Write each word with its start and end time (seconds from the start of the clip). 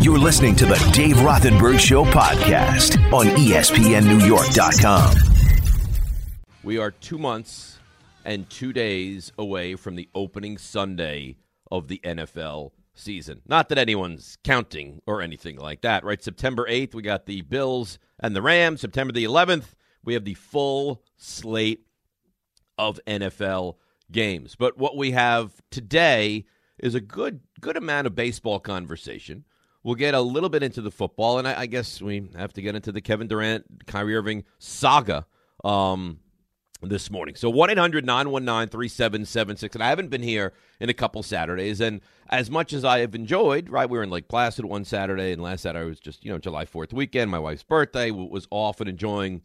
You're 0.00 0.18
listening 0.18 0.56
to 0.56 0.66
the 0.66 0.76
Dave 0.92 1.16
Rothenberg 1.16 1.78
Show 1.78 2.04
podcast 2.04 2.96
on 3.12 3.26
ESPNNewYork.com. 3.26 5.14
We 6.62 6.78
are 6.78 6.90
two 6.90 7.18
months 7.18 7.78
and 8.24 8.48
two 8.50 8.72
days 8.72 9.32
away 9.38 9.76
from 9.76 9.96
the 9.96 10.08
opening 10.14 10.58
Sunday 10.58 11.36
of 11.70 11.88
the 11.88 12.00
NFL 12.04 12.72
season. 12.94 13.42
Not 13.46 13.68
that 13.68 13.78
anyone's 13.78 14.38
counting 14.44 15.00
or 15.06 15.22
anything 15.22 15.56
like 15.56 15.82
that, 15.82 16.04
right? 16.04 16.22
September 16.22 16.66
8th, 16.68 16.94
we 16.94 17.02
got 17.02 17.26
the 17.26 17.42
Bills 17.42 17.98
and 18.20 18.34
the 18.34 18.42
Rams. 18.42 18.80
September 18.80 19.12
the 19.12 19.24
11th, 19.24 19.74
we 20.04 20.14
have 20.14 20.24
the 20.24 20.34
full 20.34 21.02
slate 21.16 21.86
of 22.78 23.00
NFL 23.06 23.76
games. 24.10 24.56
But 24.56 24.78
what 24.78 24.96
we 24.96 25.12
have 25.12 25.52
today 25.70 26.46
is 26.78 26.94
a 26.94 27.00
good 27.00 27.40
good 27.60 27.76
amount 27.76 28.06
of 28.06 28.14
baseball 28.14 28.60
conversation. 28.60 29.44
We'll 29.82 29.94
get 29.94 30.14
a 30.14 30.20
little 30.20 30.48
bit 30.48 30.62
into 30.62 30.80
the 30.80 30.90
football, 30.90 31.38
and 31.38 31.46
I, 31.46 31.60
I 31.60 31.66
guess 31.66 32.00
we 32.00 32.30
have 32.36 32.54
to 32.54 32.62
get 32.62 32.74
into 32.74 32.90
the 32.90 33.02
Kevin 33.02 33.28
Durant, 33.28 33.86
Kyrie 33.86 34.16
Irving 34.16 34.44
saga 34.58 35.26
um, 35.62 36.20
this 36.80 37.10
morning. 37.10 37.34
So 37.34 37.50
1 37.50 37.70
800 37.70 38.06
919 38.06 38.68
3776. 38.68 39.76
And 39.76 39.84
I 39.84 39.88
haven't 39.88 40.08
been 40.08 40.22
here 40.22 40.54
in 40.80 40.88
a 40.88 40.94
couple 40.94 41.22
Saturdays. 41.22 41.80
And 41.80 42.00
as 42.30 42.50
much 42.50 42.72
as 42.72 42.84
I 42.84 43.00
have 43.00 43.14
enjoyed, 43.14 43.68
right, 43.68 43.88
we 43.88 43.98
were 43.98 44.04
in 44.04 44.10
Lake 44.10 44.28
Placid 44.28 44.64
one 44.64 44.84
Saturday, 44.84 45.32
and 45.32 45.42
last 45.42 45.62
Saturday 45.62 45.86
was 45.86 46.00
just, 46.00 46.24
you 46.24 46.32
know, 46.32 46.38
July 46.38 46.64
4th 46.64 46.92
weekend. 46.92 47.30
My 47.30 47.38
wife's 47.38 47.62
birthday 47.62 48.10
was 48.10 48.46
off 48.50 48.80
and 48.80 48.88
enjoying 48.88 49.42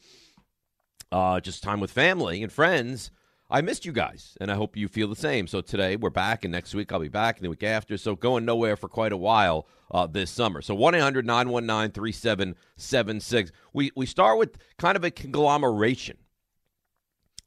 uh, 1.12 1.40
just 1.40 1.64
time 1.64 1.80
with 1.80 1.92
family 1.92 2.44
and 2.44 2.52
friends. 2.52 3.12
I 3.52 3.62
missed 3.62 3.84
you 3.84 3.92
guys, 3.92 4.38
and 4.40 4.52
I 4.52 4.56
hope 4.56 4.78
you 4.78 4.88
feel 4.88 5.08
the 5.08 5.16
same. 5.16 5.48
So 5.48 5.62
today 5.62 5.96
we're 5.96 6.12
back, 6.12 6.46
and 6.46 6.52
next 6.52 6.76
week 6.76 6.92
I'll 6.92 7.00
be 7.00 7.08
back, 7.08 7.38
and 7.38 7.46
the 7.46 7.50
week 7.50 7.64
after. 7.64 7.98
So 7.98 8.16
going 8.16 8.46
nowhere 8.46 8.76
for 8.76 8.88
quite 8.88 9.12
a 9.12 9.18
while 9.18 9.68
uh, 9.90 10.06
this 10.06 10.30
summer. 10.30 10.62
So 10.62 10.76
1 10.76 10.94
800 10.94 11.26
919 11.26 11.92
3776. 11.92 13.52
We 13.74 14.06
start 14.06 14.38
with 14.38 14.58
kind 14.78 14.96
of 14.96 15.04
a 15.04 15.10
conglomeration. 15.10 16.18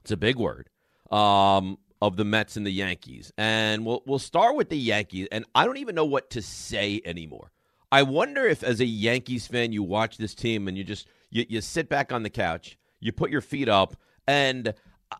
It's 0.00 0.11
a 0.11 0.17
big 0.17 0.36
word 0.36 0.70
um, 1.12 1.78
of 2.00 2.17
the 2.17 2.25
Mets 2.25 2.56
and 2.56 2.67
the 2.67 2.73
Yankees, 2.73 3.33
and 3.39 3.86
we'll 3.86 4.03
we'll 4.05 4.19
start 4.19 4.56
with 4.56 4.70
the 4.70 4.78
Yankees. 4.78 5.28
And 5.30 5.45
I 5.55 5.64
don't 5.64 5.77
even 5.77 5.95
know 5.95 6.05
what 6.05 6.30
to 6.30 6.42
say 6.42 7.00
anymore. 7.05 7.53
I 7.92 8.03
wonder 8.03 8.45
if, 8.47 8.64
as 8.64 8.80
a 8.80 8.86
Yankees 8.86 9.47
fan, 9.47 9.70
you 9.70 9.84
watch 9.84 10.17
this 10.17 10.34
team 10.34 10.67
and 10.67 10.77
you 10.77 10.83
just 10.83 11.06
you, 11.30 11.47
you 11.48 11.61
sit 11.61 11.89
back 11.89 12.12
on 12.12 12.25
the 12.25 12.30
couch, 12.30 12.77
you 12.98 13.12
put 13.12 13.30
your 13.30 13.41
feet 13.41 13.69
up, 13.69 13.95
and 14.27 14.75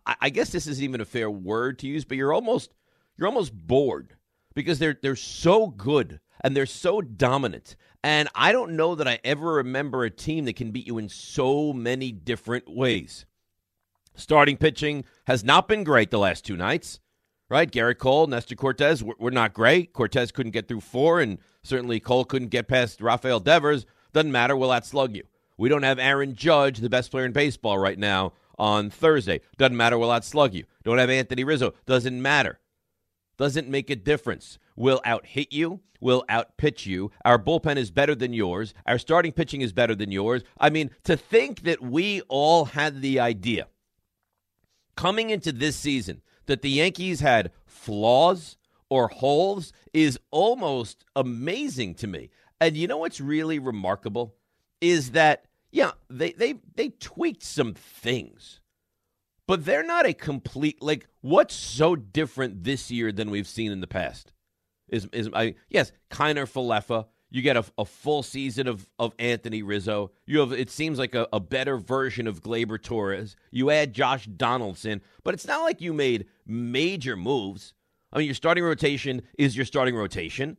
I, 0.07 0.31
guess 0.31 0.51
this 0.51 0.67
isn't 0.67 0.83
even 0.83 1.01
a 1.01 1.05
fair 1.07 1.31
word 1.31 1.79
to 1.81 1.87
use, 1.87 2.05
but 2.05 2.17
you're 2.17 2.33
almost 2.33 2.73
you're 3.17 3.29
almost 3.29 3.53
bored 3.55 4.17
because 4.55 4.79
they're 4.79 4.99
they're 5.01 5.17
so 5.17 5.69
good 5.69 6.21
and 6.43 6.57
they're 6.57 6.67
so 6.67 7.01
dominant. 7.01 7.77
And 8.05 8.29
I 8.35 8.53
don't 8.53 8.77
know 8.77 8.95
that 8.95 9.07
I 9.07 9.21
ever 9.23 9.55
remember 9.55 10.05
a 10.05 10.11
team 10.11 10.45
that 10.47 10.57
can 10.57 10.73
beat 10.73 10.87
you 10.87 10.99
in 10.99 11.09
so 11.09 11.73
many 11.73 12.11
different 12.11 12.69
ways. 12.69 13.27
Starting 14.15 14.57
pitching 14.57 15.05
has 15.27 15.45
not 15.45 15.69
been 15.69 15.85
great 15.85 16.11
the 16.11 16.19
last 16.19 16.45
two 16.45 16.57
nights, 16.57 17.01
right? 17.49 17.71
Gerrit 17.71 17.99
Cole, 17.99 18.27
Nestor 18.27 18.57
Cortes 18.57 19.03
were, 19.03 19.15
were 19.19 19.31
not 19.31 19.55
great. 19.55 19.93
Cortes 19.93 20.33
couldn't 20.33 20.53
get 20.53 20.69
through 20.69 20.81
four, 20.81 21.21
and 21.21 21.39
certainly 21.63 22.01
Cole 22.01 22.25
couldn't 22.25 22.49
get 22.49 22.69
past 22.69 23.01
Rafael 23.01 23.41
Devers. 23.41 23.87
Doesn't 24.13 24.33
matter. 24.33 24.57
Will 24.57 24.69
that 24.71 24.85
slug 24.85 25.17
you? 25.17 25.23
We 25.57 25.69
don't 25.69 25.85
have 25.85 25.99
Aaron 25.99 26.35
Judge, 26.35 26.79
the 26.79 26.91
best 26.91 27.11
player 27.11 27.25
in 27.25 27.33
baseball 27.33 27.79
right 27.79 27.99
now, 27.99 28.33
on 28.63 28.91
Thursday. 28.91 29.41
Doesn't 29.59 29.77
matter. 29.77 29.99
Will 29.99 30.11
that 30.11 30.25
slug 30.25 30.55
you? 30.55 30.63
Don't 30.85 30.99
have 30.99 31.11
Anthony 31.11 31.43
Rizzo. 31.43 31.75
Doesn't 31.85 32.23
matter. 32.23 32.61
Doesn't 33.37 33.69
make 33.69 33.91
a 33.91 33.97
difference. 33.97 34.61
Will 34.77 35.01
out 35.05 35.27
hit 35.27 35.53
you. 35.53 35.81
Will 36.01 36.25
out 36.29 36.57
pitch 36.59 36.87
you. 36.87 37.11
Our 37.25 37.41
bullpen 37.41 37.77
is 37.77 37.91
better 37.91 38.15
than 38.15 38.33
yours. 38.33 38.73
Our 38.87 38.99
starting 38.99 39.33
pitching 39.33 39.63
is 39.63 39.73
better 39.73 39.97
than 39.97 40.13
yours. 40.13 40.45
I 40.61 40.71
mean, 40.71 40.91
to 41.03 41.17
think 41.17 41.63
that 41.63 41.83
we 41.83 42.21
all 42.29 42.67
had 42.67 43.03
the 43.03 43.19
idea 43.19 43.67
coming 44.97 45.31
into 45.31 45.51
this 45.51 45.75
season 45.75 46.23
that 46.47 46.63
the 46.63 46.71
Yankees 46.71 47.19
had 47.19 47.51
flaws 47.67 48.59
or 48.89 49.09
holes 49.09 49.73
is 49.93 50.21
almost 50.31 51.05
amazing 51.17 51.97
to 51.97 52.07
me. 52.07 52.31
And 52.61 52.77
you 52.77 52.87
know 52.87 52.99
what's 52.99 53.21
really 53.21 53.59
remarkable 53.59 54.37
is 54.81 55.13
that 55.13 55.47
yeah, 55.73 55.93
they 56.09 56.33
they 56.33 56.55
they 56.77 56.91
tweaked 56.91 57.43
some 57.43 57.75
things. 57.75 58.61
But 59.49 59.65
they're 59.65 59.83
not 59.83 60.07
a 60.07 60.13
complete 60.13 60.81
like 60.81 61.09
what's 61.23 61.55
so 61.55 61.97
different 61.97 62.63
this 62.63 62.91
year 62.91 63.11
than 63.11 63.31
we've 63.31 63.49
seen 63.49 63.73
in 63.73 63.81
the 63.81 63.87
past? 63.87 64.33
Is 64.89 65.09
is 65.13 65.31
I 65.35 65.55
yes, 65.69 65.91
Kiner 66.11 66.47
Falefa. 66.51 67.07
You 67.31 67.41
get 67.41 67.57
a, 67.57 67.65
a 67.79 67.87
full 67.87 68.23
season 68.23 68.69
of, 68.69 68.87
of 68.99 69.15
Anthony 69.19 69.63
Rizzo. 69.63 70.11
You 70.27 70.41
have 70.41 70.53
it 70.53 70.71
seems 70.71 70.99
like 70.99 71.15
a, 71.15 71.27
a 71.33 71.41
better 71.41 71.79
version 71.79 72.27
of 72.27 72.43
Gleyber 72.43 72.81
Torres. 72.81 73.37
You 73.51 73.71
add 73.71 73.95
Josh 73.95 74.27
Donaldson, 74.27 75.01
but 75.25 75.33
it's 75.33 75.47
not 75.47 75.63
like 75.63 75.81
you 75.81 75.95
made 75.95 76.27
major 76.47 77.17
moves. 77.17 77.73
I 78.13 78.19
mean, 78.19 78.27
your 78.27 78.35
starting 78.35 78.63
rotation 78.63 79.23
is 79.39 79.57
your 79.57 79.65
starting 79.65 79.97
rotation. 79.97 80.59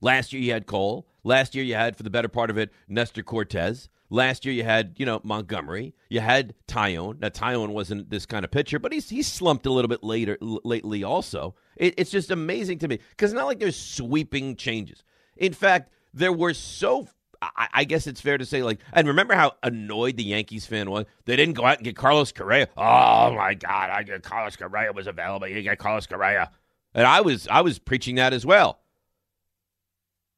Last 0.00 0.32
year 0.32 0.42
you 0.42 0.52
had 0.52 0.66
Cole. 0.66 1.06
Last 1.24 1.54
year 1.54 1.64
you 1.64 1.74
had, 1.74 1.96
for 1.96 2.02
the 2.02 2.10
better 2.10 2.28
part 2.28 2.50
of 2.50 2.56
it, 2.58 2.70
Nestor 2.88 3.22
Cortes. 3.22 3.88
Last 4.08 4.44
year 4.44 4.54
you 4.54 4.64
had, 4.64 4.94
you 4.96 5.06
know, 5.06 5.20
Montgomery. 5.22 5.94
You 6.08 6.20
had 6.20 6.54
Taillon. 6.66 7.20
Now 7.20 7.28
Taillon 7.28 7.68
wasn't 7.68 8.10
this 8.10 8.26
kind 8.26 8.44
of 8.44 8.50
pitcher, 8.50 8.78
but 8.78 8.92
he's 8.92 9.08
he's 9.08 9.28
slumped 9.28 9.66
a 9.66 9.70
little 9.70 9.88
bit 9.88 10.02
later 10.02 10.36
l- 10.42 10.60
lately. 10.64 11.04
Also, 11.04 11.54
it, 11.76 11.94
it's 11.96 12.10
just 12.10 12.30
amazing 12.30 12.78
to 12.80 12.88
me 12.88 12.98
because 13.10 13.30
it's 13.30 13.38
not 13.38 13.46
like 13.46 13.60
there's 13.60 13.76
sweeping 13.76 14.56
changes. 14.56 15.04
In 15.36 15.52
fact, 15.52 15.92
there 16.12 16.32
were 16.32 16.54
so. 16.54 17.06
I, 17.42 17.68
I 17.72 17.84
guess 17.84 18.06
it's 18.06 18.20
fair 18.20 18.36
to 18.36 18.44
say, 18.44 18.62
like, 18.62 18.80
and 18.92 19.08
remember 19.08 19.34
how 19.34 19.52
annoyed 19.62 20.18
the 20.18 20.24
Yankees 20.24 20.66
fan 20.66 20.90
was. 20.90 21.06
They 21.24 21.36
didn't 21.36 21.54
go 21.54 21.64
out 21.64 21.78
and 21.78 21.84
get 21.84 21.96
Carlos 21.96 22.32
Correa. 22.32 22.68
Oh 22.76 23.32
my 23.34 23.54
God, 23.54 23.88
I 23.90 24.02
get 24.02 24.22
Carlos 24.22 24.56
Correa 24.56 24.92
was 24.92 25.06
available. 25.06 25.46
You 25.46 25.62
get 25.62 25.78
Carlos 25.78 26.06
Correa, 26.06 26.50
and 26.94 27.06
I 27.06 27.20
was 27.20 27.46
I 27.48 27.60
was 27.60 27.78
preaching 27.78 28.16
that 28.16 28.32
as 28.32 28.44
well 28.44 28.80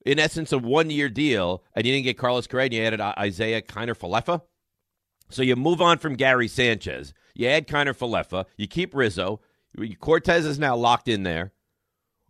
in 0.04 0.18
essence, 0.18 0.52
a 0.52 0.58
one 0.58 0.90
year 0.90 1.08
deal, 1.08 1.62
and 1.74 1.86
you 1.86 1.92
didn't 1.92 2.04
get 2.04 2.18
Carlos 2.18 2.46
Correa, 2.46 2.68
you 2.70 2.82
added 2.82 3.00
Isaiah 3.00 3.62
Kiner 3.62 3.96
Falefa. 3.96 4.42
So 5.30 5.42
you 5.42 5.56
move 5.56 5.80
on 5.80 5.98
from 5.98 6.14
Gary 6.14 6.48
Sanchez. 6.48 7.14
You 7.34 7.48
add 7.48 7.66
Kiner 7.66 7.96
Falefa. 7.96 8.44
You 8.56 8.66
keep 8.66 8.94
Rizzo. 8.94 9.41
Cortes 10.00 10.44
is 10.44 10.58
now 10.58 10.76
locked 10.76 11.08
in 11.08 11.22
there. 11.22 11.52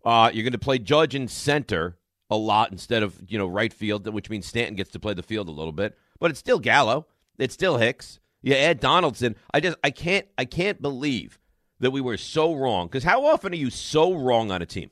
Uh, 0.05 0.29
you're 0.33 0.43
going 0.43 0.53
to 0.53 0.59
play 0.59 0.79
Judge 0.79 1.15
in 1.15 1.27
center 1.27 1.97
a 2.29 2.37
lot 2.37 2.71
instead 2.71 3.03
of 3.03 3.19
you 3.27 3.37
know 3.37 3.47
right 3.47 3.73
field, 3.73 4.07
which 4.07 4.29
means 4.29 4.45
Stanton 4.45 4.75
gets 4.75 4.91
to 4.91 4.99
play 4.99 5.13
the 5.13 5.23
field 5.23 5.47
a 5.47 5.51
little 5.51 5.71
bit. 5.71 5.97
But 6.19 6.31
it's 6.31 6.39
still 6.39 6.59
Gallo. 6.59 7.07
It's 7.37 7.53
still 7.53 7.77
Hicks. 7.77 8.19
You 8.41 8.55
add 8.55 8.79
Donaldson. 8.79 9.35
I 9.53 9.59
just 9.59 9.77
I 9.83 9.91
can't 9.91 10.27
I 10.37 10.45
can't 10.45 10.81
believe 10.81 11.39
that 11.79 11.91
we 11.91 12.01
were 12.01 12.17
so 12.17 12.53
wrong. 12.53 12.87
Because 12.87 13.03
how 13.03 13.25
often 13.25 13.53
are 13.53 13.57
you 13.57 13.69
so 13.69 14.13
wrong 14.13 14.51
on 14.51 14.61
a 14.61 14.65
team? 14.65 14.89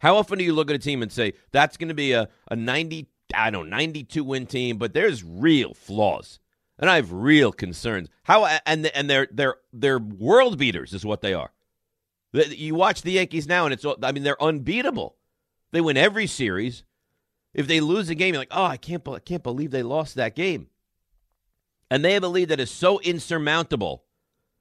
How 0.00 0.16
often 0.16 0.38
do 0.38 0.44
you 0.44 0.54
look 0.54 0.70
at 0.70 0.76
a 0.76 0.80
team 0.80 1.02
and 1.02 1.12
say 1.12 1.34
that's 1.52 1.76
going 1.76 1.88
to 1.88 1.94
be 1.94 2.12
a, 2.12 2.28
a 2.50 2.56
90, 2.56 3.06
I 3.34 3.50
don't 3.50 3.70
know, 3.70 3.76
92 3.76 4.24
win 4.24 4.46
team, 4.46 4.78
but 4.78 4.92
there's 4.92 5.22
real 5.22 5.74
flaws. 5.74 6.40
And 6.78 6.88
I 6.88 6.96
have 6.96 7.12
real 7.12 7.52
concerns. 7.52 8.08
How 8.22 8.46
and 8.64 8.86
and 8.86 9.10
they're 9.10 9.28
they're 9.30 9.56
they're 9.70 9.98
world 9.98 10.58
beaters 10.58 10.94
is 10.94 11.04
what 11.04 11.20
they 11.20 11.34
are. 11.34 11.52
You 12.32 12.74
watch 12.74 13.02
the 13.02 13.12
Yankees 13.12 13.46
now 13.46 13.66
and 13.66 13.74
it's 13.74 13.84
I 14.02 14.12
mean 14.12 14.22
they're 14.22 14.42
unbeatable. 14.42 15.16
They 15.72 15.82
win 15.82 15.98
every 15.98 16.26
series. 16.26 16.84
If 17.52 17.66
they 17.66 17.80
lose 17.80 18.08
a 18.08 18.14
game, 18.14 18.32
you're 18.32 18.40
like, 18.40 18.48
"Oh, 18.50 18.64
I 18.64 18.78
can't 18.78 19.06
I 19.06 19.18
can't 19.18 19.42
believe 19.42 19.70
they 19.70 19.82
lost 19.82 20.14
that 20.14 20.34
game." 20.34 20.68
And 21.90 22.02
they 22.02 22.14
have 22.14 22.24
a 22.24 22.28
lead 22.28 22.48
that 22.48 22.60
is 22.60 22.70
so 22.70 23.00
insurmountable 23.00 24.04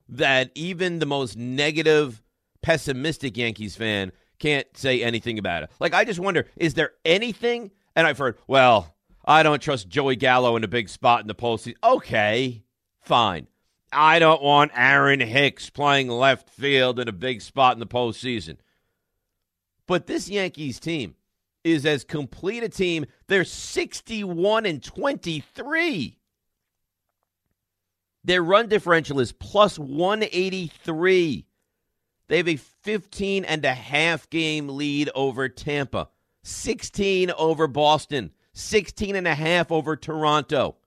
that 0.10 0.52
even 0.56 1.00
the 1.00 1.06
most 1.06 1.38
negative, 1.38 2.22
pessimistic 2.62 3.38
Yankees 3.38 3.76
fan 3.76 4.12
can't 4.40 4.66
say 4.76 5.04
anything 5.04 5.38
about 5.38 5.64
it. 5.64 5.72
Like, 5.80 5.94
I 5.94 6.06
just 6.06 6.20
wonder, 6.20 6.48
is 6.56 6.74
there 6.74 6.94
anything? 7.06 7.72
And 7.96 8.08
I've 8.08 8.18
heard, 8.18 8.38
well, 8.48 8.96
I 9.25 9.44
don't 9.44 9.62
trust 9.62 9.90
Joey 9.90 10.16
Gallo 10.16 10.56
in 10.56 10.63
a 10.63 10.68
big 10.68 10.90
spot 10.90 11.22
in 11.22 11.28
the 11.28 11.36
postseason. 11.36 11.75
Okay, 11.84 12.63
fine. 13.02 13.48
I 13.92 14.19
don't 14.19 14.42
want 14.42 14.72
Aaron 14.75 15.19
Hicks 15.19 15.69
playing 15.69 16.10
left 16.10 16.50
field 16.50 17.00
in 17.00 17.08
a 17.08 17.13
big 17.13 17.42
spot 17.42 17.74
in 17.74 17.80
the 17.80 17.88
postseason. 17.88 18.58
But 19.88 20.08
this 20.08 20.30
Yankees 20.30 20.80
team 20.80 21.16
is 21.63 21.86
as 21.86 22.04
complete 22.04 22.63
a 22.63 22.69
team. 22.69 23.06
They're 23.28 23.44
61 23.44 24.66
and 24.66 24.84
23. 24.84 26.18
Their 28.24 28.44
run 28.44 28.68
differential 28.68 29.19
is 29.19 29.31
plus 29.31 29.80
183. 29.80 31.46
They 32.30 32.38
have 32.38 32.48
a 32.48 32.56
15 32.58 33.44
and 33.44 33.66
a 33.66 33.74
half 33.74 34.30
game 34.30 34.70
lead 34.70 35.10
over 35.16 35.50
Tampa, 35.50 36.10
16 36.44 37.31
over 37.31 37.68
Boston, 37.68 38.31
16 38.54 39.16
and 39.16 39.28
a 39.28 39.34
half 39.34 39.72
over 39.72 39.96
Toronto. 39.96 40.78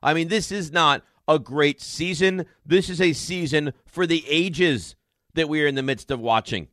I 0.00 0.14
mean, 0.14 0.28
this 0.28 0.52
is 0.52 0.70
not 0.70 1.02
a 1.26 1.40
great 1.40 1.80
season. 1.80 2.46
This 2.64 2.88
is 2.88 3.00
a 3.00 3.12
season 3.12 3.72
for 3.84 4.06
the 4.06 4.24
ages 4.28 4.94
that 5.34 5.48
we 5.48 5.62
are 5.62 5.66
in 5.66 5.74
the 5.74 5.82
midst 5.82 6.12
of 6.12 6.20
watching. 6.20 6.68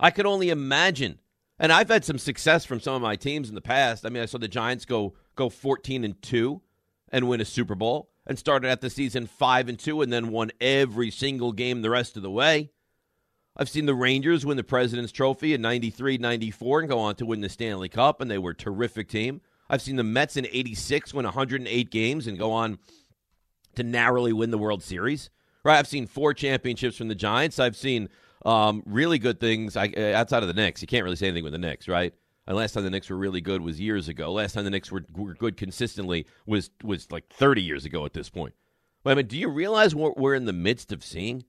I 0.00 0.10
could 0.10 0.26
only 0.26 0.48
imagine. 0.48 1.20
And 1.58 1.70
I've 1.70 1.88
had 1.90 2.06
some 2.06 2.18
success 2.18 2.64
from 2.64 2.80
some 2.80 2.94
of 2.94 3.02
my 3.02 3.16
teams 3.16 3.50
in 3.50 3.54
the 3.54 3.60
past. 3.60 4.04
I 4.04 4.08
mean, 4.08 4.22
I 4.22 4.26
saw 4.26 4.38
the 4.38 4.48
Giants 4.48 4.86
go 4.86 5.14
go 5.36 5.50
14 5.50 6.04
and 6.04 6.20
2 6.22 6.62
and 7.10 7.28
win 7.28 7.40
a 7.40 7.44
Super 7.44 7.74
Bowl 7.74 8.10
and 8.26 8.38
started 8.38 8.68
at 8.68 8.80
the 8.80 8.90
season 8.90 9.26
5 9.26 9.68
and 9.68 9.78
2 9.78 10.02
and 10.02 10.12
then 10.12 10.28
won 10.28 10.50
every 10.60 11.10
single 11.10 11.52
game 11.52 11.82
the 11.82 11.90
rest 11.90 12.16
of 12.16 12.22
the 12.22 12.30
way. 12.30 12.70
I've 13.56 13.68
seen 13.68 13.86
the 13.86 13.94
Rangers 13.94 14.44
win 14.44 14.56
the 14.56 14.64
President's 14.64 15.12
Trophy 15.12 15.54
in 15.54 15.62
93 15.62 16.18
94 16.18 16.80
and 16.80 16.88
go 16.88 16.98
on 16.98 17.14
to 17.16 17.26
win 17.26 17.40
the 17.40 17.48
Stanley 17.48 17.88
Cup, 17.88 18.20
and 18.20 18.30
they 18.30 18.38
were 18.38 18.50
a 18.50 18.56
terrific 18.56 19.08
team. 19.08 19.40
I've 19.70 19.82
seen 19.82 19.96
the 19.96 20.04
Mets 20.04 20.36
in 20.36 20.46
86 20.46 21.14
win 21.14 21.24
108 21.24 21.90
games 21.90 22.26
and 22.26 22.38
go 22.38 22.50
on 22.50 22.78
to 23.76 23.82
narrowly 23.82 24.32
win 24.32 24.50
the 24.50 24.58
World 24.58 24.82
Series. 24.82 25.30
Right? 25.62 25.78
I've 25.78 25.86
seen 25.86 26.06
four 26.06 26.34
championships 26.34 26.96
from 26.96 27.08
the 27.08 27.14
Giants. 27.14 27.58
I've 27.58 27.76
seen 27.76 28.08
um, 28.44 28.82
really 28.84 29.18
good 29.18 29.40
things 29.40 29.76
I, 29.76 29.88
uh, 29.96 30.14
outside 30.14 30.42
of 30.42 30.48
the 30.48 30.54
Knicks. 30.54 30.82
You 30.82 30.88
can't 30.88 31.04
really 31.04 31.16
say 31.16 31.28
anything 31.28 31.44
with 31.44 31.52
the 31.52 31.58
Knicks, 31.58 31.88
right? 31.88 32.12
And 32.46 32.56
last 32.56 32.72
time 32.72 32.84
the 32.84 32.90
Knicks 32.90 33.08
were 33.08 33.16
really 33.16 33.40
good 33.40 33.62
was 33.62 33.80
years 33.80 34.08
ago. 34.08 34.32
Last 34.32 34.52
time 34.52 34.64
the 34.64 34.70
Knicks 34.70 34.92
were, 34.92 35.04
were 35.14 35.34
good 35.34 35.56
consistently 35.56 36.26
was 36.46 36.70
was 36.82 37.10
like 37.10 37.28
30 37.32 37.62
years 37.62 37.84
ago 37.84 38.04
at 38.04 38.12
this 38.12 38.28
point. 38.28 38.54
But 39.02 39.12
I 39.12 39.14
mean, 39.14 39.26
do 39.26 39.38
you 39.38 39.48
realize 39.48 39.94
what 39.94 40.18
we're 40.18 40.34
in 40.34 40.44
the 40.44 40.52
midst 40.52 40.92
of 40.92 41.04
seeing? 41.04 41.44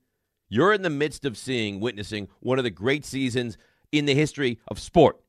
You're 0.48 0.72
in 0.72 0.82
the 0.82 0.90
midst 0.90 1.24
of 1.24 1.36
seeing, 1.36 1.80
witnessing 1.80 2.28
one 2.40 2.58
of 2.58 2.64
the 2.64 2.70
great 2.70 3.04
seasons 3.04 3.58
in 3.90 4.04
the 4.06 4.14
history 4.14 4.58
of 4.68 4.78
sport. 4.78 5.20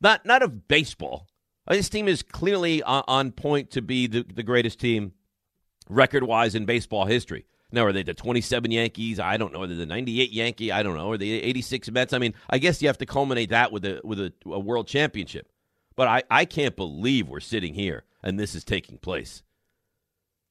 Not 0.00 0.24
not 0.24 0.42
of 0.42 0.68
baseball. 0.68 1.28
Uh, 1.66 1.74
this 1.74 1.88
team 1.88 2.08
is 2.08 2.22
clearly 2.22 2.82
on 2.82 3.32
point 3.32 3.70
to 3.72 3.82
be 3.82 4.06
the, 4.06 4.24
the 4.32 4.42
greatest 4.42 4.78
team 4.78 5.12
record 5.88 6.22
wise 6.22 6.54
in 6.54 6.64
baseball 6.64 7.04
history. 7.06 7.46
Now, 7.70 7.84
are 7.84 7.92
they 7.92 8.02
the 8.02 8.14
27 8.14 8.70
Yankees? 8.70 9.20
I 9.20 9.36
don't 9.36 9.52
know. 9.52 9.62
Are 9.62 9.66
they 9.66 9.74
the 9.74 9.86
98 9.86 10.30
Yankee? 10.30 10.72
I 10.72 10.82
don't 10.82 10.96
know. 10.96 11.12
Are 11.12 11.18
they 11.18 11.28
86 11.28 11.90
Mets? 11.90 12.12
I 12.12 12.18
mean, 12.18 12.34
I 12.48 12.58
guess 12.58 12.80
you 12.80 12.88
have 12.88 12.98
to 12.98 13.06
culminate 13.06 13.50
that 13.50 13.72
with 13.72 13.84
a 13.84 14.00
with 14.04 14.18
a, 14.20 14.32
a 14.46 14.58
world 14.58 14.86
championship. 14.86 15.50
But 15.94 16.08
I, 16.08 16.22
I 16.30 16.44
can't 16.44 16.76
believe 16.76 17.28
we're 17.28 17.40
sitting 17.40 17.74
here 17.74 18.04
and 18.22 18.38
this 18.38 18.54
is 18.54 18.64
taking 18.64 18.98
place. 18.98 19.42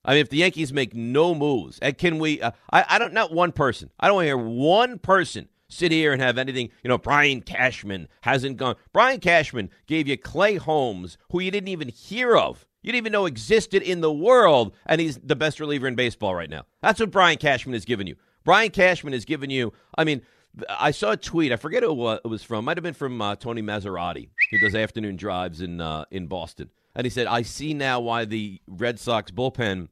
I 0.05 0.11
mean, 0.11 0.21
if 0.21 0.29
the 0.29 0.37
Yankees 0.37 0.71
make 0.71 0.93
no 0.93 1.33
moves, 1.35 1.79
and 1.79 1.97
can 1.97 2.19
we? 2.19 2.41
Uh, 2.41 2.51
I, 2.71 2.85
I 2.87 2.99
don't. 2.99 3.13
Not 3.13 3.33
one 3.33 3.51
person. 3.51 3.89
I 3.99 4.07
don't 4.07 4.23
hear 4.23 4.37
one 4.37 4.99
person 4.99 5.49
sit 5.69 5.91
here 5.91 6.13
and 6.13 6.21
have 6.21 6.37
anything. 6.37 6.69
You 6.83 6.89
know, 6.89 6.97
Brian 6.97 7.41
Cashman 7.41 8.07
hasn't 8.21 8.57
gone. 8.57 8.75
Brian 8.93 9.19
Cashman 9.19 9.69
gave 9.85 10.07
you 10.07 10.17
Clay 10.17 10.55
Holmes, 10.55 11.17
who 11.31 11.39
you 11.39 11.51
didn't 11.51 11.69
even 11.69 11.89
hear 11.89 12.35
of. 12.35 12.66
You 12.83 12.91
didn't 12.91 13.03
even 13.03 13.11
know 13.11 13.25
existed 13.25 13.81
in 13.81 14.01
the 14.01 14.13
world, 14.13 14.73
and 14.85 15.01
he's 15.01 15.17
the 15.17 15.35
best 15.35 15.59
reliever 15.59 15.87
in 15.87 15.95
baseball 15.95 16.35
right 16.35 16.49
now. 16.49 16.65
That's 16.81 16.99
what 16.99 17.11
Brian 17.11 17.37
Cashman 17.37 17.73
has 17.73 17.85
given 17.85 18.07
you. 18.07 18.15
Brian 18.43 18.71
Cashman 18.71 19.13
has 19.13 19.25
given 19.25 19.49
you. 19.49 19.73
I 19.97 20.03
mean, 20.03 20.21
I 20.69 20.91
saw 20.91 21.11
a 21.11 21.17
tweet. 21.17 21.51
I 21.51 21.57
forget 21.57 21.83
who 21.83 22.09
it 22.09 22.25
was 22.25 22.43
from. 22.43 22.65
Might 22.65 22.77
have 22.77 22.83
been 22.83 22.93
from 22.93 23.21
uh, 23.21 23.35
Tony 23.35 23.61
Massarotti, 23.61 24.29
who 24.51 24.59
does 24.59 24.73
afternoon 24.73 25.17
drives 25.17 25.61
in 25.61 25.81
uh, 25.81 26.05
in 26.11 26.27
Boston. 26.27 26.69
And 26.95 27.05
he 27.05 27.09
said, 27.09 27.27
"I 27.27 27.41
see 27.41 27.73
now 27.73 27.99
why 27.99 28.25
the 28.25 28.61
Red 28.67 28.99
Sox 28.99 29.31
bullpen 29.31 29.89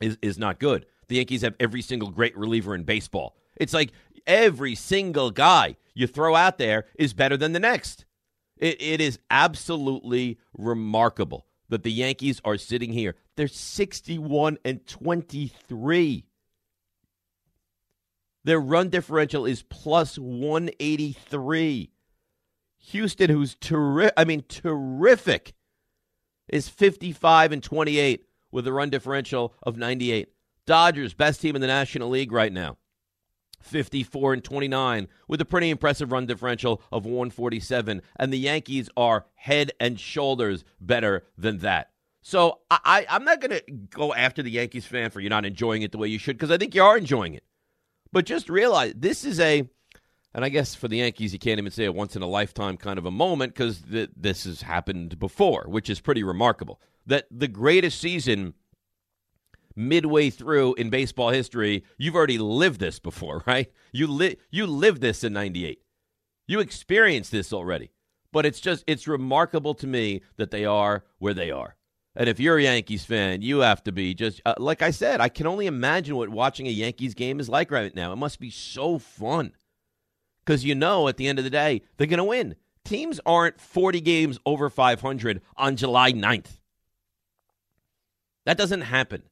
is, 0.00 0.16
is 0.22 0.38
not 0.38 0.58
good. 0.58 0.86
The 1.08 1.16
Yankees 1.16 1.42
have 1.42 1.54
every 1.58 1.82
single 1.82 2.10
great 2.10 2.36
reliever 2.36 2.74
in 2.74 2.84
baseball. 2.84 3.36
It's 3.56 3.74
like 3.74 3.92
every 4.26 4.74
single 4.74 5.30
guy 5.30 5.76
you 5.94 6.06
throw 6.06 6.34
out 6.36 6.58
there 6.58 6.86
is 6.94 7.12
better 7.12 7.36
than 7.36 7.52
the 7.52 7.60
next. 7.60 8.04
It, 8.56 8.80
it 8.80 9.00
is 9.00 9.18
absolutely 9.30 10.38
remarkable 10.56 11.46
that 11.70 11.82
the 11.82 11.90
Yankees 11.90 12.40
are 12.44 12.56
sitting 12.56 12.92
here. 12.92 13.16
They're 13.36 13.48
61 13.48 14.58
and 14.64 14.86
23. 14.86 16.26
Their 18.44 18.60
run 18.60 18.88
differential 18.88 19.46
is 19.46 19.62
plus 19.62 20.18
183. 20.18 21.90
Houston, 22.78 23.30
who's 23.30 23.54
terrific, 23.56 24.14
I 24.16 24.24
mean, 24.24 24.44
terrific, 24.48 25.54
is 26.48 26.68
55 26.68 27.52
and 27.52 27.62
28 27.62 28.26
with 28.50 28.66
a 28.66 28.72
run 28.72 28.90
differential 28.90 29.54
of 29.62 29.76
98. 29.76 30.28
Dodgers, 30.66 31.14
best 31.14 31.40
team 31.40 31.54
in 31.54 31.60
the 31.60 31.66
National 31.66 32.08
League 32.08 32.32
right 32.32 32.52
now. 32.52 32.78
54 33.60 34.34
and 34.34 34.44
29 34.44 35.08
with 35.28 35.40
a 35.40 35.44
pretty 35.44 35.70
impressive 35.70 36.12
run 36.12 36.26
differential 36.26 36.82
of 36.90 37.04
147 37.04 38.02
and 38.16 38.32
the 38.32 38.38
Yankees 38.38 38.88
are 38.96 39.26
head 39.34 39.72
and 39.78 39.98
shoulders 39.98 40.64
better 40.80 41.24
than 41.36 41.58
that. 41.58 41.90
So 42.22 42.60
I, 42.70 43.06
I 43.08 43.16
am 43.16 43.24
not 43.24 43.40
going 43.40 43.50
to 43.50 43.72
go 43.90 44.12
after 44.14 44.42
the 44.42 44.50
Yankees 44.50 44.86
fan 44.86 45.10
for 45.10 45.20
you 45.20 45.28
not 45.28 45.44
enjoying 45.44 45.82
it 45.82 45.92
the 45.92 45.98
way 45.98 46.08
you 46.08 46.18
should 46.18 46.36
because 46.36 46.50
I 46.50 46.58
think 46.58 46.74
you 46.74 46.82
are 46.82 46.98
enjoying 46.98 47.34
it. 47.34 47.44
But 48.12 48.26
just 48.26 48.48
realize 48.48 48.94
this 48.96 49.24
is 49.24 49.40
a 49.40 49.68
and 50.32 50.44
I 50.44 50.48
guess 50.48 50.74
for 50.74 50.86
the 50.86 50.98
Yankees 50.98 51.32
you 51.32 51.38
can't 51.38 51.58
even 51.58 51.72
say 51.72 51.86
a 51.86 51.92
once 51.92 52.16
in 52.16 52.22
a 52.22 52.26
lifetime 52.26 52.76
kind 52.76 52.98
of 52.98 53.06
a 53.06 53.10
moment 53.10 53.54
because 53.54 53.82
th- 53.82 54.10
this 54.16 54.44
has 54.44 54.62
happened 54.62 55.18
before, 55.18 55.64
which 55.68 55.90
is 55.90 56.00
pretty 56.00 56.22
remarkable 56.22 56.80
that 57.06 57.26
the 57.30 57.48
greatest 57.48 58.00
season 58.00 58.54
midway 59.80 60.30
through 60.30 60.74
in 60.74 60.90
baseball 60.90 61.30
history, 61.30 61.84
you've 61.98 62.14
already 62.14 62.38
lived 62.38 62.80
this 62.80 62.98
before, 62.98 63.42
right? 63.46 63.70
You 63.92 64.06
li- 64.06 64.36
you 64.50 64.66
lived 64.66 65.00
this 65.00 65.24
in 65.24 65.32
98. 65.32 65.80
You 66.46 66.60
experienced 66.60 67.32
this 67.32 67.52
already. 67.52 67.90
But 68.32 68.46
it's 68.46 68.60
just 68.60 68.84
it's 68.86 69.08
remarkable 69.08 69.74
to 69.74 69.86
me 69.86 70.22
that 70.36 70.50
they 70.50 70.64
are 70.64 71.04
where 71.18 71.34
they 71.34 71.50
are. 71.50 71.76
And 72.14 72.28
if 72.28 72.40
you're 72.40 72.58
a 72.58 72.62
Yankees 72.62 73.04
fan, 73.04 73.42
you 73.42 73.60
have 73.60 73.82
to 73.84 73.92
be 73.92 74.14
just 74.14 74.40
uh, 74.44 74.54
like 74.58 74.82
I 74.82 74.90
said, 74.90 75.20
I 75.20 75.28
can 75.28 75.46
only 75.46 75.66
imagine 75.66 76.16
what 76.16 76.28
watching 76.28 76.66
a 76.66 76.70
Yankees 76.70 77.14
game 77.14 77.40
is 77.40 77.48
like 77.48 77.70
right 77.70 77.94
now. 77.94 78.12
It 78.12 78.16
must 78.16 78.38
be 78.38 78.50
so 78.50 78.98
fun. 78.98 79.52
Cuz 80.44 80.64
you 80.64 80.74
know 80.74 81.08
at 81.08 81.16
the 81.16 81.28
end 81.28 81.38
of 81.38 81.44
the 81.44 81.50
day, 81.50 81.82
they're 81.96 82.06
going 82.06 82.18
to 82.18 82.24
win. 82.24 82.56
Teams 82.84 83.20
aren't 83.26 83.60
40 83.60 84.00
games 84.00 84.38
over 84.46 84.70
500 84.70 85.42
on 85.56 85.76
July 85.76 86.12
9th. 86.12 86.58
That 88.46 88.56
doesn't 88.58 88.80
happen. 88.80 89.22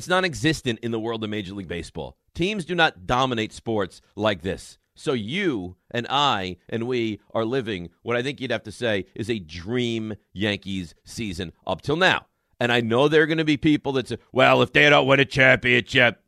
That's 0.00 0.08
non 0.08 0.24
existent 0.24 0.78
in 0.78 0.92
the 0.92 0.98
world 0.98 1.22
of 1.22 1.28
Major 1.28 1.52
League 1.52 1.68
Baseball. 1.68 2.16
Teams 2.34 2.64
do 2.64 2.74
not 2.74 3.06
dominate 3.06 3.52
sports 3.52 4.00
like 4.16 4.40
this. 4.40 4.78
So 4.94 5.12
you 5.12 5.76
and 5.90 6.06
I 6.08 6.56
and 6.70 6.88
we 6.88 7.20
are 7.34 7.44
living 7.44 7.90
what 8.00 8.16
I 8.16 8.22
think 8.22 8.40
you'd 8.40 8.50
have 8.50 8.62
to 8.62 8.72
say 8.72 9.04
is 9.14 9.28
a 9.28 9.38
dream 9.38 10.14
Yankees 10.32 10.94
season 11.04 11.52
up 11.66 11.82
till 11.82 11.96
now. 11.96 12.28
And 12.58 12.72
I 12.72 12.80
know 12.80 13.08
there 13.08 13.24
are 13.24 13.26
going 13.26 13.36
to 13.36 13.44
be 13.44 13.58
people 13.58 13.92
that 13.92 14.08
say, 14.08 14.16
well, 14.32 14.62
if 14.62 14.72
they 14.72 14.88
don't 14.88 15.06
win 15.06 15.20
a 15.20 15.26
championship, 15.26 16.24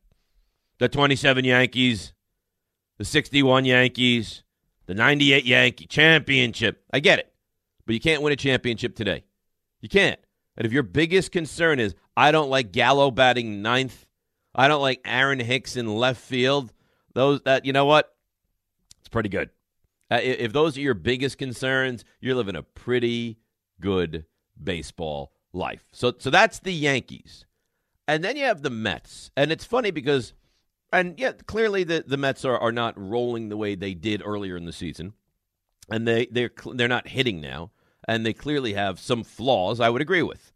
the 0.79 0.91
27 0.91 1.43
Yankees, 1.43 2.13
the 2.99 3.07
61 3.07 3.65
Yankees, 3.65 4.43
the 4.85 4.93
98 4.93 5.47
Yankee 5.47 5.87
championship. 5.87 6.85
I 6.93 7.00
get 7.00 7.21
it. 7.21 7.33
But 7.87 7.95
you 7.95 8.00
can't 8.00 8.21
win 8.21 8.35
a 8.35 8.37
championship 8.37 8.95
today. 8.95 9.25
You 9.81 9.88
can't. 9.88 10.21
And 10.59 10.67
if 10.67 10.73
your 10.73 10.83
biggest 10.83 11.33
concern 11.33 11.81
is, 11.81 11.95
I 12.16 12.33
don't 12.33 12.50
like 12.50 12.73
Gallo 12.73 13.11
batting 13.11 13.62
ninth, 13.62 14.07
I 14.54 14.69
don't 14.69 14.83
like 14.83 15.00
Aaron 15.04 15.40
Hicks 15.40 15.76
in 15.76 15.97
left 15.97 16.21
field, 16.21 16.73
those 17.14 17.40
that 17.42 17.64
you 17.64 17.73
know 17.73 17.87
what, 17.87 18.14
it's 19.00 19.09
pretty 19.09 19.28
good. 19.28 19.50
Uh, 20.11 20.21
if 20.23 20.52
those 20.52 20.76
are 20.76 20.83
your 20.83 20.95
biggest 20.95 21.38
concerns, 21.38 22.04
you're 22.21 22.35
living 22.35 22.57
a 22.57 22.62
pretty 22.62 23.38
good 23.81 24.26
baseball 24.62 25.33
life. 25.52 25.87
So, 25.92 26.12
so 26.19 26.28
that's 26.28 26.59
the 26.59 26.73
Yankees, 26.73 27.47
and 28.07 28.23
then 28.23 28.37
you 28.37 28.45
have 28.45 28.62
the 28.62 28.71
Mets, 28.71 29.31
and 29.37 29.50
it's 29.50 29.64
funny 29.64 29.90
because, 29.90 30.35
and 30.92 31.19
yeah, 31.19 31.33
clearly 31.47 31.85
the 31.85 32.04
the 32.07 32.19
Mets 32.19 32.45
are 32.45 32.59
are 32.59 32.73
not 32.73 32.95
rolling 32.97 33.49
the 33.49 33.57
way 33.57 33.75
they 33.75 33.95
did 33.95 34.23
earlier 34.25 34.57
in 34.57 34.66
the 34.66 34.73
season, 34.73 35.14
and 35.90 36.07
they 36.07 36.26
they're 36.26 36.50
they're 36.75 36.88
not 36.88 37.09
hitting 37.09 37.40
now. 37.40 37.71
And 38.09 38.26
they 38.26 38.33
clearly 38.33 38.73
have 38.73 38.99
some 38.99 39.23
flaws 39.23 39.78
I 39.78 39.88
would 39.88 40.02
agree 40.02 40.25
with. 40.25 40.51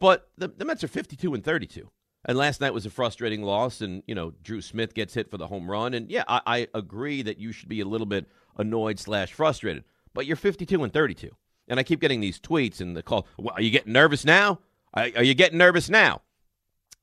But 0.00 0.28
the, 0.36 0.48
the 0.48 0.64
Mets 0.64 0.82
are 0.82 0.88
52 0.88 1.34
and 1.34 1.44
32. 1.44 1.88
And 2.24 2.36
last 2.36 2.60
night 2.60 2.74
was 2.74 2.84
a 2.84 2.90
frustrating 2.90 3.42
loss, 3.42 3.80
and 3.80 4.02
you 4.06 4.14
know 4.14 4.32
Drew 4.42 4.60
Smith 4.60 4.92
gets 4.92 5.14
hit 5.14 5.30
for 5.30 5.38
the 5.38 5.46
home 5.46 5.70
run, 5.70 5.94
and 5.94 6.10
yeah, 6.10 6.24
I, 6.28 6.40
I 6.46 6.68
agree 6.74 7.22
that 7.22 7.38
you 7.38 7.52
should 7.52 7.68
be 7.68 7.80
a 7.80 7.86
little 7.86 8.06
bit 8.06 8.26
annoyed 8.58 8.98
slash 8.98 9.32
frustrated. 9.32 9.84
But 10.12 10.26
you're 10.26 10.36
52 10.36 10.84
and 10.84 10.92
32, 10.92 11.30
and 11.68 11.80
I 11.80 11.82
keep 11.82 12.00
getting 12.00 12.20
these 12.20 12.38
tweets 12.38 12.80
and 12.80 12.94
the 12.94 13.02
call. 13.02 13.26
Well, 13.38 13.54
are 13.54 13.62
you 13.62 13.70
getting 13.70 13.94
nervous 13.94 14.24
now? 14.24 14.58
Are, 14.92 15.22
you 15.22 15.34
getting 15.34 15.56
nervous 15.56 15.88
now? 15.88 16.20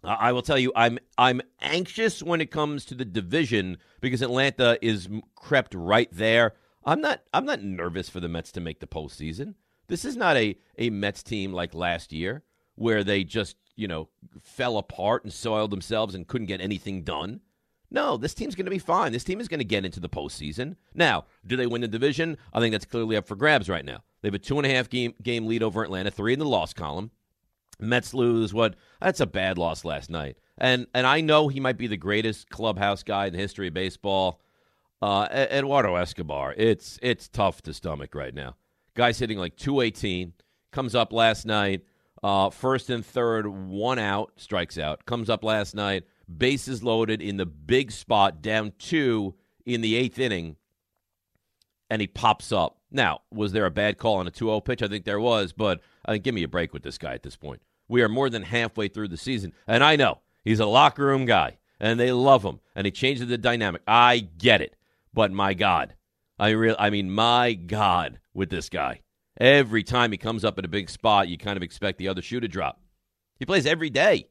I 0.03 0.33
will 0.33 0.43
tell 0.43 0.59
you, 0.59 0.71
I'm 0.75 0.99
I'm 1.17 1.41
anxious 1.61 2.21
when 2.21 2.39
it 2.39 2.51
comes 2.51 2.85
to 2.85 2.95
the 2.95 3.05
division 3.05 3.77
because 4.01 4.21
Atlanta 4.21 4.77
is 4.83 5.09
crept 5.35 5.73
right 5.73 6.09
there. 6.11 6.53
I'm 6.85 7.01
not 7.01 7.23
I'm 7.33 7.45
not 7.45 7.63
nervous 7.63 8.07
for 8.07 8.19
the 8.19 8.29
Mets 8.29 8.51
to 8.51 8.61
make 8.61 8.81
the 8.81 8.87
postseason. 8.87 9.55
This 9.87 10.05
is 10.05 10.15
not 10.15 10.37
a, 10.37 10.57
a 10.77 10.91
Mets 10.91 11.23
team 11.23 11.53
like 11.53 11.73
last 11.73 12.13
year 12.13 12.43
where 12.77 13.03
they 13.03 13.23
just, 13.23 13.57
you 13.75 13.87
know, 13.87 14.07
fell 14.41 14.77
apart 14.77 15.23
and 15.23 15.33
soiled 15.33 15.71
themselves 15.71 16.15
and 16.15 16.27
couldn't 16.27 16.47
get 16.47 16.61
anything 16.61 17.03
done. 17.03 17.41
No, 17.89 18.17
this 18.17 18.33
team's 18.33 18.55
going 18.55 18.65
to 18.65 18.71
be 18.71 18.79
fine. 18.79 19.11
This 19.11 19.23
team 19.23 19.39
is 19.39 19.47
going 19.47 19.59
to 19.59 19.65
get 19.65 19.85
into 19.85 19.99
the 19.99 20.09
postseason. 20.09 20.75
Now, 20.93 21.25
do 21.45 21.55
they 21.55 21.67
win 21.67 21.81
the 21.81 21.87
division? 21.87 22.37
I 22.53 22.59
think 22.59 22.73
that's 22.73 22.85
clearly 22.85 23.15
up 23.15 23.27
for 23.27 23.35
grabs 23.35 23.69
right 23.69 23.85
now. 23.85 24.03
They 24.21 24.27
have 24.27 24.35
a 24.35 24.39
two 24.39 24.57
and 24.57 24.65
a 24.65 24.69
half 24.69 24.89
game 24.89 25.13
game 25.21 25.47
lead 25.47 25.63
over 25.63 25.83
Atlanta, 25.83 26.11
three 26.11 26.33
in 26.33 26.39
the 26.39 26.45
loss 26.45 26.73
column. 26.73 27.11
Mets 27.79 28.13
lose 28.13 28.53
what? 28.53 28.75
That's 28.99 29.19
a 29.19 29.25
bad 29.25 29.57
loss 29.57 29.85
last 29.85 30.09
night. 30.09 30.37
And 30.57 30.87
and 30.93 31.05
I 31.05 31.21
know 31.21 31.47
he 31.47 31.59
might 31.59 31.77
be 31.77 31.87
the 31.87 31.97
greatest 31.97 32.49
clubhouse 32.49 33.03
guy 33.03 33.27
in 33.27 33.33
the 33.33 33.39
history 33.39 33.67
of 33.67 33.73
baseball. 33.73 34.41
Uh, 35.01 35.27
Eduardo 35.31 35.95
Escobar, 35.95 36.55
it's 36.57 36.97
it's 37.01 37.27
tough 37.27 37.61
to 37.63 37.73
stomach 37.73 38.15
right 38.15 38.33
now. 38.33 38.55
Guy's 38.95 39.19
hitting 39.19 39.37
like 39.37 39.55
218. 39.55 40.33
Comes 40.71 40.95
up 40.95 41.13
last 41.13 41.45
night, 41.45 41.83
uh, 42.23 42.49
first 42.49 42.89
and 42.89 43.05
third, 43.05 43.47
one 43.47 43.99
out, 43.99 44.31
strikes 44.37 44.77
out. 44.77 45.05
Comes 45.05 45.29
up 45.29 45.43
last 45.43 45.75
night, 45.75 46.03
bases 46.35 46.83
loaded 46.83 47.21
in 47.21 47.37
the 47.37 47.45
big 47.45 47.91
spot, 47.91 48.41
down 48.41 48.73
two 48.79 49.35
in 49.65 49.81
the 49.81 49.95
eighth 49.95 50.19
inning, 50.19 50.55
and 51.89 52.01
he 52.01 52.07
pops 52.07 52.51
up. 52.51 52.77
Now, 52.89 53.21
was 53.31 53.51
there 53.51 53.65
a 53.65 53.71
bad 53.71 53.97
call 53.97 54.15
on 54.15 54.27
a 54.27 54.31
2 54.31 54.45
0 54.45 54.61
pitch? 54.61 54.81
I 54.81 54.87
think 54.87 55.05
there 55.05 55.19
was, 55.19 55.53
but 55.53 55.81
I 56.05 56.13
think 56.13 56.23
give 56.23 56.35
me 56.35 56.43
a 56.43 56.47
break 56.47 56.73
with 56.73 56.83
this 56.83 56.97
guy 56.97 57.13
at 57.13 57.23
this 57.23 57.35
point. 57.35 57.61
We 57.87 58.01
are 58.01 58.09
more 58.09 58.29
than 58.29 58.43
halfway 58.43 58.87
through 58.87 59.09
the 59.09 59.17
season, 59.17 59.53
and 59.67 59.83
I 59.83 59.95
know 59.95 60.19
he's 60.43 60.59
a 60.59 60.65
locker 60.65 61.05
room 61.05 61.25
guy, 61.25 61.57
and 61.79 61.99
they 61.99 62.11
love 62.11 62.43
him, 62.43 62.59
and 62.75 62.85
he 62.85 62.91
changes 62.91 63.27
the 63.27 63.37
dynamic. 63.37 63.81
I 63.87 64.19
get 64.19 64.61
it, 64.61 64.75
but 65.13 65.31
my 65.31 65.53
God, 65.53 65.95
I 66.39 66.49
real, 66.49 66.75
I 66.79 66.89
mean, 66.89 67.11
my 67.11 67.53
God, 67.53 68.19
with 68.33 68.49
this 68.49 68.69
guy, 68.69 69.01
every 69.39 69.83
time 69.83 70.11
he 70.11 70.17
comes 70.17 70.43
up 70.43 70.59
in 70.59 70.65
a 70.65 70.69
big 70.69 70.89
spot, 70.89 71.27
you 71.27 71.37
kind 71.37 71.57
of 71.57 71.63
expect 71.63 71.97
the 71.97 72.07
other 72.07 72.21
shoe 72.21 72.39
to 72.39 72.47
drop. 72.47 72.81
He 73.39 73.45
plays 73.45 73.65
every 73.65 73.89
day, 73.89 74.27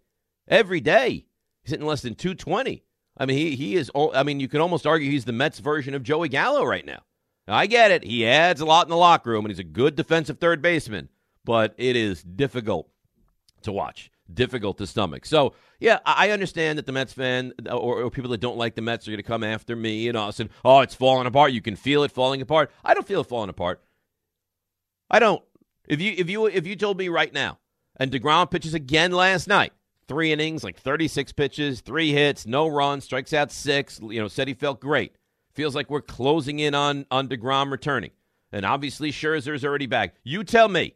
every 0.49 0.81
day. 0.81 1.27
He's 1.63 1.71
hitting 1.71 1.87
less 1.87 2.03
than 2.03 2.15
220. 2.15 2.83
I 3.19 3.27
mean, 3.27 3.37
he 3.37 3.57
he 3.57 3.77
is. 3.77 3.91
I 4.15 4.23
mean, 4.23 4.41
you 4.41 4.49
can 4.49 4.61
almost 4.61 4.87
argue 4.87 5.11
he's 5.11 5.25
the 5.25 5.33
Mets 5.33 5.59
version 5.59 5.95
of 5.95 6.03
Joey 6.03 6.29
Gallo 6.29 6.65
right 6.65 6.85
now. 6.85 7.01
I 7.49 7.67
get 7.67 7.91
it. 7.91 8.05
He 8.05 8.27
adds 8.27 8.61
a 8.61 8.67
lot 8.67 8.87
in 8.87 8.91
the 8.91 8.97
locker 8.97 9.31
room, 9.31 9.45
and 9.45 9.51
he's 9.51 9.61
a 9.61 9.65
good 9.65 9.95
defensive 9.95 10.39
third 10.39 10.61
baseman, 10.61 11.09
but 11.45 11.75
it 11.79 11.95
is 11.95 12.23
difficult 12.23 12.91
to 13.63 13.73
watch, 13.73 14.11
difficult 14.33 14.79
to 14.79 14.87
stomach. 14.87 15.25
So, 15.25 15.55
yeah, 15.79 16.01
I 16.05 16.31
understand 16.31 16.79
that 16.79 16.87
the 16.87 16.93
Mets 16.93 17.13
fan 17.13 17.53
or, 17.67 18.03
or 18.03 18.11
people 18.11 18.31
that 18.33 18.41
don't 18.41 18.57
like 18.57 18.75
the 18.75 18.83
Mets 18.83 19.07
are 19.07 19.13
going 19.13 19.19
to 19.19 19.23
come 19.23 19.45
after 19.45 19.77
me 19.77 20.09
and 20.09 20.17
us 20.17 20.41
and, 20.41 20.51
oh, 20.65 20.81
it's 20.81 20.95
falling 20.95 21.27
apart. 21.27 21.53
You 21.53 21.63
can 21.63 21.77
feel 21.77 22.03
it 22.03 22.11
falling 22.11 22.43
apart. 22.43 22.73
I 22.85 22.95
don't 22.95 23.07
feel 23.07 23.21
it 23.21 23.29
falling 23.29 23.51
apart. 23.51 23.81
I 25.11 25.19
don't. 25.19 25.43
If 25.89 26.01
you 26.01 26.15
if 26.17 26.29
you 26.29 26.47
if 26.47 26.67
you 26.67 26.77
told 26.77 26.99
me 26.99 27.09
right 27.09 27.33
now, 27.33 27.59
and 27.97 28.11
Degrom 28.11 28.51
pitches 28.51 28.75
again 28.75 29.13
last 29.13 29.47
night, 29.47 29.73
three 30.09 30.33
innings, 30.33 30.65
like 30.65 30.77
36 30.79 31.33
pitches, 31.33 31.81
three 31.81 32.13
hits, 32.13 32.47
no 32.47 32.67
runs, 32.67 33.05
strikes 33.05 33.33
out 33.33 33.53
six. 33.53 34.01
You 34.03 34.21
know, 34.21 34.29
said 34.29 34.49
he 34.49 34.55
felt 34.55 34.81
great. 34.81 35.17
Feels 35.55 35.75
like 35.75 35.91
we're 35.91 36.03
closing 36.03 36.59
in 36.59 36.75
on, 36.75 37.07
on 37.11 37.29
DeGrom 37.29 37.71
returning. 37.71 38.11
And 38.53 38.67
obviously, 38.67 39.11
Scherzer's 39.11 39.65
already 39.65 39.87
back. 39.87 40.15
You 40.23 40.45
tell 40.45 40.69
me, 40.69 40.95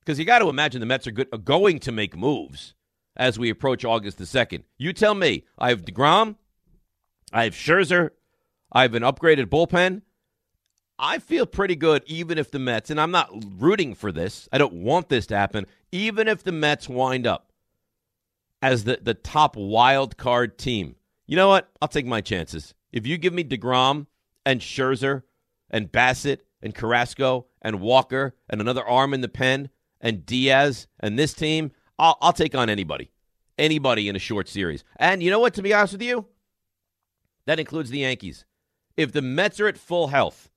because 0.00 0.18
you 0.18 0.24
got 0.24 0.38
to 0.38 0.48
imagine 0.48 0.80
the 0.80 0.86
Mets 0.86 1.06
are, 1.06 1.12
good, 1.12 1.28
are 1.32 1.38
going 1.38 1.78
to 1.80 1.92
make 1.92 2.16
moves 2.16 2.74
as 3.16 3.38
we 3.38 3.50
approach 3.50 3.84
August 3.84 4.18
the 4.18 4.24
2nd. 4.24 4.62
You 4.78 4.92
tell 4.92 5.14
me. 5.14 5.44
I 5.58 5.68
have 5.68 5.84
DeGrom, 5.84 6.36
I 7.32 7.44
have 7.44 7.54
Scherzer, 7.54 8.10
I 8.72 8.82
have 8.82 8.94
an 8.94 9.02
upgraded 9.02 9.46
bullpen. 9.46 10.02
I 11.02 11.18
feel 11.18 11.46
pretty 11.46 11.76
good, 11.76 12.02
even 12.06 12.36
if 12.36 12.50
the 12.50 12.58
Mets, 12.58 12.90
and 12.90 13.00
I'm 13.00 13.10
not 13.10 13.30
rooting 13.58 13.94
for 13.94 14.12
this, 14.12 14.50
I 14.52 14.58
don't 14.58 14.74
want 14.74 15.08
this 15.08 15.26
to 15.28 15.36
happen, 15.36 15.66
even 15.90 16.28
if 16.28 16.44
the 16.44 16.52
Mets 16.52 16.90
wind 16.90 17.26
up 17.26 17.52
as 18.60 18.84
the, 18.84 18.98
the 19.00 19.14
top 19.14 19.56
wild 19.56 20.18
card 20.18 20.58
team. 20.58 20.96
You 21.26 21.36
know 21.36 21.48
what? 21.48 21.70
I'll 21.80 21.88
take 21.88 22.04
my 22.04 22.20
chances. 22.20 22.74
If 22.92 23.06
you 23.06 23.16
give 23.16 23.32
me 23.32 23.42
DeGrom 23.42 24.08
and 24.44 24.60
Scherzer 24.60 25.22
and 25.70 25.90
Bassitt 25.90 26.40
and 26.60 26.74
Carrasco 26.74 27.46
and 27.62 27.80
Walker 27.80 28.34
and 28.50 28.60
another 28.60 28.86
arm 28.86 29.14
in 29.14 29.22
the 29.22 29.28
pen 29.28 29.70
and 30.02 30.26
Diaz 30.26 30.86
and 30.98 31.18
this 31.18 31.32
team, 31.32 31.72
I'll, 31.98 32.18
I'll 32.20 32.34
take 32.34 32.54
on 32.54 32.68
anybody. 32.68 33.10
Anybody 33.56 34.10
in 34.10 34.16
a 34.16 34.20
short 34.20 34.48
series. 34.48 34.84
And 34.96 35.22
you 35.22 35.30
know 35.30 35.40
what, 35.40 35.54
to 35.54 35.62
be 35.62 35.72
honest 35.72 35.94
with 35.94 36.02
you? 36.02 36.26
That 37.46 37.58
includes 37.58 37.88
the 37.88 38.00
Yankees. 38.00 38.44
If 38.98 39.12
the 39.12 39.22
Mets 39.22 39.60
are 39.60 39.68
at 39.68 39.78
full 39.78 40.08
health, 40.08 40.49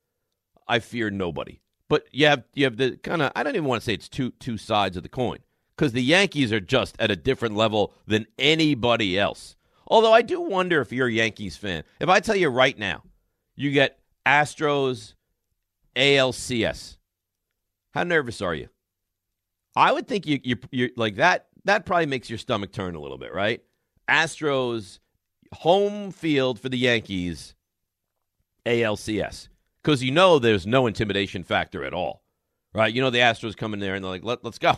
I 0.66 0.78
fear 0.78 1.10
nobody. 1.10 1.60
But 1.88 2.06
you 2.12 2.26
have 2.26 2.44
you 2.54 2.64
have 2.64 2.76
the 2.76 2.96
kind 2.96 3.22
of 3.22 3.32
I 3.36 3.42
don't 3.42 3.54
even 3.54 3.68
want 3.68 3.82
to 3.82 3.84
say 3.84 3.94
it's 3.94 4.08
two 4.08 4.30
two 4.40 4.56
sides 4.56 4.96
of 4.96 5.02
the 5.02 5.08
coin 5.08 5.38
because 5.76 5.92
the 5.92 6.02
Yankees 6.02 6.52
are 6.52 6.60
just 6.60 6.96
at 6.98 7.10
a 7.10 7.16
different 7.16 7.56
level 7.56 7.92
than 8.06 8.26
anybody 8.38 9.18
else. 9.18 9.56
Although 9.86 10.12
I 10.12 10.22
do 10.22 10.40
wonder 10.40 10.80
if 10.80 10.92
you're 10.92 11.08
a 11.08 11.12
Yankees 11.12 11.56
fan. 11.56 11.84
If 12.00 12.08
I 12.08 12.20
tell 12.20 12.36
you 12.36 12.48
right 12.48 12.76
now, 12.78 13.02
you 13.54 13.70
get 13.70 13.98
Astros 14.26 15.14
ALCS, 15.94 16.96
how 17.92 18.02
nervous 18.02 18.40
are 18.40 18.54
you? 18.54 18.68
I 19.76 19.92
would 19.92 20.08
think 20.08 20.26
you 20.26 20.40
you 20.42 20.56
you 20.70 20.90
like 20.96 21.16
that. 21.16 21.48
That 21.64 21.86
probably 21.86 22.06
makes 22.06 22.30
your 22.30 22.38
stomach 22.38 22.72
turn 22.72 22.94
a 22.94 23.00
little 23.00 23.18
bit, 23.18 23.34
right? 23.34 23.62
Astros 24.08 24.98
home 25.52 26.10
field 26.10 26.58
for 26.58 26.68
the 26.68 26.78
Yankees 26.78 27.54
ALCS 28.66 29.48
because 29.84 30.02
you 30.02 30.10
know 30.10 30.38
there's 30.38 30.66
no 30.66 30.86
intimidation 30.86 31.44
factor 31.44 31.84
at 31.84 31.92
all, 31.92 32.22
right? 32.72 32.92
You 32.92 33.02
know 33.02 33.10
the 33.10 33.18
Astros 33.18 33.56
come 33.56 33.74
in 33.74 33.80
there 33.80 33.94
and 33.94 34.02
they're 34.02 34.10
like, 34.10 34.24
Let, 34.24 34.42
"Let's 34.42 34.58
go. 34.58 34.74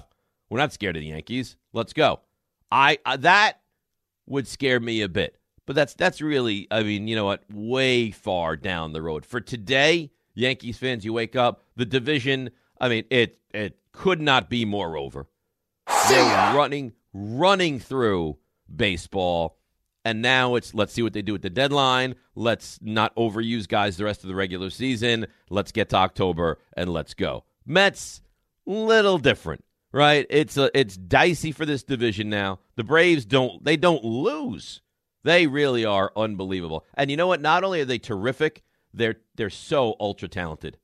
We're 0.50 0.58
not 0.58 0.72
scared 0.72 0.96
of 0.96 1.00
the 1.00 1.08
Yankees. 1.08 1.56
Let's 1.72 1.92
go." 1.92 2.20
I 2.70 2.98
uh, 3.06 3.16
that 3.18 3.60
would 4.26 4.48
scare 4.48 4.80
me 4.80 5.02
a 5.02 5.08
bit. 5.08 5.38
But 5.66 5.74
that's 5.74 5.94
that's 5.94 6.20
really, 6.20 6.68
I 6.70 6.82
mean, 6.82 7.08
you 7.08 7.16
know 7.16 7.24
what, 7.24 7.42
way 7.52 8.10
far 8.12 8.56
down 8.56 8.92
the 8.92 9.02
road. 9.02 9.26
For 9.26 9.40
today, 9.40 10.12
Yankees 10.34 10.78
fans, 10.78 11.04
you 11.04 11.12
wake 11.12 11.34
up, 11.34 11.64
the 11.74 11.84
division, 11.84 12.50
I 12.80 12.88
mean, 12.88 13.04
it 13.10 13.38
it 13.52 13.78
could 13.92 14.20
not 14.20 14.48
be 14.48 14.64
more 14.64 14.96
over. 14.96 15.26
They're 16.08 16.54
running 16.54 16.92
running 17.12 17.80
through 17.80 18.36
baseball. 18.74 19.55
And 20.06 20.22
now 20.22 20.54
it's 20.54 20.72
let's 20.72 20.92
see 20.92 21.02
what 21.02 21.14
they 21.14 21.22
do 21.22 21.34
at 21.34 21.42
the 21.42 21.50
deadline. 21.50 22.14
Let's 22.36 22.78
not 22.80 23.14
overuse 23.16 23.66
guys 23.66 23.96
the 23.96 24.04
rest 24.04 24.22
of 24.22 24.28
the 24.28 24.36
regular 24.36 24.70
season. 24.70 25.26
Let's 25.50 25.72
get 25.72 25.88
to 25.88 25.96
October 25.96 26.58
and 26.76 26.92
let's 26.92 27.12
go. 27.12 27.42
Mets, 27.66 28.22
little 28.64 29.18
different 29.18 29.64
right? 29.92 30.26
It's 30.28 30.58
a, 30.58 30.70
it's 30.78 30.94
dicey 30.94 31.52
for 31.52 31.64
this 31.64 31.82
division 31.82 32.28
now. 32.28 32.58
The 32.76 32.84
Braves 32.84 33.24
don't 33.24 33.64
they 33.64 33.78
don't 33.78 34.04
lose. 34.04 34.82
They 35.24 35.46
really 35.46 35.86
are 35.86 36.12
unbelievable. 36.14 36.84
And 36.94 37.10
you 37.10 37.16
know 37.16 37.26
what? 37.26 37.40
Not 37.40 37.64
only 37.64 37.80
are 37.80 37.86
they 37.86 37.98
terrific, 37.98 38.62
they're 38.92 39.16
they're 39.36 39.48
so 39.48 39.96
ultra 39.98 40.28
talented. 40.28 40.76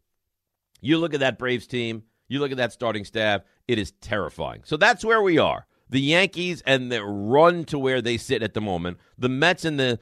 You 0.80 0.96
look 0.98 1.12
at 1.12 1.20
that 1.20 1.38
Braves 1.38 1.66
team, 1.66 2.04
you 2.26 2.40
look 2.40 2.52
at 2.52 2.56
that 2.56 2.72
starting 2.72 3.04
staff, 3.04 3.42
it 3.68 3.78
is 3.78 3.92
terrifying. 4.00 4.62
So 4.64 4.78
that's 4.78 5.04
where 5.04 5.20
we 5.22 5.38
are. 5.38 5.66
The 5.92 6.00
Yankees 6.00 6.62
and 6.66 6.90
the 6.90 7.04
run 7.04 7.64
to 7.66 7.78
where 7.78 8.00
they 8.00 8.16
sit 8.16 8.42
at 8.42 8.54
the 8.54 8.62
moment. 8.62 8.96
The 9.18 9.28
Mets 9.28 9.66
and 9.66 9.78
the 9.78 9.98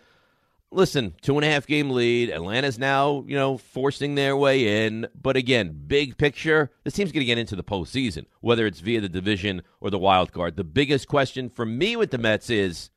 listen, 0.70 1.14
two 1.20 1.34
and 1.34 1.44
a 1.44 1.50
half 1.50 1.66
game 1.66 1.90
lead. 1.90 2.30
Atlanta's 2.30 2.78
now, 2.78 3.24
you 3.26 3.36
know, 3.36 3.58
forcing 3.58 4.14
their 4.14 4.36
way 4.36 4.86
in. 4.86 5.08
But 5.20 5.36
again, 5.36 5.74
big 5.88 6.16
picture, 6.16 6.70
this 6.84 6.94
team's 6.94 7.10
going 7.10 7.22
to 7.22 7.26
get 7.26 7.38
into 7.38 7.56
the 7.56 7.64
postseason, 7.64 8.26
whether 8.40 8.66
it's 8.66 8.78
via 8.78 9.00
the 9.00 9.08
division 9.08 9.62
or 9.80 9.90
the 9.90 9.98
wild 9.98 10.32
card. 10.32 10.54
The 10.54 10.62
biggest 10.62 11.08
question 11.08 11.48
for 11.48 11.66
me 11.66 11.96
with 11.96 12.12
the 12.12 12.18
Mets 12.18 12.50
is 12.50 12.90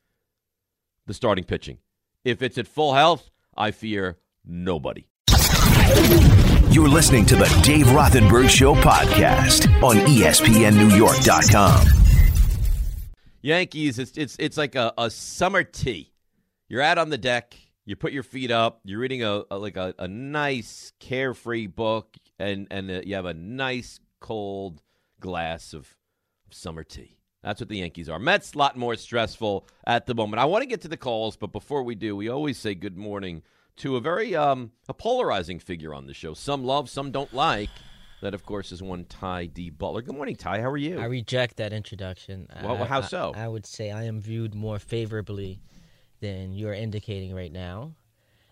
the 1.08 1.16
starting 1.16 1.46
pitching. 1.46 1.80
If 2.24 2.44
it's 2.44 2.60
at 2.60 2.68
full 2.68 2.94
health, 2.94 3.32
I 3.58 3.72
fear 3.72 4.20
nobody. 4.46 5.08
You're 6.70 6.90
listening 6.90 7.26
to 7.26 7.36
the 7.36 7.50
Dave 7.64 7.88
Rothenberg 7.88 8.50
Show 8.50 8.76
podcast 8.76 9.82
on 9.82 9.96
ESPNNewYork.com. 9.96 12.03
Yankees, 13.44 14.00
it's 14.00 14.18
it's 14.18 14.36
it's 14.40 14.58
like 14.58 14.74
a, 14.74 14.94
a 14.98 15.12
summer 15.12 15.64
tea. 15.64 16.12
You're 16.68 16.82
out 16.82 16.98
on 16.98 17.10
the 17.10 17.18
deck 17.20 17.56
you 17.86 17.96
put 17.96 18.14
your 18.14 18.24
feet 18.24 18.52
up. 18.52 18.80
You're 18.84 19.00
reading 19.00 19.24
a, 19.24 19.44
a 19.52 19.58
like 19.58 19.78
a, 19.78 19.94
a, 20.00 20.08
nice 20.08 20.94
carefree 21.00 21.68
book, 21.68 22.16
and 22.40 22.68
and 22.72 22.90
uh, 22.90 23.02
you 23.04 23.16
have 23.16 23.26
a 23.26 23.34
nice 23.34 24.00
cold 24.20 24.82
glass 25.20 25.74
of, 25.74 25.82
of 26.48 26.54
summer 26.54 26.84
tea. 26.84 27.18
That's 27.44 27.60
what 27.60 27.68
the 27.68 27.80
Yankees 27.80 28.08
are. 28.08 28.20
Mets 28.20 28.54
a 28.54 28.58
lot 28.58 28.78
more 28.78 28.96
stressful 28.96 29.68
at 29.86 30.06
the 30.06 30.16
moment. 30.16 30.40
I 30.40 30.46
want 30.46 30.62
to 30.62 30.66
get 30.66 30.82
to 30.82 30.88
the 30.88 30.96
calls, 30.96 31.36
but 31.36 31.52
before 31.52 31.84
we 31.84 31.96
do, 31.96 32.16
we 32.16 32.30
always 32.30 32.58
say 32.58 32.74
good 32.74 32.96
morning 32.96 33.44
to 33.78 33.98
a 33.98 34.00
very 34.00 34.34
um, 34.34 34.72
a 34.88 34.94
polarizing 34.94 35.60
figure 35.60 35.94
on 35.94 36.08
the 36.08 36.14
show. 36.14 36.34
Some 36.34 36.64
love, 36.64 36.90
some 36.90 37.12
don't 37.12 37.34
like. 37.34 37.70
That, 38.24 38.34
of 38.34 38.46
course, 38.46 38.72
is 38.72 38.82
one 38.82 39.04
Ty 39.04 39.48
D. 39.48 39.70
Butler. 39.70 40.02
Good 40.02 40.16
morning, 40.16 40.38
Ty. 40.38 40.62
How 40.62 40.70
are 40.70 40.78
you? 40.78 40.98
I 40.98 41.06
reject 41.08 41.58
that 41.58 41.74
introduction. 41.74 42.48
Well, 42.64 42.82
I, 42.82 42.86
how 42.86 43.02
so? 43.02 43.34
I, 43.36 43.44
I 43.44 43.48
would 43.50 43.66
say 43.66 43.92
I 43.92 44.04
am 44.04 44.22
viewed 44.22 44.56
more 44.56 44.80
favorably 44.80 45.60
than 46.22 46.54
you're 46.54 46.74
indicating 46.74 47.36
right 47.36 47.52
now, 47.52 47.96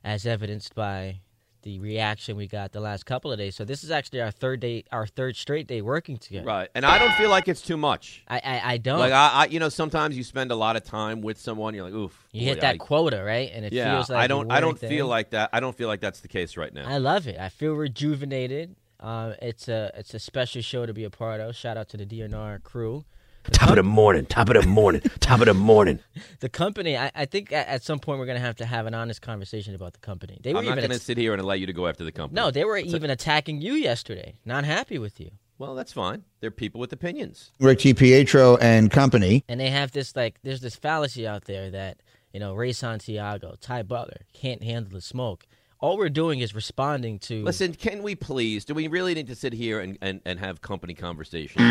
as 0.04 0.26
evidenced 0.26 0.76
by 0.76 1.22
the 1.62 1.80
reaction 1.80 2.36
we 2.36 2.48
got 2.48 2.74
the 2.74 2.82
last 2.82 3.06
couple 3.06 3.32
of 3.32 3.38
days. 3.38 3.56
So 3.56 3.64
this 3.64 3.86
is 3.86 3.92
actually 3.92 4.20
our 4.20 4.32
third 4.32 4.60
day, 4.60 4.84
our 4.92 5.08
third 5.08 5.38
straight 5.38 5.68
day 5.68 5.82
working 5.82 6.18
together. 6.18 6.46
Right, 6.46 6.70
and 6.76 6.86
I 6.86 7.00
don't 7.00 7.14
feel 7.14 7.30
like 7.30 7.48
it's 7.48 7.62
too 7.62 7.78
much. 7.78 8.26
I 8.28 8.42
I, 8.44 8.74
I 8.74 8.78
don't 8.78 9.00
like 9.00 9.14
I, 9.14 9.30
I, 9.30 9.46
you 9.46 9.62
know 9.62 9.70
sometimes 9.70 10.18
you 10.18 10.26
spend 10.26 10.52
a 10.52 10.56
lot 10.56 10.76
of 10.76 10.84
time 10.84 11.22
with 11.22 11.40
someone, 11.40 11.76
you're 11.76 11.86
like 11.86 11.94
oof. 11.94 12.28
You 12.34 12.42
boy, 12.42 12.46
hit 12.48 12.62
that 12.62 12.76
I, 12.76 12.78
quota, 12.78 13.24
right? 13.24 13.50
And 13.54 13.64
it 13.64 13.72
yeah, 13.72 13.96
feels 13.96 14.10
like 14.10 14.20
I 14.20 14.28
don't 14.28 14.52
I 14.52 14.60
don't 14.60 14.78
thing. 14.78 14.90
feel 14.90 15.08
like 15.08 15.30
that. 15.30 15.50
I 15.54 15.62
don't 15.62 15.78
feel 15.78 15.88
like 15.88 16.02
that's 16.02 16.20
the 16.20 16.28
case 16.28 16.58
right 16.58 16.74
now. 16.74 16.90
I 16.90 16.98
love 16.98 17.26
it. 17.26 17.40
I 17.40 17.48
feel 17.48 17.72
rejuvenated. 17.72 18.76
Uh, 19.02 19.34
it's 19.42 19.68
a 19.68 19.92
it's 19.96 20.14
a 20.14 20.20
special 20.20 20.62
show 20.62 20.86
to 20.86 20.94
be 20.94 21.04
a 21.04 21.10
part 21.10 21.42
of. 21.42 21.56
Shout 21.56 21.78
out 21.78 21.90
to 21.90 21.98
the 21.98 22.06
DNR 22.06 22.62
crew. 22.64 23.06
Top 23.52 23.72
of 23.72 23.76
the 23.76 23.82
morning, 23.84 24.28
top 24.28 24.50
of 24.50 24.62
the 24.62 24.68
morning, 24.68 25.02
top 25.20 25.40
of 25.40 25.48
the 25.48 25.54
morning. 25.56 26.00
The 26.42 26.50
company, 26.50 26.96
I, 26.98 27.12
I 27.16 27.26
think 27.26 27.52
at, 27.52 27.68
at 27.68 27.84
some 27.84 27.98
point 28.00 28.20
we're 28.20 28.26
going 28.28 28.38
to 28.38 28.46
have 28.46 28.56
to 28.58 28.66
have 28.66 28.86
an 28.86 28.94
honest 28.94 29.22
conversation 29.24 29.74
about 29.74 29.94
the 29.94 30.00
company. 30.00 30.40
They 30.44 30.54
were 30.54 30.60
I'm 30.60 30.66
not 30.66 30.72
even 30.74 30.82
going 30.82 30.90
to 30.92 30.96
att- 30.98 31.02
sit 31.02 31.18
here 31.18 31.34
and 31.34 31.42
allow 31.42 31.54
you 31.54 31.66
to 31.66 31.74
go 31.74 31.88
after 31.88 32.04
the 32.04 32.12
company. 32.12 32.40
no, 32.40 32.52
they 32.52 32.64
were 32.66 32.78
even 32.78 33.10
attacking 33.10 33.60
you 33.62 33.74
yesterday. 33.74 34.36
Not 34.46 34.64
happy 34.64 35.00
with 35.00 35.20
you. 35.20 35.32
Well, 35.58 35.74
that's 35.76 35.94
fine. 35.94 36.24
They're 36.40 36.52
people 36.52 36.80
with 36.82 36.92
opinions. 36.94 37.52
Rick 37.60 37.80
Pietro 37.80 38.58
and 38.58 38.90
company. 38.92 39.44
And 39.48 39.60
they 39.60 39.70
have 39.70 39.92
this 39.92 40.16
like 40.16 40.40
there's 40.44 40.62
this 40.62 40.76
fallacy 40.76 41.28
out 41.28 41.46
there 41.46 41.70
that, 41.72 41.98
you 42.34 42.40
know, 42.40 42.54
Ray 42.56 42.74
Santiago, 42.74 43.56
Ty 43.62 43.84
Butler 43.84 44.22
can't 44.34 44.64
handle 44.64 44.94
the 44.94 45.02
smoke. 45.02 45.46
All 45.82 45.98
we're 45.98 46.10
doing 46.10 46.42
is 46.42 46.54
responding 46.54 47.18
to 47.20 47.44
Listen, 47.44 47.74
can 47.74 48.04
we 48.04 48.14
please? 48.14 48.66
Do 48.66 48.76
we 48.76 48.88
really 48.88 49.16
need 49.16 49.26
to 49.28 49.36
sit 49.36 49.52
here 49.52 49.80
and, 49.80 49.98
and, 50.00 50.22
and 50.26 50.40
have 50.40 50.62
company 50.62 50.94
conversation? 50.94 51.60
All 51.60 51.68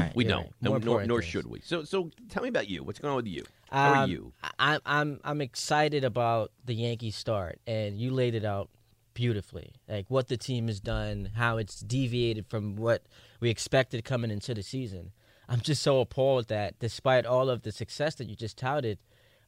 right, 0.00 0.12
we 0.16 0.24
don't, 0.24 0.38
right. 0.60 0.72
And 0.72 0.84
nor, 0.84 1.04
nor 1.06 1.22
should 1.22 1.46
we. 1.46 1.60
So, 1.60 1.84
so 1.84 2.10
tell 2.28 2.42
me 2.42 2.48
about 2.48 2.68
you. 2.68 2.82
What's 2.82 2.98
going 2.98 3.10
on 3.12 3.16
with 3.16 3.28
you? 3.28 3.44
How 3.70 3.92
are 3.92 3.96
Um, 4.04 4.10
you? 4.10 4.32
I, 4.58 4.80
I'm 4.84 5.20
I'm 5.22 5.40
excited 5.40 6.02
about 6.02 6.50
the 6.64 6.74
Yankees 6.74 7.14
start, 7.14 7.60
and 7.64 7.96
you 7.96 8.10
laid 8.10 8.34
it 8.34 8.44
out 8.44 8.70
beautifully. 9.14 9.72
Like 9.88 10.06
what 10.08 10.26
the 10.26 10.36
team 10.36 10.66
has 10.66 10.80
done, 10.80 11.30
how 11.36 11.58
it's 11.58 11.78
deviated 11.80 12.46
from 12.48 12.74
what 12.74 13.02
we 13.38 13.50
expected 13.50 14.04
coming 14.04 14.32
into 14.32 14.52
the 14.52 14.64
season. 14.64 15.12
I'm 15.48 15.60
just 15.60 15.82
so 15.82 16.00
appalled 16.00 16.48
that 16.48 16.78
despite 16.80 17.24
all 17.24 17.50
of 17.50 17.62
the 17.62 17.70
success 17.70 18.16
that 18.16 18.26
you 18.28 18.34
just 18.34 18.56
touted, 18.56 18.98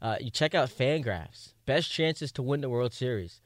uh, 0.00 0.16
you 0.20 0.30
check 0.30 0.54
out 0.54 0.68
Fangraphs. 0.68 1.54
Best 1.66 1.90
chances 1.90 2.30
to 2.32 2.42
win 2.42 2.60
the 2.60 2.68
World 2.70 2.92
Series. 2.92 3.40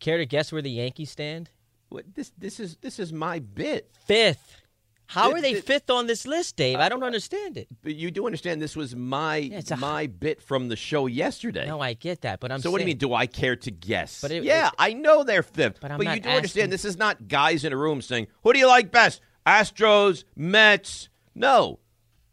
Care 0.00 0.18
to 0.18 0.26
guess 0.26 0.52
where 0.52 0.62
the 0.62 0.70
Yankees 0.70 1.10
stand? 1.10 1.50
What, 1.88 2.04
this 2.14 2.32
this 2.36 2.60
is 2.60 2.76
this 2.80 2.98
is 2.98 3.12
my 3.12 3.38
bit. 3.38 3.90
Fifth. 4.06 4.62
How 5.08 5.30
are 5.30 5.40
they 5.40 5.52
th- 5.52 5.64
fifth 5.64 5.88
on 5.88 6.08
this 6.08 6.26
list, 6.26 6.56
Dave? 6.56 6.78
I 6.80 6.88
don't 6.88 7.02
uh, 7.02 7.06
understand 7.06 7.56
it. 7.56 7.68
But 7.82 7.94
you 7.94 8.10
do 8.10 8.26
understand 8.26 8.60
this 8.60 8.74
was 8.74 8.96
my 8.96 9.36
it's 9.36 9.70
a- 9.70 9.76
my 9.76 10.08
bit 10.08 10.42
from 10.42 10.68
the 10.68 10.74
show 10.74 11.06
yesterday. 11.06 11.66
No, 11.66 11.80
I 11.80 11.92
get 11.94 12.22
that, 12.22 12.40
but 12.40 12.50
I'm 12.50 12.60
so 12.60 12.70
what 12.72 12.78
do 12.78 12.82
you 12.82 12.86
mean? 12.88 12.98
Do 12.98 13.14
I 13.14 13.26
care 13.26 13.54
to 13.54 13.70
guess? 13.70 14.20
But 14.20 14.32
it- 14.32 14.42
yeah, 14.42 14.70
I 14.78 14.94
know 14.94 15.22
they're 15.22 15.44
fifth. 15.44 15.80
But 15.80 15.92
I'm 15.92 16.00
you 16.00 16.06
do 16.06 16.10
asking- 16.10 16.30
understand 16.32 16.72
this 16.72 16.84
is 16.84 16.96
not 16.96 17.28
guys 17.28 17.64
in 17.64 17.72
a 17.72 17.76
room 17.76 18.02
saying, 18.02 18.26
"Who 18.42 18.52
do 18.52 18.58
you 18.58 18.66
like 18.66 18.90
best? 18.90 19.20
Astros, 19.46 20.24
Mets." 20.34 21.08
No, 21.34 21.78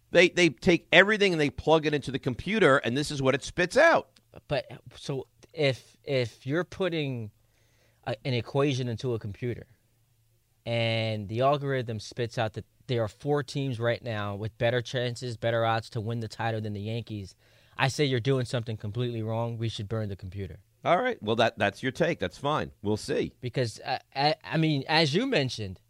they 0.10 0.30
they 0.30 0.50
take 0.50 0.88
everything 0.92 1.32
and 1.32 1.40
they 1.40 1.52
plug 1.52 1.86
it 1.86 1.94
into 1.94 2.10
the 2.12 2.20
computer, 2.20 2.78
and 2.80 2.98
this 2.98 3.12
is 3.12 3.22
what 3.22 3.36
it 3.36 3.44
spits 3.44 3.78
out. 3.78 4.10
But 4.48 4.66
so 4.98 5.28
if 5.54 5.96
if 6.04 6.48
you're 6.48 6.64
putting 6.64 7.30
a, 8.06 8.16
an 8.26 8.34
equation 8.34 8.88
into 8.88 9.14
a 9.14 9.20
computer, 9.20 9.68
and 10.66 11.28
the 11.30 11.42
algorithm 11.42 12.00
spits 12.00 12.38
out 12.38 12.54
that 12.54 12.66
there 12.88 13.02
are 13.04 13.08
four 13.08 13.44
teams 13.44 13.80
right 13.80 14.04
now 14.04 14.36
with 14.36 14.58
better 14.58 14.82
chances, 14.82 15.38
better 15.38 15.66
odds 15.66 15.90
to 15.92 16.02
win 16.02 16.20
the 16.20 16.28
title 16.28 16.62
than 16.62 16.74
the 16.74 16.82
Yankees, 16.82 17.36
I 17.78 17.88
say 17.88 18.06
you're 18.06 18.20
doing 18.20 18.46
something 18.46 18.78
completely 18.78 19.24
wrong. 19.24 19.58
We 19.58 19.70
should 19.70 19.88
burn 19.90 20.10
the 20.10 20.16
computer 20.16 20.60
All 20.86 21.02
right, 21.02 21.18
well 21.24 21.36
that 21.38 21.58
that's 21.58 21.82
your 21.82 21.92
take. 21.92 22.20
That's 22.20 22.38
fine. 22.38 22.72
We'll 22.82 22.98
see. 22.98 23.34
because 23.42 23.80
uh, 23.86 23.98
I, 24.16 24.36
I 24.44 24.58
mean, 24.58 24.84
as 24.88 25.14
you 25.14 25.26
mentioned. 25.28 25.80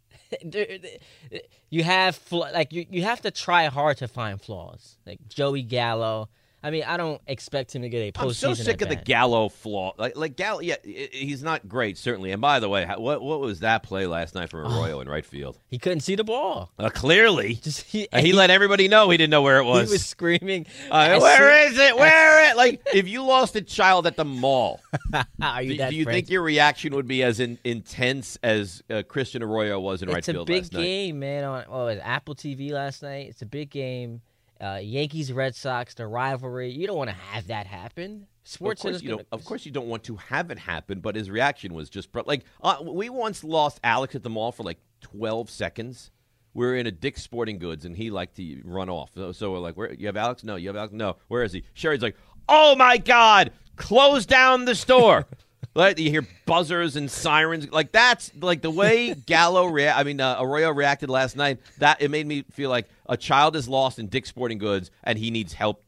You 1.70 1.82
have 1.82 2.20
like 2.30 2.72
you, 2.72 2.86
you 2.90 3.02
have 3.02 3.20
to 3.22 3.30
try 3.30 3.66
hard 3.66 3.98
to 3.98 4.08
find 4.08 4.40
flaws. 4.40 4.96
Like 5.06 5.18
Joey 5.28 5.62
Gallo, 5.62 6.28
I 6.64 6.70
mean, 6.70 6.82
I 6.84 6.96
don't 6.96 7.20
expect 7.26 7.76
him 7.76 7.82
to 7.82 7.90
get 7.90 7.98
a 7.98 8.12
postseason. 8.12 8.24
I'm 8.24 8.32
so 8.32 8.54
sick 8.54 8.80
of 8.80 8.88
the. 8.88 8.96
Gallo 8.96 9.50
flaw. 9.50 9.92
Like, 9.98 10.16
like 10.16 10.34
Gallo, 10.34 10.60
yeah, 10.60 10.76
he's 10.82 11.42
not 11.42 11.68
great, 11.68 11.98
certainly. 11.98 12.32
And 12.32 12.40
by 12.40 12.58
the 12.58 12.70
way, 12.70 12.86
what 12.96 13.20
what 13.20 13.40
was 13.40 13.60
that 13.60 13.82
play 13.82 14.06
last 14.06 14.34
night 14.34 14.48
from 14.48 14.60
Arroyo 14.60 15.00
in 15.00 15.08
right 15.08 15.26
field? 15.26 15.58
He 15.68 15.78
couldn't 15.78 16.00
see 16.00 16.14
the 16.14 16.24
ball. 16.24 16.72
Uh, 16.78 16.88
clearly, 16.88 17.56
Just 17.56 17.82
he, 17.82 18.08
Uh, 18.10 18.20
he 18.20 18.32
let 18.32 18.48
everybody 18.48 18.88
know 18.88 19.10
he 19.10 19.18
didn't 19.18 19.30
know 19.30 19.42
where 19.42 19.58
it 19.58 19.64
was. 19.64 19.90
he 19.90 19.94
was. 19.94 20.06
screaming. 20.06 20.66
Uh, 20.90 20.94
"I 20.94 21.18
where 21.18 21.68
is 21.68 21.78
it? 21.78 21.96
Where 21.96 22.50
it? 22.50 22.56
Like, 22.56 22.80
if 22.94 23.06
you 23.08 23.22
lost 23.22 23.56
a 23.56 23.60
child 23.60 24.06
at 24.06 24.16
the 24.16 24.24
mall, 24.24 24.80
do, 25.12 25.18
you 25.60 25.76
that 25.76 25.90
do 25.90 25.96
you 25.96 26.06
think 26.06 26.30
your 26.30 26.42
reaction 26.42 26.94
would 26.94 27.06
be 27.06 27.22
as 27.22 27.40
in, 27.40 27.58
intense 27.64 28.38
as 28.42 28.82
uh, 28.88 29.02
Christian 29.06 29.42
Arroyo 29.42 29.78
was 29.80 30.02
in 30.02 30.08
right 30.08 30.24
field? 30.24 30.48
It's 30.48 30.68
a 30.68 30.72
big 30.72 30.82
game, 30.82 31.18
man. 31.18 31.44
On 31.44 31.64
oh, 31.68 31.88
it 31.88 31.96
was 31.96 32.02
Apple 32.02 32.34
TV 32.34 32.70
last 32.70 33.02
night. 33.02 33.28
It's 33.28 33.42
a 33.42 33.46
big 33.46 33.68
game. 33.70 34.22
Uh, 34.60 34.78
Yankees, 34.82 35.32
Red 35.32 35.54
Sox, 35.54 35.94
the 35.94 36.06
rivalry. 36.06 36.70
You 36.70 36.86
don't 36.86 36.96
want 36.96 37.10
to 37.10 37.16
have 37.16 37.48
that 37.48 37.66
happen. 37.66 38.26
Of 38.44 38.48
Sports 38.48 38.82
course, 38.82 39.02
you 39.02 39.10
gonna- 39.10 39.24
of 39.32 39.44
course, 39.44 39.64
you 39.66 39.72
don't 39.72 39.88
want 39.88 40.04
to 40.04 40.16
have 40.16 40.50
it 40.50 40.58
happen, 40.58 41.00
but 41.00 41.16
his 41.16 41.30
reaction 41.30 41.74
was 41.74 41.88
just 41.90 42.08
like 42.26 42.44
uh, 42.62 42.76
we 42.82 43.08
once 43.08 43.42
lost 43.42 43.80
Alex 43.82 44.14
at 44.14 44.22
the 44.22 44.30
mall 44.30 44.52
for 44.52 44.62
like 44.62 44.78
12 45.00 45.48
seconds. 45.50 46.10
We 46.52 46.64
were 46.66 46.76
in 46.76 46.86
a 46.86 46.92
Dick's 46.92 47.22
Sporting 47.22 47.58
Goods, 47.58 47.84
and 47.84 47.96
he 47.96 48.10
liked 48.10 48.36
to 48.36 48.60
run 48.64 48.88
off. 48.88 49.10
So, 49.14 49.32
so 49.32 49.50
we're 49.50 49.58
like, 49.58 49.76
"Where 49.76 49.92
you 49.92 50.06
have 50.06 50.16
Alex? 50.16 50.44
No, 50.44 50.54
you 50.56 50.68
have 50.68 50.76
Alex? 50.76 50.92
No. 50.92 51.16
Where 51.28 51.42
is 51.42 51.52
he?" 51.52 51.64
Sherry's 51.72 52.00
like, 52.02 52.16
"Oh 52.48 52.76
my 52.76 52.96
God, 52.98 53.50
close 53.76 54.24
down 54.24 54.64
the 54.64 54.74
store." 54.74 55.26
like 55.74 55.98
you 55.98 56.10
hear 56.10 56.26
buzzers 56.46 56.96
and 56.96 57.10
sirens. 57.10 57.70
Like 57.70 57.92
that's 57.92 58.30
like 58.40 58.62
the 58.62 58.70
way 58.70 59.14
Gallo, 59.26 59.66
rea- 59.66 59.88
I 59.88 60.02
mean 60.04 60.20
uh, 60.20 60.36
Arroyo 60.40 60.70
reacted 60.70 61.10
last 61.10 61.36
night. 61.36 61.58
That 61.78 62.00
it 62.00 62.10
made 62.10 62.26
me 62.26 62.44
feel 62.50 62.70
like 62.70 62.88
a 63.06 63.16
child 63.16 63.56
is 63.56 63.68
lost 63.68 63.98
in 63.98 64.08
Dick's 64.08 64.28
Sporting 64.28 64.58
Goods, 64.58 64.90
and 65.02 65.18
he 65.18 65.30
needs 65.30 65.52
help 65.52 65.84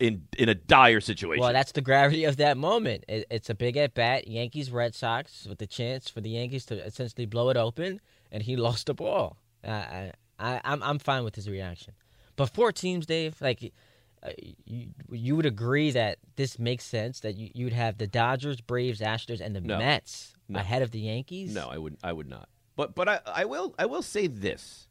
in 0.00 0.26
in 0.36 0.48
a 0.48 0.54
dire 0.54 1.00
situation. 1.00 1.40
Well, 1.40 1.52
that's 1.52 1.72
the 1.72 1.80
gravity 1.80 2.24
of 2.24 2.36
that 2.38 2.56
moment. 2.56 3.04
It, 3.08 3.26
it's 3.30 3.50
a 3.50 3.54
big 3.54 3.76
at 3.76 3.94
bat. 3.94 4.28
Yankees, 4.28 4.70
Red 4.70 4.94
Sox, 4.94 5.46
with 5.46 5.58
the 5.58 5.66
chance 5.66 6.08
for 6.08 6.20
the 6.20 6.30
Yankees 6.30 6.64
to 6.66 6.84
essentially 6.84 7.26
blow 7.26 7.50
it 7.50 7.56
open, 7.56 8.00
and 8.32 8.42
he 8.42 8.56
lost 8.66 8.86
the 8.86 8.94
ball. 8.94 9.36
Uh, 9.64 9.70
I, 9.70 10.12
I, 10.38 10.60
I'm, 10.64 10.82
I'm 10.82 10.98
fine 10.98 11.24
with 11.24 11.34
his 11.34 11.48
reaction. 11.48 11.94
But 12.36 12.50
four 12.50 12.70
teams, 12.70 13.06
Dave, 13.06 13.40
like 13.40 13.72
uh, 14.22 14.30
you, 14.64 14.88
you 15.10 15.36
would 15.36 15.46
agree 15.46 15.90
that 15.92 16.18
this 16.36 16.58
makes 16.58 16.84
sense 16.84 17.20
that 17.20 17.36
you, 17.36 17.50
you'd 17.54 17.72
have 17.72 17.98
the 17.98 18.06
Dodgers, 18.06 18.60
Braves, 18.60 19.00
Astros, 19.00 19.40
and 19.40 19.54
the 19.54 19.60
No. 19.60 19.78
Mets 19.78 20.34
No. 20.48 20.58
ahead 20.60 20.82
of 20.82 20.90
the 20.90 21.00
Yankees. 21.00 21.54
No, 21.54 21.68
I 21.68 21.78
would 21.78 21.96
I 22.02 22.12
would 22.12 22.28
not. 22.28 22.48
But 22.76 22.94
but 22.94 23.08
I, 23.08 23.20
I 23.26 23.44
will 23.44 23.74
I 23.78 23.86
will 23.86 24.02
say 24.02 24.26
this. 24.26 24.88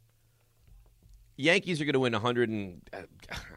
Yankees 1.38 1.82
are 1.82 1.86
going 1.86 1.94
to 1.94 2.00
win 2.00 2.14
100 2.14 2.50
and 2.50 2.82
uh, 2.94 3.02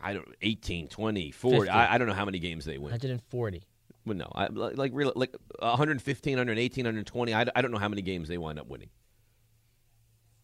I 0.02 0.12
don't 0.12 0.26
18, 0.42 0.88
20, 0.88 1.30
40. 1.30 1.56
50. 1.58 1.70
I, 1.70 1.94
I 1.94 1.98
don't 1.98 2.08
know 2.08 2.14
how 2.14 2.24
many 2.24 2.40
games 2.40 2.64
they 2.64 2.76
win. 2.76 2.90
140. 2.90 3.62
Well, 4.04 4.16
no, 4.16 4.30
I, 4.34 4.46
like 4.48 4.76
like 4.76 4.90
real 4.94 5.12
like 5.14 5.34
115, 5.60 6.32
118, 6.32 6.84
120. 6.84 7.34
I, 7.34 7.46
I 7.54 7.62
don't 7.62 7.70
know 7.70 7.78
how 7.78 7.88
many 7.88 8.02
games 8.02 8.28
they 8.28 8.38
wind 8.38 8.58
up 8.58 8.66
winning. 8.66 8.88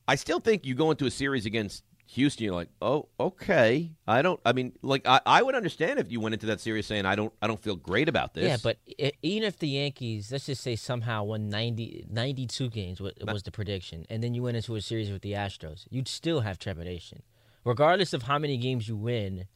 I 0.07 0.17
still 0.17 0.39
think 0.39 0.67
you 0.67 0.75
go 0.75 0.91
into 0.91 1.07
a 1.07 1.11
series 1.11 1.47
against 1.47 1.83
Houston, 2.07 2.45
you're 2.45 2.55
like, 2.55 2.69
oh, 2.83 3.09
okay. 3.19 3.91
I 4.07 4.23
don't. 4.23 4.39
I 4.45 4.53
mean, 4.53 4.73
like 4.83 5.07
I, 5.07 5.21
I 5.25 5.43
would 5.43 5.55
understand 5.55 5.99
if 5.99 6.13
you 6.13 6.21
went 6.21 6.35
into 6.35 6.47
that 6.47 6.61
series 6.61 6.87
saying 6.87 7.07
I 7.07 7.15
don't 7.15 7.33
I 7.41 7.47
don't 7.47 7.61
feel 7.61 7.77
great 7.77 8.09
about 8.09 8.35
this. 8.35 8.45
Yeah, 8.45 8.57
but 8.63 8.79
i 9.01 9.13
even 9.23 9.49
if 9.49 9.59
the 9.59 9.69
Yankees, 9.69 10.31
let's 10.31 10.47
just 10.47 10.63
say 10.63 10.77
somehow 10.77 11.25
won 11.25 11.49
90, 11.49 12.07
92 12.11 12.71
games 12.71 13.01
was, 13.01 13.15
was 13.27 13.43
the 13.43 13.51
prediction, 13.51 14.07
and 14.11 14.23
then 14.23 14.35
you 14.35 14.43
went 14.43 14.57
into 14.57 14.75
a 14.77 14.81
series 14.81 15.11
with 15.11 15.23
the 15.23 15.33
Astros, 15.33 15.87
you'd 15.91 16.09
still 16.09 16.41
have 16.41 16.59
trepidation. 16.59 17.23
Regardless 17.65 18.13
of 18.13 18.25
how 18.25 18.39
many 18.39 18.59
games 18.59 18.89
you 18.89 18.97
win, 18.97 19.47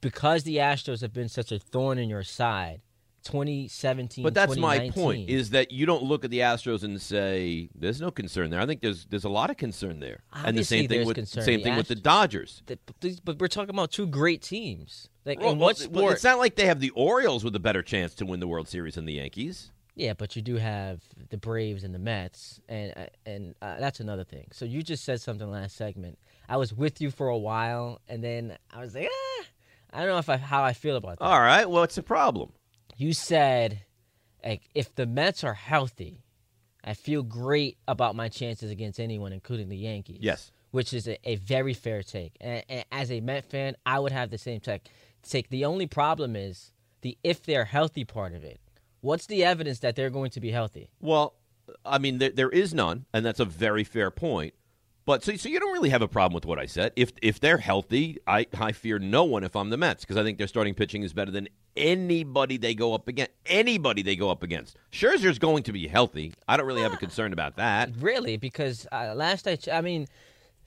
because 0.00 0.44
the 0.44 0.56
Astros 0.56 1.02
have 1.02 1.12
been 1.12 1.28
such 1.28 1.52
a 1.52 1.58
thorn 1.58 1.98
in 1.98 2.08
your 2.08 2.22
side, 2.22 2.80
2017, 3.24 4.22
But 4.22 4.34
that's 4.34 4.56
my 4.56 4.90
point: 4.90 5.28
is 5.28 5.50
that 5.50 5.72
you 5.72 5.86
don't 5.86 6.02
look 6.02 6.24
at 6.24 6.30
the 6.30 6.40
Astros 6.40 6.82
and 6.82 7.00
say 7.00 7.68
there's 7.74 8.00
no 8.00 8.10
concern 8.10 8.50
there. 8.50 8.60
I 8.60 8.66
think 8.66 8.80
there's 8.82 9.06
there's 9.06 9.24
a 9.24 9.28
lot 9.28 9.50
of 9.50 9.56
concern 9.56 10.00
there, 10.00 10.22
and 10.32 10.56
the 10.56 10.64
same 10.64 10.88
thing 10.88 11.06
with 11.06 11.16
concern. 11.16 11.44
same 11.44 11.60
The 11.60 11.64
thing 11.64 11.76
with 11.76 11.88
the 11.88 11.94
Dodgers. 11.94 12.62
that- 12.66 12.80
but 13.24 13.38
we're 13.38 13.48
talking 13.48 13.70
about 13.70 13.90
two 13.90 14.06
great 14.06 14.42
teams. 14.42 15.08
Like 15.24 15.40
Well, 15.40 15.52
in 15.52 15.58
what 15.58 15.78
well, 15.78 16.02
sport? 16.02 16.12
It's 16.14 16.24
not 16.24 16.38
like 16.38 16.56
they 16.56 16.66
have 16.66 16.80
the 16.80 16.90
Orioles 16.90 17.44
with 17.44 17.56
a 17.56 17.60
better 17.60 17.82
chance 17.82 18.14
to 18.16 18.26
win 18.26 18.40
the 18.40 18.48
World 18.48 18.68
Series 18.68 18.94
than 18.94 19.06
the 19.06 19.14
Yankees. 19.14 19.70
Yeah, 19.96 20.12
but 20.14 20.34
you 20.34 20.42
do 20.42 20.56
have 20.56 21.02
the 21.30 21.36
Braves 21.38 21.84
and 21.84 21.94
the 21.94 21.98
Mets, 22.00 22.60
and 22.68 22.92
uh, 22.96 23.06
and 23.24 23.54
uh, 23.62 23.78
that's 23.78 24.00
another 24.00 24.24
thing. 24.24 24.48
So 24.52 24.64
you 24.64 24.82
just 24.82 25.04
said 25.04 25.20
something 25.20 25.48
last 25.50 25.76
segment. 25.76 26.18
I 26.48 26.56
was 26.56 26.74
with 26.74 27.00
you 27.00 27.10
for 27.10 27.28
a 27.28 27.38
while, 27.38 28.00
and 28.08 28.22
then 28.22 28.58
I 28.72 28.80
was 28.80 28.94
like, 28.94 29.08
ah, 29.10 29.44
I 29.92 30.00
don't 30.00 30.08
know 30.08 30.18
if 30.18 30.28
I, 30.28 30.36
how 30.36 30.62
I 30.64 30.72
feel 30.72 30.96
about 30.96 31.20
that. 31.20 31.24
All 31.24 31.40
right, 31.40 31.70
well, 31.70 31.84
it's 31.84 31.96
a 31.96 32.02
problem. 32.02 32.52
You 32.96 33.12
said, 33.12 33.80
like, 34.44 34.62
if 34.74 34.94
the 34.94 35.06
Mets 35.06 35.42
are 35.44 35.54
healthy, 35.54 36.22
I 36.84 36.94
feel 36.94 37.22
great 37.22 37.78
about 37.88 38.14
my 38.14 38.28
chances 38.28 38.70
against 38.70 39.00
anyone, 39.00 39.32
including 39.32 39.68
the 39.68 39.76
Yankees. 39.76 40.18
Yes. 40.20 40.50
which 40.70 40.92
is 40.92 41.06
a, 41.08 41.18
a 41.28 41.36
very 41.36 41.72
fair 41.72 42.02
take. 42.02 42.32
And, 42.40 42.64
and 42.68 42.84
as 42.90 43.10
a 43.10 43.20
Met 43.20 43.44
fan, 43.44 43.76
I 43.86 43.98
would 44.00 44.12
have 44.12 44.30
the 44.30 44.38
same 44.38 44.60
take. 44.60 44.86
Take 45.22 45.48
the 45.48 45.64
only 45.64 45.86
problem 45.86 46.34
is 46.36 46.72
the 47.00 47.16
if 47.22 47.44
they're 47.44 47.64
healthy 47.64 48.04
part 48.04 48.34
of 48.34 48.44
it. 48.44 48.60
What's 49.00 49.26
the 49.26 49.44
evidence 49.44 49.78
that 49.80 49.96
they're 49.96 50.10
going 50.10 50.30
to 50.30 50.40
be 50.40 50.50
healthy? 50.50 50.88
Well, 51.00 51.34
I 51.86 51.98
mean, 51.98 52.18
there, 52.18 52.30
there 52.30 52.50
is 52.50 52.74
none, 52.74 53.06
and 53.12 53.24
that's 53.24 53.40
a 53.40 53.44
very 53.44 53.84
fair 53.84 54.10
point. 54.10 54.54
But 55.06 55.22
so, 55.22 55.36
so 55.36 55.48
you 55.48 55.60
don't 55.60 55.72
really 55.72 55.90
have 55.90 56.00
a 56.02 56.08
problem 56.08 56.34
with 56.34 56.46
what 56.46 56.58
I 56.58 56.66
said. 56.66 56.92
If 56.96 57.12
if 57.20 57.38
they're 57.38 57.58
healthy, 57.58 58.18
I, 58.26 58.46
I 58.58 58.72
fear 58.72 58.98
no 58.98 59.24
one 59.24 59.44
if 59.44 59.54
I'm 59.54 59.68
the 59.70 59.76
Mets 59.76 60.02
because 60.04 60.16
I 60.16 60.22
think 60.22 60.38
their 60.38 60.46
starting 60.46 60.74
pitching 60.74 61.02
is 61.02 61.12
better 61.12 61.30
than 61.30 61.48
anybody 61.76 62.56
they 62.56 62.74
go 62.74 62.94
up 62.94 63.06
against. 63.06 63.32
Anybody 63.44 64.02
they 64.02 64.16
go 64.16 64.30
up 64.30 64.42
against. 64.42 64.76
Scherzer's 64.90 65.38
going 65.38 65.62
to 65.64 65.72
be 65.72 65.88
healthy. 65.88 66.32
I 66.48 66.56
don't 66.56 66.66
really 66.66 66.82
have 66.82 66.94
a 66.94 66.96
concern 66.96 67.32
about 67.34 67.56
that. 67.56 67.90
Really, 68.00 68.38
because 68.38 68.86
uh, 68.92 69.12
last 69.14 69.46
I, 69.46 69.56
ch- 69.56 69.68
I 69.68 69.82
mean, 69.82 70.06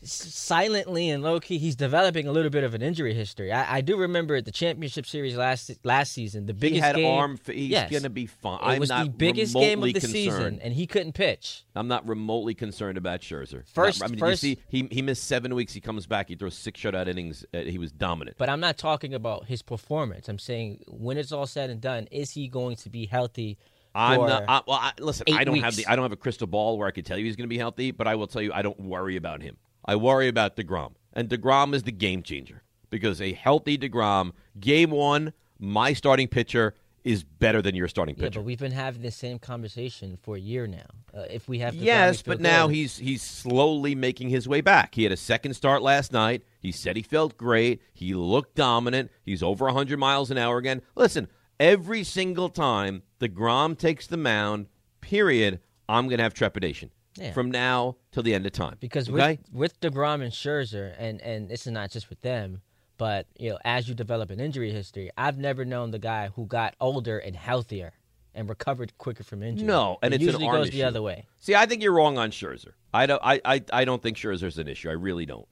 silently 0.03 1.09
and 1.09 1.23
low 1.23 1.39
key, 1.39 1.57
he's 1.57 1.75
developing 1.75 2.27
a 2.27 2.31
little 2.31 2.49
bit 2.49 2.63
of 2.63 2.73
an 2.73 2.81
injury 2.81 3.13
history. 3.13 3.51
I, 3.51 3.77
I 3.77 3.81
do 3.81 3.97
remember 3.97 4.35
at 4.35 4.45
the 4.45 4.51
championship 4.51 5.05
series 5.05 5.35
last 5.35 5.71
last 5.83 6.13
season, 6.13 6.45
the 6.45 6.53
biggest 6.53 6.75
he 6.75 6.79
had 6.79 6.95
game, 6.95 7.17
arm. 7.17 7.39
He's 7.45 7.69
yes, 7.69 7.89
going 7.89 8.03
to 8.03 8.09
be 8.09 8.25
fine. 8.25 8.59
It 8.59 8.63
I'm 8.63 8.79
was 8.79 8.89
the 8.89 9.11
biggest 9.15 9.53
game 9.55 9.79
of 9.79 9.85
the 9.85 9.93
concerned. 9.93 10.13
season, 10.13 10.59
and 10.61 10.73
he 10.73 10.87
couldn't 10.87 11.13
pitch. 11.13 11.65
I'm 11.75 11.87
not 11.87 12.07
remotely 12.07 12.53
concerned 12.53 12.97
about 12.97 13.21
Scherzer. 13.21 13.67
First- 13.67 14.01
Not- 14.01 14.09
I 14.09 14.11
mean, 14.11 14.19
first- 14.19 14.43
you 14.43 14.55
see, 14.55 14.61
he 14.69 14.87
he 14.91 15.01
missed 15.01 15.23
seven 15.23 15.53
weeks. 15.55 15.73
He 15.73 15.81
comes 15.81 16.05
back. 16.05 16.29
He 16.29 16.35
throws 16.35 16.55
six 16.55 16.79
shutout 16.79 17.07
innings. 17.07 17.45
Uh, 17.53 17.59
he 17.59 17.77
was 17.77 17.91
dominant. 17.91 18.37
But 18.37 18.49
I'm 18.49 18.59
not 18.59 18.77
talking 18.77 19.13
about 19.13 19.45
his 19.45 19.61
performance. 19.61 20.29
I'm 20.29 20.39
saying 20.39 20.83
when 20.87 21.17
it's 21.17 21.31
all 21.31 21.47
said 21.47 21.69
and 21.69 21.81
done, 21.81 22.07
is 22.11 22.31
he 22.31 22.47
going 22.47 22.75
to 22.77 22.89
be 22.89 23.05
healthy? 23.05 23.57
I'm 23.95 24.21
not. 24.21 24.43
I, 24.47 24.61
well, 24.67 24.77
I, 24.79 24.91
listen, 24.99 25.25
I 25.33 25.43
don't 25.43 25.59
have 25.59 25.75
the. 25.75 25.87
I 25.87 25.95
don't 25.95 26.03
have 26.03 26.11
a 26.11 26.17
crystal 26.17 26.45
ball 26.45 26.77
where 26.77 26.87
I 26.87 26.91
could 26.91 27.05
tell 27.05 27.17
you 27.17 27.25
he's 27.25 27.35
going 27.35 27.45
to 27.45 27.53
be 27.53 27.57
healthy. 27.57 27.89
But 27.91 28.07
I 28.07 28.13
will 28.15 28.27
tell 28.27 28.43
you, 28.43 28.53
I 28.53 28.61
don't 28.61 28.79
worry 28.79 29.15
about 29.15 29.41
him. 29.41 29.57
I 29.87 29.95
worry 29.95 30.27
about 30.27 30.55
Degrom, 30.55 30.93
and 31.13 31.29
Degrom 31.29 31.73
is 31.73 31.83
the 31.83 31.91
game 31.91 32.23
changer 32.23 32.63
because 32.89 33.21
a 33.21 33.33
healthy 33.33 33.77
Degrom, 33.77 34.31
game 34.59 34.91
one, 34.91 35.33
my 35.59 35.93
starting 35.93 36.27
pitcher 36.27 36.73
is 37.03 37.23
better 37.23 37.61
than 37.61 37.73
your 37.73 37.87
starting 37.87 38.15
Yeah, 38.17 38.25
pitcher. 38.25 38.39
but 38.39 38.45
we've 38.45 38.59
been 38.59 38.73
having 38.73 39.01
the 39.01 39.11
same 39.11 39.39
conversation 39.39 40.17
for 40.21 40.35
a 40.35 40.39
year 40.39 40.67
now. 40.67 40.87
Uh, 41.13 41.21
if 41.31 41.47
we 41.47 41.59
have 41.59 41.73
DeGrom, 41.73 41.83
Yes, 41.83 42.21
but 42.21 42.41
now 42.41 42.67
he's 42.67 42.97
he's 42.97 43.21
slowly 43.21 43.95
making 43.95 44.27
his 44.29 44.45
way 44.47 44.59
back. 44.59 44.93
He 44.95 45.03
had 45.03 45.13
a 45.13 45.17
second 45.17 45.53
start 45.53 45.81
last 45.81 46.11
night. 46.11 46.43
He 46.59 46.73
said 46.73 46.97
he 46.97 47.01
felt 47.01 47.37
great. 47.37 47.81
He 47.93 48.13
looked 48.13 48.55
dominant. 48.55 49.09
He's 49.23 49.41
over 49.41 49.65
100 49.65 49.97
miles 49.97 50.29
an 50.31 50.37
hour 50.37 50.57
again. 50.57 50.81
Listen, 50.95 51.29
every 51.61 52.03
single 52.03 52.49
time 52.49 53.03
deGrom 53.21 53.77
takes 53.77 54.05
the 54.05 54.17
mound, 54.17 54.67
period, 54.99 55.61
I'm 55.87 56.07
going 56.09 56.17
to 56.17 56.23
have 56.23 56.33
trepidation 56.33 56.91
Yeah. 57.17 57.33
from 57.33 57.51
now 57.51 57.95
till 58.11 58.23
the 58.23 58.33
end 58.33 58.45
of 58.45 58.51
time. 58.51 58.77
because 58.79 59.09
okay? 59.09 59.39
with 59.51 59.73
with 59.73 59.79
Degrom 59.81 60.21
and 60.21 60.31
Scherzer, 60.31 60.93
and 60.97 61.21
and 61.21 61.49
this 61.49 61.65
is 61.67 61.73
not 61.73 61.91
just 61.91 62.09
with 62.09 62.21
them, 62.21 62.61
but 62.97 63.27
you 63.37 63.49
know, 63.49 63.57
as 63.63 63.87
you 63.89 63.95
develop 63.95 64.29
an 64.29 64.39
injury 64.39 64.71
history, 64.71 65.09
I've 65.17 65.37
never 65.37 65.65
known 65.65 65.91
the 65.91 65.99
guy 65.99 66.29
who 66.35 66.45
got 66.45 66.75
older 66.79 67.17
and 67.17 67.35
healthier 67.35 67.93
and 68.33 68.47
recovered 68.47 68.97
quicker 68.97 69.23
from 69.23 69.41
injury. 69.43 69.65
No, 69.65 69.97
and 70.01 70.13
it 70.13 70.17
it's 70.17 70.23
an 70.23 70.27
usually 70.27 70.47
arm 70.47 70.57
goes 70.57 70.67
issue. 70.69 70.77
the 70.77 70.83
other 70.83 71.01
way. 71.01 71.25
See, 71.39 71.55
I 71.55 71.65
think 71.65 71.81
you're 71.81 71.93
wrong 71.93 72.17
on 72.17 72.31
Scherzer. 72.31 72.73
I 72.93 73.05
don't. 73.05 73.21
I, 73.23 73.41
I, 73.43 73.63
I 73.73 73.85
don't 73.85 74.01
think 74.01 74.17
Scherzer's 74.17 74.57
an 74.57 74.67
issue. 74.67 74.89
I 74.89 74.93
really 74.93 75.25
don't. 75.25 75.47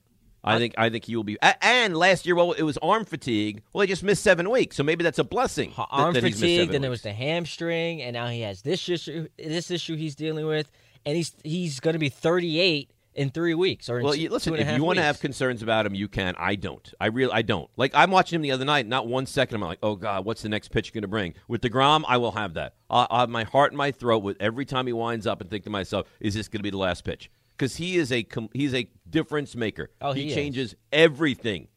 I 0.47 0.59
think 0.59 0.75
I 0.77 0.91
think 0.91 1.05
he 1.05 1.15
will 1.15 1.23
be. 1.23 1.37
And 1.41 1.97
last 1.97 2.25
year, 2.27 2.35
well, 2.35 2.51
it 2.51 2.61
was 2.61 2.77
arm 2.77 3.03
fatigue. 3.05 3.63
Well, 3.73 3.81
he 3.81 3.87
just 3.87 4.03
missed 4.03 4.21
seven 4.21 4.49
weeks, 4.49 4.75
so 4.75 4.83
maybe 4.83 5.03
that's 5.03 5.17
a 5.17 5.23
blessing. 5.23 5.71
Ha- 5.71 5.87
that- 5.89 6.03
Arm 6.03 6.13
that 6.13 6.21
fatigue, 6.21 6.69
then 6.69 6.81
there 6.81 6.91
was 6.91 7.01
the 7.01 7.13
hamstring, 7.13 8.03
and 8.03 8.13
now 8.13 8.27
he 8.27 8.41
has 8.41 8.61
this 8.61 8.87
issue. 8.87 9.27
This 9.37 9.71
issue 9.71 9.95
he's 9.95 10.15
dealing 10.15 10.45
with, 10.45 10.69
and 11.05 11.15
he's 11.15 11.33
he's 11.43 11.79
going 11.79 11.93
to 11.93 11.99
be 11.99 12.09
38 12.09 12.91
in 13.13 13.29
three 13.29 13.53
weeks. 13.53 13.89
Or 13.89 13.99
in 13.99 14.03
Well, 14.03 14.13
two- 14.13 14.27
listen. 14.29 14.53
two 14.53 14.59
If 14.59 14.75
you 14.75 14.83
want 14.83 14.97
to 14.97 15.03
have 15.03 15.19
concerns 15.21 15.61
about 15.63 15.85
him, 15.85 15.95
you 15.95 16.07
can. 16.09 16.35
I 16.37 16.55
don't. 16.55 16.93
I 16.99 17.07
really, 17.07 17.31
I 17.31 17.41
don't. 17.43 17.69
Like 17.77 17.91
I'm 17.95 18.11
watching 18.11 18.35
him 18.37 18.41
the 18.41 18.51
other 18.51 18.65
night. 18.65 18.87
Not 18.87 19.07
one 19.07 19.25
second. 19.25 19.55
I'm 19.55 19.61
like, 19.61 19.79
oh 19.81 19.95
god, 19.95 20.25
what's 20.25 20.41
the 20.41 20.49
next 20.49 20.69
pitch 20.69 20.91
going 20.93 21.03
to 21.03 21.07
bring? 21.07 21.33
With 21.47 21.61
Degrom, 21.61 22.03
I 22.07 22.17
will 22.17 22.33
have 22.33 22.55
that. 22.55 22.75
I'll, 22.89 23.07
I'll 23.09 23.19
have 23.21 23.29
my 23.29 23.43
heart 23.45 23.71
in 23.71 23.77
my 23.77 23.91
throat 23.91 24.19
with 24.19 24.37
every 24.41 24.65
time 24.65 24.87
he 24.87 24.93
winds 24.93 25.25
up 25.25 25.39
and 25.41 25.49
think 25.49 25.63
to 25.63 25.69
myself, 25.69 26.07
is 26.19 26.33
this 26.33 26.47
going 26.47 26.59
to 26.59 26.63
be 26.63 26.69
the 26.71 26.77
last 26.77 27.03
pitch? 27.05 27.31
Because 27.57 27.77
he 27.77 27.95
is 27.95 28.11
a 28.11 28.23
com- 28.23 28.49
he's 28.53 28.73
a 28.73 28.89
difference 29.09 29.55
maker. 29.55 29.89
Oh, 30.01 30.11
he 30.11 30.27
is. 30.27 30.35
changes 30.35 30.75
everything. 30.91 31.69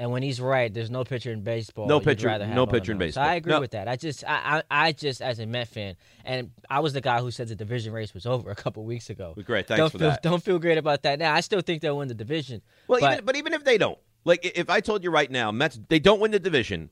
And 0.00 0.12
when 0.12 0.22
he's 0.22 0.40
right, 0.40 0.72
there's 0.72 0.92
no 0.92 1.02
pitcher 1.02 1.32
in 1.32 1.42
baseball. 1.42 1.88
No 1.88 1.98
pitcher- 1.98 2.38
no 2.46 2.68
pitcher 2.68 2.92
in 2.92 2.98
baseball. 2.98 3.24
So 3.24 3.30
I 3.30 3.34
agree 3.34 3.52
No. 3.52 3.60
with 3.60 3.72
that. 3.72 3.88
I 3.88 3.96
just, 3.96 4.22
I, 4.24 4.62
I, 4.70 4.86
I 4.86 4.92
just, 4.92 5.20
as 5.20 5.40
a 5.40 5.46
Met 5.46 5.66
fan, 5.66 5.96
and 6.24 6.52
I 6.70 6.78
was 6.78 6.92
the 6.92 7.00
guy 7.00 7.20
who 7.20 7.32
said 7.32 7.48
the 7.48 7.56
division 7.56 7.92
race 7.92 8.14
was 8.14 8.24
over 8.24 8.48
a 8.50 8.54
couple 8.54 8.84
weeks 8.84 9.10
ago. 9.10 9.34
Great, 9.44 9.66
thanks 9.66 9.78
don't 9.78 9.90
for 9.90 9.98
feel, 9.98 10.10
that. 10.10 10.22
Don't 10.22 10.42
feel 10.42 10.60
great 10.60 10.78
about 10.78 11.02
that 11.02 11.18
now. 11.18 11.34
I 11.34 11.40
still 11.40 11.62
think 11.62 11.82
they'll 11.82 11.98
win 11.98 12.06
the 12.06 12.14
division. 12.14 12.62
Well, 12.86 13.00
but 13.00 13.12
even, 13.12 13.24
but 13.24 13.36
even 13.36 13.52
if 13.54 13.64
they 13.64 13.76
don't, 13.76 13.98
like 14.24 14.44
if 14.44 14.70
I 14.70 14.80
told 14.80 15.02
you 15.02 15.10
right 15.10 15.30
now, 15.30 15.50
Mets 15.50 15.80
they 15.88 15.98
don't 15.98 16.20
win 16.20 16.30
the 16.30 16.38
division, 16.38 16.90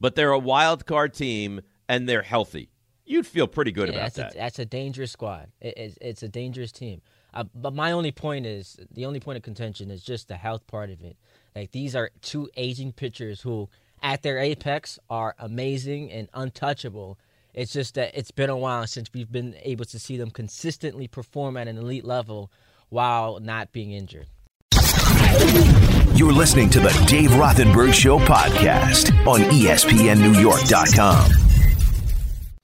but 0.00 0.14
they're 0.14 0.32
a 0.32 0.38
wild 0.38 0.86
card 0.86 1.12
team 1.12 1.60
and 1.86 2.08
they're 2.08 2.22
healthy, 2.22 2.70
you'd 3.04 3.26
feel 3.26 3.46
pretty 3.46 3.72
good 3.72 3.90
yeah, 3.90 3.96
about 3.96 4.14
that's 4.14 4.16
that. 4.16 4.34
A, 4.34 4.38
that's 4.38 4.58
a 4.58 4.64
dangerous 4.64 5.12
squad. 5.12 5.48
It, 5.60 5.74
it's, 5.76 5.98
it's 6.00 6.22
a 6.22 6.28
dangerous 6.28 6.72
team. 6.72 7.02
Uh, 7.34 7.44
but 7.54 7.74
my 7.74 7.90
only 7.92 8.12
point 8.12 8.46
is, 8.46 8.78
the 8.92 9.04
only 9.06 9.18
point 9.18 9.36
of 9.36 9.42
contention 9.42 9.90
is 9.90 10.02
just 10.02 10.28
the 10.28 10.36
health 10.36 10.66
part 10.68 10.88
of 10.90 11.02
it. 11.02 11.16
Like 11.54 11.70
these 11.70 11.94
are 11.94 12.10
two 12.20 12.50
aging 12.56 12.94
pitchers 12.94 13.40
who, 13.42 13.68
at 14.02 14.22
their 14.22 14.38
apex, 14.38 14.98
are 15.08 15.36
amazing 15.38 16.10
and 16.10 16.28
untouchable. 16.34 17.16
It's 17.52 17.72
just 17.72 17.94
that 17.94 18.10
it's 18.18 18.32
been 18.32 18.50
a 18.50 18.56
while 18.56 18.88
since 18.88 19.08
we've 19.14 19.30
been 19.30 19.54
able 19.62 19.84
to 19.84 20.00
see 20.00 20.16
them 20.16 20.32
consistently 20.32 21.06
perform 21.06 21.56
at 21.56 21.68
an 21.68 21.78
elite 21.78 22.04
level 22.04 22.50
while 22.88 23.38
not 23.38 23.70
being 23.70 23.92
injured. 23.92 24.26
You're 26.16 26.32
listening 26.32 26.70
to 26.70 26.80
the 26.80 26.90
Dave 27.06 27.30
Rothenberg 27.30 27.94
Show 27.94 28.18
podcast 28.18 29.12
on 29.24 29.42
ESPNNewYork.com. 29.42 31.30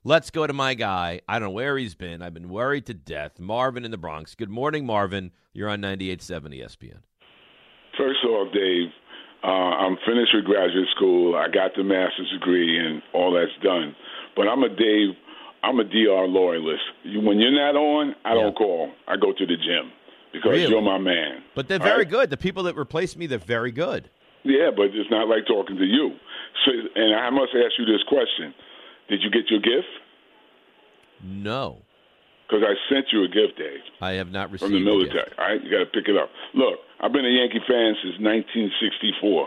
Let's 0.03 0.31
go 0.31 0.49
to 0.49 0.53
my 0.53 0.75
guy. 0.75 1.21
I 1.29 1.39
don't 1.39 1.51
know 1.51 1.55
where 1.55 1.79
he's 1.79 1.95
been. 1.95 2.23
I've 2.23 2.35
been 2.35 2.49
worried 2.49 2.87
to 2.87 2.95
death. 2.95 3.39
Marvin 3.39 3.85
in 3.85 3.93
the 3.93 3.99
Bronx. 3.99 4.35
Good 4.35 4.51
morning, 4.51 4.85
Marvin. 4.85 5.31
You're 5.53 5.69
on 5.69 5.81
98.7 5.81 6.61
ESPN. 6.61 7.03
First 8.01 8.25
off, 8.25 8.49
Dave, 8.53 8.89
uh, 9.45 9.47
I'm 9.85 9.97
finished 10.09 10.33
with 10.35 10.45
graduate 10.45 10.89
school. 10.97 11.37
I 11.37 11.49
got 11.53 11.73
the 11.77 11.85
master's 11.85 12.31
degree, 12.33 12.79
and 12.79 13.03
all 13.13 13.33
that's 13.33 13.53
done. 13.63 13.95
But 14.37 14.49
I'm 14.49 14.63
a 14.63 14.69
Dave. 14.71 15.15
I'm 15.63 15.79
a 15.79 15.85
DR 15.85 16.25
loyalist. 16.27 16.81
You, 17.05 17.21
when 17.21 17.39
you're 17.39 17.53
not 17.53 17.77
on, 17.77 18.15
I 18.25 18.33
don't 18.33 18.57
call. 18.57 18.91
I 19.07 19.17
go 19.17 19.33
to 19.33 19.45
the 19.47 19.57
gym 19.57 19.93
because 20.33 20.51
Really? 20.51 20.71
you're 20.73 20.81
my 20.81 20.97
man. 20.97 21.43
But 21.55 21.69
they're 21.69 21.79
very 21.79 21.99
right? 22.05 22.09
good. 22.09 22.31
The 22.31 22.39
people 22.39 22.63
that 22.63 22.79
replace 22.79 23.15
me, 23.17 23.27
they're 23.27 23.39
very 23.39 23.71
good. 23.71 24.09
Yeah, 24.43 24.71
but 24.75 24.85
it's 24.97 25.11
not 25.11 25.29
like 25.29 25.47
talking 25.47 25.77
to 25.77 25.85
you. 25.85 26.17
So, 26.65 26.73
and 26.95 27.15
I 27.15 27.29
must 27.29 27.53
ask 27.55 27.73
you 27.79 27.85
this 27.85 28.03
question: 28.09 28.55
Did 29.11 29.21
you 29.23 29.31
get 29.31 29.51
your 29.51 29.61
gift? 29.61 29.89
No, 31.23 31.83
Because 32.51 32.67
I 32.67 32.75
sent 32.91 33.07
you 33.15 33.23
a 33.23 33.31
gift, 33.31 33.63
Dave. 33.63 33.79
I 34.03 34.19
have 34.19 34.35
not 34.35 34.51
received 34.51 34.75
from 34.75 34.75
the 34.75 34.83
military. 34.83 35.31
All 35.39 35.47
right, 35.47 35.63
you 35.63 35.71
got 35.71 35.87
to 35.87 35.91
pick 35.95 36.11
it 36.11 36.19
up. 36.19 36.35
Look, 36.51 36.83
I've 36.99 37.15
been 37.15 37.23
a 37.23 37.31
Yankee 37.31 37.63
fan 37.63 37.95
since 38.03 38.19
1964. 38.19 39.47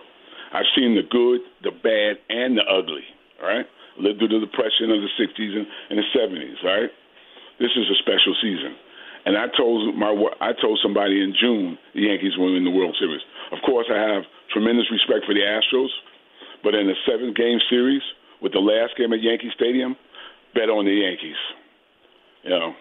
I've 0.55 0.71
seen 0.71 0.95
the 0.95 1.03
good, 1.03 1.43
the 1.67 1.75
bad, 1.75 2.23
and 2.31 2.55
the 2.55 2.63
ugly. 2.63 3.03
All 3.43 3.51
right, 3.51 3.67
lived 3.99 4.23
through 4.23 4.31
the 4.31 4.39
depression 4.39 4.87
of 4.87 5.03
the 5.03 5.11
60s 5.19 5.51
and, 5.51 5.67
and 5.91 5.99
the 5.99 6.07
70s. 6.15 6.63
All 6.63 6.79
right, 6.79 6.91
this 7.59 7.75
is 7.75 7.91
a 7.91 7.97
special 7.99 8.39
season, 8.39 8.71
and 9.27 9.35
I 9.35 9.51
told 9.51 9.99
my 9.99 10.15
I 10.39 10.55
told 10.55 10.79
somebody 10.79 11.19
in 11.19 11.35
June 11.35 11.75
the 11.91 12.07
Yankees 12.07 12.39
will 12.39 12.55
win 12.55 12.63
the 12.63 12.71
World 12.71 12.95
Series. 12.95 13.21
Of 13.51 13.59
course, 13.67 13.91
I 13.91 13.99
have 13.99 14.23
tremendous 14.47 14.87
respect 14.87 15.27
for 15.27 15.35
the 15.35 15.43
Astros, 15.43 15.91
but 16.63 16.71
in 16.71 16.87
the 16.87 16.95
seventh 17.03 17.35
game 17.35 17.59
series 17.67 18.05
with 18.39 18.55
the 18.55 18.63
last 18.63 18.95
game 18.95 19.11
at 19.11 19.19
Yankee 19.19 19.51
Stadium, 19.51 19.99
bet 20.55 20.71
on 20.71 20.87
the 20.87 21.03
Yankees. 21.03 21.41
You 22.47 22.55
know. 22.55 22.71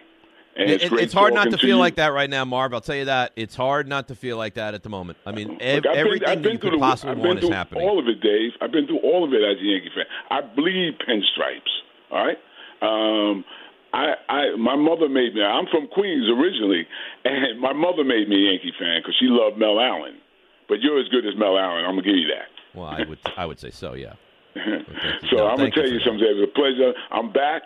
And 0.54 0.70
it's, 0.70 0.84
it- 0.84 0.92
it's 0.92 1.12
hard 1.14 1.32
not 1.34 1.50
to 1.50 1.56
feel 1.58 1.70
you. 1.70 1.76
like 1.76 1.94
that 1.96 2.08
right 2.12 2.28
now, 2.28 2.44
Marv. 2.44 2.74
I'll 2.74 2.80
tell 2.82 2.96
you 2.96 3.06
that. 3.06 3.32
It's 3.36 3.54
hard 3.56 3.88
not 3.88 4.08
to 4.08 4.14
feel 4.14 4.36
like 4.36 4.54
that 4.54 4.74
at 4.74 4.82
the 4.82 4.90
moment. 4.90 5.18
I 5.24 5.32
mean, 5.32 5.56
ev- 5.60 5.76
Look, 5.84 5.86
I've 5.86 5.92
been- 5.94 6.06
everything 6.06 6.38
you 6.38 6.42
through 6.58 6.58
could 6.58 6.72
the- 6.74 6.78
possibly 6.78 7.16
want 7.26 7.42
is 7.42 7.48
happening. 7.48 7.88
All 7.88 7.98
of 7.98 8.06
it, 8.06 8.20
Dave. 8.20 8.52
I've 8.60 8.72
been 8.72 8.86
through 8.86 8.98
all 9.00 9.24
of 9.24 9.32
it 9.32 9.42
as 9.42 9.56
a 9.58 9.64
Yankee 9.64 9.90
fan. 9.94 10.04
I 10.30 10.40
bleed 10.42 10.98
pinstripes. 10.98 11.72
All 12.10 12.24
right. 12.26 12.38
Um, 12.82 13.44
I, 13.94 14.14
I, 14.28 14.56
my 14.56 14.76
mother 14.76 15.08
made 15.08 15.34
me. 15.34 15.42
I'm 15.42 15.66
from 15.70 15.86
Queens 15.88 16.28
originally, 16.28 16.86
and 17.24 17.60
my 17.60 17.72
mother 17.72 18.04
made 18.04 18.28
me 18.28 18.36
a 18.48 18.50
Yankee 18.52 18.72
fan 18.78 19.00
because 19.00 19.14
she 19.20 19.26
loved 19.28 19.58
Mel 19.58 19.78
Allen. 19.80 20.18
But 20.68 20.80
you're 20.80 20.98
as 21.00 21.08
good 21.08 21.26
as 21.26 21.34
Mel 21.36 21.58
Allen. 21.58 21.84
I'm 21.84 21.92
gonna 21.92 22.02
give 22.02 22.16
you 22.16 22.28
that. 22.28 22.48
Well, 22.74 22.86
I 22.88 23.04
would, 23.04 23.18
I 23.36 23.44
would 23.46 23.60
say 23.60 23.70
so. 23.70 23.92
Yeah. 23.94 24.14
you. 24.54 24.62
so 25.30 25.36
No, 25.36 25.46
I'm 25.48 25.56
gonna 25.56 25.64
you 25.66 25.70
tell 25.72 25.86
you 25.86 25.98
that. 25.98 26.04
something. 26.04 26.20
Dave. 26.24 26.36
It's 26.38 26.50
a 26.50 26.54
pleasure. 26.54 26.92
I'm 27.10 27.32
back. 27.32 27.62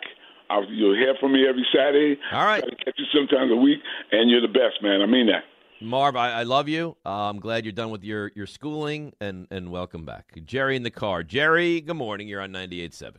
I'll, 0.50 0.64
you'll 0.70 0.94
hear 0.94 1.14
from 1.20 1.32
me 1.32 1.46
every 1.48 1.66
Saturday. 1.74 2.18
All 2.32 2.44
right. 2.44 2.60
Try 2.60 2.70
to 2.70 2.76
catch 2.76 2.94
you 2.98 3.04
sometimes 3.14 3.50
a 3.52 3.56
week, 3.56 3.78
and 4.12 4.30
you're 4.30 4.40
the 4.40 4.48
best, 4.48 4.82
man. 4.82 5.00
I 5.02 5.06
mean 5.06 5.26
that. 5.26 5.44
Marv, 5.80 6.16
I, 6.16 6.30
I 6.30 6.42
love 6.44 6.68
you. 6.68 6.96
Uh, 7.04 7.28
I'm 7.28 7.38
glad 7.38 7.64
you're 7.64 7.72
done 7.72 7.90
with 7.90 8.02
your, 8.02 8.32
your 8.34 8.46
schooling, 8.46 9.12
and, 9.20 9.46
and 9.50 9.70
welcome 9.70 10.04
back. 10.06 10.32
Jerry 10.44 10.74
in 10.76 10.82
the 10.82 10.90
car. 10.90 11.22
Jerry, 11.22 11.80
good 11.80 11.96
morning. 11.96 12.28
You're 12.28 12.40
on 12.40 12.50
98.7. 12.52 13.16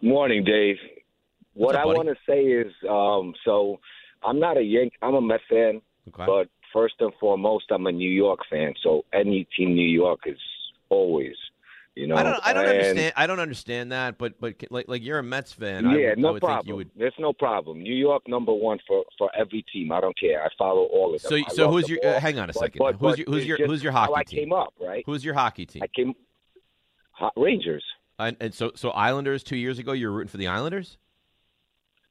Morning, 0.00 0.44
Dave. 0.44 0.76
What 1.54 1.74
up, 1.74 1.82
I 1.82 1.86
want 1.86 2.08
to 2.08 2.16
say 2.26 2.40
is, 2.40 2.72
um, 2.88 3.34
so 3.44 3.78
I'm 4.24 4.40
not 4.40 4.56
a 4.56 4.62
Yank. 4.62 4.94
I'm 5.02 5.14
a 5.14 5.20
Met 5.20 5.40
fan, 5.48 5.82
Okay. 6.08 6.24
but 6.26 6.48
first 6.72 6.94
and 7.00 7.12
foremost, 7.20 7.66
I'm 7.70 7.86
a 7.86 7.92
New 7.92 8.10
York 8.10 8.40
fan. 8.50 8.72
So 8.82 9.04
any 9.12 9.46
team 9.56 9.74
New 9.74 9.86
York 9.86 10.20
is 10.24 10.38
always, 10.88 11.36
you 11.94 12.06
know. 12.06 12.16
I 12.16 12.22
don't, 12.22 12.40
I 12.42 12.52
don't 12.52 12.64
and- 12.66 12.72
understand. 12.72 13.12
I 13.16 13.26
don't 13.26 13.40
understand 13.40 13.92
that, 13.92 14.18
but 14.18 14.40
but 14.40 14.54
like 14.70 14.88
like 14.88 15.02
you're 15.02 15.18
a 15.18 15.22
Mets 15.22 15.52
fan. 15.52 15.86
I 15.86 15.96
Yeah, 15.96 16.08
would, 16.10 16.18
no 16.18 16.38
problem. 16.40 16.68
you 16.68 16.76
would. 16.76 16.90
There's 16.96 17.14
no 17.18 17.32
problem. 17.32 17.82
New 17.82 17.94
York 17.94 18.22
number 18.28 18.52
one 18.52 18.78
for 18.86 19.04
for 19.18 19.30
every 19.36 19.64
team. 19.72 19.92
I 19.92 20.00
don't 20.00 20.18
care. 20.18 20.42
I 20.44 20.48
follow 20.58 20.84
all 20.84 21.14
of 21.14 21.22
them. 21.22 21.28
So 21.30 21.36
I 21.36 21.42
so 21.54 21.70
who's 21.70 21.88
your? 21.88 21.98
Uh, 22.04 22.18
hang 22.20 22.38
on 22.38 22.44
a 22.50 22.52
But- 22.52 22.60
second. 22.60 22.78
but- 22.78 22.96
who's 22.96 23.00
but 23.12 23.18
your 23.18 23.26
who's 23.28 23.46
your 23.46 23.66
who's 23.66 23.82
your 23.82 23.92
how 23.92 24.00
hockey 24.06 24.14
I 24.16 24.22
team? 24.24 24.38
I 24.38 24.42
came 24.42 24.52
up, 24.52 24.74
right? 24.80 25.02
Who's 25.06 25.24
your 25.24 25.34
hockey 25.34 25.66
team? 25.66 25.82
I 25.82 25.86
came. 25.88 26.14
Rangers. 27.36 27.84
And, 28.18 28.36
and 28.40 28.54
so 28.54 28.72
so 28.74 28.90
Islanders 28.90 29.42
two 29.42 29.56
years 29.56 29.78
ago, 29.78 29.92
you 29.92 30.08
were 30.08 30.12
rooting 30.12 30.28
for 30.30 30.36
the 30.38 30.48
Islanders. 30.48 30.98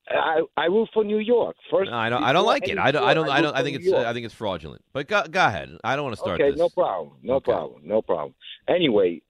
I 0.09 0.41
I 0.57 0.65
root 0.65 0.89
for 0.93 1.03
New 1.03 1.19
York 1.19 1.55
first. 1.69 1.89
No, 1.91 1.97
I 1.97 2.09
don't. 2.09 2.23
I 2.23 2.33
don't 2.33 2.45
like 2.45 2.67
it. 2.67 2.77
I 2.77 2.91
don't. 2.91 3.03
I 3.03 3.13
don't. 3.13 3.29
I 3.29 3.41
don't. 3.41 3.55
I 3.55 3.63
think 3.63 3.77
it's. 3.77 3.85
York. 3.85 4.05
I 4.05 4.13
think 4.13 4.25
it's 4.25 4.33
fraudulent. 4.35 4.83
But 4.93 5.07
go, 5.07 5.23
go 5.29 5.45
ahead. 5.45 5.77
I 5.83 5.95
don't 5.95 6.03
want 6.03 6.15
to 6.15 6.21
start 6.21 6.41
okay, 6.41 6.51
this. 6.51 6.59
no 6.59 6.69
problem. 6.69 7.13
No 7.21 7.35
Okay. 7.35 7.51
problem. 7.51 7.81
No 7.85 8.01
problem. 8.01 8.33
Anyway, 8.67 9.21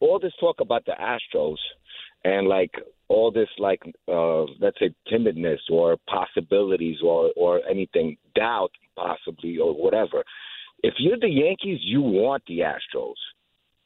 all 0.00 0.18
this 0.18 0.32
talk 0.40 0.60
about 0.60 0.84
the 0.86 0.92
Astros 1.00 1.56
and 2.24 2.48
like 2.48 2.72
all 3.08 3.30
this 3.30 3.48
like 3.58 3.82
uh 4.08 4.42
let's 4.60 4.78
say 4.80 4.92
timidness 5.12 5.58
or 5.70 5.96
possibilities 6.08 6.98
or 7.04 7.30
or 7.36 7.60
anything 7.68 8.16
doubt 8.34 8.72
possibly 8.96 9.58
or 9.58 9.72
whatever. 9.74 10.24
If 10.82 10.94
you're 10.98 11.18
the 11.18 11.28
Yankees, 11.28 11.80
you 11.82 12.00
want 12.00 12.42
the 12.46 12.60
Astros. 12.60 13.14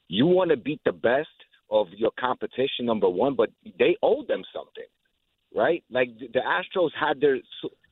You 0.07 0.25
want 0.25 0.51
to 0.51 0.57
beat 0.57 0.81
the 0.83 0.91
best 0.91 1.29
of 1.69 1.87
your 1.95 2.11
competition 2.19 2.85
number 2.85 3.07
1, 3.09 3.35
but 3.35 3.49
they 3.79 3.95
owe 4.03 4.25
them 4.27 4.43
something. 4.53 4.83
Right? 5.55 5.83
Like 5.89 6.09
the 6.19 6.39
Astros 6.39 6.89
had 6.99 7.21
their 7.21 7.37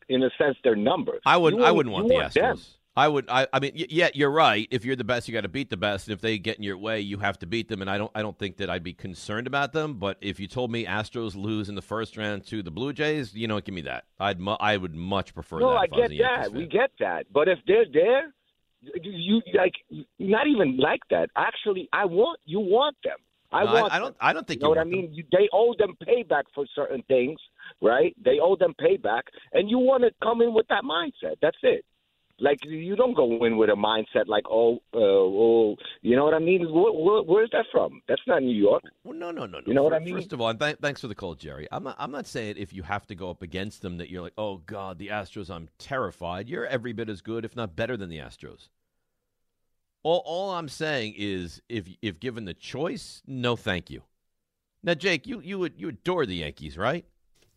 in 0.08 0.24
a 0.24 0.30
sense 0.38 0.58
their 0.64 0.76
number. 0.76 1.20
I 1.26 1.38
wouldn't. 1.38 1.62
I 1.62 1.72
wouldn't 1.72 1.96
you 1.96 2.04
want 2.04 2.10
the 2.10 2.16
Astros. 2.16 2.34
them. 2.34 2.60
I 3.00 3.08
would. 3.08 3.30
I. 3.30 3.48
I 3.54 3.60
mean, 3.62 3.72
y- 3.78 3.86
yeah, 3.90 4.10
you're 4.14 4.30
right. 4.32 4.68
If 4.72 4.84
you're 4.84 4.98
the 4.98 5.06
best, 5.06 5.28
you 5.28 5.34
got 5.34 5.42
to 5.42 5.48
beat 5.48 5.70
the 5.70 5.78
best. 5.78 6.08
And 6.08 6.14
if 6.14 6.20
they 6.22 6.38
get 6.38 6.58
in 6.58 6.64
your 6.64 6.78
way, 6.78 7.00
you 7.00 7.18
have 7.20 7.40
to 7.40 7.46
beat 7.48 7.70
them. 7.70 7.82
And 7.82 7.90
I 7.90 7.98
don't. 7.98 8.12
I 8.14 8.22
don't 8.22 8.38
think 8.38 8.58
that 8.58 8.70
I'd 8.70 8.84
be 8.84 8.94
concerned 8.94 9.48
about 9.48 9.72
them. 9.72 9.94
But 9.96 10.18
if 10.20 10.40
you 10.40 10.48
told 10.48 10.70
me 10.70 10.86
Astros 10.86 11.34
lose 11.36 11.70
in 11.70 11.76
the 11.76 11.82
first 11.82 12.18
round 12.18 12.46
to 12.48 12.62
the 12.62 12.72
Blue 12.72 12.92
Jays, 12.92 13.34
you 13.34 13.48
know, 13.48 13.60
give 13.62 13.74
me 13.74 13.82
that. 13.82 14.04
I'd. 14.20 14.40
Mu- 14.40 14.58
I 14.60 14.76
would 14.76 14.94
much 14.96 15.34
prefer 15.34 15.60
No, 15.60 15.70
that. 15.72 15.76
I 15.78 15.82
I 15.84 15.88
get 15.88 16.12
a 16.12 16.18
that. 16.18 16.52
We 16.52 16.66
get 16.68 16.92
that. 17.00 17.26
But 17.32 17.48
if 17.48 17.60
they're 17.66 17.86
there, 17.92 18.34
you 18.82 19.42
like 19.54 19.74
not 20.20 20.48
even 20.48 20.78
like 20.78 21.02
that. 21.10 21.30
Actually, 21.38 21.88
I 21.94 22.06
want 22.06 22.40
you 22.46 22.60
want 22.60 22.98
them. 23.04 23.18
I 23.52 23.64
No, 23.64 23.74
want. 23.74 23.94
I, 23.94 24.00
don't. 24.00 24.16
I 24.20 24.34
don't 24.34 24.46
think 24.46 24.60
You 24.60 24.66
know 24.66 24.70
what 24.70 24.78
I 24.78 24.84
mean? 24.84 25.10
You, 25.14 25.24
they 25.32 25.50
owe 25.52 25.74
them 25.78 25.96
payback 26.08 26.44
for 26.54 26.66
certain 26.76 27.02
things, 27.08 27.40
right? 27.82 28.16
They 28.24 28.40
owe 28.42 28.56
them 28.56 28.76
payback, 28.80 29.24
and 29.54 29.70
you 29.70 29.80
want 29.80 30.04
to 30.04 30.12
come 30.22 30.42
in 30.42 30.54
with 30.54 30.68
that 30.68 30.84
mindset. 30.84 31.38
That's 31.42 31.58
it. 31.64 31.84
Like 32.42 32.60
you 32.64 32.96
don't 32.96 33.16
go 33.16 33.46
in 33.46 33.58
with 33.58 33.70
a 33.70 33.74
mindset 33.74 34.28
like, 34.28 34.46
oh, 34.50 34.76
uh, 34.94 35.00
oh, 35.00 35.76
you 36.02 36.16
know 36.16 36.26
what 36.26 36.34
I 36.34 36.40
mean? 36.40 36.62
Where, 36.72 36.92
where, 36.92 37.22
where's 37.24 37.50
that 37.52 37.66
from? 37.72 38.02
That's 38.08 38.22
not 38.28 38.42
New 38.42 38.56
York. 38.56 38.84
Well, 39.04 39.18
no, 39.18 39.32
no, 39.32 39.46
no, 39.46 39.60
no. 39.60 39.64
You 39.66 39.74
know 39.74 39.84
what 39.84 39.94
I 39.94 40.00
mean? 40.00 40.16
First 40.16 40.34
of 40.34 40.42
all, 40.42 40.50
and 40.50 40.60
th- 40.60 40.78
thanks 40.82 41.02
for 41.02 41.08
the 41.08 41.16
call, 41.16 41.36
Jerry. 41.36 41.68
I'm 41.72 41.84
not, 41.84 41.96
I'm 42.00 42.12
not 42.12 42.28
saying 42.28 42.56
if 42.58 42.74
you 42.74 42.84
have 42.84 43.06
to 43.08 43.16
go 43.16 43.30
up 43.30 43.42
against 43.42 43.82
them 43.82 43.98
that 43.98 44.10
you're 44.10 44.22
like, 44.22 44.34
oh 44.38 44.58
God, 44.58 44.98
the 44.98 45.08
Astros, 45.08 45.50
I'm 45.50 45.70
terrified. 45.78 46.48
You're 46.50 46.66
every 46.66 46.94
bit 46.94 47.10
as 47.10 47.22
good, 47.22 47.46
if 47.46 47.56
not 47.56 47.76
better, 47.76 47.98
than 47.98 48.10
the 48.10 48.20
Astros. 48.20 48.70
All, 50.04 50.24
all 50.26 50.52
I'm 50.52 50.70
saying 50.70 51.16
is, 51.18 51.62
if 51.68 51.88
if 52.02 52.20
given 52.20 52.46
the 52.46 52.54
choice, 52.54 53.22
no, 53.28 53.56
thank 53.56 53.90
you. 53.90 54.04
Now, 54.82 54.94
Jake, 54.94 55.28
you 55.28 55.42
you 55.42 55.60
would 55.60 55.74
you 55.78 55.90
adore 55.90 56.26
the 56.26 56.36
Yankees, 56.36 56.78
right? 56.78 57.06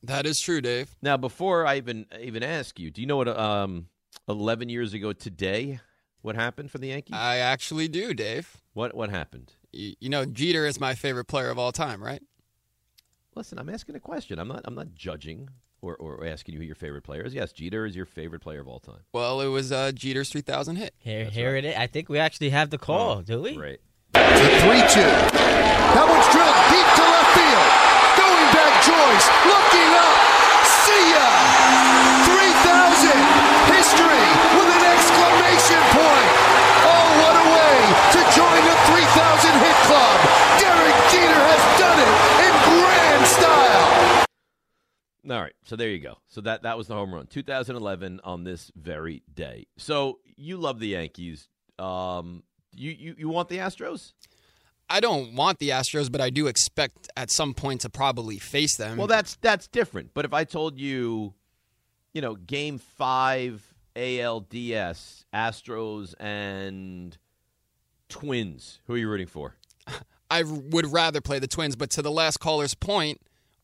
That 0.03 0.27
is 0.27 0.40
true, 0.40 0.61
Dave. 0.61 0.97
Now, 1.01 1.16
before 1.16 1.64
I 1.64 1.77
even 1.77 2.07
even 2.21 2.42
ask 2.42 2.81
you, 2.81 2.90
do 2.90 3.01
you 3.01 3.07
know 3.07 3.16
what 3.16 3.29
um 3.29 3.87
11 4.28 4.68
years 4.68 4.94
ago 4.94 5.12
today 5.12 5.80
what 6.20 6.37
happened 6.37 6.70
for 6.70 6.78
the 6.78 6.87
Yankees? 6.88 7.16
I 7.16 7.38
actually 7.38 7.88
do, 7.88 8.14
Dave. 8.14 8.58
what 8.74 8.94
what 8.94 9.11
happened? 9.11 9.54
Y- 9.74 9.94
You 9.98 10.08
know, 10.08 10.24
Jeter 10.24 10.64
is 10.66 10.78
my 10.78 10.94
favorite 10.94 11.24
player 11.24 11.50
of 11.50 11.58
all 11.58 11.72
time, 11.72 12.00
right? 12.02 12.22
Listen, 13.35 13.58
I'm 13.58 13.68
asking 13.68 13.96
a 13.96 14.00
question. 14.00 14.38
I'm 14.38 14.46
not 14.48 14.61
I'm 14.64 14.74
not 14.76 14.94
judging 14.94 15.48
or, 15.80 15.96
or 15.96 16.24
asking 16.24 16.52
you 16.54 16.61
who 16.61 16.66
your 16.66 16.76
favorite 16.76 17.02
player 17.02 17.22
is. 17.22 17.35
Yes, 17.35 17.50
Jeter 17.52 17.85
is 17.87 17.96
your 17.96 18.06
favorite 18.06 18.40
player 18.40 18.61
of 18.61 18.68
all 18.68 18.78
time. 18.78 19.00
Well, 19.12 19.40
it 19.40 19.48
was 19.48 19.72
uh, 19.72 19.90
Jeter's 19.90 20.28
3,000 20.30 20.76
hit. 20.76 20.94
Here, 20.98 21.24
here 21.24 21.56
it 21.56 21.64
is. 21.64 21.74
I 21.76 21.88
think 21.88 22.08
we 22.08 22.20
actually 22.20 22.50
have 22.50 22.70
the 22.70 22.78
call, 22.78 23.20
do 23.22 23.40
we? 23.42 23.56
Great. 23.56 23.80
to 24.14 24.20
3 24.20 24.22
2. 24.22 24.30
That 25.02 26.06
one's 26.06 26.28
drilled 26.30 26.61
deep 26.70 26.87
to 26.87 27.02
left 27.02 27.32
field. 27.35 27.70
Going 28.14 28.48
back, 28.54 28.74
Joyce. 28.87 29.26
Looking 29.50 29.90
up. 29.98 30.12
History 33.92 34.24
with 34.57 34.70
an 34.72 34.85
exclamation 34.88 35.83
point. 35.92 36.31
Oh, 36.88 37.09
what 37.20 37.37
a 37.37 37.44
way 37.44 37.76
to 38.16 38.20
join 38.33 38.61
the 38.64 38.76
3,000 38.88 39.52
hit 39.61 39.76
club. 39.85 40.16
Derek 40.59 40.96
Jeter 41.12 41.42
has 41.44 41.62
done 41.78 41.98
it 42.00 42.12
in 42.40 42.52
grand 42.72 43.26
style. 43.26 44.24
All 45.31 45.42
right, 45.42 45.52
so 45.64 45.76
there 45.76 45.90
you 45.90 45.98
go. 45.98 46.16
So 46.28 46.40
that 46.40 46.62
that 46.62 46.78
was 46.78 46.87
the 46.87 46.94
home 46.94 47.12
run, 47.12 47.26
2011 47.26 48.20
on 48.24 48.44
this 48.44 48.72
very 48.74 49.22
day. 49.35 49.66
So 49.76 50.20
you 50.37 50.57
love 50.57 50.78
the 50.78 50.88
Yankees. 50.88 51.48
Um, 51.78 52.44
you 52.74 52.92
you, 52.92 53.14
you 53.18 53.28
want 53.28 53.50
the 53.50 53.59
Astros? 53.59 54.14
I 54.88 55.00
don't 55.00 55.35
want 55.35 55.59
the 55.59 55.68
Astros, 55.68 56.11
but 56.11 56.22
I 56.22 56.31
do 56.31 56.46
expect 56.46 57.11
at 57.14 57.31
some 57.31 57.52
point 57.52 57.83
to 57.83 57.90
probably 57.90 58.38
face 58.38 58.76
them. 58.78 58.96
Well, 58.96 59.07
that's 59.07 59.37
that's 59.42 59.68
different. 59.68 60.12
But 60.14 60.24
if 60.24 60.33
I 60.33 60.44
told 60.44 60.78
you, 60.78 61.35
you 62.14 62.22
know, 62.22 62.37
Game 62.37 62.78
Five 62.78 63.71
ALDS 63.96 65.24
Astros 65.35 66.14
and 66.20 67.16
Twins, 68.09 68.81
who 68.87 68.94
are 68.94 68.98
you 68.98 69.09
rooting 69.09 69.26
for? 69.26 69.57
I 70.31 70.42
would 70.44 70.92
rather 70.92 71.20
play 71.20 71.38
the 71.38 71.46
Twins, 71.46 71.76
but 71.76 71.90
to 71.90 72.02
the 72.02 72.11
last 72.11 72.38
caller's 72.38 72.74
point, 72.74 73.20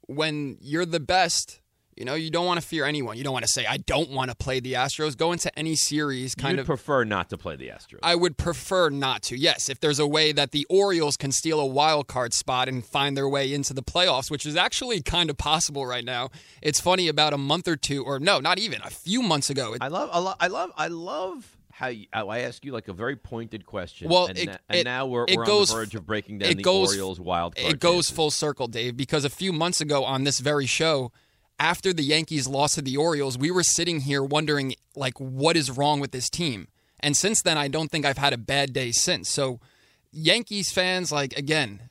when 0.06 0.58
you're 0.60 0.86
the 0.86 1.00
best, 1.00 1.60
you 1.98 2.04
know, 2.04 2.14
you 2.14 2.30
don't 2.30 2.46
want 2.46 2.60
to 2.60 2.66
fear 2.66 2.84
anyone. 2.84 3.16
You 3.16 3.24
don't 3.24 3.32
want 3.32 3.44
to 3.44 3.50
say, 3.52 3.66
I 3.66 3.78
don't 3.78 4.10
want 4.10 4.30
to 4.30 4.36
play 4.36 4.60
the 4.60 4.74
Astros. 4.74 5.16
Go 5.16 5.32
into 5.32 5.56
any 5.58 5.74
series 5.74 6.34
kind 6.34 6.52
You'd 6.56 6.60
of. 6.60 6.66
prefer 6.66 7.04
not 7.04 7.28
to 7.30 7.36
play 7.38 7.56
the 7.56 7.68
Astros. 7.68 7.98
I 8.02 8.14
would 8.14 8.36
prefer 8.36 8.88
not 8.90 9.22
to. 9.24 9.36
Yes, 9.36 9.68
if 9.68 9.80
there's 9.80 9.98
a 9.98 10.06
way 10.06 10.32
that 10.32 10.52
the 10.52 10.64
Orioles 10.70 11.16
can 11.16 11.32
steal 11.32 11.58
a 11.60 11.66
wild 11.66 12.06
card 12.06 12.32
spot 12.32 12.68
and 12.68 12.84
find 12.84 13.16
their 13.16 13.28
way 13.28 13.52
into 13.52 13.74
the 13.74 13.82
playoffs, 13.82 14.30
which 14.30 14.46
is 14.46 14.56
actually 14.56 15.02
kind 15.02 15.28
of 15.30 15.36
possible 15.36 15.84
right 15.86 16.04
now. 16.04 16.30
It's 16.62 16.80
funny 16.80 17.08
about 17.08 17.32
a 17.32 17.38
month 17.38 17.66
or 17.68 17.76
two, 17.76 18.04
or 18.04 18.18
no, 18.20 18.38
not 18.40 18.58
even 18.58 18.80
a 18.82 18.90
few 18.90 19.20
months 19.22 19.50
ago. 19.50 19.74
It, 19.74 19.82
I 19.82 19.88
love, 19.88 20.08
I 20.12 20.18
love, 20.20 20.36
I 20.40 20.46
love, 20.46 20.70
I 20.76 20.88
love 20.88 21.56
how, 21.72 21.88
you, 21.88 22.06
how 22.12 22.28
I 22.28 22.40
ask 22.40 22.64
you 22.64 22.72
like 22.72 22.88
a 22.88 22.92
very 22.92 23.14
pointed 23.16 23.64
question. 23.64 24.08
Well, 24.08 24.26
and, 24.26 24.38
it- 24.38 24.46
na- 24.46 24.56
and 24.68 24.78
it- 24.80 24.84
now 24.84 25.06
we're, 25.06 25.26
it 25.28 25.36
we're 25.36 25.46
goes- 25.46 25.70
on 25.72 25.78
the 25.78 25.84
verge 25.84 25.94
of 25.94 26.06
breaking 26.06 26.38
down 26.38 26.50
it 26.50 26.56
the 26.58 26.62
goes- 26.62 26.88
Orioles 26.90 27.20
wild 27.20 27.56
card. 27.56 27.72
it 27.74 27.80
goes 27.80 27.94
chances. 28.06 28.10
full 28.16 28.30
circle, 28.30 28.66
Dave, 28.68 28.96
because 28.96 29.24
a 29.24 29.30
few 29.30 29.52
months 29.52 29.80
ago 29.80 30.04
on 30.04 30.24
this 30.24 30.38
very 30.40 30.66
show, 30.66 31.12
after 31.58 31.92
the 31.92 32.02
Yankees 32.02 32.46
lost 32.46 32.74
to 32.74 32.82
the 32.82 32.96
Orioles, 32.96 33.36
we 33.36 33.50
were 33.50 33.62
sitting 33.62 34.00
here 34.00 34.22
wondering 34.22 34.74
like 34.94 35.18
what 35.18 35.56
is 35.56 35.70
wrong 35.70 36.00
with 36.00 36.12
this 36.12 36.30
team. 36.30 36.68
And 37.00 37.16
since 37.16 37.42
then, 37.42 37.56
I 37.56 37.68
don't 37.68 37.90
think 37.90 38.04
I've 38.04 38.18
had 38.18 38.32
a 38.32 38.38
bad 38.38 38.72
day 38.72 38.90
since. 38.90 39.28
So, 39.28 39.60
Yankees 40.10 40.72
fans, 40.72 41.12
like 41.12 41.36
again, 41.36 41.90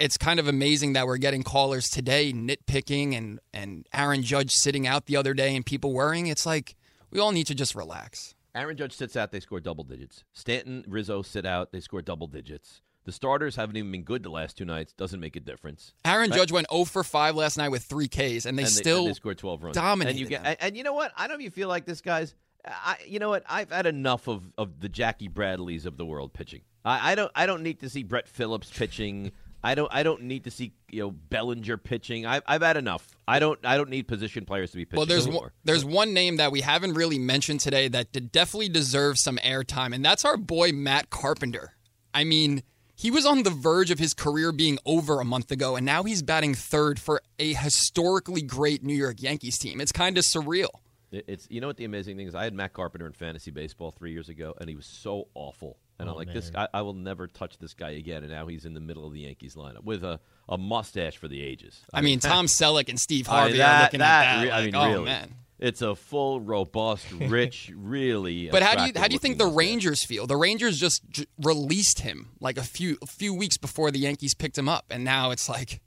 it's 0.00 0.16
kind 0.16 0.40
of 0.40 0.48
amazing 0.48 0.94
that 0.94 1.06
we're 1.06 1.18
getting 1.18 1.42
callers 1.42 1.88
today 1.88 2.32
nitpicking 2.32 3.16
and 3.16 3.38
and 3.52 3.86
Aaron 3.92 4.22
Judge 4.22 4.52
sitting 4.52 4.86
out 4.86 5.06
the 5.06 5.16
other 5.16 5.34
day 5.34 5.54
and 5.54 5.64
people 5.64 5.92
worrying. 5.92 6.26
It's 6.26 6.46
like 6.46 6.74
we 7.10 7.20
all 7.20 7.32
need 7.32 7.46
to 7.48 7.54
just 7.54 7.74
relax. 7.74 8.34
Aaron 8.54 8.76
Judge 8.76 8.92
sits 8.92 9.16
out, 9.16 9.32
they 9.32 9.40
score 9.40 9.58
double 9.58 9.82
digits. 9.82 10.22
Stanton, 10.32 10.84
Rizzo 10.86 11.22
sit 11.22 11.44
out, 11.44 11.72
they 11.72 11.80
score 11.80 12.02
double 12.02 12.28
digits. 12.28 12.82
The 13.04 13.12
starters 13.12 13.56
haven't 13.56 13.76
even 13.76 13.92
been 13.92 14.02
good 14.02 14.22
the 14.22 14.30
last 14.30 14.56
two 14.56 14.64
nights. 14.64 14.92
Doesn't 14.92 15.20
make 15.20 15.36
a 15.36 15.40
difference. 15.40 15.92
Aaron 16.04 16.32
Judge 16.32 16.50
went 16.50 16.66
0 16.72 16.84
for 16.84 17.04
5 17.04 17.36
last 17.36 17.58
night 17.58 17.68
with 17.68 17.84
three 17.84 18.08
Ks, 18.08 18.46
and 18.46 18.58
they 18.58 18.62
and 18.62 18.72
still 18.72 19.00
and 19.00 19.08
they 19.08 19.14
scored 19.14 19.38
12 19.38 19.62
runs. 19.62 19.74
dominated 19.74 20.10
And 20.12 20.20
you 20.20 20.26
get, 20.26 20.42
and, 20.44 20.56
and 20.60 20.76
you 20.76 20.84
know 20.84 20.94
what? 20.94 21.12
I 21.16 21.26
don't 21.26 21.36
know 21.38 21.40
if 21.40 21.44
you 21.44 21.50
feel 21.50 21.68
like 21.68 21.84
this, 21.84 22.00
guys. 22.00 22.34
I, 22.66 22.96
you 23.06 23.18
know 23.18 23.28
what? 23.28 23.44
I've 23.46 23.70
had 23.70 23.86
enough 23.86 24.26
of, 24.26 24.42
of 24.56 24.80
the 24.80 24.88
Jackie 24.88 25.28
Bradleys 25.28 25.84
of 25.84 25.98
the 25.98 26.06
world 26.06 26.32
pitching. 26.32 26.62
I, 26.84 27.12
I 27.12 27.14
don't 27.14 27.30
I 27.34 27.46
don't 27.46 27.62
need 27.62 27.80
to 27.80 27.90
see 27.90 28.02
Brett 28.02 28.26
Phillips 28.28 28.70
pitching. 28.70 29.32
I 29.62 29.74
don't 29.74 29.92
I 29.92 30.02
don't 30.02 30.22
need 30.22 30.44
to 30.44 30.50
see 30.50 30.72
you 30.90 31.00
know 31.00 31.10
Bellinger 31.10 31.76
pitching. 31.78 32.26
I've, 32.26 32.42
I've 32.46 32.62
had 32.62 32.76
enough. 32.76 33.06
I 33.26 33.38
don't 33.38 33.58
I 33.64 33.76
don't 33.76 33.90
need 33.90 34.08
position 34.08 34.44
players 34.44 34.70
to 34.70 34.76
be 34.76 34.84
pitching 34.84 34.98
Well, 34.98 35.06
there's 35.06 35.26
anymore. 35.26 35.42
one, 35.42 35.52
there's 35.64 35.84
one 35.84 36.12
name 36.14 36.36
that 36.36 36.52
we 36.52 36.60
haven't 36.60 36.94
really 36.94 37.18
mentioned 37.18 37.60
today 37.60 37.88
that 37.88 38.12
definitely 38.32 38.68
deserves 38.68 39.22
some 39.22 39.38
airtime, 39.38 39.94
and 39.94 40.04
that's 40.04 40.24
our 40.24 40.36
boy 40.36 40.72
Matt 40.72 41.10
Carpenter. 41.10 41.72
I 42.12 42.24
mean, 42.24 42.62
he 42.94 43.10
was 43.10 43.26
on 43.26 43.42
the 43.42 43.50
verge 43.50 43.90
of 43.90 43.98
his 43.98 44.14
career 44.14 44.52
being 44.52 44.78
over 44.84 45.20
a 45.20 45.24
month 45.24 45.50
ago, 45.50 45.76
and 45.76 45.84
now 45.84 46.02
he's 46.04 46.22
batting 46.22 46.54
third 46.54 46.98
for 47.00 47.20
a 47.38 47.52
historically 47.54 48.42
great 48.42 48.82
New 48.84 48.94
York 48.94 49.16
Yankees 49.22 49.58
team. 49.58 49.80
It's 49.80 49.92
kind 49.92 50.16
of 50.18 50.24
surreal. 50.24 50.68
It's 51.12 51.46
you 51.48 51.60
know 51.60 51.68
what 51.68 51.76
the 51.76 51.84
amazing 51.84 52.16
thing 52.16 52.26
is. 52.26 52.34
I 52.34 52.42
had 52.44 52.54
Matt 52.54 52.72
Carpenter 52.72 53.06
in 53.06 53.12
fantasy 53.12 53.50
baseball 53.52 53.92
three 53.92 54.10
years 54.12 54.28
ago, 54.28 54.54
and 54.60 54.68
he 54.68 54.74
was 54.74 54.86
so 54.86 55.28
awful. 55.34 55.76
And 56.00 56.08
I'm 56.08 56.14
Oh, 56.16 56.18
like, 56.18 56.32
this 56.32 56.50
guy, 56.50 56.66
I 56.74 56.82
will 56.82 56.92
never 56.94 57.28
touch 57.28 57.56
this 57.58 57.72
guy 57.72 57.90
again. 57.90 58.24
And 58.24 58.32
now 58.32 58.48
he's 58.48 58.64
in 58.64 58.74
the 58.74 58.80
middle 58.80 59.06
of 59.06 59.12
the 59.12 59.20
Yankees 59.20 59.54
lineup 59.54 59.84
with 59.84 60.02
a, 60.02 60.18
a 60.48 60.58
mustache 60.58 61.16
for 61.18 61.28
the 61.28 61.40
ages. 61.40 61.80
I 61.92 62.00
mean, 62.00 62.18
Tom 62.20 62.46
Selleck 62.46 62.88
and 62.88 62.98
Steve 62.98 63.28
I 63.28 63.30
mean, 63.32 63.38
Harvey 63.42 63.58
that- 63.58 63.78
are 63.80 63.82
looking 63.84 64.00
that 64.00 64.26
at 64.26 64.34
that. 64.38 64.42
re- 64.42 64.50
I 64.50 64.56
like, 64.56 64.64
mean, 64.66 64.74
oh 64.74 64.88
really. 64.92 65.04
man. 65.04 65.34
It's 65.58 65.82
a 65.82 65.94
full, 65.94 66.40
robust, 66.40 67.10
rich, 67.12 67.72
really. 67.76 68.48
But 68.50 68.62
how 68.62 68.74
do 68.74 68.82
you 68.86 68.92
how 68.96 69.06
do 69.06 69.12
you 69.12 69.18
think 69.18 69.38
the 69.38 69.46
Rangers 69.46 70.04
feel? 70.04 70.26
The 70.26 70.36
Rangers 70.36 70.78
just 70.78 71.02
j- 71.08 71.26
released 71.42 72.00
him 72.00 72.30
like 72.40 72.58
a 72.58 72.62
few 72.62 72.98
a 73.02 73.06
few 73.06 73.32
weeks 73.32 73.56
before 73.56 73.90
the 73.90 73.98
Yankees 74.00 74.34
picked 74.34 74.58
him 74.58 74.68
up, 74.68 74.86
and 74.90 75.04
now 75.04 75.30
it's 75.30 75.48
like 75.48 75.80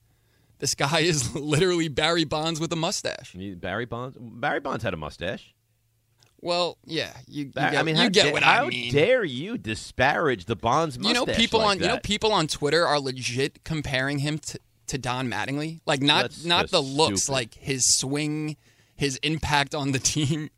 this 0.59 0.73
guy 0.73 1.01
is 1.01 1.35
literally 1.35 1.89
Barry 1.89 2.23
Bonds 2.23 2.59
with 2.59 2.71
a 2.71 2.77
mustache. 2.77 3.35
Barry 3.57 3.85
Bonds. 3.85 4.17
Barry 4.19 4.59
Bonds 4.59 4.83
had 4.83 4.93
a 4.93 4.97
mustache. 4.97 5.53
Well, 6.39 6.77
yeah, 6.85 7.13
you, 7.27 7.45
you 7.45 7.51
get, 7.51 7.75
I 7.75 7.83
mean, 7.83 7.95
you 7.95 8.03
how, 8.03 8.09
get 8.09 8.25
da- 8.25 8.31
what 8.31 8.43
how 8.43 8.65
I 8.65 8.69
mean. 8.69 8.93
dare 8.93 9.23
you 9.23 9.57
disparage 9.57 10.45
the 10.45 10.55
Bonds 10.55 10.97
you 11.01 11.13
know, 11.13 11.25
people 11.25 11.59
like 11.59 11.77
on 11.77 11.79
you 11.79 11.87
know 11.87 11.99
people 11.99 12.31
on 12.31 12.47
Twitter 12.47 12.85
are 12.85 12.99
legit 12.99 13.63
comparing 13.63 14.19
him 14.19 14.37
to 14.39 14.59
to 14.87 14.97
Don 14.97 15.29
Mattingly? 15.29 15.81
Like 15.85 16.01
not 16.01 16.23
That's 16.23 16.45
not 16.45 16.69
the 16.69 16.81
looks, 16.81 17.23
stupid. 17.23 17.33
like 17.33 17.53
his 17.55 17.83
swing, 17.97 18.55
his 18.97 19.17
impact 19.23 19.73
on 19.73 19.91
the 19.91 19.99
team. 19.99 20.49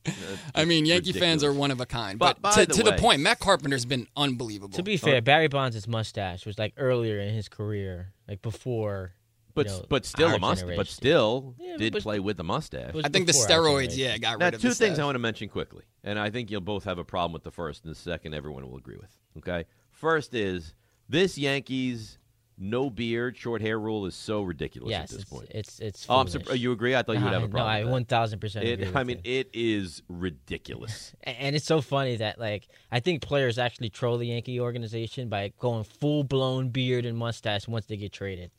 I 0.55 0.65
mean, 0.65 0.85
Yankee 0.85 1.11
fans 1.13 1.43
are 1.43 1.53
one 1.53 1.71
of 1.71 1.79
a 1.81 1.85
kind. 1.85 2.17
But 2.17 2.41
But, 2.41 2.53
to, 2.53 2.65
the 2.65 2.73
to 2.73 2.83
the 2.83 2.93
point, 2.93 3.21
Matt 3.21 3.39
Carpenter's 3.39 3.85
been 3.85 4.07
unbelievable. 4.15 4.75
To 4.77 4.83
be 4.83 4.97
fair, 4.97 5.21
Barry 5.21 5.47
Bonds' 5.47 5.87
mustache 5.87 6.45
was 6.45 6.57
like 6.57 6.73
earlier 6.77 7.19
in 7.19 7.33
his 7.33 7.47
career, 7.49 8.13
like 8.27 8.41
before. 8.41 9.13
But 9.55 9.65
you 9.65 9.71
know, 9.73 9.85
but 9.89 10.05
still 10.05 10.29
a 10.33 10.39
mustache. 10.39 10.75
But 10.77 10.87
still 10.87 11.55
Yeah, 11.59 11.75
did 11.77 11.93
but- 11.93 12.01
play 12.03 12.19
with 12.19 12.37
the 12.37 12.43
mustache. 12.43 12.93
I 13.03 13.09
think 13.09 13.25
the 13.27 13.33
steroids, 13.33 13.89
generation. 13.89 13.99
yeah, 13.99 14.17
got 14.17 14.39
Now, 14.39 14.45
rid 14.45 14.53
of 14.53 14.61
two 14.61 14.69
the 14.69 14.75
things 14.75 14.99
I 14.99 15.03
want 15.05 15.15
to 15.15 15.19
mention 15.19 15.49
quickly, 15.49 15.83
and 16.03 16.17
I 16.17 16.29
think 16.29 16.49
you'll 16.49 16.61
both 16.61 16.85
have 16.85 16.97
a 16.97 17.03
problem 17.03 17.33
with 17.33 17.43
the 17.43 17.51
first, 17.51 17.83
and 17.83 17.91
the 17.93 17.99
second 17.99 18.33
everyone 18.33 18.65
will 18.69 18.77
agree 18.77 18.95
with. 18.97 19.09
Okay, 19.39 19.65
first 19.91 20.33
is 20.33 20.75
this 21.09 21.37
Yankees 21.37 22.18
no 22.59 22.89
beard, 22.89 23.37
short 23.37 23.61
hair 23.61 23.79
rule 23.79 24.05
is 24.05 24.13
so 24.15 24.41
ridiculous 24.41 24.89
Yes, 24.91 25.03
at 25.03 25.09
this 25.09 25.21
it's, 25.21 25.29
point. 25.29 25.47
it's 25.51 25.79
it's. 25.79 26.05
oh, 26.09 26.19
I'm 26.19 26.27
foolish. 26.27 26.59
You 26.59 26.71
agree? 26.71 26.95
I 26.95 27.01
thought 27.03 27.17
you 27.17 27.23
would 27.23 27.33
have 27.33 27.43
a 27.43 27.47
problem. 27.47 27.83
No. 27.83 27.89
I 27.89 27.91
one 27.91 28.05
thousand 28.05 28.39
percent 28.39 28.65
I 28.95 29.03
mean, 29.03 29.21
you. 29.23 29.39
it 29.39 29.49
is 29.53 30.01
ridiculous. 30.09 31.13
And 31.23 31.55
it's 31.55 31.65
so 31.65 31.81
funny 31.81 32.17
that 32.17 32.39
like 32.39 32.67
I 32.91 32.99
think 32.99 33.21
players 33.21 33.57
actually 33.57 33.89
troll 33.89 34.17
the 34.17 34.27
Yankee 34.27 34.59
organization 34.59 35.29
by 35.29 35.53
going 35.59 35.83
full 35.83 36.23
blown 36.23 36.69
beard 36.69 37.05
and 37.05 37.17
mustache 37.17 37.67
once 37.67 37.85
they 37.85 37.97
get 37.97 38.11
traded. 38.11 38.51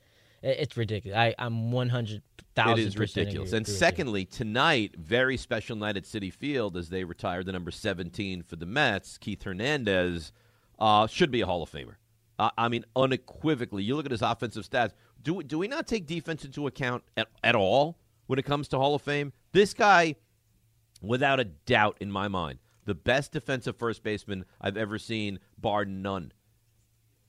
It's 0.43 0.77
ridiculous. 0.77 1.19
I, 1.19 1.35
I'm 1.39 1.71
one 1.71 1.91
hundred 1.91 2.23
It 2.39 2.45
thousand. 2.55 2.99
ridiculous. 2.99 3.53
And 3.53 3.67
secondly, 3.67 4.25
tonight, 4.25 4.95
very 4.97 5.37
special 5.37 5.77
night 5.77 5.97
at 5.99 6.05
Citi 6.05 6.33
Field 6.33 6.77
as 6.77 6.89
they 6.89 7.05
retire 7.05 7.45
the 7.45 7.53
number 7.53 7.71
17 7.71 8.43
for 8.43 8.57
the 8.57 8.65
Mets. 8.67 9.19
Keith 9.19 9.43
Hernandez 9.43 10.33
uh, 10.79 11.07
should 11.07 11.31
be 11.31 11.43
a 11.43 11.47
Hall 11.47 11.63
of 11.63 11.71
Famer. 11.71 11.97
Uh, 12.41 12.51
I 12.57 12.69
mean, 12.69 12.87
unequivocally. 12.97 13.83
You 13.83 13.97
look 13.97 14.07
at 14.07 14.13
his 14.13 14.23
offensive 14.23 14.67
stats. 14.67 14.93
Do 15.23 15.43
do 15.43 15.59
we 15.59 15.69
not 15.69 15.87
take 15.87 16.07
defense 16.07 16.43
into 16.43 16.67
account 16.67 17.05
at, 17.15 17.29
at 17.45 17.55
all 17.55 17.99
when 18.29 18.39
it 18.39 18.47
comes 18.47 18.67
to 18.69 18.79
Hall 18.79 18.95
of 18.95 19.03
Fame? 19.03 19.35
This 19.53 19.75
guy, 19.75 20.15
without 21.03 21.39
a 21.39 21.45
doubt, 21.45 21.99
in 22.01 22.11
my 22.11 22.29
mind, 22.29 22.59
the 22.87 22.95
best 22.95 23.33
defensive 23.33 23.77
first 23.77 24.03
baseman 24.03 24.47
I've 24.59 24.79
ever 24.79 24.99
seen, 24.99 25.39
bar 25.59 25.85
none. 25.85 26.33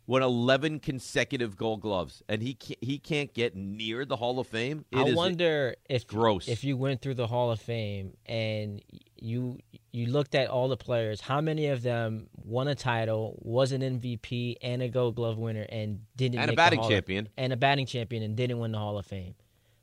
Won 0.08 0.24
11 0.24 0.80
consecutive 0.80 1.56
Gold 1.56 1.82
Gloves, 1.82 2.22
and 2.28 2.42
he 2.42 2.54
can't, 2.56 2.84
he 2.84 2.98
can't 2.98 3.34
get 3.34 3.56
near 3.56 4.04
the 4.04 4.16
Hall 4.18 4.40
of 4.40 4.48
Fame. 4.48 4.84
It 4.92 4.98
I 4.98 5.04
is- 5.06 5.16
wonder 5.16 5.76
if 5.90 6.06
gross. 6.08 6.48
if 6.50 6.64
you 6.64 6.76
went 6.76 7.02
through 7.02 7.14
the 7.16 7.28
Hall 7.28 7.52
of 7.52 7.62
Fame 7.62 8.18
and 8.26 8.82
you 9.22 9.60
you 9.94 10.08
looked 10.08 10.36
at 10.36 10.48
all 10.50 10.68
the 10.70 10.78
players, 10.78 11.22
how 11.22 11.40
many 11.42 11.68
of 11.68 11.82
them 11.84 12.28
won 12.44 12.68
a 12.68 12.76
title, 12.76 13.38
was 13.42 13.72
an 13.72 13.82
MVP 13.82 14.56
and 14.62 14.82
a 14.82 14.90
Gold 14.90 15.16
Glove 15.16 15.38
winner, 15.38 15.66
and 15.70 16.02
didn't 16.18 16.40
And 16.40 16.50
a 16.52 16.56
batting 16.56 16.80
Hall 16.80 16.88
of- 16.88 16.92
champion. 16.94 17.30
and 17.38 17.54
a 17.54 17.58
batting 17.58 17.86
champion, 17.86 18.24
and 18.24 18.36
didn't 18.36 18.60
win 18.60 18.72
the 18.72 18.80
Hall 18.80 18.98
of 18.98 19.06
Fame. 19.06 19.36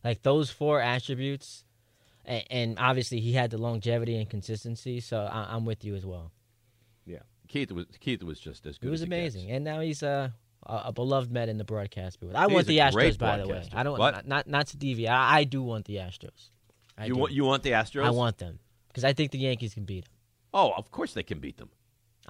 Like 0.05 0.23
those 0.23 0.51
four 0.51 0.81
attributes, 0.81 1.65
and, 2.25 2.45
and 2.51 2.79
obviously 2.79 3.21
he 3.21 3.33
had 3.35 3.51
the 3.51 3.59
longevity 3.59 4.17
and 4.17 4.29
consistency. 4.29 5.01
So 5.01 5.21
I, 5.31 5.55
I'm 5.55 5.65
with 5.65 5.85
you 5.85 5.95
as 5.95 6.05
well. 6.05 6.33
Keith 7.49 7.73
was 7.73 7.87
Keith 8.01 8.23
was 8.23 8.39
just 8.39 8.67
as 8.67 8.79
good. 8.79 8.89
It 8.89 8.91
was 8.91 9.01
as 9.03 9.07
amazing, 9.07 9.51
and 9.51 9.65
now 9.65 9.81
he's 9.81 10.03
a 10.03 10.33
a, 10.67 10.83
a 10.87 10.93
beloved 10.93 11.31
Met 11.33 11.49
in 11.49 11.57
the 11.59 11.65
broadcast 11.65 12.21
booth. 12.21 12.35
I 12.35 12.45
He's 12.47 12.53
want 12.55 12.67
the 12.67 12.79
Astros, 12.79 13.19
by 13.19 13.39
the 13.39 13.49
way. 13.49 13.69
I 13.73 13.83
don't 13.83 13.99
What? 13.99 14.27
not 14.27 14.47
not, 14.47 14.67
to 14.69 14.77
deviate. 14.77 15.11
I, 15.11 15.39
I 15.39 15.45
do 15.45 15.63
want 15.63 15.87
the 15.87 15.97
Astros. 15.97 16.51
I 16.97 17.07
You 17.07 17.15
do. 17.15 17.21
want 17.21 17.33
you 17.33 17.45
want 17.45 17.63
the 17.63 17.71
Astros? 17.71 18.05
I 18.05 18.11
want 18.11 18.39
them 18.39 18.59
because 18.89 19.05
I 19.05 19.13
think 19.13 19.31
the 19.31 19.39
Yankees 19.39 19.75
can 19.75 19.85
beat 19.85 20.05
them. 20.05 20.13
Oh, 20.53 20.73
of 20.77 20.91
course 20.91 21.13
they 21.15 21.23
can 21.23 21.39
beat 21.39 21.57
them. 21.59 21.71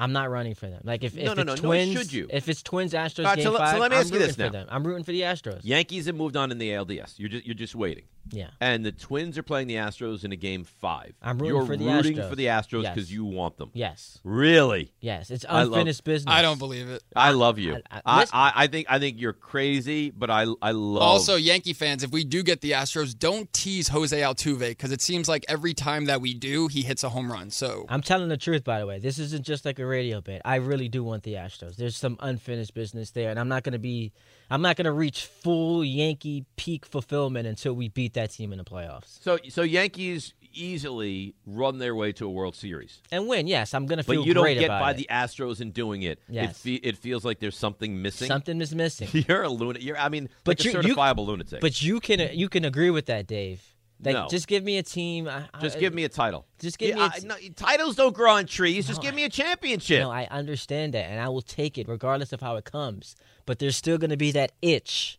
I'm 0.00 0.12
not 0.12 0.30
running 0.30 0.54
for 0.54 0.68
them. 0.68 0.80
Like 0.84 1.02
if, 1.02 1.16
No, 1.16 1.22
if 1.22 1.26
no, 1.26 1.32
it's 1.32 1.46
no, 1.46 1.54
no, 1.54 1.56
twins, 1.60 1.92
should 1.92 2.12
you? 2.12 2.28
if 2.30 2.48
it's 2.48 2.62
twins 2.62 2.92
Astros 2.92 3.24
right, 3.24 3.36
game 3.36 3.44
so 3.46 3.50
let- 3.52 3.58
so 3.58 3.64
five, 3.64 3.78
let 3.80 3.90
me 3.90 3.96
I'm 3.96 4.00
ask 4.02 4.12
you 4.12 4.18
this 4.20 4.36
for 4.36 4.42
now. 4.42 4.48
them. 4.50 4.68
I'm 4.70 4.86
rooting 4.86 5.02
for 5.02 5.10
the 5.10 5.22
Astros. 5.22 5.60
Yankees 5.64 6.06
have 6.06 6.14
moved 6.14 6.36
on 6.36 6.52
in 6.52 6.58
the 6.58 6.70
ALDS. 6.70 7.18
You're 7.18 7.28
just 7.30 7.46
you're 7.46 7.54
just 7.54 7.74
waiting. 7.74 8.04
Yeah. 8.32 8.48
And 8.60 8.84
the 8.84 8.92
Twins 8.92 9.38
are 9.38 9.42
playing 9.42 9.68
the 9.68 9.74
Astros 9.76 10.24
in 10.24 10.32
a 10.32 10.36
game 10.36 10.64
five. 10.64 11.14
I'm 11.22 11.38
rooting 11.38 11.56
You're 11.56 11.66
for 11.66 11.76
the 11.76 11.86
rooting 11.86 12.16
Astros. 12.16 12.28
for 12.30 12.36
the 12.36 12.46
Astros 12.46 12.82
Yes. 12.84 12.94
because 12.94 13.12
you 13.12 13.24
want 13.24 13.56
them. 13.56 13.70
Yes. 13.74 14.18
Really? 14.24 14.92
Yes. 15.00 15.30
It's 15.30 15.44
I 15.48 15.62
love- 15.62 15.72
unfinished 15.72 16.04
business. 16.04 16.32
I 16.34 16.42
don't 16.42 16.58
believe 16.58 16.88
it. 16.88 17.02
I 17.16 17.30
love 17.30 17.58
you. 17.58 17.76
I- 17.76 17.82
I- 17.90 18.00
I, 18.04 18.20
listen- 18.20 18.30
I, 18.36 18.52
I 18.56 18.66
think 18.66 18.86
I 18.90 18.98
think 18.98 19.20
you're 19.20 19.32
crazy, 19.32 20.10
but 20.10 20.30
I 20.30 20.46
I 20.62 20.72
love. 20.72 21.02
Also, 21.02 21.36
Yankee 21.36 21.72
fans, 21.72 22.02
if 22.04 22.10
we 22.10 22.24
do 22.24 22.42
get 22.42 22.60
the 22.60 22.72
Astros, 22.72 23.18
don't 23.18 23.52
tease 23.52 23.88
Jose 23.88 24.18
Altuve 24.20 24.60
because 24.68 24.92
it 24.92 25.00
seems 25.00 25.28
like 25.28 25.44
every 25.48 25.74
time 25.74 26.06
that 26.06 26.20
we 26.20 26.34
do, 26.34 26.68
he 26.68 26.82
hits 26.82 27.04
a 27.04 27.08
home 27.08 27.30
run. 27.30 27.50
So 27.50 27.86
I'm 27.88 28.02
telling 28.02 28.28
the 28.28 28.36
truth, 28.36 28.64
by 28.64 28.78
the 28.78 28.86
way. 28.86 28.98
This 28.98 29.18
isn't 29.18 29.44
just 29.44 29.64
like 29.64 29.78
a 29.78 29.86
radio 29.86 30.20
bit. 30.20 30.42
I 30.44 30.56
really 30.56 30.88
do 30.88 31.02
want 31.02 31.22
the 31.22 31.34
Astros. 31.34 31.76
There's 31.76 31.96
some 31.96 32.16
unfinished 32.20 32.74
business 32.74 33.10
there, 33.10 33.30
and 33.30 33.38
I'm 33.38 33.48
not 33.48 33.62
going 33.62 33.72
to 33.72 33.78
be, 33.78 34.12
I'm 34.50 34.62
not 34.62 34.76
going 34.76 34.86
to 34.86 34.92
reach 34.92 35.26
full 35.26 35.84
Yankee 35.84 36.44
peak 36.56 36.86
fulfillment 36.86 37.46
until 37.46 37.74
we 37.74 37.88
beat 37.88 38.14
that 38.14 38.30
team 38.30 38.52
in 38.52 38.58
the 38.58 38.64
playoffs 38.64 39.22
so 39.22 39.38
so 39.48 39.62
Yankees 39.62 40.32
easily 40.54 41.34
run 41.46 41.78
their 41.78 41.94
way 41.94 42.10
to 42.12 42.26
a 42.26 42.30
World 42.30 42.56
Series. 42.56 43.00
and 43.12 43.28
win. 43.28 43.46
Yes, 43.46 43.74
I'm 43.74 43.86
going 43.86 43.98
to 43.98 44.02
feel 44.02 44.22
But 44.22 44.26
you 44.26 44.34
don't 44.34 44.54
get 44.54 44.68
by 44.68 44.90
it. 44.92 44.96
the 44.96 45.06
Astros 45.10 45.60
in 45.60 45.70
doing 45.72 46.02
it. 46.02 46.18
Yes. 46.28 46.50
It, 46.50 46.56
fe- 46.56 46.88
it 46.88 46.96
feels 46.96 47.24
like 47.24 47.38
there's 47.38 47.56
something 47.56 48.00
missing. 48.02 48.26
Something 48.28 48.60
is 48.60 48.74
missing. 48.74 49.08
You're 49.28 49.42
a 49.42 49.48
lunatic. 49.50 49.84
You're, 49.84 49.98
I 49.98 50.08
mean, 50.08 50.28
But 50.44 50.58
like 50.58 50.64
you- 50.64 50.78
a 50.78 50.82
you- 50.82 50.94
certifiable 50.94 51.26
lunatic. 51.26 51.60
But 51.60 51.80
you 51.82 52.00
can 52.00 52.30
you 52.32 52.48
can 52.48 52.64
agree 52.64 52.90
with 52.90 53.06
that, 53.06 53.26
Dave. 53.26 53.62
Like, 54.02 54.14
No. 54.14 54.28
just 54.30 54.46
give 54.46 54.62
me 54.62 54.78
a 54.78 54.82
team. 54.82 55.26
I- 55.28 55.48
just 55.60 55.76
I- 55.76 55.80
give 55.80 55.92
me 55.92 56.04
a 56.04 56.08
title. 56.08 56.46
Just 56.60 56.78
give 56.78 56.90
Yeah, 56.90 56.94
me 56.96 57.00
a 57.02 57.04
I- 57.06 57.18
t- 57.18 57.26
no, 57.26 57.34
titles 57.56 57.96
don't 57.96 58.14
grow 58.14 58.32
on 58.32 58.46
trees. 58.46 58.86
Just 58.86 59.02
give 59.02 59.14
me 59.14 59.24
a 59.24 59.28
championship. 59.28 60.00
No, 60.00 60.10
I 60.10 60.26
understand 60.30 60.94
that, 60.94 61.06
and 61.06 61.20
I 61.20 61.28
will 61.28 61.42
take 61.42 61.76
it 61.78 61.88
regardless 61.88 62.32
of 62.32 62.40
how 62.40 62.56
it 62.56 62.64
comes. 62.64 63.16
But 63.44 63.58
there's 63.58 63.76
still 63.76 63.98
going 63.98 64.10
to 64.10 64.16
be 64.16 64.30
that 64.32 64.52
itch, 64.62 65.18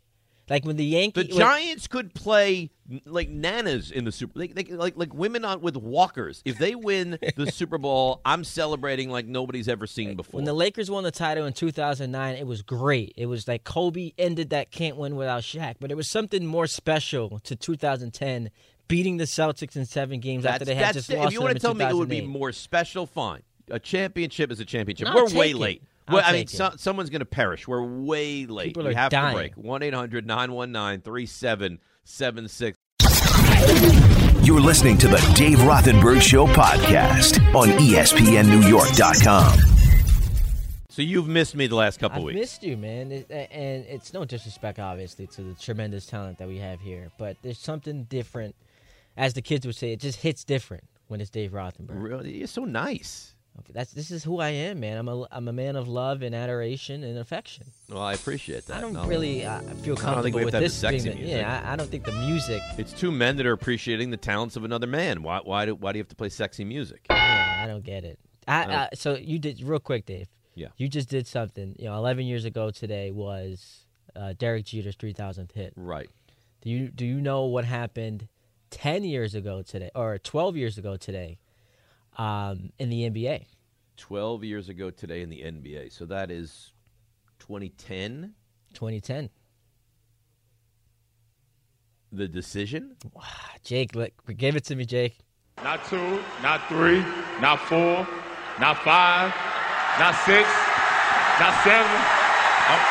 like 0.49 0.65
when 0.65 0.75
the 0.75 0.85
Yankees, 0.85 1.27
the. 1.27 1.37
Giants 1.37 1.87
could 1.87 2.13
play 2.13 2.71
like 3.05 3.29
nanas 3.29 3.91
in 3.91 4.03
the 4.05 4.11
Super. 4.11 4.39
They, 4.39 4.47
they, 4.47 4.63
like 4.63 4.97
like 4.97 5.13
women 5.13 5.45
on 5.45 5.61
with 5.61 5.77
walkers. 5.77 6.41
If 6.45 6.57
they 6.57 6.75
win 6.75 7.19
the 7.35 7.51
Super 7.51 7.77
Bowl, 7.77 8.21
I'm 8.25 8.43
celebrating 8.43 9.09
like 9.09 9.25
nobody's 9.25 9.67
ever 9.67 9.87
seen 9.87 10.15
before. 10.15 10.39
When 10.39 10.45
the 10.45 10.53
Lakers 10.53 10.89
won 10.89 11.03
the 11.03 11.11
title 11.11 11.45
in 11.45 11.53
2009, 11.53 12.35
it 12.35 12.47
was 12.47 12.61
great. 12.61 13.13
It 13.15 13.27
was 13.27 13.47
like 13.47 13.63
Kobe 13.63 14.11
ended 14.17 14.49
that 14.49 14.71
can't 14.71 14.97
win 14.97 15.15
without 15.15 15.43
Shaq, 15.43 15.75
but 15.79 15.91
it 15.91 15.95
was 15.95 16.09
something 16.09 16.45
more 16.45 16.67
special 16.67 17.39
to 17.43 17.55
2010 17.55 18.49
beating 18.87 19.17
the 19.17 19.25
Celtics 19.25 19.75
in 19.75 19.85
seven 19.85 20.19
games 20.19 20.43
that's, 20.43 20.55
after 20.55 20.65
they 20.65 20.75
had 20.75 20.85
that's 20.85 20.97
just 20.97 21.09
it. 21.11 21.17
lost 21.17 21.27
If 21.27 21.33
you 21.33 21.41
want 21.41 21.53
to 21.53 21.59
tell 21.59 21.73
me 21.73 21.85
it 21.85 21.95
would 21.95 22.09
be 22.09 22.21
more 22.21 22.51
special, 22.51 23.05
fine. 23.05 23.43
A 23.71 23.79
championship 23.79 24.51
is 24.51 24.59
a 24.59 24.65
championship. 24.65 25.07
I'll 25.07 25.15
We're 25.15 25.33
way 25.33 25.51
it. 25.51 25.55
late. 25.55 25.83
I'll 26.09 26.15
Well, 26.15 26.23
I 26.25 26.31
mean, 26.33 26.47
so, 26.47 26.71
someone's 26.77 27.09
going 27.09 27.19
to 27.19 27.25
perish. 27.25 27.67
We're 27.67 27.83
way 27.83 28.45
late. 28.45 28.67
People 28.75 28.83
we 28.85 28.93
have 28.95 29.11
dying. 29.11 29.35
to 29.35 29.39
break. 29.39 29.53
1 29.55 29.83
800 29.83 30.25
919 30.25 31.01
3776. 31.01 32.77
You're 34.45 34.59
listening 34.61 34.97
to 34.99 35.07
the 35.07 35.17
Dave 35.35 35.59
Rothenberg 35.59 36.21
Show 36.21 36.47
podcast 36.47 37.37
on 37.53 37.69
ESPNNewYork.com. 37.69 39.59
So 40.89 41.01
you've 41.03 41.27
missed 41.27 41.55
me 41.55 41.67
the 41.67 41.75
last 41.75 41.99
couple 41.99 42.19
I've 42.19 42.25
weeks. 42.25 42.39
missed 42.39 42.63
you, 42.63 42.75
man, 42.75 43.11
It- 43.11 43.29
and 43.29 43.85
it's 43.85 44.11
no 44.13 44.25
disrespect, 44.25 44.79
obviously, 44.79 45.27
to 45.27 45.43
the 45.43 45.53
tremendous 45.53 46.05
talent 46.07 46.39
that 46.39 46.47
we 46.47 46.57
have 46.57 46.81
here, 46.81 47.11
but 47.17 47.37
there's 47.41 47.59
something 47.59 48.03
different. 48.05 48.55
As 49.15 49.33
the 49.33 49.41
kids 49.41 49.65
would 49.65 49.75
say, 49.75 49.91
it 49.93 49.99
just 49.99 50.19
hits 50.21 50.43
different 50.43 50.83
when 51.07 51.21
it's 51.21 51.29
Dave 51.29 51.51
Rothenberg. 51.51 52.01
Really, 52.01 52.37
you're 52.39 52.47
so 52.47 52.65
nice. 52.65 53.35
Okay, 53.59 53.71
that's 53.73 53.91
this 53.93 54.11
is 54.11 54.23
who 54.23 54.39
I 54.39 54.49
am, 54.49 54.79
man. 54.79 54.97
I'm 54.97 55.07
a 55.07 55.27
I'm 55.31 55.47
a 55.47 55.53
man 55.53 55.75
of 55.75 55.87
love 55.87 56.21
and 56.21 56.33
adoration 56.35 57.03
and 57.03 57.17
affection. 57.17 57.65
Well, 57.89 58.01
I 58.01 58.13
appreciate 58.13 58.65
that. 58.67 58.77
I 58.77 58.81
don't 58.81 58.93
No. 58.93 59.05
really 59.05 59.45
uh, 59.45 59.59
feel 59.59 59.93
I 59.93 60.01
comfortable 60.01 60.13
don't 60.15 60.23
think 60.23 60.35
with 60.45 60.51
this 60.53 60.81
being 60.81 60.93
sexy 60.93 61.09
the- 61.09 61.15
music. 61.15 61.37
Yeah, 61.37 61.61
I, 61.65 61.73
I 61.73 61.75
don't 61.75 61.89
think 61.89 62.05
the 62.05 62.11
music. 62.13 62.61
It's 62.77 62.93
two 62.93 63.11
men 63.11 63.37
that 63.37 63.45
are 63.45 63.51
appreciating 63.53 64.11
the 64.11 64.17
talents 64.17 64.55
of 64.55 64.63
another 64.63 64.87
man. 64.87 65.23
Why? 65.23 65.39
Why 65.43 65.65
do? 65.65 65.75
Why 65.75 65.91
do 65.91 65.97
you 65.97 66.03
have 66.03 66.09
to 66.09 66.15
play 66.15 66.29
sexy 66.29 66.63
music? 66.65 67.05
Yeah, 67.09 67.61
I 67.63 67.67
don't 67.67 67.83
get 67.83 68.03
it. 68.03 68.19
I, 68.47 68.63
don't- 68.65 68.73
uh, 68.73 68.87
so 68.95 69.15
you 69.15 69.39
did 69.39 69.61
real 69.61 69.79
quick, 69.79 70.05
Dave. 70.05 70.27
Yeah. 70.55 70.67
You 70.77 70.87
just 70.89 71.07
did 71.09 71.25
something. 71.27 71.75
You 71.79 71.85
know, 71.85 71.95
11 71.95 72.25
years 72.25 72.43
ago 72.45 72.69
today 72.71 73.11
was 73.11 73.85
uh, 74.15 74.33
Derek 74.37 74.65
Jeter's 74.65 74.95
3,000th 74.97 75.53
hit. 75.53 75.73
Right. 75.77 76.09
Do 76.61 76.69
you 76.69 76.89
do 76.89 77.05
you 77.05 77.21
know 77.21 77.45
what 77.45 77.63
happened 77.63 78.27
10 78.71 79.03
years 79.05 79.35
ago 79.35 79.61
today, 79.61 79.89
or 79.95 80.17
12 80.17 80.57
years 80.57 80.77
ago 80.77 80.97
today, 80.97 81.37
um, 82.19 82.71
in 82.77 82.89
the 82.89 83.09
NBA? 83.09 83.45
Twelve 83.97 84.43
years 84.43 84.69
ago 84.69 84.91
today 84.91 85.21
in 85.21 85.29
the 85.29 85.41
NBA. 85.41 85.91
So 85.91 86.05
that 86.05 86.29
is 86.29 86.73
2010. 87.39 88.33
2010. 88.73 89.29
The 92.11 92.27
decision. 92.27 92.95
Jake, 93.63 93.95
look, 93.95 94.11
give 94.37 94.55
it 94.55 94.65
to 94.65 94.75
me, 94.75 94.85
Jake. 94.85 95.17
Not 95.63 95.83
two, 95.85 96.21
not 96.41 96.67
three, 96.69 97.01
not 97.41 97.59
four, 97.59 98.07
not 98.59 98.77
five, 98.83 99.33
not 99.99 100.15
six, 100.25 100.47
not 101.39 101.53
seven. 101.63 101.99
I'm- 102.69 102.85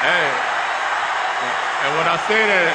hey, 0.00 0.28
and 1.84 1.90
when 1.98 2.08
I 2.08 2.16
say 2.26 2.40
that, 2.46 2.72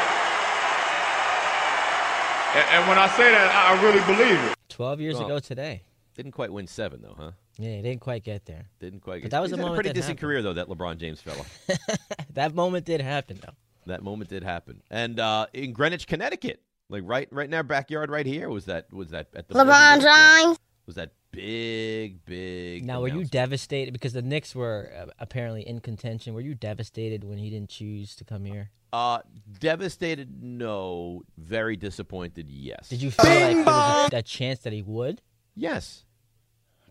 and- 2.56 2.70
and 2.76 2.88
when 2.88 2.98
I 2.98 3.08
say 3.18 3.32
that, 3.32 3.50
I 3.52 3.74
I 3.74 3.82
really 3.82 4.02
believe 4.06 4.40
it. 4.52 4.56
12 4.76 5.00
years 5.02 5.16
Oh. 5.16 5.26
ago 5.26 5.40
today. 5.40 5.84
Didn't 6.16 6.32
quite 6.34 6.52
win 6.52 6.68
seven 6.68 7.02
though, 7.02 7.16
huh? 7.18 7.32
Yeah, 7.58 7.76
he 7.78 7.82
didn't 7.82 8.02
quite 8.02 8.24
get 8.24 8.46
there. 8.46 8.68
Didn't 8.80 9.00
quite. 9.02 9.16
But 9.16 9.22
Get, 9.24 9.32
that 9.32 9.42
was 9.42 9.52
he's 9.52 9.58
a 9.60 9.62
moment 9.62 9.76
a 9.76 9.78
pretty 9.78 9.90
that 9.90 9.94
decent 9.96 10.10
happened. 10.12 10.20
career 10.20 10.42
though. 10.42 10.54
That 10.54 10.68
LeBron 10.68 10.98
James 10.98 11.22
fellow. 11.22 11.46
That 12.34 12.54
moment 12.54 12.86
did 12.86 13.00
happen, 13.00 13.40
though. 13.42 13.54
That 13.86 14.04
moment 14.04 14.30
did 14.30 14.44
happen, 14.44 14.82
and 14.92 15.20
uh, 15.20 15.46
in 15.54 15.72
Greenwich, 15.72 16.06
Connecticut, 16.08 16.62
like 16.90 17.04
right 17.06 17.28
right 17.32 17.48
in 17.48 17.54
our 17.54 17.64
backyard, 17.64 18.10
right 18.10 18.26
here, 18.26 18.50
was 18.50 18.66
that 18.66 18.92
was 18.92 19.10
that 19.12 19.28
at 19.36 19.48
the 19.48 19.54
LeBron 19.56 20.02
James. 20.02 20.58
was 20.86 20.96
that 20.96 21.12
big 21.36 22.26
big. 22.26 22.86
Now, 22.86 23.02
were 23.02 23.08
you 23.08 23.26
devastated 23.26 23.92
because 23.92 24.14
the 24.14 24.22
Knicks 24.22 24.56
were 24.56 24.92
uh, 24.98 25.06
apparently 25.20 25.68
in 25.68 25.80
contention? 25.80 26.34
Were 26.34 26.42
you 26.42 26.56
devastated 26.56 27.24
when 27.24 27.38
he 27.38 27.50
didn't 27.50 27.70
choose 27.70 28.16
to 28.16 28.24
come 28.24 28.46
here? 28.46 28.72
Uh, 28.94 29.20
devastated? 29.60 30.42
No. 30.42 31.24
Very 31.38 31.76
disappointed? 31.76 32.48
Yes. 32.50 32.90
Did 32.90 33.02
you 33.02 33.12
feel 33.12 33.26
like 33.26 33.56
there 33.56 33.66
was 33.66 34.10
a, 34.14 34.18
a 34.18 34.22
chance 34.22 34.60
that 34.60 34.72
he 34.74 34.82
would? 34.82 35.22
Yes. 35.56 36.06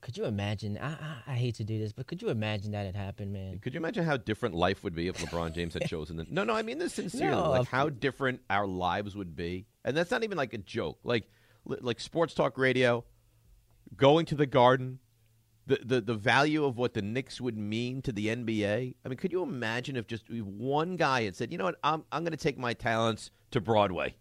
Could 0.04 0.18
you 0.18 0.26
imagine? 0.26 0.76
I, 0.76 0.88
I, 0.88 1.16
I 1.28 1.34
hate 1.34 1.54
to 1.54 1.64
do 1.64 1.78
this, 1.78 1.92
but 1.92 2.06
could 2.06 2.20
you 2.20 2.28
imagine 2.28 2.72
that 2.72 2.84
it 2.84 2.94
happened, 2.94 3.32
man? 3.32 3.58
Could 3.58 3.72
you 3.72 3.78
imagine 3.78 4.04
how 4.04 4.18
different 4.18 4.54
life 4.54 4.84
would 4.84 4.94
be 4.94 5.08
if 5.08 5.16
LeBron 5.16 5.54
James 5.54 5.72
had 5.72 5.84
chosen 5.88 6.18
the? 6.18 6.26
No, 6.28 6.44
no. 6.44 6.52
I 6.54 6.60
mean 6.60 6.78
this 6.78 6.92
sincerely. 6.92 7.34
No, 7.34 7.48
like 7.48 7.68
how 7.68 7.88
different 7.88 8.42
our 8.50 8.66
lives 8.66 9.16
would 9.16 9.34
be, 9.34 9.64
and 9.82 9.96
that's 9.96 10.10
not 10.10 10.22
even 10.22 10.36
like 10.36 10.52
a 10.52 10.58
joke. 10.58 10.98
Like, 11.04 11.24
li- 11.64 11.78
like 11.80 12.00
sports 12.00 12.34
talk 12.34 12.58
radio, 12.58 13.02
going 13.96 14.26
to 14.26 14.34
the 14.34 14.46
Garden, 14.46 14.98
the 15.66 15.80
the 15.84 16.00
the 16.00 16.14
value 16.14 16.64
of 16.64 16.76
what 16.76 16.94
the 16.94 17.02
Knicks 17.02 17.40
would 17.40 17.56
mean 17.56 18.02
to 18.02 18.12
the 18.12 18.26
NBA. 18.28 18.94
I 19.04 19.08
mean, 19.08 19.16
could 19.16 19.32
you 19.32 19.42
imagine 19.42 19.96
if 19.96 20.06
just 20.06 20.28
one 20.30 20.96
guy 20.96 21.22
had 21.24 21.34
said, 21.36 21.50
you 21.52 21.58
know 21.58 21.64
what, 21.64 21.76
I'm 21.82 22.04
I'm 22.12 22.22
going 22.22 22.32
to 22.32 22.36
take 22.36 22.58
my 22.58 22.74
talents 22.74 23.30
to 23.52 23.60
Broadway. 23.60 24.14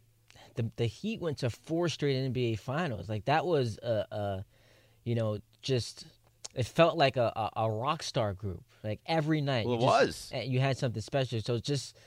The 0.55 0.71
the 0.78 0.86
Heat 0.86 1.19
went 1.21 1.39
to 1.39 1.49
four 1.49 1.89
straight 1.89 2.15
NBA 2.15 2.59
finals. 2.59 3.09
Like 3.09 3.26
that 3.26 3.45
was 3.45 3.78
a, 3.80 4.05
a 4.11 4.45
you 5.03 5.15
know, 5.15 5.39
just 5.61 6.05
it 6.55 6.65
felt 6.67 6.97
like 6.97 7.17
a, 7.17 7.34
a, 7.36 7.63
a 7.63 7.71
rock 7.71 8.03
star 8.03 8.34
group. 8.34 8.63
Like 8.84 8.99
every 9.05 9.41
night, 9.41 9.65
Well, 9.65 9.78
it 9.78 9.82
just- 9.82 10.32
was. 10.32 10.32
eh, 10.34 10.43
You 10.43 10.59
had 10.59 10.78
something 10.78 11.01
special. 11.01 11.41
So 11.41 11.57
just 11.59 11.97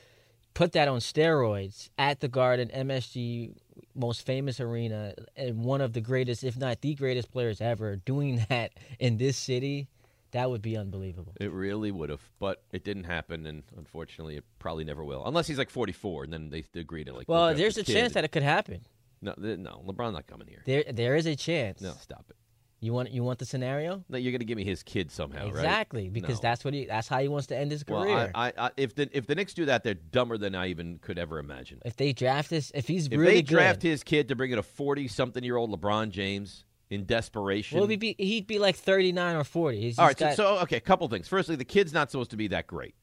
put 0.53 0.71
that 0.71 0.87
on 0.87 0.99
steroids 0.99 1.89
at 1.99 2.21
the 2.21 2.27
Garden, 2.27 2.69
MSG, 2.73 3.55
most 3.95 4.25
famous 4.25 4.59
arena, 4.59 5.13
and 5.35 5.63
one 5.63 5.81
of 5.81 5.93
the 5.93 6.01
greatest, 6.01 6.43
if 6.43 6.57
not 6.57 6.81
the 6.81 6.95
greatest 6.95 7.31
players 7.31 7.61
ever, 7.61 7.95
doing 7.95 8.45
that 8.49 8.71
in 8.99 9.17
this 9.17 9.37
city. 9.37 9.87
That 10.31 10.49
would 10.49 10.61
be 10.61 10.75
unbelievable. 10.75 11.33
It 11.39 11.53
really 11.53 11.89
would 11.89 12.09
have, 12.09 12.19
but 12.37 12.61
it 12.73 12.83
didn't 12.83 13.05
happen, 13.05 13.45
and 13.45 13.63
unfortunately, 13.77 14.35
it 14.35 14.43
probably 14.59 14.83
never 14.83 15.01
will, 15.01 15.25
unless 15.25 15.47
he's 15.47 15.57
like 15.57 15.69
44, 15.69 16.25
and 16.25 16.33
then 16.33 16.49
they 16.49 16.65
they 16.73 16.81
agree 16.81 17.05
to 17.05 17.13
like. 17.13 17.29
Well, 17.29 17.55
there's 17.55 17.75
the 17.75 17.81
a 17.81 17.83
chance 17.85 18.13
that 18.13 18.25
it 18.25 18.33
could 18.33 18.43
happen. 18.43 18.81
No, 19.21 19.33
no, 19.37 19.81
LeBron's 19.87 20.13
not 20.13 20.27
coming 20.27 20.47
here. 20.47 20.61
There, 20.65 20.83
there 20.91 21.15
is 21.15 21.25
a 21.25 21.35
chance. 21.35 21.81
No, 21.81 21.93
stop 22.01 22.25
it. 22.29 22.35
You 22.79 22.93
want, 22.93 23.09
you 23.09 23.23
want 23.23 23.39
the 23.39 23.45
scenario? 23.45 24.03
No, 24.07 24.19
you're 24.19 24.31
going 24.31 24.39
to 24.39 24.45
give 24.45 24.55
me 24.57 24.63
his 24.63 24.83
kid 24.83 25.11
somehow, 25.11 25.45
right? 25.45 25.49
Exactly, 25.49 26.09
because 26.09 26.35
No. 26.35 26.41
that's 26.43 26.63
what 26.63 26.75
he, 26.75 26.85
that's 26.85 27.07
how 27.07 27.19
he 27.19 27.27
wants 27.27 27.47
to 27.47 27.57
end 27.57 27.71
his 27.71 27.83
Well, 27.87 28.03
career. 28.03 28.31
I, 28.35 28.49
I, 28.49 28.53
I, 28.67 28.71
if 28.77 28.93
the 28.93 29.09
if 29.17 29.25
the 29.25 29.33
Knicks 29.33 29.55
do 29.55 29.65
that, 29.65 29.83
they're 29.83 29.95
dumber 29.95 30.37
than 30.37 30.53
I 30.53 30.67
even 30.67 30.99
could 30.99 31.17
ever 31.17 31.39
imagine. 31.39 31.81
if 31.85 31.95
they 31.95 32.13
draft 32.13 32.51
this, 32.51 32.71
if 32.75 32.87
he's 32.87 33.07
If 33.07 33.13
really 33.13 33.35
they 33.35 33.41
draft 33.41 33.81
good, 33.81 33.87
his 33.89 34.03
kid 34.03 34.27
to 34.27 34.35
bring 34.35 34.51
in 34.51 34.59
a 34.59 34.63
40 34.63 35.07
something 35.07 35.43
year 35.43 35.57
old 35.57 35.71
LeBron 35.71 36.11
James 36.11 36.65
in 36.91 37.05
desperation. 37.05 37.79
well, 37.79 37.87
he'd 37.87 37.99
be, 37.99 38.15
he'd 38.19 38.45
be 38.45 38.59
like 38.59 38.75
39 38.75 39.35
or 39.37 39.43
40. 39.43 39.81
He's 39.81 39.97
All 39.99 40.05
right, 40.05 40.17
so, 40.17 40.31
so 40.35 40.59
okay, 40.59 40.77
a 40.77 40.79
couple 40.81 41.07
things. 41.07 41.27
Firstly, 41.27 41.55
the 41.55 41.65
kid's 41.65 41.93
not 41.93 42.11
supposed 42.11 42.29
to 42.31 42.37
be 42.37 42.47
that 42.49 42.67
great. 42.67 42.93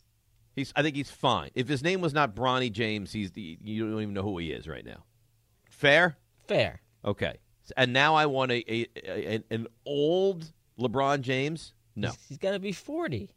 He's, 0.54 0.72
I 0.76 0.82
think 0.82 0.94
he's 0.94 1.10
fine. 1.10 1.50
If 1.56 1.66
his 1.66 1.82
name 1.82 2.00
was 2.00 2.14
not 2.14 2.36
Bronny 2.36 2.70
James, 2.70 3.12
he's 3.12 3.32
the 3.32 3.58
you 3.60 3.90
don't 3.90 4.00
even 4.00 4.14
know 4.14 4.22
who 4.22 4.38
he 4.38 4.52
is 4.52 4.68
right 4.68 4.84
now. 4.84 5.04
Fair. 5.68 6.16
fair. 6.46 6.80
Okay. 7.04 7.38
And 7.76 7.92
now 7.92 8.14
I 8.14 8.26
want 8.26 8.52
a, 8.52 8.72
a, 8.72 8.86
a 9.06 9.42
an 9.50 9.66
old 9.86 10.52
LeBron 10.78 11.20
James. 11.22 11.72
No, 11.96 12.08
He's, 12.10 12.18
he's 12.30 12.38
got 12.38 12.52
to 12.52 12.58
be 12.58 12.72
40. 12.72 13.30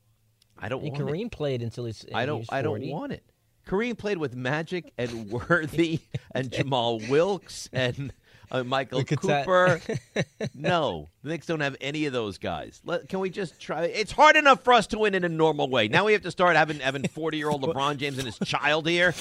I 0.60 0.70
don't 0.70 0.84
And 0.84 0.92
want 0.98 1.10
it. 1.10 1.14
Kareem 1.14 1.32
played 1.32 1.62
until 1.62 1.86
he's. 1.86 2.06
I 2.14 2.26
don't. 2.26 2.46
I 2.50 2.62
don't 2.62 2.88
want 2.88 3.12
it. 3.14 3.24
Kareem 3.68 3.98
played 3.98 4.18
with 4.18 4.36
Magic 4.36 4.94
and 4.98 5.30
Worthy 5.30 6.00
and 6.34 6.52
Jamal 6.52 7.00
Wilkes 7.10 7.70
and 7.74 8.14
uh, 8.50 8.64
Michael 8.64 9.00
Look. 9.00 9.08
Cooper. 9.10 9.80
no, 10.56 11.10
the 11.22 11.30
Knicks 11.30 11.46
don't 11.46 11.60
have 11.60 11.76
any 11.82 12.06
of 12.06 12.14
those 12.14 12.38
guys. 12.38 12.82
Let, 12.86 13.10
can 13.10 13.20
we 13.20 13.30
just 13.30 13.60
try? 13.60 13.84
It's 13.84 14.12
hard 14.12 14.36
enough 14.38 14.64
for 14.64 14.74
us 14.74 14.88
to 14.88 14.98
win 14.98 15.14
in 15.16 15.24
a 15.26 15.30
normal 15.30 15.70
way. 15.70 15.90
Now 15.90 16.06
we 16.06 16.14
have 16.14 16.22
to 16.24 16.32
start 16.32 16.56
having 16.56 16.80
having 16.80 17.08
forty 17.08 17.38
year 17.38 17.50
old 17.50 17.62
LeBron 17.62 17.98
James 17.98 18.18
and 18.18 18.26
his 18.26 18.40
child 18.40 18.88
here. 18.88 19.14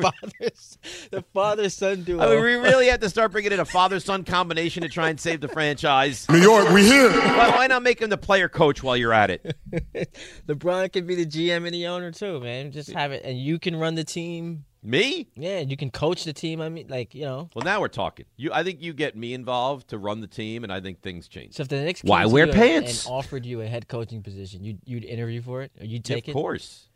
Fathers, 0.01 0.79
the 1.11 1.23
father 1.33 1.69
son 1.69 2.03
duo. 2.03 2.21
I 2.23 2.35
mean, 2.35 2.45
we 2.45 2.55
really 2.55 2.89
have 2.89 3.01
to 3.01 3.09
start 3.11 3.33
bringing 3.33 3.53
in 3.53 3.61
a 3.61 3.65
father 3.65 4.01
son 4.01 4.25
combination 4.25 4.83
to 4.83 4.89
try 4.89 5.09
and 5.11 5.21
save 5.21 5.41
the 5.41 5.49
franchise. 5.49 6.27
New 6.29 6.39
York, 6.39 6.71
we 6.71 6.85
here. 6.85 7.11
Why, 7.11 7.51
why 7.51 7.67
not 7.67 7.83
make 7.83 8.01
him 8.01 8.11
the 8.11 8.17
player 8.17 8.49
coach 8.49 8.83
while 8.83 8.97
you're 8.97 9.13
at 9.13 9.31
it? 9.31 9.57
LeBron 10.49 10.93
can 10.93 11.07
be 11.07 11.15
the 11.15 11.27
GM 11.27 11.65
and 11.65 11.75
the 11.75 11.87
owner 11.87 12.11
too, 12.13 12.41
man. 12.41 12.73
Just 12.73 12.91
have 12.93 13.13
it, 13.13 13.23
and 13.25 13.39
you 13.39 13.59
can 13.59 13.77
run 13.77 13.95
the 13.95 14.05
team. 14.05 14.65
Me? 14.83 15.27
Yeah, 15.35 15.61
you 15.61 15.77
can 15.77 15.91
coach 15.91 16.23
the 16.23 16.33
team. 16.33 16.61
I 16.61 16.69
mean, 16.69 16.87
like 16.89 17.13
you 17.13 17.25
know. 17.25 17.51
Well, 17.55 17.65
now 17.65 17.81
we're 17.81 17.89
talking. 17.89 18.25
You, 18.37 18.53
I 18.53 18.63
think 18.63 18.81
you 18.81 18.93
get 18.93 19.17
me 19.17 19.35
involved 19.35 19.89
to 19.89 19.99
run 19.99 20.21
the 20.21 20.29
team, 20.29 20.63
and 20.63 20.73
I 20.73 20.81
think 20.81 21.03
things 21.03 21.27
change. 21.27 21.55
So 21.55 21.63
if 21.63 21.69
the 21.69 21.81
Knicks 21.83 22.03
Why 22.03 22.23
to 22.23 22.29
wear 22.29 22.47
you 22.47 22.53
pants? 22.53 23.05
and 23.05 23.13
offered 23.13 23.45
you 23.45 23.63
a 23.63 23.67
head 23.67 23.89
coaching 23.89 24.23
position, 24.23 24.63
you'd 24.63 24.79
you'd 24.85 25.05
interview 25.05 25.43
for 25.43 25.63
it, 25.63 25.73
or 25.81 25.85
you'd 25.87 26.09
Yeah, 26.09 26.15
take 26.17 26.25
of 26.25 26.29
it. 26.29 26.31
Of 26.33 26.35
course. 26.37 26.89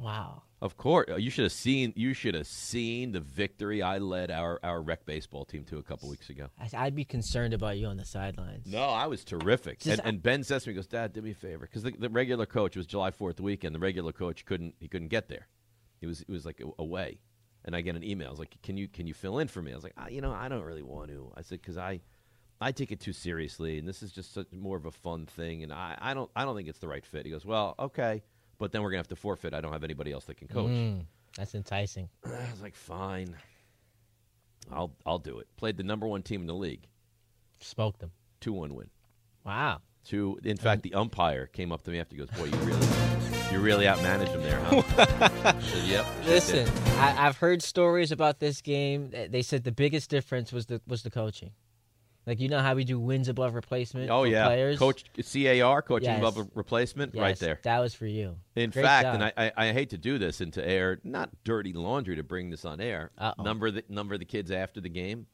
Wow. 0.00 0.44
Of 0.62 0.76
course, 0.76 1.08
you 1.18 1.28
should 1.28 1.42
have 1.42 1.50
seen. 1.52 1.92
You 1.96 2.14
should 2.14 2.34
have 2.36 2.46
seen 2.46 3.10
the 3.10 3.18
victory 3.20 3.82
I 3.82 3.98
led 3.98 4.30
our 4.30 4.60
our 4.62 4.80
rec 4.80 5.04
baseball 5.04 5.44
team 5.44 5.64
to 5.64 5.78
a 5.78 5.82
couple 5.82 6.08
weeks 6.08 6.30
ago. 6.30 6.50
I- 6.56 6.86
I'd 6.86 6.94
be 6.94 7.04
concerned 7.04 7.52
about 7.52 7.78
you 7.78 7.88
on 7.88 7.96
the 7.96 8.04
sidelines. 8.04 8.66
No, 8.70 8.84
I 8.84 9.08
was 9.08 9.24
terrific. 9.24 9.80
Just- 9.80 9.98
and, 9.98 10.06
and 10.06 10.22
Ben 10.22 10.44
says 10.44 10.62
to 10.62 10.70
me, 10.70 10.76
"Goes, 10.76 10.86
Dad, 10.86 11.12
do 11.12 11.20
me 11.20 11.32
a 11.32 11.34
favor, 11.34 11.66
because 11.66 11.82
the, 11.82 11.90
the 11.90 12.08
regular 12.08 12.46
coach 12.46 12.76
it 12.76 12.78
was 12.78 12.86
July 12.86 13.10
Fourth 13.10 13.40
weekend. 13.40 13.74
The 13.74 13.80
regular 13.80 14.12
coach 14.12 14.44
couldn't 14.44 14.76
he 14.78 14.86
couldn't 14.86 15.08
get 15.08 15.28
there. 15.28 15.48
He 16.00 16.06
was 16.06 16.20
he 16.24 16.32
was 16.32 16.46
like 16.46 16.62
away, 16.78 17.18
and 17.64 17.74
I 17.74 17.80
get 17.80 17.96
an 17.96 18.04
email. 18.04 18.28
I 18.28 18.30
was 18.30 18.38
like, 18.38 18.56
"Can 18.62 18.76
you 18.76 18.86
can 18.86 19.08
you 19.08 19.14
fill 19.14 19.40
in 19.40 19.48
for 19.48 19.62
me?" 19.62 19.72
I 19.72 19.74
was 19.74 19.82
like, 19.82 19.94
ah, 19.96 20.06
"You 20.06 20.20
know, 20.20 20.30
I 20.32 20.46
don't 20.48 20.62
really 20.62 20.82
want 20.82 21.10
to." 21.10 21.32
I 21.36 21.42
said, 21.42 21.60
"Because 21.60 21.76
I." 21.76 22.00
I 22.60 22.70
take 22.70 22.92
it 22.92 23.00
too 23.00 23.12
seriously, 23.12 23.80
and 23.80 23.88
this 23.88 24.04
is 24.04 24.12
just 24.12 24.32
such, 24.32 24.46
more 24.52 24.76
of 24.76 24.86
a 24.86 24.92
fun 24.92 25.26
thing, 25.26 25.64
and 25.64 25.72
I, 25.72 25.98
I 26.00 26.14
don't 26.14 26.30
I 26.36 26.44
don't 26.44 26.54
think 26.54 26.68
it's 26.68 26.78
the 26.78 26.86
right 26.86 27.04
fit. 27.04 27.26
He 27.26 27.32
goes, 27.32 27.44
well, 27.44 27.74
okay, 27.76 28.22
but 28.62 28.70
then 28.70 28.80
we're 28.82 28.90
gonna 28.90 29.00
have 29.00 29.08
to 29.08 29.16
forfeit. 29.16 29.54
I 29.54 29.60
don't 29.60 29.72
have 29.72 29.82
anybody 29.82 30.12
else 30.12 30.26
that 30.26 30.36
can 30.36 30.46
coach. 30.46 30.70
Mm, 30.70 31.04
that's 31.36 31.56
enticing. 31.56 32.08
I 32.24 32.48
was 32.52 32.62
like, 32.62 32.76
fine, 32.76 33.34
I'll 34.70 34.92
I'll 35.04 35.18
do 35.18 35.40
it. 35.40 35.48
Played 35.56 35.76
the 35.78 35.82
number 35.82 36.06
one 36.06 36.22
team 36.22 36.42
in 36.42 36.46
the 36.46 36.54
league, 36.54 36.86
Spoke 37.60 37.98
them. 37.98 38.12
two 38.40 38.52
one 38.52 38.76
win. 38.76 38.88
Wow. 39.44 39.80
Two. 40.04 40.38
In 40.44 40.56
fact, 40.56 40.82
the 40.82 40.94
umpire 40.94 41.46
came 41.46 41.72
up 41.72 41.82
to 41.82 41.90
me 41.90 41.98
after. 41.98 42.14
He 42.14 42.20
goes, 42.20 42.30
"Boy, 42.30 42.44
you 42.44 42.56
really, 42.58 42.86
you 43.50 43.58
really 43.58 43.84
outmanaged 43.86 44.28
him 44.28 44.42
there, 44.42 44.60
huh?" 44.60 45.60
Said, 45.60 45.84
"Yep." 45.88 46.06
Listen. 46.26 46.68
I, 46.98 47.26
I've 47.26 47.38
heard 47.38 47.62
stories 47.62 48.12
about 48.12 48.38
this 48.38 48.60
game. 48.60 49.10
They 49.10 49.42
said 49.42 49.64
the 49.64 49.72
biggest 49.72 50.08
difference 50.08 50.52
was 50.52 50.66
the 50.66 50.80
was 50.86 51.02
the 51.02 51.10
coaching. 51.10 51.50
Like 52.26 52.38
you 52.40 52.48
know 52.48 52.60
how 52.60 52.74
we 52.74 52.84
do 52.84 53.00
wins 53.00 53.28
above 53.28 53.54
replacement. 53.54 54.08
Oh 54.10 54.22
yeah, 54.24 54.46
players? 54.46 54.78
coach 54.78 55.04
CAR, 55.16 55.82
coaching 55.82 56.08
Yes. 56.08 56.18
above 56.20 56.48
replacement, 56.54 57.16
right 57.16 57.36
there. 57.38 57.58
That 57.64 57.80
was 57.80 57.94
for 57.94 58.06
you. 58.06 58.36
In 58.54 58.70
Great 58.70 58.84
fact, 58.84 59.04
job. 59.06 59.14
and 59.16 59.24
I, 59.24 59.32
I, 59.36 59.52
I 59.68 59.72
hate 59.72 59.90
to 59.90 59.98
do 59.98 60.18
this 60.18 60.40
into 60.40 60.64
air 60.66 61.00
not 61.02 61.30
dirty 61.42 61.72
laundry 61.72 62.14
to 62.16 62.22
bring 62.22 62.50
this 62.50 62.64
on 62.64 62.80
air. 62.80 63.10
Uh-oh. 63.18 63.42
Number 63.42 63.70
the 63.72 63.82
number 63.88 64.14
of 64.14 64.20
the 64.20 64.26
kids 64.26 64.50
after 64.52 64.80
the 64.80 64.88
game 64.88 65.26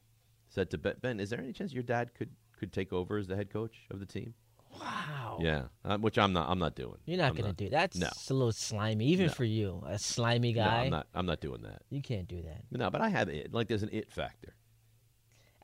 said 0.48 0.70
to 0.70 0.78
Ben, 0.78 0.94
Ben, 1.02 1.20
is 1.20 1.28
there 1.30 1.38
any 1.38 1.52
chance 1.52 1.74
your 1.74 1.82
dad 1.82 2.14
could 2.14 2.30
could 2.58 2.72
take 2.72 2.92
over 2.92 3.18
as 3.18 3.26
the 3.26 3.36
head 3.36 3.50
coach 3.50 3.76
of 3.90 4.00
the 4.00 4.06
team? 4.06 4.32
wow. 4.80 5.38
Yeah, 5.40 5.64
uh, 5.84 5.98
which 5.98 6.18
I'm 6.18 6.32
not. 6.32 6.48
I'm 6.48 6.58
not 6.58 6.74
doing. 6.74 6.96
You're 7.04 7.18
not 7.18 7.30
I'm 7.30 7.34
gonna 7.36 7.52
do 7.52 7.68
that's 7.68 7.96
No. 7.96 8.08
a 8.30 8.34
little 8.34 8.52
slimy, 8.52 9.06
even 9.06 9.26
No. 9.26 9.32
for 9.32 9.44
you, 9.44 9.82
a 9.86 9.98
slimy 9.98 10.52
guy. 10.52 10.64
No, 10.64 10.70
guy. 10.70 10.84
I'm 10.84 10.90
not. 10.90 11.06
I'm 11.14 11.26
not 11.26 11.40
doing 11.40 11.62
that. 11.62 11.82
You 11.90 12.00
can't 12.02 12.28
do 12.28 12.42
that. 12.42 12.62
No, 12.70 12.90
but 12.90 13.00
I 13.00 13.08
have 13.08 13.28
it. 13.28 13.52
Like 13.52 13.68
there's 13.68 13.82
an 13.82 13.90
it 13.92 14.10
factor. 14.10 14.54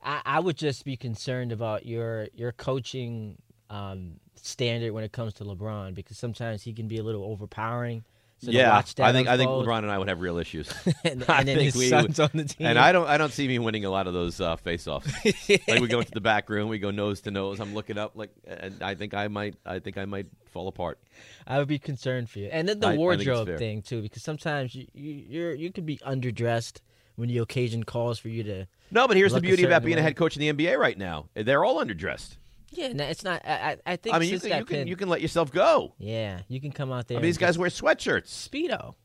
I, 0.05 0.21
I 0.25 0.39
would 0.39 0.55
just 0.55 0.85
be 0.85 0.95
concerned 0.95 1.51
about 1.51 1.85
your 1.85 2.27
your 2.33 2.51
coaching 2.51 3.37
um, 3.69 4.19
standard 4.35 4.93
when 4.93 5.03
it 5.03 5.11
comes 5.11 5.33
to 5.35 5.43
LeBron 5.43 5.95
because 5.95 6.17
sometimes 6.17 6.61
he 6.61 6.73
can 6.73 6.87
be 6.87 6.97
a 6.97 7.03
little 7.03 7.23
overpowering. 7.25 8.05
So 8.39 8.51
yeah, 8.51 8.69
watch 8.69 8.95
that 8.95 9.05
I 9.05 9.13
think 9.13 9.27
I 9.27 9.37
think 9.37 9.49
LeBron 9.49 9.79
and 9.79 9.91
I 9.91 9.97
would 9.97 10.09
have 10.09 10.19
real 10.19 10.37
issues. 10.37 10.69
and, 11.03 11.23
I 11.29 11.39
and 11.39 11.47
then 11.47 11.57
think 11.57 11.73
his 11.73 11.75
we 11.75 11.89
son's 11.89 12.19
on 12.19 12.29
the 12.33 12.43
team. 12.43 12.67
And 12.67 12.77
I 12.77 12.91
don't 12.91 13.07
I 13.07 13.17
don't 13.17 13.31
see 13.31 13.47
me 13.47 13.57
winning 13.59 13.85
a 13.85 13.89
lot 13.89 14.07
of 14.07 14.13
those 14.13 14.39
uh, 14.39 14.57
face-offs. 14.57 15.07
like 15.49 15.79
we 15.79 15.87
go 15.87 15.99
into 15.99 16.11
the 16.11 16.21
back 16.21 16.49
room, 16.49 16.69
we 16.69 16.77
go 16.77 16.91
nose 16.91 17.21
to 17.21 17.31
nose. 17.31 17.59
I'm 17.59 17.73
looking 17.73 17.97
up 17.97 18.11
like, 18.15 18.31
and 18.45 18.83
I 18.83 18.93
think 18.95 19.13
I 19.13 19.29
might 19.29 19.55
I 19.65 19.79
think 19.79 19.97
I 19.97 20.05
might 20.05 20.27
fall 20.51 20.67
apart. 20.67 20.99
I 21.47 21.57
would 21.59 21.69
be 21.69 21.79
concerned 21.79 22.29
for 22.29 22.39
you, 22.39 22.49
and 22.51 22.67
then 22.67 22.79
the 22.79 22.87
I- 22.87 22.93
I 22.93 22.97
wardrobe 22.97 23.47
fair. 23.47 23.57
thing 23.57 23.81
too, 23.81 24.01
because 24.01 24.21
sometimes 24.21 24.75
you, 24.75 24.85
you 24.93 25.25
you're 25.27 25.55
you 25.55 25.71
could 25.71 25.85
be 25.85 25.97
underdressed 25.99 26.81
when 27.15 27.29
the 27.29 27.37
occasion 27.39 27.83
calls 27.83 28.19
for 28.19 28.29
you 28.29 28.43
to. 28.43 28.67
No, 28.91 29.07
but 29.07 29.17
here's 29.17 29.33
the 29.33 29.41
beauty 29.41 29.63
about 29.63 29.77
certain 29.77 29.85
being 29.87 29.97
a 29.97 30.01
head 30.01 30.15
coach 30.15 30.37
in 30.37 30.57
the 30.57 30.65
NBA 30.65 30.77
right 30.77 30.97
now. 30.97 31.27
They're 31.33 31.63
all 31.63 31.83
underdressed. 31.83 32.37
Yeah, 32.71 32.93
no, 32.93 33.05
it's 33.05 33.23
not. 33.23 33.41
I 33.45 33.51
I, 33.53 33.77
I 33.93 33.95
think 33.95 34.15
I 34.15 34.19
mean, 34.19 34.29
you 34.29 34.39
can 34.39 34.49
that 34.49 34.59
you 34.59 34.65
can 34.65 34.75
pin- 34.77 34.87
you 34.87 34.95
can 34.95 35.09
let 35.09 35.21
yourself 35.21 35.51
go. 35.51 35.93
yeah, 35.97 36.41
you 36.47 36.59
can 36.59 36.71
come 36.71 36.91
out 36.91 37.07
there. 37.07 37.17
I 37.17 37.21
mean, 37.21 37.27
these 37.29 37.37
guys 37.37 37.57
wear 37.57 37.69
sweatshirts. 37.69 38.27
speedo. 38.27 38.95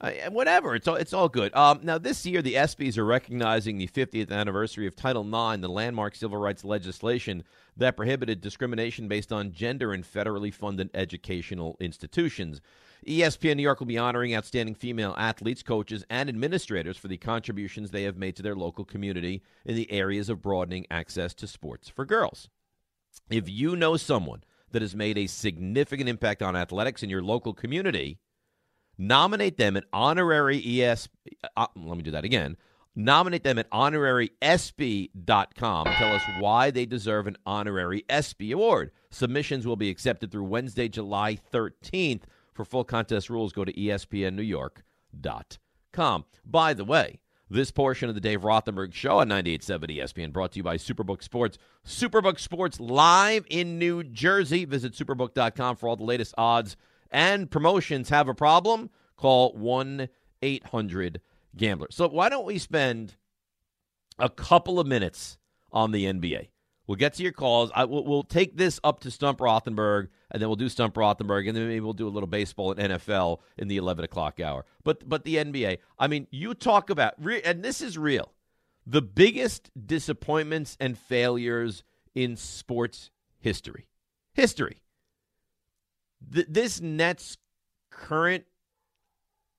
Uh, 0.00 0.10
whatever. 0.30 0.74
It's 0.74 0.86
all, 0.86 0.96
it's 0.96 1.14
all 1.14 1.28
good. 1.30 1.54
Um, 1.54 1.80
now, 1.82 1.96
this 1.96 2.26
year, 2.26 2.42
the 2.42 2.54
ESPYs 2.54 2.98
are 2.98 3.04
recognizing 3.06 3.78
the 3.78 3.86
50th 3.86 4.30
anniversary 4.30 4.86
of 4.86 4.94
Title 4.94 5.22
IX, 5.22 5.62
the 5.62 5.68
landmark 5.68 6.14
civil 6.16 6.36
rights 6.36 6.64
legislation 6.64 7.44
that 7.76 7.96
prohibited 7.96 8.40
discrimination 8.40 9.08
based 9.08 9.32
on 9.32 9.52
gender 9.52 9.94
in 9.94 10.02
federally 10.02 10.52
funded 10.52 10.90
educational 10.92 11.76
institutions. 11.80 12.60
ESPN 13.04 13.56
New 13.56 13.62
York 13.62 13.80
will 13.80 13.86
be 13.86 13.98
honoring 13.98 14.34
outstanding 14.34 14.74
female 14.74 15.14
athletes, 15.18 15.62
coaches, 15.62 16.04
and 16.10 16.28
administrators 16.28 16.96
for 16.96 17.08
the 17.08 17.16
contributions 17.16 17.90
they 17.90 18.04
have 18.04 18.16
made 18.16 18.36
to 18.36 18.42
their 18.42 18.54
local 18.54 18.84
community 18.84 19.42
in 19.64 19.76
the 19.76 19.90
areas 19.90 20.28
of 20.28 20.42
broadening 20.42 20.86
access 20.90 21.34
to 21.34 21.46
sports 21.46 21.88
for 21.88 22.04
girls. 22.04 22.48
If 23.30 23.48
you 23.48 23.76
know 23.76 23.96
someone 23.96 24.44
that 24.72 24.82
has 24.82 24.94
made 24.94 25.16
a 25.16 25.26
significant 25.26 26.08
impact 26.08 26.42
on 26.42 26.56
athletics 26.56 27.02
in 27.02 27.10
your 27.10 27.22
local 27.22 27.54
community, 27.54 28.18
nominate 28.98 29.56
them 29.56 29.76
at 29.76 29.84
honorary 29.92 30.82
ES. 30.82 31.08
Uh, 31.56 31.66
let 31.76 31.96
me 31.96 32.02
do 32.02 32.10
that 32.10 32.24
again. 32.24 32.56
Nominate 32.96 33.42
them 33.42 33.58
at 33.58 33.68
honorarysb.com. 33.70 35.86
Tell 35.86 36.14
us 36.14 36.22
why 36.38 36.70
they 36.70 36.86
deserve 36.86 37.26
an 37.26 37.36
honorary 37.44 38.04
ESPY 38.08 38.52
award. 38.52 38.92
Submissions 39.10 39.66
will 39.66 39.74
be 39.74 39.90
accepted 39.90 40.30
through 40.30 40.44
Wednesday, 40.44 40.88
July 40.88 41.36
13th. 41.52 42.20
For 42.54 42.64
full 42.64 42.84
contest 42.84 43.28
rules, 43.28 43.52
go 43.52 43.64
to 43.64 43.72
espnnewyork.com. 43.72 46.24
By 46.46 46.74
the 46.74 46.84
way, 46.84 47.20
this 47.50 47.70
portion 47.70 48.08
of 48.08 48.14
the 48.14 48.20
Dave 48.20 48.42
Rothenberg 48.42 48.94
Show 48.94 49.18
on 49.18 49.28
98.7 49.28 49.98
ESPN 49.98 50.32
brought 50.32 50.52
to 50.52 50.58
you 50.58 50.62
by 50.62 50.76
Superbook 50.76 51.22
Sports. 51.22 51.58
Superbook 51.86 52.38
Sports 52.38 52.80
live 52.80 53.44
in 53.50 53.78
New 53.78 54.02
Jersey. 54.04 54.64
Visit 54.64 54.94
superbook.com 54.94 55.76
for 55.76 55.88
all 55.88 55.96
the 55.96 56.04
latest 56.04 56.34
odds 56.38 56.76
and 57.10 57.50
promotions. 57.50 58.08
Have 58.08 58.28
a 58.28 58.34
problem? 58.34 58.90
Call 59.16 59.52
1 59.52 60.08
800 60.42 61.20
Gambler. 61.56 61.88
So 61.90 62.08
why 62.08 62.28
don't 62.28 62.46
we 62.46 62.58
spend 62.58 63.16
a 64.18 64.28
couple 64.28 64.80
of 64.80 64.86
minutes 64.86 65.38
on 65.72 65.92
the 65.92 66.04
NBA? 66.04 66.48
We'll 66.86 66.96
get 66.96 67.14
to 67.14 67.22
your 67.22 67.32
calls. 67.32 67.70
I, 67.74 67.84
we'll, 67.84 68.04
we'll 68.04 68.24
take 68.24 68.56
this 68.56 68.78
up 68.84 69.00
to 69.00 69.10
Stump 69.10 69.38
Rothenberg, 69.38 70.08
and 70.30 70.40
then 70.40 70.48
we'll 70.48 70.56
do 70.56 70.68
Stump 70.68 70.94
Rothenberg, 70.94 71.48
and 71.48 71.56
then 71.56 71.66
maybe 71.66 71.80
we'll 71.80 71.94
do 71.94 72.06
a 72.06 72.10
little 72.10 72.26
baseball 72.26 72.72
and 72.72 72.92
NFL 72.92 73.38
in 73.56 73.68
the 73.68 73.78
11 73.78 74.04
o'clock 74.04 74.38
hour. 74.38 74.66
But 74.82 75.08
but 75.08 75.24
the 75.24 75.36
NBA, 75.36 75.78
I 75.98 76.06
mean, 76.08 76.26
you 76.30 76.52
talk 76.54 76.90
about, 76.90 77.14
and 77.18 77.62
this 77.62 77.80
is 77.80 77.96
real, 77.96 78.32
the 78.86 79.00
biggest 79.00 79.70
disappointments 79.86 80.76
and 80.78 80.98
failures 80.98 81.84
in 82.14 82.36
sports 82.36 83.10
history. 83.38 83.86
History. 84.34 84.82
Th- 86.32 86.46
this 86.48 86.80
Nets 86.80 87.38
current 87.90 88.44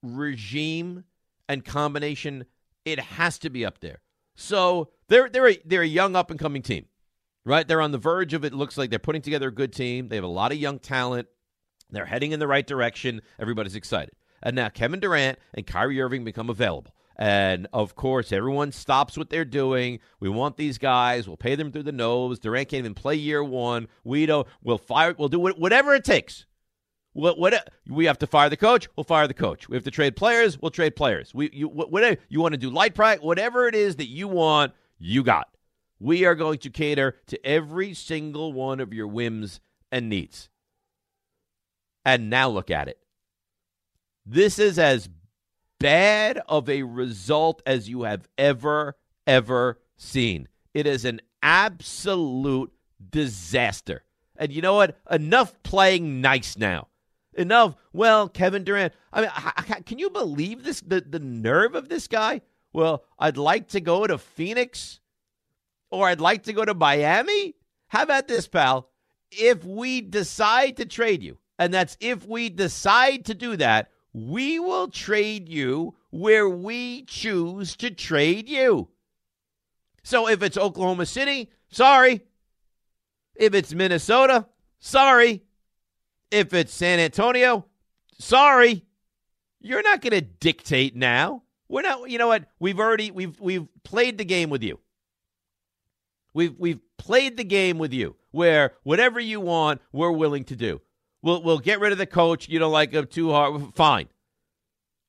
regime 0.02 1.04
and 1.48 1.64
combination, 1.64 2.44
it 2.84 3.00
has 3.00 3.38
to 3.40 3.50
be 3.50 3.64
up 3.64 3.80
there. 3.80 4.00
So 4.36 4.90
they're 5.08 5.28
they're 5.28 5.48
a, 5.48 5.58
they're 5.64 5.82
a 5.82 5.86
young 5.86 6.14
up 6.14 6.30
and 6.30 6.38
coming 6.38 6.62
team 6.62 6.86
right? 7.46 7.66
They're 7.66 7.80
on 7.80 7.92
the 7.92 7.98
verge 7.98 8.34
of 8.34 8.44
it. 8.44 8.52
Looks 8.52 8.76
like 8.76 8.90
they're 8.90 8.98
putting 8.98 9.22
together 9.22 9.48
a 9.48 9.54
good 9.54 9.72
team. 9.72 10.08
They 10.08 10.16
have 10.16 10.24
a 10.24 10.28
lot 10.28 10.52
of 10.52 10.58
young 10.58 10.78
talent. 10.78 11.28
They're 11.90 12.04
heading 12.04 12.32
in 12.32 12.40
the 12.40 12.48
right 12.48 12.66
direction. 12.66 13.22
Everybody's 13.38 13.76
excited. 13.76 14.14
And 14.42 14.56
now 14.56 14.68
Kevin 14.68 15.00
Durant 15.00 15.38
and 15.54 15.66
Kyrie 15.66 16.00
Irving 16.00 16.24
become 16.24 16.50
available. 16.50 16.92
And 17.18 17.66
of 17.72 17.94
course, 17.94 18.30
everyone 18.32 18.72
stops 18.72 19.16
what 19.16 19.30
they're 19.30 19.46
doing. 19.46 20.00
We 20.20 20.28
want 20.28 20.58
these 20.58 20.76
guys. 20.76 21.26
We'll 21.26 21.38
pay 21.38 21.54
them 21.54 21.72
through 21.72 21.84
the 21.84 21.92
nose. 21.92 22.40
Durant 22.40 22.68
can't 22.68 22.80
even 22.80 22.92
play 22.94 23.14
year 23.14 23.42
one. 23.42 23.88
We 24.04 24.26
don't. 24.26 24.46
We'll 24.62 24.76
fire. 24.76 25.14
We'll 25.16 25.28
do 25.28 25.38
whatever 25.38 25.94
it 25.94 26.04
takes. 26.04 26.44
What, 27.14 27.38
what 27.38 27.70
we 27.88 28.04
have 28.04 28.18
to 28.18 28.26
fire 28.26 28.50
the 28.50 28.58
coach? 28.58 28.88
We'll 28.94 29.04
fire 29.04 29.26
the 29.26 29.32
coach. 29.32 29.70
We 29.70 29.76
have 29.76 29.84
to 29.84 29.90
trade 29.90 30.16
players. 30.16 30.60
We'll 30.60 30.70
trade 30.70 30.94
players. 30.94 31.32
We 31.32 31.48
you 31.50 31.68
whatever 31.68 32.20
you 32.28 32.42
want 32.42 32.52
to 32.52 32.58
do 32.58 32.68
light 32.68 32.94
practice, 32.94 33.24
whatever 33.24 33.66
it 33.66 33.74
is 33.74 33.96
that 33.96 34.08
you 34.08 34.28
want, 34.28 34.74
you 34.98 35.22
got. 35.22 35.48
We 35.98 36.24
are 36.24 36.34
going 36.34 36.58
to 36.58 36.70
cater 36.70 37.16
to 37.28 37.46
every 37.46 37.94
single 37.94 38.52
one 38.52 38.80
of 38.80 38.92
your 38.92 39.06
whims 39.06 39.60
and 39.90 40.08
needs. 40.08 40.48
And 42.04 42.30
now 42.30 42.48
look 42.48 42.70
at 42.70 42.88
it. 42.88 42.98
This 44.24 44.58
is 44.58 44.78
as 44.78 45.08
bad 45.78 46.40
of 46.48 46.68
a 46.68 46.82
result 46.82 47.62
as 47.66 47.88
you 47.88 48.02
have 48.02 48.28
ever, 48.36 48.96
ever 49.26 49.80
seen. 49.96 50.48
It 50.74 50.86
is 50.86 51.04
an 51.04 51.20
absolute 51.42 52.72
disaster. 53.10 54.04
And 54.36 54.52
you 54.52 54.62
know 54.62 54.74
what? 54.74 54.98
Enough 55.10 55.62
playing 55.62 56.20
nice 56.20 56.56
now. 56.58 56.88
Enough. 57.34 57.76
Well, 57.92 58.28
Kevin 58.28 58.64
Durant. 58.64 58.92
I 59.12 59.20
mean, 59.22 59.82
can 59.84 59.98
you 59.98 60.10
believe 60.10 60.64
this? 60.64 60.80
The 60.80 61.00
the 61.00 61.18
nerve 61.18 61.74
of 61.74 61.88
this 61.88 62.08
guy. 62.08 62.40
Well, 62.72 63.04
I'd 63.18 63.36
like 63.36 63.68
to 63.68 63.80
go 63.80 64.06
to 64.06 64.18
Phoenix 64.18 65.00
or 65.90 66.08
I'd 66.08 66.20
like 66.20 66.44
to 66.44 66.52
go 66.52 66.64
to 66.64 66.74
Miami? 66.74 67.54
How 67.88 68.02
about 68.02 68.28
this, 68.28 68.48
pal? 68.48 68.90
If 69.30 69.64
we 69.64 70.00
decide 70.00 70.76
to 70.78 70.86
trade 70.86 71.22
you, 71.22 71.38
and 71.58 71.72
that's 71.72 71.96
if 72.00 72.26
we 72.26 72.48
decide 72.48 73.24
to 73.26 73.34
do 73.34 73.56
that, 73.56 73.90
we 74.12 74.58
will 74.58 74.88
trade 74.88 75.48
you 75.48 75.94
where 76.10 76.48
we 76.48 77.02
choose 77.04 77.76
to 77.76 77.90
trade 77.90 78.48
you. 78.48 78.88
So 80.02 80.28
if 80.28 80.42
it's 80.42 80.56
Oklahoma 80.56 81.06
City, 81.06 81.50
sorry. 81.70 82.22
If 83.34 83.54
it's 83.54 83.74
Minnesota, 83.74 84.46
sorry. 84.78 85.42
If 86.30 86.54
it's 86.54 86.72
San 86.72 86.98
Antonio, 86.98 87.66
sorry. 88.18 88.84
You're 89.60 89.82
not 89.82 90.00
going 90.00 90.12
to 90.12 90.20
dictate 90.20 90.96
now. 90.96 91.42
We're 91.68 91.82
not, 91.82 92.08
you 92.08 92.18
know 92.18 92.28
what? 92.28 92.44
We've 92.60 92.78
already 92.78 93.10
we've 93.10 93.38
we've 93.40 93.66
played 93.82 94.18
the 94.18 94.24
game 94.24 94.48
with 94.48 94.62
you. 94.62 94.78
We've 96.36 96.54
we've 96.58 96.80
played 96.98 97.38
the 97.38 97.44
game 97.44 97.78
with 97.78 97.94
you 97.94 98.14
where 98.30 98.74
whatever 98.82 99.18
you 99.18 99.40
want, 99.40 99.80
we're 99.90 100.12
willing 100.12 100.44
to 100.44 100.54
do. 100.54 100.82
We'll 101.22 101.42
we'll 101.42 101.60
get 101.60 101.80
rid 101.80 101.92
of 101.92 101.98
the 101.98 102.04
coach. 102.04 102.46
You 102.46 102.58
don't 102.58 102.72
like 102.72 102.92
him 102.92 103.06
too 103.06 103.30
hard. 103.30 103.74
Fine. 103.74 104.08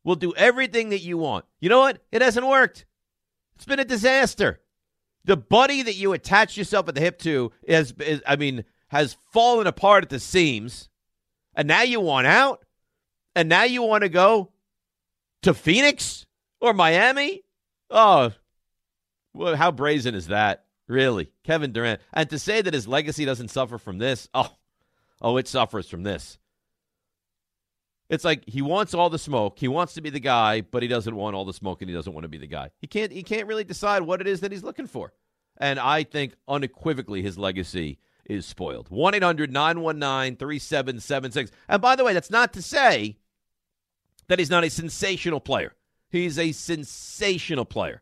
We'll 0.05 0.15
do 0.15 0.34
everything 0.36 0.88
that 0.91 1.01
you 1.01 1.17
want. 1.17 1.43
You 1.59 1.67
know 1.67 1.80
what? 1.80 2.01
It 2.13 2.21
hasn't 2.21 2.47
worked. 2.47 2.86
It's 3.55 3.65
been 3.65 3.78
a 3.78 3.84
disaster. 3.84 4.61
The 5.25 5.36
buddy 5.36 5.82
that 5.82 5.97
you 5.97 6.13
attach 6.13 6.55
yourself 6.55 6.88
at 6.88 6.95
the 6.95 7.01
hip 7.01 7.19
to 7.23 7.51
is, 7.63 7.93
is 7.99 8.21
I 8.25 8.38
mean, 8.38 8.63
has 8.88 9.17
fallen 9.34 9.67
apart 9.67 10.05
at 10.05 10.09
the 10.09 10.21
seams. 10.21 10.88
And 11.53 11.67
now 11.67 11.82
you 11.82 11.99
want 11.99 12.28
out? 12.28 12.63
And 13.36 13.49
now 13.49 13.63
you 13.63 13.82
want 13.82 14.03
to 14.03 14.09
go 14.09 14.53
to 15.41 15.53
Phoenix 15.53 16.25
or 16.61 16.73
Miami? 16.73 17.43
Oh, 17.89 18.32
well, 19.34 19.57
how 19.57 19.71
brazen 19.71 20.15
is 20.15 20.28
that? 20.28 20.63
Really, 20.88 21.31
Kevin 21.43 21.71
Durant. 21.71 22.01
And 22.13 22.29
to 22.29 22.39
say 22.39 22.61
that 22.61 22.73
his 22.73 22.88
legacy 22.88 23.25
doesn't 23.25 23.49
suffer 23.49 23.77
from 23.77 23.97
this, 23.97 24.29
oh, 24.33 24.55
oh, 25.21 25.38
it 25.38 25.47
suffers 25.47 25.89
from 25.89 26.03
this. 26.03 26.38
It's 28.09 28.23
like 28.23 28.43
he 28.47 28.61
wants 28.61 28.93
all 28.93 29.09
the 29.09 29.19
smoke. 29.19 29.59
He 29.59 29.67
wants 29.67 29.93
to 29.95 30.01
be 30.01 30.09
the 30.09 30.21
guy, 30.21 30.61
but 30.61 30.81
he 30.81 30.88
doesn't 30.88 31.15
want 31.15 31.35
all 31.35 31.43
the 31.43 31.53
smoke 31.53 31.81
and 31.81 31.89
he 31.89 31.95
doesn't 31.95 32.13
want 32.13 32.23
to 32.23 32.29
be 32.29 32.38
the 32.38 32.47
guy. 32.47 32.69
He 32.79 32.88
can't 32.88 33.11
he 33.11 33.21
can't 33.21 33.47
really 33.47 33.65
decide 33.65 34.03
what 34.03 34.21
it 34.21 34.27
is 34.27 34.39
that 34.39 34.51
he's 34.51 34.63
looking 34.63 34.88
for. 34.88 35.11
And 35.57 35.79
I 35.79 36.03
think 36.03 36.35
unequivocally 36.47 37.21
his 37.21 37.38
legacy 37.38 37.99
is 38.23 38.45
spoiled. 38.45 38.88
1 38.89 39.13
800 39.15 39.51
919 39.51 40.38
3776. 40.38 41.51
And 41.67 41.81
by 41.81 41.97
the 41.97 42.05
way, 42.05 42.13
that's 42.13 42.31
not 42.31 42.53
to 42.53 42.61
say 42.61 43.17
that 44.27 44.39
he's 44.39 44.49
not 44.49 44.63
a 44.63 44.69
sensational 44.69 45.41
player. 45.41 45.73
He's 46.09 46.39
a 46.39 46.53
sensational 46.53 47.65
player. 47.65 48.01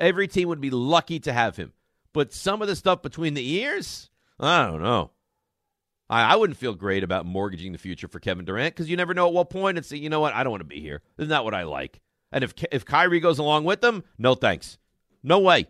Every 0.00 0.26
team 0.26 0.48
would 0.48 0.60
be 0.60 0.70
lucky 0.70 1.20
to 1.20 1.32
have 1.32 1.56
him. 1.56 1.72
But 2.14 2.32
some 2.32 2.62
of 2.62 2.68
the 2.68 2.76
stuff 2.76 3.02
between 3.02 3.34
the 3.34 3.46
ears, 3.56 4.08
I 4.40 4.66
don't 4.66 4.82
know. 4.82 5.10
I, 6.10 6.32
I 6.32 6.36
wouldn't 6.36 6.58
feel 6.58 6.74
great 6.74 7.04
about 7.04 7.26
mortgaging 7.26 7.72
the 7.72 7.78
future 7.78 8.08
for 8.08 8.18
Kevin 8.18 8.44
Durant 8.44 8.74
because 8.74 8.88
you 8.88 8.96
never 8.96 9.14
know 9.14 9.28
at 9.28 9.34
what 9.34 9.50
point 9.50 9.78
it's, 9.78 9.92
you 9.92 10.08
know 10.08 10.20
what, 10.20 10.34
I 10.34 10.42
don't 10.42 10.50
want 10.50 10.62
to 10.62 10.66
be 10.66 10.80
here. 10.80 11.02
Isn't 11.18 11.28
that 11.30 11.44
what 11.44 11.54
I 11.54 11.62
like? 11.64 12.00
And 12.32 12.42
if 12.44 12.52
if 12.70 12.84
Kyrie 12.84 13.20
goes 13.20 13.38
along 13.38 13.64
with 13.64 13.80
them, 13.80 14.04
no 14.18 14.34
thanks. 14.34 14.76
No 15.22 15.38
way. 15.38 15.66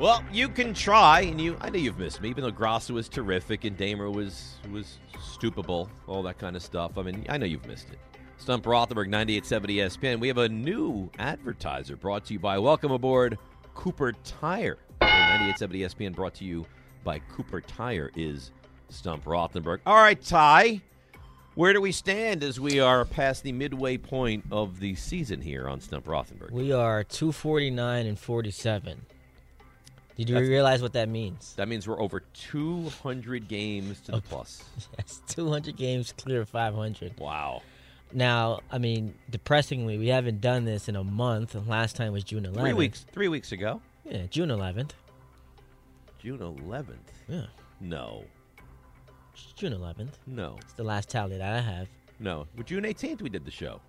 Well, 0.00 0.24
you 0.32 0.48
can 0.48 0.72
try, 0.72 1.20
and 1.20 1.38
you. 1.38 1.58
I 1.60 1.68
know 1.68 1.78
you've 1.78 1.98
missed 1.98 2.22
me, 2.22 2.30
even 2.30 2.42
though 2.42 2.50
Grasso 2.50 2.94
was 2.94 3.06
terrific 3.06 3.66
and 3.66 3.76
Damer 3.76 4.10
was 4.10 4.54
was 4.72 4.96
stupable, 5.20 5.90
all 6.06 6.22
that 6.22 6.38
kind 6.38 6.56
of 6.56 6.62
stuff. 6.62 6.96
I 6.96 7.02
mean, 7.02 7.26
I 7.28 7.36
know 7.36 7.44
you've 7.44 7.66
missed 7.66 7.90
it. 7.90 7.98
Stump 8.38 8.64
Rothenberg, 8.64 9.10
9870 9.10 9.76
ESPN. 9.76 10.18
We 10.18 10.28
have 10.28 10.38
a 10.38 10.48
new 10.48 11.10
advertiser 11.18 11.96
brought 11.96 12.24
to 12.24 12.32
you 12.32 12.38
by 12.38 12.58
Welcome 12.58 12.92
Aboard 12.92 13.36
Cooper 13.74 14.14
Tire. 14.24 14.78
9870 15.02 15.80
ESPN 15.80 16.14
brought 16.14 16.32
to 16.36 16.46
you 16.46 16.64
by 17.04 17.18
Cooper 17.18 17.60
Tire 17.60 18.10
is 18.16 18.52
Stump 18.88 19.24
Rothenberg. 19.24 19.80
All 19.84 19.96
right, 19.96 20.18
Ty. 20.18 20.80
Where 21.56 21.74
do 21.74 21.82
we 21.82 21.92
stand 21.92 22.42
as 22.42 22.58
we 22.58 22.80
are 22.80 23.04
past 23.04 23.42
the 23.42 23.52
midway 23.52 23.98
point 23.98 24.44
of 24.50 24.80
the 24.80 24.94
season 24.94 25.42
here 25.42 25.68
on 25.68 25.78
Stump 25.78 26.06
Rothenberg? 26.06 26.52
We 26.52 26.72
are 26.72 27.04
249 27.04 28.06
and 28.06 28.18
47. 28.18 29.04
Did 30.20 30.28
you 30.28 30.34
That's- 30.34 30.50
realize 30.50 30.82
what 30.82 30.92
that 30.92 31.08
means? 31.08 31.54
That 31.54 31.66
means 31.66 31.88
we're 31.88 31.98
over 31.98 32.20
200 32.20 33.48
games 33.48 34.00
to 34.02 34.12
the 34.12 34.20
plus. 34.20 34.62
Yes, 34.98 35.22
200 35.28 35.74
games 35.78 36.12
clear 36.12 36.42
of 36.42 36.48
500. 36.50 37.18
Wow. 37.18 37.62
Now, 38.12 38.60
I 38.70 38.76
mean, 38.76 39.14
depressingly, 39.30 39.96
we 39.96 40.08
haven't 40.08 40.42
done 40.42 40.66
this 40.66 40.90
in 40.90 40.96
a 40.96 41.02
month. 41.02 41.54
and 41.54 41.66
Last 41.66 41.96
time 41.96 42.12
was 42.12 42.22
June 42.22 42.44
11th. 42.44 42.60
Three 42.60 42.72
weeks. 42.74 43.06
Three 43.12 43.28
weeks 43.28 43.52
ago. 43.52 43.80
Yeah, 44.04 44.26
June 44.28 44.50
11th. 44.50 44.90
June 46.18 46.38
11th. 46.38 46.96
Yeah, 47.26 47.46
No. 47.80 48.24
it's 49.32 49.52
June 49.54 49.72
11th. 49.72 50.12
No. 50.26 50.58
It's 50.60 50.74
the 50.74 50.84
last 50.84 51.08
tally 51.08 51.38
that 51.38 51.50
I 51.50 51.60
have. 51.62 51.88
No. 52.18 52.46
Well, 52.54 52.64
June 52.66 52.84
18th 52.84 53.22
we 53.22 53.30
did 53.30 53.46
the 53.46 53.50
show. 53.50 53.80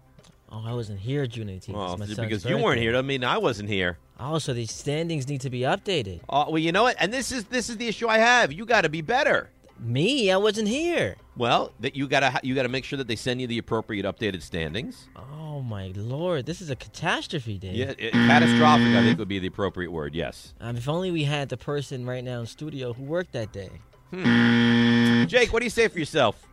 Oh, 0.52 0.64
I 0.66 0.74
wasn't 0.74 1.00
here 1.00 1.26
June 1.28 1.48
18th. 1.48 1.74
Well, 1.74 1.98
because 1.98 2.44
you 2.44 2.58
weren't 2.58 2.82
here. 2.82 2.96
I 2.96 3.02
mean, 3.02 3.24
I 3.24 3.38
wasn't 3.38 3.70
here. 3.70 3.98
Oh, 4.20 4.38
so 4.38 4.54
these 4.54 4.72
standings 4.72 5.28
need 5.28 5.42
to 5.42 5.50
be 5.50 5.62
updated. 5.62 6.22
Uh, 6.28 6.46
well, 6.50 6.58
you 6.58 6.72
know 6.72 6.84
what? 6.84 6.98
And 7.00 7.14
this 7.14 7.32
is 7.32 7.46
this 7.46 7.70
is 7.70 7.78
the 7.78 7.88
issue 7.88 8.08
I 8.08 8.18
have. 8.18 8.52
You 8.52 8.66
got 8.66 8.82
to 8.82 8.90
be 8.90 9.02
better. 9.02 9.50
Me, 9.80 10.30
I 10.30 10.38
wasn't 10.38 10.68
here. 10.68 11.16
Well, 11.36 11.72
that 11.80 11.96
you 11.96 12.08
got 12.08 12.20
to 12.20 12.40
you 12.44 12.54
got 12.54 12.64
to 12.64 12.70
make 12.70 12.84
sure 12.84 12.98
that 12.98 13.08
they 13.08 13.16
send 13.16 13.42
you 13.42 13.48
the 13.48 13.58
appropriate 13.58 14.06
updated 14.06 14.42
standings. 14.44 15.08
Oh 15.16 15.62
my 15.62 15.92
lord, 15.96 16.46
this 16.46 16.62
is 16.62 16.70
a 16.70 16.76
catastrophe, 16.76 17.58
Dave. 17.58 17.74
Yeah, 17.74 17.94
it, 17.98 18.12
catastrophic. 18.12 18.88
I 18.88 19.02
think 19.02 19.18
would 19.18 19.28
be 19.28 19.40
the 19.40 19.48
appropriate 19.48 19.92
word. 19.92 20.14
Yes. 20.14 20.54
Um, 20.60 20.76
if 20.76 20.88
only 20.88 21.12
we 21.12 21.24
had 21.24 21.50
the 21.50 21.58
person 21.58 22.06
right 22.06 22.24
now 22.24 22.42
in 22.42 22.46
studio 22.46 22.94
who 22.94 23.04
worked 23.04 23.32
that 23.32 23.52
day. 23.54 23.72
Hmm. 24.12 25.24
Jake, 25.26 25.54
what 25.54 25.60
do 25.60 25.66
you 25.66 25.72
say 25.72 25.88
for 25.88 25.98
yourself? 25.98 26.46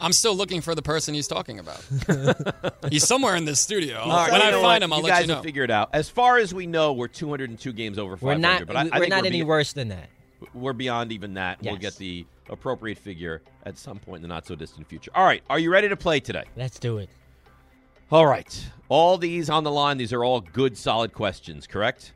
I'm 0.00 0.12
still 0.12 0.34
looking 0.36 0.60
for 0.60 0.74
the 0.74 0.82
person 0.82 1.14
he's 1.14 1.26
talking 1.28 1.58
about. 1.58 1.82
he's 2.90 3.06
somewhere 3.06 3.36
in 3.36 3.44
this 3.44 3.62
studio. 3.62 3.98
All 4.00 4.08
right, 4.08 4.30
when 4.32 4.42
I 4.42 4.50
find 4.52 4.62
what? 4.62 4.82
him, 4.82 4.92
I'll 4.92 4.98
you 5.00 5.04
let 5.06 5.20
you 5.22 5.26
know. 5.28 5.36
will 5.36 5.42
figure 5.42 5.64
it 5.64 5.70
out. 5.70 5.90
As 5.92 6.08
far 6.08 6.38
as 6.38 6.52
we 6.52 6.66
know, 6.66 6.92
we're 6.92 7.08
202 7.08 7.72
games 7.72 7.98
over 7.98 8.16
500. 8.16 8.26
We're 8.34 8.38
not. 8.40 8.66
but 8.66 8.76
I, 8.76 8.80
I 8.80 8.84
we're 8.84 8.90
think 9.00 9.10
not 9.10 9.22
we're 9.22 9.26
any 9.28 9.40
be- 9.40 9.44
worse 9.44 9.72
than 9.72 9.88
that. 9.88 10.08
We're 10.52 10.74
beyond 10.74 11.12
even 11.12 11.34
that. 11.34 11.62
We'll 11.62 11.76
get 11.76 11.96
the 11.96 12.26
appropriate 12.50 12.98
figure 12.98 13.42
at 13.64 13.78
some 13.78 13.98
point 13.98 14.16
in 14.16 14.22
the 14.22 14.28
not 14.28 14.46
so 14.46 14.54
distant 14.54 14.86
future. 14.86 15.10
All 15.14 15.24
right, 15.24 15.42
are 15.48 15.58
you 15.58 15.70
ready 15.70 15.88
to 15.88 15.96
play 15.96 16.20
today? 16.20 16.44
Let's 16.56 16.78
do 16.78 16.98
it. 16.98 17.08
All 18.12 18.26
right. 18.26 18.70
All 18.88 19.18
these 19.18 19.50
on 19.50 19.64
the 19.64 19.70
line, 19.72 19.96
these 19.96 20.12
are 20.12 20.22
all 20.22 20.40
good, 20.40 20.76
solid 20.78 21.12
questions, 21.12 21.66
correct? 21.66 22.12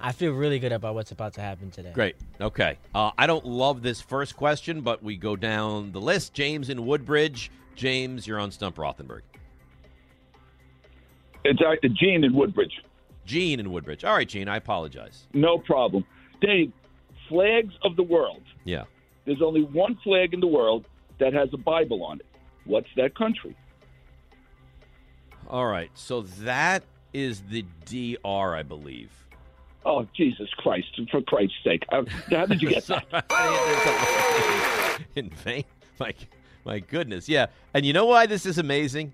I 0.00 0.12
feel 0.12 0.32
really 0.32 0.58
good 0.58 0.72
about 0.72 0.94
what's 0.94 1.10
about 1.10 1.34
to 1.34 1.40
happen 1.40 1.70
today. 1.70 1.90
Great. 1.92 2.16
Okay. 2.40 2.78
Uh, 2.94 3.10
I 3.18 3.26
don't 3.26 3.44
love 3.44 3.82
this 3.82 4.00
first 4.00 4.36
question, 4.36 4.80
but 4.80 5.02
we 5.02 5.16
go 5.16 5.36
down 5.36 5.92
the 5.92 6.00
list. 6.00 6.32
James 6.32 6.70
in 6.70 6.86
Woodbridge. 6.86 7.50
James, 7.74 8.26
you're 8.26 8.38
on 8.38 8.50
Stump 8.50 8.76
Rothenberg. 8.76 9.22
It's 11.44 11.60
uh, 11.60 11.88
Gene 11.94 12.24
in 12.24 12.34
Woodbridge. 12.34 12.72
Gene 13.26 13.60
in 13.60 13.70
Woodbridge. 13.70 14.04
All 14.04 14.14
right, 14.14 14.28
Gene, 14.28 14.48
I 14.48 14.56
apologize. 14.56 15.26
No 15.34 15.58
problem. 15.58 16.04
Dave, 16.40 16.72
flags 17.28 17.74
of 17.82 17.96
the 17.96 18.02
world. 18.02 18.42
Yeah. 18.64 18.84
There's 19.24 19.42
only 19.42 19.62
one 19.62 19.98
flag 20.04 20.34
in 20.34 20.40
the 20.40 20.46
world 20.46 20.86
that 21.18 21.32
has 21.32 21.48
a 21.52 21.56
Bible 21.56 22.04
on 22.04 22.20
it. 22.20 22.26
What's 22.64 22.88
that 22.96 23.14
country? 23.14 23.56
All 25.48 25.66
right. 25.66 25.90
So 25.94 26.22
that 26.22 26.84
is 27.12 27.42
the 27.42 27.64
DR, 27.84 28.54
I 28.56 28.62
believe. 28.62 29.10
Oh, 29.86 30.06
Jesus 30.16 30.48
Christ! 30.56 30.88
For 31.10 31.20
Christ's 31.22 31.56
sake, 31.62 31.84
how, 31.90 32.04
how 32.30 32.46
did 32.46 32.62
you 32.62 32.70
get 32.70 32.86
that? 32.86 33.04
in 35.16 35.30
vain. 35.30 35.64
My, 35.98 36.14
my 36.64 36.78
goodness. 36.80 37.28
Yeah. 37.28 37.46
And 37.72 37.84
you 37.84 37.92
know 37.92 38.06
why 38.06 38.26
this 38.26 38.46
is 38.46 38.58
amazing? 38.58 39.12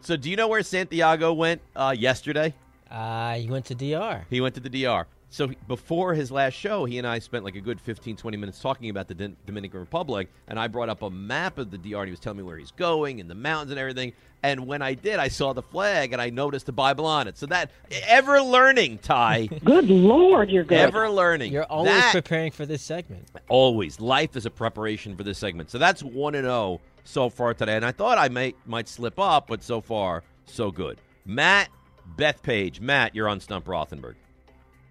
So, 0.00 0.16
do 0.16 0.28
you 0.30 0.36
know 0.36 0.48
where 0.48 0.62
Santiago 0.62 1.32
went 1.32 1.60
uh, 1.76 1.94
yesterday? 1.96 2.54
Uh, 2.90 3.38
you 3.40 3.50
went 3.50 3.64
to 3.66 3.74
DR. 3.74 4.26
He 4.28 4.40
went 4.40 4.54
to 4.56 4.60
the 4.60 4.68
DR. 4.68 5.06
So 5.32 5.50
before 5.66 6.12
his 6.12 6.30
last 6.30 6.52
show, 6.52 6.84
he 6.84 6.98
and 6.98 7.06
I 7.06 7.18
spent 7.18 7.42
like 7.42 7.56
a 7.56 7.60
good 7.62 7.80
15, 7.80 8.16
20 8.16 8.36
minutes 8.36 8.60
talking 8.60 8.90
about 8.90 9.08
the 9.08 9.14
Din- 9.14 9.34
Dominican 9.46 9.80
Republic, 9.80 10.28
and 10.46 10.58
I 10.58 10.68
brought 10.68 10.90
up 10.90 11.00
a 11.00 11.08
map 11.08 11.56
of 11.56 11.70
the 11.70 11.78
DR, 11.78 12.00
and 12.00 12.06
he 12.08 12.10
was 12.10 12.20
telling 12.20 12.36
me 12.36 12.42
where 12.42 12.58
he's 12.58 12.72
going 12.72 13.18
and 13.18 13.30
the 13.30 13.34
mountains 13.34 13.70
and 13.70 13.80
everything. 13.80 14.12
And 14.42 14.66
when 14.66 14.82
I 14.82 14.92
did, 14.92 15.18
I 15.18 15.28
saw 15.28 15.54
the 15.54 15.62
flag, 15.62 16.12
and 16.12 16.20
I 16.20 16.28
noticed 16.28 16.66
the 16.66 16.72
Bible 16.72 17.06
on 17.06 17.28
it. 17.28 17.38
So 17.38 17.46
that 17.46 17.70
ever 18.06 18.42
learning, 18.42 18.98
Ty. 18.98 19.46
Good 19.64 19.88
Lord, 19.88 20.50
you're 20.50 20.64
good. 20.64 20.76
Ever 20.76 21.08
learning. 21.08 21.50
You're 21.50 21.64
always 21.64 21.92
That- 21.94 22.12
preparing 22.12 22.52
for 22.52 22.66
this 22.66 22.82
segment. 22.82 23.26
Always. 23.48 24.00
Life 24.00 24.36
is 24.36 24.44
a 24.44 24.50
preparation 24.50 25.16
for 25.16 25.22
this 25.22 25.38
segment. 25.38 25.70
So 25.70 25.78
that's 25.78 26.02
1 26.02 26.34
and 26.34 26.44
0 26.44 26.82
so 27.04 27.30
far 27.30 27.54
today. 27.54 27.76
And 27.76 27.86
I 27.86 27.92
thought 27.92 28.18
I 28.18 28.28
might 28.28 28.54
might 28.66 28.86
slip 28.86 29.18
up, 29.18 29.46
but 29.46 29.62
so 29.62 29.80
far 29.80 30.24
so 30.44 30.70
good. 30.70 30.98
Matt 31.24 31.70
Bethpage. 32.18 32.80
Matt, 32.82 33.14
you're 33.14 33.28
on 33.30 33.40
Stump 33.40 33.64
Rothenberg. 33.64 34.16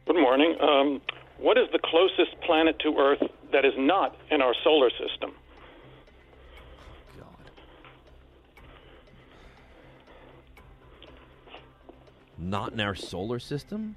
Good 0.05 0.19
morning. 0.19 0.55
Um, 0.61 1.01
what 1.37 1.57
is 1.57 1.67
the 1.71 1.79
closest 1.79 2.39
planet 2.41 2.77
to 2.79 2.95
Earth 2.97 3.23
that 3.51 3.65
is 3.65 3.73
not 3.77 4.15
in 4.29 4.41
our 4.41 4.53
solar 4.63 4.89
system? 4.89 5.31
Not 12.41 12.73
in 12.73 12.79
our 12.79 12.95
solar 12.95 13.37
system? 13.37 13.95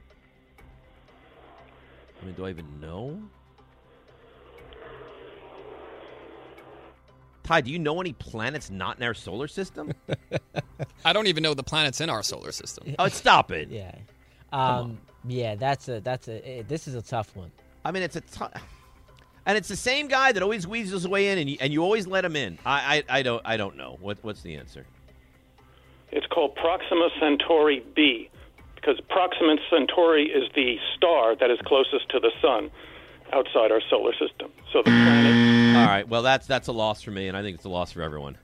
I 2.20 2.26
mean, 2.26 2.34
do 2.34 2.44
I 2.44 2.50
even 2.50 2.78
know? 2.78 3.18
Ty, 7.42 7.62
do 7.62 7.70
you 7.70 7.78
know 7.78 8.00
any 8.00 8.12
planets 8.12 8.70
not 8.70 8.98
in 8.98 9.02
our 9.02 9.14
solar 9.14 9.48
system? 9.48 9.92
I 11.04 11.12
don't 11.14 11.26
even 11.26 11.42
know 11.42 11.54
the 11.54 11.62
planets 11.62 12.00
in 12.02 12.10
our 12.10 12.22
solar 12.22 12.52
system. 12.52 12.94
oh, 12.98 13.08
stop 13.08 13.50
it. 13.50 13.70
Yeah. 13.70 13.94
Um, 14.52 14.98
yeah, 15.26 15.54
that's 15.54 15.88
a 15.88 16.00
that's 16.00 16.28
a. 16.28 16.46
eh, 16.46 16.62
This 16.66 16.86
is 16.88 16.94
a 16.94 17.02
tough 17.02 17.34
one. 17.36 17.50
I 17.84 17.90
mean, 17.92 18.02
it's 18.02 18.16
a 18.16 18.20
tough. 18.20 18.52
And 19.46 19.58
it's 19.58 19.68
the 19.68 19.76
same 19.76 20.08
guy 20.08 20.32
that 20.32 20.42
always 20.42 20.66
weasels 20.66 21.02
his 21.02 21.08
way 21.08 21.28
in, 21.28 21.36
and 21.38 21.50
you, 21.50 21.58
and 21.60 21.70
you 21.70 21.82
always 21.82 22.06
let 22.06 22.24
him 22.24 22.34
in. 22.34 22.58
I, 22.64 23.04
I, 23.08 23.18
I 23.18 23.22
don't 23.22 23.42
I 23.44 23.56
don't 23.58 23.76
know 23.76 23.98
what 24.00 24.18
what's 24.22 24.40
the 24.42 24.56
answer. 24.56 24.86
It's 26.12 26.26
called 26.28 26.54
Proxima 26.54 27.08
Centauri 27.20 27.84
b, 27.94 28.30
because 28.76 28.98
Proxima 29.08 29.56
Centauri 29.68 30.26
is 30.30 30.44
the 30.54 30.76
star 30.96 31.36
that 31.36 31.50
is 31.50 31.58
closest 31.66 32.08
to 32.10 32.20
the 32.20 32.30
sun 32.40 32.70
outside 33.32 33.70
our 33.72 33.82
solar 33.90 34.12
system. 34.12 34.50
So 34.72 34.78
the 34.78 34.90
planet. 34.90 35.76
All 35.76 35.86
right, 35.86 36.08
well 36.08 36.22
that's 36.22 36.46
that's 36.46 36.68
a 36.68 36.72
loss 36.72 37.02
for 37.02 37.10
me, 37.10 37.28
and 37.28 37.36
I 37.36 37.42
think 37.42 37.56
it's 37.56 37.64
a 37.64 37.68
loss 37.68 37.92
for 37.92 38.00
everyone. 38.02 38.38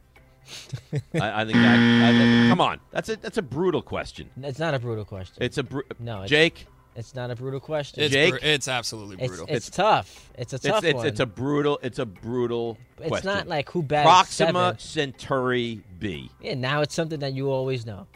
I, 1.14 1.43
I 1.43 1.45
think 1.45 1.55
that, 1.55 1.78
I 2.09 2.12
think- 2.12 2.51
come 2.51 2.61
on, 2.61 2.80
that's 2.91 3.09
a 3.09 3.16
that's 3.16 3.38
a 3.38 3.43
brutal 3.43 3.82
question. 3.82 4.30
It's 4.43 4.59
not 4.59 4.74
a 4.74 4.78
brutal 4.78 5.05
question. 5.05 5.36
It's 5.43 5.59
a 5.59 5.62
bru- 5.62 5.84
no, 5.99 6.22
it's, 6.22 6.30
Jake. 6.30 6.66
It's 6.97 7.14
not 7.14 7.30
a 7.30 7.36
brutal 7.36 7.61
question. 7.61 8.03
It's, 8.03 8.12
Jake? 8.12 8.30
bru- 8.32 8.41
it's 8.43 8.66
absolutely 8.66 9.16
It's, 9.20 9.28
brutal. 9.28 9.47
it's 9.49 9.70
tough. 9.70 10.28
It's 10.36 10.53
a 10.53 10.57
It's 10.57 10.64
tough 10.66 10.84
it's, 10.84 10.97
one. 10.97 11.07
it's 11.07 11.20
a 11.20 11.26
brutal 11.26 11.78
it's 11.82 11.99
a 12.01 12.07
brutal 12.07 12.78
It's 12.99 13.09
question. 13.09 13.28
not 13.28 13.47
like 13.47 13.70
who 13.70 13.82
batted 13.82 14.07
Proxima 14.09 14.53
seventh. 14.78 14.80
Centauri 14.80 15.82
b. 16.01 16.30
yeah, 16.41 16.55
now 16.55 16.80
it's 16.82 16.95
something 16.95 17.20
that 17.20 17.32
you 17.32 17.51
always 17.51 17.86
know. 17.86 18.07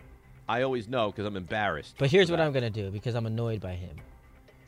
I 0.48 0.62
always 0.62 0.88
know 0.88 1.10
because 1.10 1.24
I'm 1.26 1.36
embarrassed. 1.36 1.94
But 1.98 2.10
here's 2.10 2.30
what 2.30 2.38
that. 2.38 2.46
I'm 2.46 2.52
gonna 2.52 2.68
do 2.68 2.90
because 2.90 3.14
I'm 3.14 3.26
annoyed 3.26 3.60
by 3.60 3.74
him. 3.74 3.96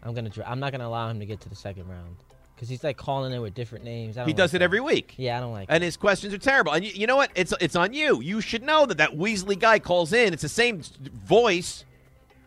I'm 0.03 0.15
gonna. 0.15 0.31
I'm 0.47 0.61
not 0.61 0.71
gonna 0.73 0.87
allow 0.87 1.09
him 1.11 1.19
to 1.19 1.27
get 1.27 1.41
to 1.41 1.49
the 1.49 1.57
second 1.57 1.89
round 1.89 2.17
because 2.57 2.69
he's 2.69 2.83
like 2.83 2.97
calling 2.97 3.33
in 3.33 3.41
with 3.43 3.55
different 3.55 3.85
names. 3.85 4.17
I 4.17 4.21
don't 4.23 4.29
He 4.29 4.33
does 4.35 4.53
like 4.53 4.61
it 4.61 4.65
every 4.65 4.81
week. 4.81 5.15
Yeah, 5.19 5.37
I 5.37 5.41
don't 5.41 5.53
like. 5.53 5.69
It. 5.69 5.73
And 5.75 5.85
his 5.85 5.97
questions 5.97 6.35
are 6.35 6.39
terrible. 6.39 6.73
And 6.73 6.85
you, 6.85 6.91
you 6.95 7.07
know 7.07 7.17
what? 7.17 7.31
It's 7.37 7.53
it's 7.61 7.77
on 7.77 7.93
you. 7.93 8.21
You 8.21 8.41
should 8.41 8.63
know 8.63 8.87
that 8.87 8.99
that 8.99 9.13
Weasley 9.13 9.59
guy 9.59 9.79
calls 9.79 10.13
in. 10.13 10.33
It's 10.33 10.43
the 10.43 10.49
same 10.49 10.81
voice. 11.25 11.85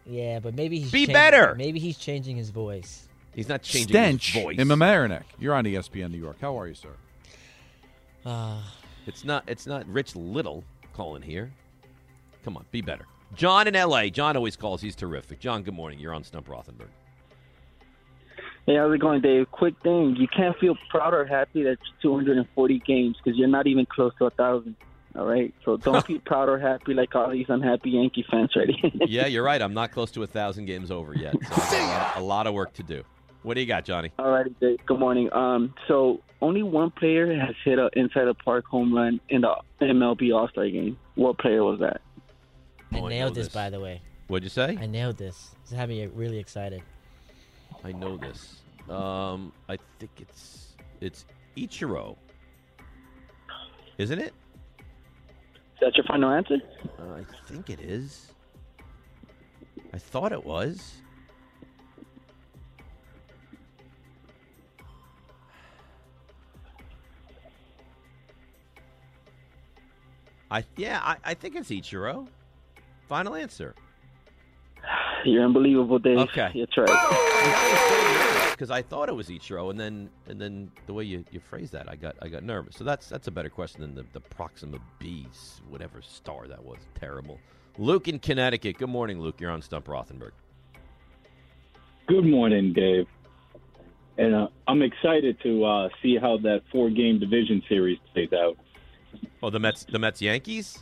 Yeah, 0.05 0.39
but 0.39 0.55
maybe 0.55 0.79
he's 0.79 0.91
Be 0.91 0.99
changing- 1.01 1.13
better. 1.13 1.55
Maybe 1.55 1.79
he's 1.79 1.97
changing 1.97 2.35
his 2.37 2.49
voice. 2.49 3.07
He's 3.35 3.47
not 3.47 3.61
changing 3.61 3.89
Stench 3.89 4.33
his 4.33 4.43
voice. 4.43 4.57
in 4.57 4.67
Mamaroneck. 4.67 5.23
You're 5.39 5.53
on 5.53 5.63
ESPN 5.65 6.09
New 6.11 6.17
York. 6.17 6.37
How 6.41 6.59
are 6.59 6.67
you, 6.67 6.73
sir? 6.73 6.89
Uh, 8.25 8.61
It's 9.05 9.23
not 9.23 9.43
it's 9.47 9.65
not 9.67 9.87
Rich 9.87 10.15
Little 10.15 10.63
calling 10.93 11.21
here. 11.21 11.51
Come 12.43 12.57
on, 12.57 12.65
be 12.71 12.81
better. 12.81 13.05
John 13.35 13.67
in 13.67 13.75
L.A. 13.75 14.09
John 14.09 14.35
always 14.35 14.55
calls. 14.55 14.81
He's 14.81 14.95
terrific. 14.95 15.39
John, 15.39 15.61
good 15.61 15.73
morning. 15.75 15.99
You're 15.99 16.13
on 16.15 16.23
Stump 16.23 16.47
Rothenberg. 16.47 16.89
Hey, 18.65 18.75
how's 18.75 18.93
it 18.93 18.99
going, 18.99 19.21
Dave? 19.21 19.49
Quick 19.51 19.75
thing. 19.81 20.15
You 20.17 20.27
can't 20.27 20.55
feel 20.59 20.75
proud 20.89 21.13
or 21.13 21.25
happy 21.25 21.63
that 21.63 21.71
it's 21.71 21.81
240 22.01 22.79
games 22.85 23.17
because 23.23 23.37
you're 23.37 23.47
not 23.47 23.65
even 23.67 23.85
close 23.85 24.13
to 24.19 24.25
a 24.25 24.29
1,000. 24.35 24.75
All 25.15 25.25
right? 25.25 25.53
So 25.65 25.77
don't 25.77 26.05
be 26.07 26.19
proud 26.19 26.49
or 26.49 26.59
happy 26.59 26.93
like 26.93 27.15
all 27.15 27.31
these 27.31 27.47
unhappy 27.49 27.91
Yankee 27.91 28.23
fans 28.29 28.51
right 28.55 28.69
here. 28.81 28.91
yeah, 29.07 29.25
you're 29.25 29.43
right. 29.43 29.61
I'm 29.61 29.73
not 29.73 29.91
close 29.91 30.11
to 30.11 30.23
a 30.23 30.27
thousand 30.27 30.65
games 30.65 30.91
over 30.91 31.15
yet. 31.15 31.33
So 31.33 31.55
a 31.77 31.81
lot, 31.87 32.17
a 32.17 32.21
lot 32.21 32.47
of 32.47 32.53
work 32.53 32.73
to 32.73 32.83
do. 32.83 33.03
What 33.41 33.53
do 33.55 33.61
you 33.61 33.65
got, 33.67 33.85
Johnny? 33.85 34.11
All 34.19 34.29
right, 34.29 34.59
Dave. 34.59 34.85
Good 34.85 34.99
morning. 34.99 35.31
Um, 35.33 35.73
so 35.87 36.19
only 36.41 36.61
one 36.61 36.91
player 36.91 37.33
has 37.39 37.55
hit 37.63 37.79
a 37.79 37.89
inside 37.93 38.25
the 38.25 38.33
park 38.35 38.65
home 38.65 38.93
run 38.93 39.19
in 39.29 39.41
the 39.41 39.55
MLB 39.81 40.35
All 40.35 40.47
Star 40.49 40.69
game. 40.69 40.97
What 41.15 41.37
player 41.39 41.63
was 41.63 41.79
that? 41.79 42.01
I 42.91 42.99
Oh, 42.99 43.07
nailed 43.07 43.35
this, 43.35 43.47
this. 43.47 43.53
by 43.53 43.69
the 43.69 43.79
way. 43.79 44.01
What'd 44.27 44.43
you 44.43 44.49
say? 44.49 44.77
I 44.79 44.85
nailed 44.85 45.17
this. 45.17 45.51
This 45.63 45.75
had 45.77 45.87
me 45.89 46.05
really 46.07 46.37
excited. 46.37 46.83
I 47.83 47.91
know 47.91 48.17
this. 48.17 48.61
Um, 48.89 49.51
I 49.67 49.77
think 49.99 50.11
it's 50.19 50.75
it's 51.01 51.25
Ichiro, 51.55 52.17
isn't 53.97 54.19
it? 54.19 54.33
Is 54.77 55.79
that 55.81 55.95
your 55.95 56.05
final 56.05 56.31
answer? 56.31 56.57
Uh, 56.99 57.13
I 57.13 57.25
think 57.47 57.69
it 57.69 57.79
is. 57.79 58.33
I 59.93 59.97
thought 59.97 60.31
it 60.31 60.43
was. 60.43 61.01
I 70.51 70.63
yeah, 70.75 70.99
I, 71.03 71.17
I 71.23 71.33
think 71.33 71.55
it's 71.55 71.69
Ichiro. 71.69 72.27
Final 73.07 73.35
answer. 73.35 73.75
You're 75.25 75.43
unbelievable, 75.43 75.99
Dave. 75.99 76.17
Okay. 76.19 76.51
That's 76.55 76.77
right. 76.77 78.51
Because 78.51 78.71
I 78.71 78.81
thought 78.81 79.09
it 79.09 79.15
was 79.15 79.27
Ichiro, 79.29 79.69
and 79.69 79.79
then 79.79 80.09
and 80.27 80.39
then 80.39 80.71
the 80.85 80.93
way 80.93 81.03
you, 81.03 81.23
you 81.31 81.39
phrased 81.39 81.73
that, 81.73 81.89
I 81.89 81.95
got 81.95 82.15
I 82.21 82.27
got 82.27 82.43
nervous. 82.43 82.75
So 82.75 82.83
that's 82.83 83.07
that's 83.07 83.27
a 83.27 83.31
better 83.31 83.49
question 83.49 83.81
than 83.81 83.95
the, 83.95 84.05
the 84.13 84.19
Proxima 84.19 84.79
B's, 84.97 85.61
whatever 85.69 86.01
star 86.01 86.47
that 86.47 86.63
was. 86.63 86.79
Terrible. 86.95 87.39
Luke 87.77 88.07
in 88.07 88.19
Connecticut. 88.19 88.77
Good 88.77 88.89
morning, 88.89 89.19
Luke. 89.21 89.39
You're 89.39 89.51
on 89.51 89.61
Stump 89.61 89.87
Rothenberg. 89.87 90.31
Good 92.07 92.25
morning, 92.25 92.73
Dave. 92.73 93.07
And 94.17 94.35
uh, 94.35 94.47
I'm 94.67 94.81
excited 94.81 95.37
to 95.43 95.63
uh, 95.63 95.89
see 96.01 96.17
how 96.17 96.37
that 96.39 96.63
four-game 96.71 97.19
division 97.19 97.61
series 97.69 97.99
plays 98.13 98.33
out. 98.33 98.57
Oh, 99.41 99.49
the 99.49 99.59
Mets, 99.59 99.85
the 99.85 99.99
Mets 99.99 100.21
Yankees. 100.21 100.79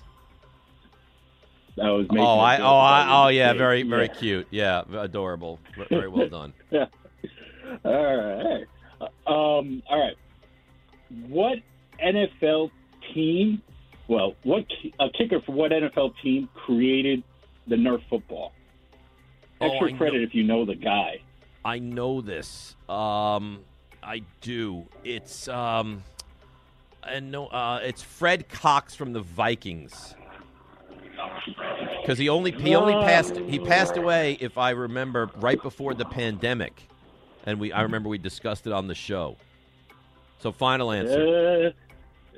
I 1.81 1.89
was 1.91 2.07
making 2.09 2.25
Oh, 2.25 2.39
I 2.39 2.57
oh 2.59 2.77
I 2.77 3.25
oh 3.25 3.27
yeah, 3.29 3.53
very 3.53 3.83
very 3.83 4.07
Yeah. 4.07 4.13
cute. 4.13 4.47
Yeah, 4.51 4.83
adorable. 4.97 5.59
Very 5.89 6.07
well 6.07 6.27
done. 6.29 6.53
yeah. 6.71 6.85
all 7.83 8.15
right. 8.17 8.65
Um, 9.27 9.83
all 9.89 9.99
right. 9.99 10.15
What 11.27 11.59
NFL 12.03 12.71
team? 13.13 13.61
Well, 14.07 14.35
what 14.43 14.65
a 14.99 15.09
kicker 15.09 15.41
for 15.41 15.51
what 15.51 15.71
NFL 15.71 16.13
team 16.23 16.49
created 16.55 17.23
the 17.67 17.75
Nerf 17.75 18.01
football? 18.09 18.53
Oh, 19.61 19.67
Extra 19.69 19.91
know- 19.91 19.97
credit 19.97 20.23
if 20.23 20.33
you 20.33 20.43
know 20.43 20.65
the 20.65 20.75
guy. 20.75 21.21
I 21.65 21.79
know 21.79 22.21
this. 22.21 22.75
Um, 22.87 23.59
I 24.01 24.21
do. 24.41 24.85
It's 25.03 25.47
um, 25.49 26.03
and 27.03 27.29
no, 27.31 27.47
uh, 27.47 27.81
it's 27.83 28.01
Fred 28.01 28.47
Cox 28.47 28.95
from 28.95 29.11
the 29.13 29.19
Vikings. 29.21 30.15
Because 32.01 32.17
he 32.17 32.29
only 32.29 32.51
he 32.51 32.75
only 32.75 32.93
passed 32.93 33.37
he 33.37 33.59
passed 33.59 33.97
away 33.97 34.37
if 34.39 34.57
I 34.57 34.71
remember 34.71 35.29
right 35.37 35.61
before 35.61 35.93
the 35.93 36.05
pandemic, 36.05 36.87
and 37.45 37.59
we 37.59 37.71
I 37.71 37.81
remember 37.81 38.09
we 38.09 38.17
discussed 38.17 38.67
it 38.67 38.73
on 38.73 38.87
the 38.87 38.95
show. 38.95 39.35
So 40.39 40.51
final 40.51 40.91
answer. 40.91 41.67
Uh, 41.67 41.71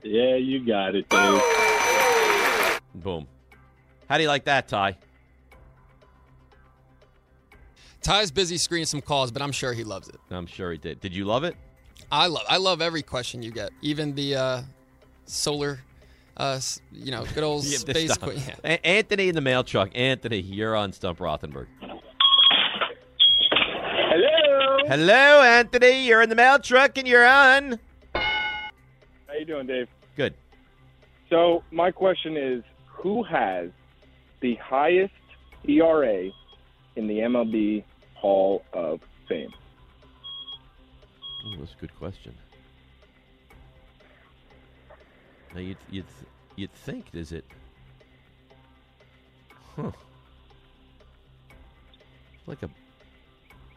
yeah, 0.03 0.35
you 0.35 0.65
got 0.65 0.95
it, 0.95 1.09
Dave. 1.09 2.81
Boom. 2.95 3.27
How 4.07 4.17
do 4.17 4.23
you 4.23 4.29
like 4.29 4.45
that, 4.45 4.67
Ty? 4.67 4.97
Ty's 8.01 8.31
busy 8.31 8.57
screening 8.57 8.85
some 8.85 9.01
calls, 9.01 9.29
but 9.29 9.41
I'm 9.41 9.51
sure 9.51 9.73
he 9.73 9.83
loves 9.83 10.07
it. 10.07 10.15
I'm 10.31 10.47
sure 10.47 10.71
he 10.71 10.77
did. 10.77 11.01
Did 11.01 11.13
you 11.13 11.25
love 11.25 11.43
it? 11.43 11.55
I 12.11 12.27
love 12.27 12.45
I 12.49 12.57
love 12.57 12.81
every 12.81 13.03
question 13.03 13.43
you 13.43 13.51
get, 13.51 13.71
even 13.81 14.15
the 14.15 14.35
uh, 14.35 14.61
solar, 15.25 15.81
uh, 16.39 16.59
you 16.91 17.11
know, 17.11 17.25
good 17.35 17.43
old 17.43 17.63
Yeah, 17.65 17.77
space. 17.77 18.11
stuff. 18.13 18.29
que- 18.33 18.39
yeah. 18.39 18.55
A- 18.63 18.85
Anthony 18.87 19.29
in 19.29 19.35
the 19.35 19.41
mail 19.41 19.63
truck. 19.63 19.89
Anthony, 19.93 20.39
you're 20.39 20.75
on 20.75 20.93
Stump 20.93 21.19
Rothenberg. 21.19 21.67
Hello. 24.11 24.77
Hello, 24.87 25.41
Anthony. 25.43 26.05
You're 26.07 26.21
in 26.21 26.29
the 26.29 26.35
mail 26.35 26.59
truck 26.59 26.97
and 26.97 27.07
you're 27.07 27.27
on. 27.27 27.79
How 28.13 29.33
you 29.39 29.45
doing, 29.45 29.67
Dave? 29.67 29.87
Good. 30.15 30.33
So 31.29 31.63
my 31.71 31.91
question 31.91 32.35
is, 32.37 32.63
who 32.87 33.23
has 33.23 33.69
the 34.41 34.55
highest 34.55 35.13
ERA 35.67 36.29
in 36.95 37.07
the 37.07 37.19
MLB 37.19 37.83
Hall 38.15 38.63
of 38.73 38.99
Fame? 39.27 39.51
Ooh, 41.47 41.57
that's 41.59 41.73
a 41.77 41.79
good 41.79 41.95
question. 41.95 42.33
Now 45.53 45.61
you'd 45.61 45.77
you'd 45.89 46.05
you'd 46.55 46.73
think 46.73 47.05
is 47.13 47.31
it? 47.31 47.45
Huh? 49.75 49.91
Like 52.47 52.63
a 52.63 52.69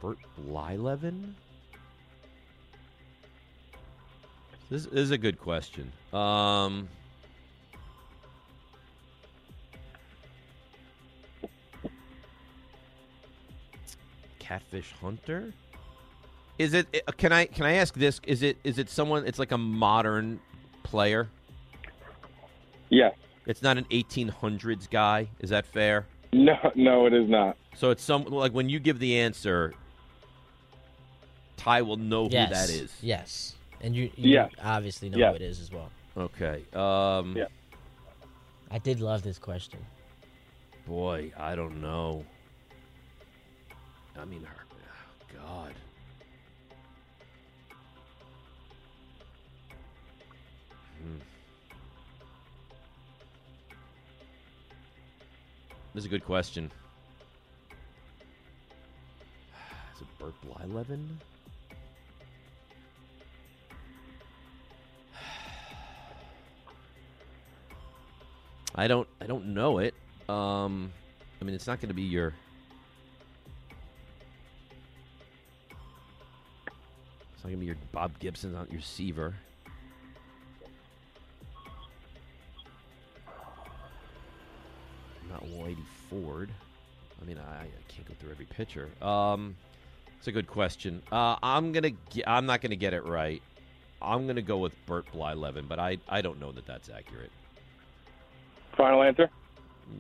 Bert 0.01 0.18
Blyleven? 0.41 1.35
This, 4.70 4.85
this 4.85 4.93
is 4.95 5.11
a 5.11 5.18
good 5.18 5.39
question. 5.39 5.93
Um. 6.12 6.89
Catfish 14.39 14.93
Hunter? 15.01 15.53
Is 16.59 16.75
it? 16.75 17.03
uh, 17.07 17.12
Can 17.12 17.33
I 17.33 17.47
can 17.47 17.64
I 17.64 17.75
ask 17.75 17.95
this? 17.95 18.20
Is 18.27 18.43
it 18.43 18.59
is 18.64 18.79
it 18.79 18.91
someone? 18.91 19.27
It's 19.27 19.39
like 19.39 19.53
a 19.53 19.59
modern 19.59 20.41
player. 20.83 21.29
Yeah. 22.93 23.11
It's 23.47 23.62
not 23.62 23.78
an 23.78 23.84
1800s 23.90 24.88
guy. 24.88 25.28
Is 25.40 25.51
that 25.51 25.66
fair? 25.66 26.07
No, 26.32 26.55
no, 26.74 27.07
it 27.07 27.14
is 27.14 27.28
not. 27.28 27.57
So 27.74 27.90
it's 27.90 28.03
some 28.05 28.24
like 28.24 28.53
when 28.53 28.68
you 28.68 28.78
give 28.78 28.99
the 28.99 29.18
answer, 29.18 29.72
Ty 31.57 31.82
will 31.82 31.97
know 31.97 32.28
yes. 32.30 32.49
who 32.49 32.55
that 32.55 32.70
is. 32.70 32.95
Yes. 33.01 33.55
And 33.80 33.97
you, 33.97 34.11
you 34.16 34.32
Yes. 34.34 34.51
obviously 34.62 35.09
know 35.11 35.18
Yeah. 35.18 35.30
who 35.30 35.36
it 35.36 35.43
is 35.43 35.59
as 35.59 35.72
well. 35.72 35.90
Okay. 36.16 36.62
Um, 36.74 37.34
yeah. 37.36 37.47
I 38.70 38.78
did 38.78 39.01
love 39.01 39.22
this 39.22 39.38
question. 39.38 39.80
Boy, 40.86 41.32
I 41.36 41.55
don't 41.55 41.80
know. 41.80 42.24
I 44.18 44.24
mean, 44.26 44.45
her, 44.45 44.57
oh, 44.72 45.34
God. 45.47 45.72
This 55.95 56.03
is 56.03 56.07
a 56.07 56.09
good 56.09 56.24
question. 56.24 56.70
Is 59.95 60.01
it 60.01 60.09
Bert 60.18 60.34
Blyleven? 60.43 61.07
I 68.74 68.88
don't. 68.88 69.07
I 69.20 69.26
don't 69.26 69.49
know 69.49 69.78
it. 69.78 69.95
Um, 70.30 70.90
I 71.40 71.45
mean, 71.45 71.55
it's 71.55 71.66
not 71.66 71.80
going 71.80 71.88
to 71.88 71.95
be 71.95 72.03
your. 72.03 72.32
It's 77.34 77.45
not 77.45 77.51
going 77.51 77.57
to 77.57 77.61
be 77.61 77.66
your 77.66 77.76
Bob 77.93 78.18
Gibson, 78.18 78.55
not 78.55 78.72
your 78.72 78.80
Seaver. 78.80 79.34
Not 85.33 85.45
Whitey 85.45 85.76
Ford. 86.11 86.51
I 87.20 87.24
mean, 87.24 87.39
I, 87.39 87.62
I 87.62 87.66
can't 87.89 88.07
go 88.07 88.14
through 88.20 88.30
every 88.33 88.45
pitcher. 88.47 88.91
Um, 89.01 89.57
it's 90.18 90.26
a 90.28 90.33
good 90.33 90.47
question. 90.47 91.03
Uh, 91.11 91.37
I'm 91.43 91.72
gonna. 91.72 91.91
I'm 92.26 92.47
not 92.47 92.61
gonna 92.61 92.76
get 92.76 92.93
it 92.93 93.05
right. 93.05 93.43
I'm 94.03 94.26
gonna 94.26 94.43
go 94.43 94.59
with 94.59 94.74
Bert 94.87 95.07
Blyleven, 95.12 95.68
but 95.68 95.78
I. 95.78 95.99
I 96.09 96.20
don't 96.20 96.39
know 96.39 96.53
that 96.53 96.66
that's 96.66 96.91
accurate. 96.91 97.30
Final 98.76 99.03
answer. 99.03 99.30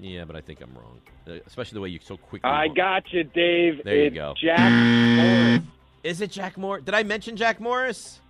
Yeah, 0.00 0.24
but 0.24 0.36
I 0.36 0.40
think 0.40 0.60
I'm 0.60 0.72
wrong, 0.74 1.00
uh, 1.28 1.40
especially 1.46 1.74
the 1.76 1.80
way 1.80 1.88
you 1.88 1.98
so 2.02 2.16
quickly. 2.16 2.48
I 2.48 2.68
got 2.68 3.12
you, 3.12 3.24
Dave. 3.24 3.82
There 3.84 3.96
you 4.04 4.10
go. 4.10 4.34
Jack 4.40 4.70
Morris. 4.70 5.62
Is 6.02 6.20
it 6.20 6.30
Jack 6.30 6.56
Morris? 6.56 6.84
Did 6.84 6.94
I 6.94 7.02
mention 7.02 7.36
Jack 7.36 7.60
Morris? 7.60 8.20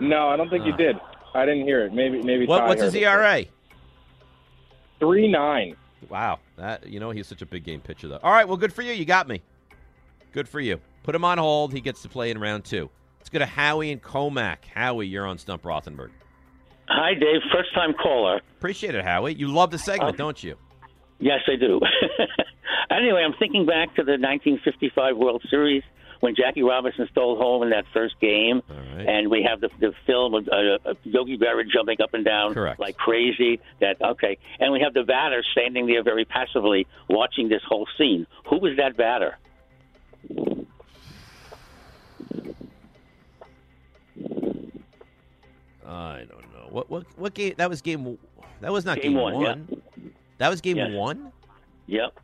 No, 0.00 0.28
I 0.28 0.36
don't 0.36 0.48
think 0.50 0.64
you 0.64 0.72
Ah. 0.72 0.76
did. 0.76 0.96
I 1.34 1.44
didn't 1.44 1.64
hear 1.64 1.84
it. 1.84 1.92
Maybe, 1.92 2.22
maybe. 2.22 2.46
What, 2.46 2.66
what's 2.66 2.82
his. 2.82 2.94
ERA? 2.94 3.44
Three 4.98 5.28
nine. 5.30 5.76
Wow, 6.08 6.38
that 6.56 6.86
you 6.86 7.00
know 7.00 7.10
he's 7.10 7.26
such 7.26 7.42
a 7.42 7.46
big 7.46 7.64
game 7.64 7.80
pitcher 7.80 8.08
though. 8.08 8.20
All 8.22 8.32
right, 8.32 8.46
well, 8.46 8.56
good 8.56 8.72
for 8.72 8.82
you. 8.82 8.92
You 8.92 9.04
got 9.04 9.28
me. 9.28 9.42
Good 10.32 10.48
for 10.48 10.60
you. 10.60 10.80
Put 11.02 11.14
him 11.14 11.24
on 11.24 11.38
hold. 11.38 11.72
He 11.72 11.80
gets 11.80 12.02
to 12.02 12.08
play 12.08 12.30
in 12.30 12.38
round 12.38 12.64
two. 12.64 12.90
Let's 13.18 13.30
go 13.30 13.38
to 13.40 13.46
Howie 13.46 13.90
and 13.90 14.02
Commack. 14.02 14.64
Howie, 14.72 15.06
you're 15.06 15.26
on 15.26 15.38
Stump 15.38 15.62
Rothenberg. 15.62 16.10
Hi, 16.88 17.14
Dave. 17.14 17.40
First 17.52 17.74
time 17.74 17.92
caller. 17.94 18.40
Appreciate 18.56 18.94
it, 18.94 19.04
Howie. 19.04 19.34
You 19.34 19.48
love 19.48 19.70
the 19.70 19.78
segment, 19.78 20.14
uh, 20.14 20.16
don't 20.16 20.42
you? 20.42 20.56
Yes, 21.18 21.40
I 21.46 21.56
do. 21.56 21.80
anyway, 22.90 23.22
I'm 23.24 23.34
thinking 23.38 23.66
back 23.66 23.88
to 23.96 24.04
the 24.04 24.12
1955 24.12 25.16
World 25.16 25.42
Series 25.50 25.82
when 26.20 26.34
Jackie 26.34 26.62
Robinson 26.62 27.06
stole 27.10 27.36
home 27.36 27.62
in 27.62 27.70
that 27.70 27.84
first 27.92 28.18
game, 28.20 28.62
and 28.68 29.30
we 29.30 29.42
have 29.48 29.60
the 29.60 29.68
the 29.80 29.92
film 30.06 30.34
of 30.34 30.48
uh, 30.48 30.94
Yogi 31.04 31.38
Berra 31.38 31.62
jumping 31.72 32.00
up 32.02 32.14
and 32.14 32.24
down 32.24 32.54
Correct. 32.54 32.80
like 32.80 32.96
crazy. 32.96 33.60
That 33.80 34.00
okay, 34.02 34.38
and 34.60 34.72
we 34.72 34.80
have 34.80 34.94
the 34.94 35.04
batter 35.04 35.42
standing 35.52 35.86
there 35.86 36.02
very 36.02 36.24
passively 36.24 36.86
watching 37.08 37.48
this 37.48 37.62
whole 37.66 37.86
scene. 37.96 38.26
Who 38.50 38.58
was 38.58 38.76
that 38.78 38.96
batter? 38.96 39.36
I 45.86 46.24
don't 46.28 46.52
know. 46.52 46.66
What 46.70 46.90
what 46.90 47.04
what 47.16 47.34
game? 47.34 47.54
That 47.56 47.70
was 47.70 47.80
game. 47.80 48.18
That 48.60 48.72
was 48.72 48.84
not 48.84 49.00
Game 49.00 49.12
game, 49.12 49.20
one, 49.20 49.40
yeah. 49.40 49.54
That 50.38 50.48
was 50.48 50.60
game 50.60 50.76
Yes. 50.76 50.90
one. 50.92 51.32
Yep, 51.86 52.18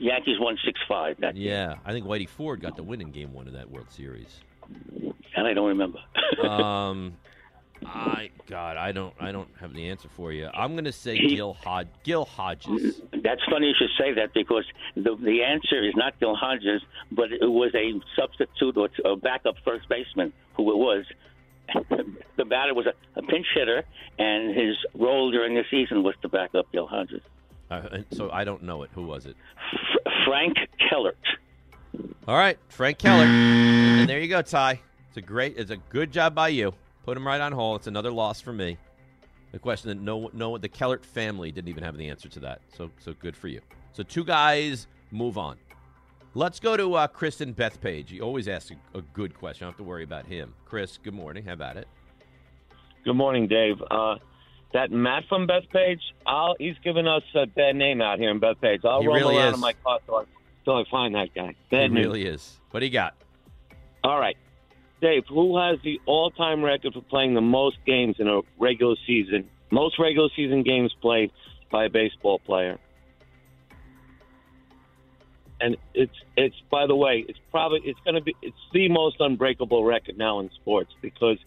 Yankees 0.00 0.36
won 0.40 0.58
six 0.64 0.80
five. 0.88 1.16
That 1.20 1.36
Yeah, 1.36 1.76
I 1.84 1.92
think 1.92 2.06
Whitey 2.06 2.28
Ford 2.28 2.60
got 2.60 2.76
the 2.76 2.82
win 2.82 3.00
in 3.00 3.10
game 3.10 3.32
one 3.32 3.46
of 3.46 3.52
that 3.52 3.70
World 3.70 3.90
Series. 3.90 4.40
and 5.36 5.46
I 5.46 5.52
don't 5.52 5.68
remember. 5.68 5.98
um, 6.46 7.16
I 7.84 8.30
God, 8.46 8.76
I 8.76 8.92
don't 8.92 9.14
I 9.20 9.30
don't 9.30 9.48
have 9.60 9.74
the 9.74 9.88
answer 9.88 10.08
for 10.16 10.32
you. 10.32 10.48
I'm 10.54 10.74
gonna 10.74 10.92
say 10.92 11.16
He- 11.16 11.36
Gil 11.36 11.52
Hod 11.54 11.88
Gil 12.02 12.24
Hodges. 12.24 13.02
That's 13.22 13.42
funny 13.50 13.68
you 13.68 13.74
should 13.78 13.90
say 13.98 14.12
that 14.14 14.32
because 14.32 14.64
the 14.96 15.16
the 15.16 15.42
answer 15.42 15.86
is 15.86 15.94
not 15.96 16.18
Gil 16.18 16.34
Hodges, 16.34 16.82
but 17.12 17.32
it 17.32 17.40
was 17.50 17.72
a 17.74 17.92
substitute 18.18 18.76
or 18.76 18.88
a 19.04 19.16
backup 19.16 19.56
first 19.64 19.88
baseman 19.88 20.32
who 20.54 20.70
it 20.72 20.76
was. 20.76 21.04
The 22.36 22.46
batter 22.46 22.72
was 22.72 22.86
a, 22.86 22.94
a 23.18 23.22
pinch 23.22 23.46
hitter, 23.54 23.84
and 24.18 24.56
his 24.56 24.74
role 24.94 25.30
during 25.30 25.54
the 25.54 25.64
season 25.70 26.02
was 26.02 26.14
to 26.22 26.28
back 26.30 26.54
up 26.54 26.72
Gil 26.72 26.86
Hodges. 26.86 27.20
Uh, 27.70 27.88
and 27.92 28.06
so 28.12 28.30
I 28.30 28.44
don't 28.44 28.62
know 28.62 28.82
it. 28.82 28.90
Who 28.94 29.04
was 29.04 29.26
it? 29.26 29.36
Frank 30.24 30.56
Kellert. 30.78 31.16
All 32.26 32.36
right, 32.36 32.58
Frank 32.68 32.98
Keller. 32.98 33.24
And 33.24 34.08
there 34.08 34.20
you 34.20 34.28
go, 34.28 34.42
Ty. 34.42 34.80
It's 35.08 35.16
a 35.16 35.20
great, 35.20 35.56
it's 35.56 35.70
a 35.70 35.76
good 35.76 36.12
job 36.12 36.34
by 36.34 36.48
you. 36.48 36.72
Put 37.04 37.16
him 37.16 37.26
right 37.26 37.40
on 37.40 37.52
hold. 37.52 37.80
It's 37.80 37.86
another 37.86 38.12
loss 38.12 38.40
for 38.40 38.52
me. 38.52 38.76
The 39.52 39.58
question 39.58 39.88
that 39.88 40.00
no, 40.00 40.30
no, 40.32 40.56
the 40.58 40.68
Kellert 40.68 41.04
family 41.04 41.50
didn't 41.50 41.68
even 41.68 41.82
have 41.82 41.96
the 41.96 42.08
answer 42.08 42.28
to 42.28 42.40
that. 42.40 42.60
So, 42.76 42.90
so 43.00 43.14
good 43.14 43.36
for 43.36 43.48
you. 43.48 43.60
So 43.92 44.02
two 44.04 44.24
guys 44.24 44.86
move 45.10 45.38
on. 45.38 45.56
Let's 46.34 46.60
go 46.60 46.76
to 46.76 46.94
uh, 46.94 47.06
Chris 47.08 47.40
and 47.40 47.56
Bethpage. 47.56 48.10
He 48.10 48.20
always 48.20 48.46
asks 48.46 48.70
a, 48.94 48.98
a 48.98 49.02
good 49.02 49.34
question. 49.34 49.64
I 49.64 49.66
don't 49.66 49.72
have 49.72 49.78
to 49.78 49.88
worry 49.88 50.04
about 50.04 50.26
him. 50.26 50.54
Chris, 50.64 50.98
good 51.02 51.14
morning. 51.14 51.44
How 51.44 51.54
about 51.54 51.76
it? 51.76 51.88
Good 53.04 53.16
morning, 53.16 53.48
Dave. 53.48 53.82
Uh, 53.90 54.16
that 54.72 54.90
Matt 54.90 55.24
from 55.28 55.46
Bethpage, 55.46 56.00
I'll, 56.26 56.54
he's 56.58 56.76
giving 56.84 57.06
us 57.06 57.22
a 57.34 57.46
bad 57.46 57.76
name 57.76 58.00
out 58.00 58.18
here 58.18 58.30
in 58.30 58.40
Bethpage. 58.40 58.84
I'll 58.84 59.00
He 59.00 59.06
roll 59.06 59.16
really 59.16 59.36
around 59.36 59.48
is. 59.48 59.54
in 59.54 59.60
my 59.60 59.72
car 59.84 59.98
till 60.06 60.16
I, 60.16 60.24
till 60.64 60.76
I 60.76 60.84
find 60.90 61.14
that 61.14 61.34
guy. 61.34 61.54
Bad 61.70 61.90
he 61.90 61.94
news. 61.96 62.06
really 62.06 62.24
is. 62.24 62.60
What 62.70 62.80
do 62.80 62.86
you 62.86 62.92
got? 62.92 63.14
All 64.04 64.18
right. 64.18 64.36
Dave, 65.00 65.24
who 65.28 65.58
has 65.58 65.78
the 65.82 66.00
all-time 66.06 66.62
record 66.62 66.92
for 66.94 67.00
playing 67.00 67.34
the 67.34 67.40
most 67.40 67.78
games 67.86 68.16
in 68.18 68.28
a 68.28 68.40
regular 68.58 68.96
season? 69.06 69.48
Most 69.70 69.98
regular 69.98 70.28
season 70.36 70.62
games 70.62 70.94
played 71.00 71.32
by 71.70 71.84
a 71.84 71.88
baseball 71.88 72.38
player. 72.38 72.78
And 75.60 75.76
it's 75.94 76.14
it's 76.36 76.56
by 76.70 76.86
the 76.86 76.96
way, 76.96 77.24
it's 77.28 77.38
probably 77.50 77.80
it's 77.84 78.00
going 78.00 78.14
to 78.14 78.22
be 78.22 78.34
it's 78.40 78.56
the 78.72 78.88
most 78.88 79.16
unbreakable 79.20 79.84
record 79.84 80.16
now 80.16 80.40
in 80.40 80.50
sports 80.52 80.90
because 81.02 81.38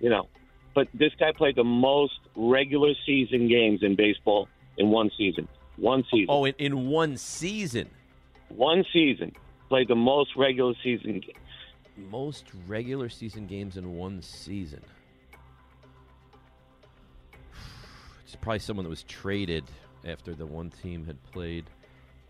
you 0.00 0.10
know, 0.10 0.28
but 0.74 0.88
this 0.94 1.12
guy 1.18 1.32
played 1.32 1.56
the 1.56 1.64
most 1.64 2.18
regular 2.34 2.92
season 3.06 3.48
games 3.48 3.82
in 3.82 3.94
baseball 3.96 4.48
in 4.76 4.90
one 4.90 5.10
season. 5.16 5.48
One 5.76 6.04
season. 6.10 6.26
Oh, 6.28 6.44
in, 6.44 6.54
in 6.58 6.88
one 6.88 7.16
season. 7.16 7.88
One 8.48 8.84
season 8.92 9.32
played 9.68 9.88
the 9.88 9.94
most 9.94 10.36
regular 10.36 10.74
season 10.82 11.20
games. 11.20 11.38
Most 12.10 12.46
regular 12.66 13.08
season 13.08 13.46
games 13.46 13.76
in 13.76 13.94
one 13.94 14.22
season. 14.22 14.82
It's 18.24 18.36
probably 18.42 18.58
someone 18.58 18.82
that 18.82 18.90
was 18.90 19.04
traded 19.04 19.62
after 20.04 20.34
the 20.34 20.44
one 20.44 20.70
team 20.82 21.06
had 21.06 21.22
played. 21.30 21.66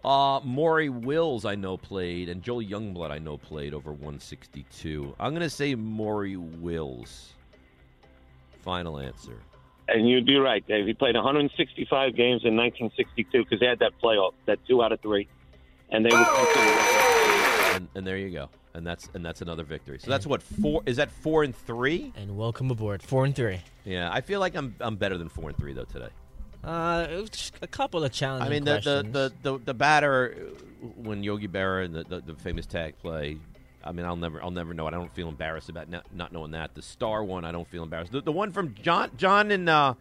Uh, 0.04 0.38
Maury 0.44 0.90
Wills, 0.90 1.46
I 1.46 1.54
know, 1.54 1.78
played, 1.78 2.28
and 2.28 2.42
Joel 2.42 2.62
Youngblood, 2.62 3.10
I 3.10 3.18
know, 3.18 3.38
played 3.38 3.72
over 3.72 3.90
162. 3.90 5.14
I'm 5.18 5.30
going 5.30 5.40
to 5.40 5.48
say 5.48 5.74
Maury 5.74 6.36
Wills. 6.36 7.32
Final 8.64 8.98
answer. 8.98 9.38
And 9.88 10.08
you'd 10.08 10.24
be 10.24 10.38
right, 10.38 10.66
Dave. 10.66 10.86
He 10.86 10.94
played 10.94 11.14
165 11.14 12.16
games 12.16 12.42
in 12.44 12.56
1962 12.56 13.44
because 13.44 13.60
they 13.60 13.66
had 13.66 13.80
that 13.80 13.92
playoff, 14.02 14.32
that 14.46 14.58
two 14.66 14.82
out 14.82 14.92
of 14.92 15.00
three, 15.00 15.28
and 15.90 16.04
they 16.04 16.08
were 16.08 16.24
considered. 16.24 17.74
And, 17.74 17.88
and 17.94 18.06
there 18.06 18.16
you 18.16 18.30
go. 18.30 18.48
And 18.72 18.86
that's 18.86 19.08
and 19.12 19.24
that's 19.24 19.42
another 19.42 19.64
victory. 19.64 19.98
So 20.00 20.10
that's 20.10 20.26
what 20.26 20.42
four 20.42 20.82
is 20.86 20.96
that 20.96 21.10
four 21.12 21.42
and 21.42 21.54
three? 21.54 22.12
And 22.16 22.36
welcome 22.36 22.70
aboard, 22.70 23.02
four 23.02 23.24
and 23.26 23.36
three. 23.36 23.60
Yeah, 23.84 24.10
I 24.10 24.22
feel 24.22 24.40
like 24.40 24.56
I'm 24.56 24.74
I'm 24.80 24.96
better 24.96 25.18
than 25.18 25.28
four 25.28 25.50
and 25.50 25.58
three 25.58 25.74
though 25.74 25.84
today. 25.84 26.08
Uh, 26.64 27.06
it 27.10 27.20
was 27.20 27.30
just 27.30 27.54
a 27.60 27.66
couple 27.66 28.02
of 28.02 28.10
challenging 28.10 28.46
I 28.46 28.50
mean, 28.50 28.64
the, 28.64 28.76
the, 28.76 28.80
questions. 28.80 29.12
the, 29.12 29.32
the, 29.42 29.58
the 29.58 29.74
batter 29.74 30.34
uh, 30.34 30.86
when 30.96 31.22
Yogi 31.22 31.46
Berra 31.46 31.84
and 31.84 31.94
the, 31.94 32.04
the, 32.04 32.20
the 32.20 32.34
famous 32.34 32.64
tag 32.64 32.98
play. 32.98 33.36
I 33.84 33.92
mean, 33.92 34.06
I'll 34.06 34.16
never 34.16 34.42
I'll 34.42 34.50
never 34.50 34.72
know 34.74 34.86
it. 34.88 34.94
I 34.94 34.96
don't 34.96 35.14
feel 35.14 35.28
embarrassed 35.28 35.68
about 35.68 35.88
not, 35.88 36.06
not 36.14 36.32
knowing 36.32 36.52
that. 36.52 36.74
The 36.74 36.82
star 36.82 37.22
one, 37.22 37.44
I 37.44 37.52
don't 37.52 37.68
feel 37.68 37.82
embarrassed. 37.82 38.12
The, 38.12 38.22
the 38.22 38.32
one 38.32 38.50
from 38.50 38.74
John 38.74 39.10
John 39.16 39.50
and 39.50 39.68
uh, 39.68 39.94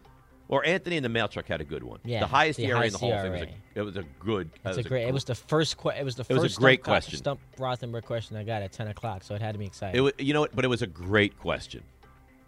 or 0.48 0.64
Anthony 0.64 0.96
in 0.96 1.02
the 1.02 1.08
mail 1.08 1.28
truck 1.28 1.46
had 1.46 1.60
a 1.60 1.64
good 1.64 1.82
one. 1.82 2.00
Yeah, 2.04 2.20
the 2.20 2.26
highest 2.26 2.56
the 2.58 2.64
ERA 2.66 2.76
in 2.76 2.76
highest 2.78 2.94
the 2.94 2.98
whole 3.00 3.22
thing 3.22 3.32
was 3.32 3.42
a, 3.42 3.48
it 3.74 3.82
was 3.82 3.96
a 3.96 4.04
good. 4.20 4.50
that 4.62 4.70
It's 4.70 4.78
a 4.78 4.80
was 4.80 4.86
great. 4.86 5.06
It 5.08 5.12
was 5.14 5.24
the 5.24 5.34
first. 5.34 5.76
Que- 5.76 5.90
it 5.98 6.04
was 6.04 6.16
the 6.16 6.24
It 6.28 6.32
was 6.34 6.42
first. 6.44 6.56
a 6.56 6.60
great 6.60 6.78
stump, 6.80 6.84
question. 6.84 7.18
Stump 7.18 7.40
Rothenberg 7.58 8.04
question 8.04 8.36
I 8.36 8.44
got 8.44 8.62
at 8.62 8.72
ten 8.72 8.88
o'clock, 8.88 9.22
so 9.22 9.34
it 9.34 9.42
had 9.42 9.52
to 9.52 9.58
be 9.58 9.66
exciting. 9.66 9.96
It 9.98 10.00
was, 10.00 10.12
you 10.18 10.32
know 10.32 10.40
what? 10.40 10.54
But 10.56 10.64
it 10.64 10.68
was 10.68 10.82
a 10.82 10.86
great 10.86 11.38
question. 11.38 11.82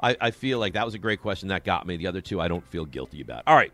I, 0.01 0.14
I 0.20 0.30
feel 0.30 0.59
like 0.59 0.74
that 0.74 0.84
was 0.84 0.95
a 0.95 0.99
great 0.99 1.22
question 1.22 1.49
that 1.49 1.64
got 1.64 1.87
me. 1.87 1.97
The 1.97 2.07
other 2.07 2.20
two, 2.20 2.39
I 2.41 2.49
don't 2.49 2.66
feel 2.68 2.84
guilty 2.84 3.22
about. 3.22 3.45
All 3.47 3.57
right, 3.57 3.72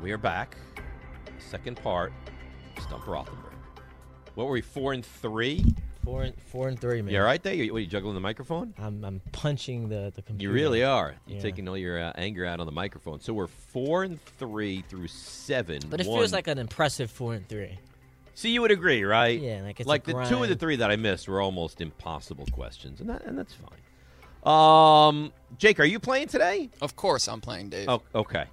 we 0.00 0.12
are 0.12 0.18
back. 0.18 0.56
Second 1.38 1.76
part, 1.82 2.12
Stump 2.80 3.02
Rothenberg. 3.04 3.41
What 4.34 4.46
were 4.46 4.52
we? 4.52 4.60
Four 4.60 4.92
and 4.92 5.04
three. 5.04 5.64
Four 6.04 6.22
and 6.24 6.34
four 6.50 6.66
and 6.68 6.78
three, 6.80 7.00
man. 7.00 7.14
You 7.14 7.20
all 7.20 7.26
right 7.26 7.40
there? 7.42 7.54
You, 7.54 7.72
what, 7.72 7.78
are 7.78 7.80
you 7.82 7.86
juggling 7.86 8.14
the 8.14 8.20
microphone? 8.20 8.74
I'm 8.78 9.04
I'm 9.04 9.20
punching 9.30 9.88
the 9.88 10.12
the 10.14 10.22
computer. 10.22 10.50
You 10.50 10.52
really 10.52 10.82
are. 10.82 11.14
You're 11.26 11.36
Yeah. 11.36 11.42
taking 11.42 11.68
all 11.68 11.76
your 11.78 12.02
uh, 12.02 12.12
anger 12.16 12.44
out 12.44 12.58
on 12.58 12.66
the 12.66 12.72
microphone. 12.72 13.20
So 13.20 13.32
we're 13.32 13.46
four 13.46 14.02
and 14.02 14.20
three 14.38 14.82
through 14.88 15.06
seven. 15.08 15.80
But 15.88 16.00
it 16.00 16.06
One- 16.08 16.18
feels 16.18 16.32
like 16.32 16.48
an 16.48 16.58
impressive 16.58 17.10
four 17.10 17.34
and 17.34 17.48
three. 17.48 17.78
See, 18.34 18.50
you 18.50 18.62
would 18.62 18.70
agree, 18.72 19.04
right? 19.04 19.38
Yeah, 19.38 19.60
like 19.62 19.78
it's 19.78 19.86
a 19.86 19.88
like 19.88 20.04
the 20.04 20.12
two 20.12 20.18
of 20.18 20.28
the 20.28 20.36
grind. 20.38 20.60
three 20.60 20.76
that 20.76 20.90
I 20.90 20.96
missed 20.96 21.28
were 21.28 21.40
almost 21.40 21.80
impossible 21.80 22.46
questions, 22.50 23.00
and 23.00 23.08
that 23.10 23.24
and 23.24 23.38
that's 23.38 23.54
fine. 23.54 23.78
Um, 24.44 25.32
Jake, 25.58 25.78
are 25.78 25.84
you 25.84 26.00
playing 26.00 26.26
today? 26.28 26.68
Of 26.80 26.96
course, 26.96 27.28
I'm 27.28 27.40
playing, 27.40 27.68
Dave. 27.68 27.88
Oh, 27.88 28.02
okay. 28.14 28.46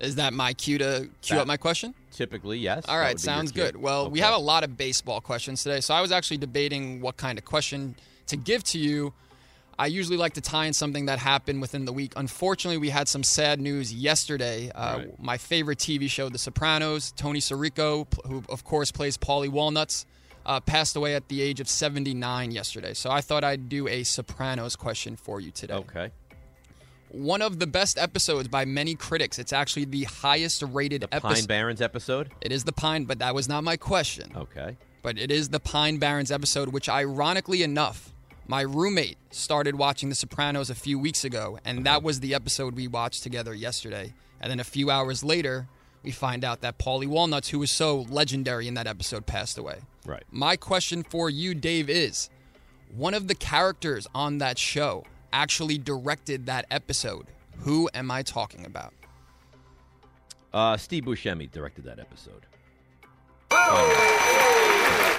Is 0.00 0.16
that 0.16 0.34
my 0.34 0.52
cue 0.52 0.76
to 0.78 1.08
cue 1.22 1.36
That- 1.36 1.42
up 1.42 1.46
my 1.46 1.56
question? 1.56 1.94
Typically, 2.12 2.58
yes. 2.58 2.84
All 2.88 2.98
right, 2.98 3.14
would 3.14 3.22
be 3.22 3.22
your 3.22 3.34
sounds 3.34 3.52
good. 3.52 3.76
Well, 3.76 4.10
we 4.10 4.20
have 4.20 4.34
a 4.34 4.38
lot 4.38 4.64
of 4.64 4.76
baseball 4.76 5.20
questions 5.20 5.62
today, 5.62 5.80
so 5.80 5.94
I 5.94 6.00
was 6.00 6.12
actually 6.12 6.38
debating 6.38 7.00
what 7.00 7.16
kind 7.16 7.38
of 7.38 7.44
question 7.44 7.96
to 8.26 8.36
give 8.36 8.62
to 8.64 8.78
you. 8.78 9.12
I 9.78 9.86
usually 9.86 10.18
like 10.18 10.34
to 10.34 10.40
tie 10.42 10.66
in 10.66 10.74
something 10.74 11.06
that 11.06 11.18
happened 11.18 11.60
within 11.60 11.86
the 11.86 11.92
week. 11.92 12.12
Unfortunately, 12.14 12.76
we 12.76 12.90
had 12.90 13.08
some 13.08 13.22
sad 13.22 13.60
news 13.60 13.92
yesterday. 13.92 14.70
Uh, 14.74 15.04
My 15.18 15.38
favorite 15.38 15.78
TV 15.78 16.08
show, 16.10 16.28
The 16.28 16.38
Sopranos, 16.38 17.10
Tony 17.12 17.40
Sirico, 17.40 18.06
who 18.26 18.44
of 18.48 18.64
course 18.64 18.92
plays 18.92 19.16
Paulie 19.16 19.48
Walnuts, 19.48 20.04
uh, 20.44 20.60
passed 20.60 20.94
away 20.94 21.14
at 21.14 21.28
the 21.28 21.40
age 21.40 21.58
of 21.60 21.68
79 21.68 22.50
yesterday. 22.50 22.94
So 22.94 23.10
I 23.10 23.20
thought 23.22 23.44
I'd 23.44 23.68
do 23.68 23.88
a 23.88 24.02
Sopranos 24.02 24.76
question 24.76 25.16
for 25.16 25.40
you 25.40 25.50
today. 25.50 25.74
Okay. 25.74 26.10
One 27.12 27.42
of 27.42 27.58
the 27.58 27.66
best 27.66 27.98
episodes 27.98 28.48
by 28.48 28.64
many 28.64 28.94
critics. 28.94 29.38
It's 29.38 29.52
actually 29.52 29.84
the 29.84 30.04
highest 30.04 30.62
rated 30.62 31.02
Pine 31.02 31.08
episode. 31.12 31.34
Pine 31.34 31.44
Barrens 31.44 31.82
episode. 31.82 32.30
It 32.40 32.52
is 32.52 32.64
the 32.64 32.72
Pine, 32.72 33.04
but 33.04 33.18
that 33.18 33.34
was 33.34 33.50
not 33.50 33.64
my 33.64 33.76
question. 33.76 34.32
Okay. 34.34 34.78
But 35.02 35.18
it 35.18 35.30
is 35.30 35.50
the 35.50 35.60
Pine 35.60 35.98
Barrens 35.98 36.32
episode, 36.32 36.70
which 36.70 36.88
ironically 36.88 37.62
enough, 37.62 38.14
my 38.46 38.62
roommate 38.62 39.18
started 39.30 39.76
watching 39.76 40.08
The 40.08 40.14
Sopranos 40.14 40.70
a 40.70 40.74
few 40.74 40.98
weeks 40.98 41.22
ago, 41.22 41.58
and 41.66 41.84
that 41.84 42.02
was 42.02 42.20
the 42.20 42.34
episode 42.34 42.76
we 42.76 42.88
watched 42.88 43.22
together 43.22 43.52
yesterday. 43.52 44.14
And 44.40 44.50
then 44.50 44.58
a 44.58 44.64
few 44.64 44.90
hours 44.90 45.22
later, 45.22 45.68
we 46.02 46.12
find 46.12 46.44
out 46.44 46.62
that 46.62 46.78
Paulie 46.78 47.06
Walnuts, 47.06 47.50
who 47.50 47.58
was 47.58 47.70
so 47.70 48.06
legendary 48.08 48.66
in 48.66 48.74
that 48.74 48.86
episode, 48.86 49.26
passed 49.26 49.58
away. 49.58 49.80
Right. 50.06 50.24
My 50.30 50.56
question 50.56 51.02
for 51.02 51.28
you, 51.28 51.54
Dave, 51.54 51.90
is 51.90 52.30
one 52.94 53.12
of 53.12 53.28
the 53.28 53.34
characters 53.34 54.06
on 54.14 54.38
that 54.38 54.58
show 54.58 55.04
actually 55.32 55.78
directed 55.78 56.46
that 56.46 56.66
episode. 56.70 57.26
Who 57.60 57.88
am 57.94 58.10
I 58.10 58.22
talking 58.22 58.64
about? 58.66 58.92
Uh, 60.52 60.76
Steve 60.76 61.04
Buscemi 61.04 61.50
directed 61.50 61.84
that 61.84 61.98
episode. 61.98 62.42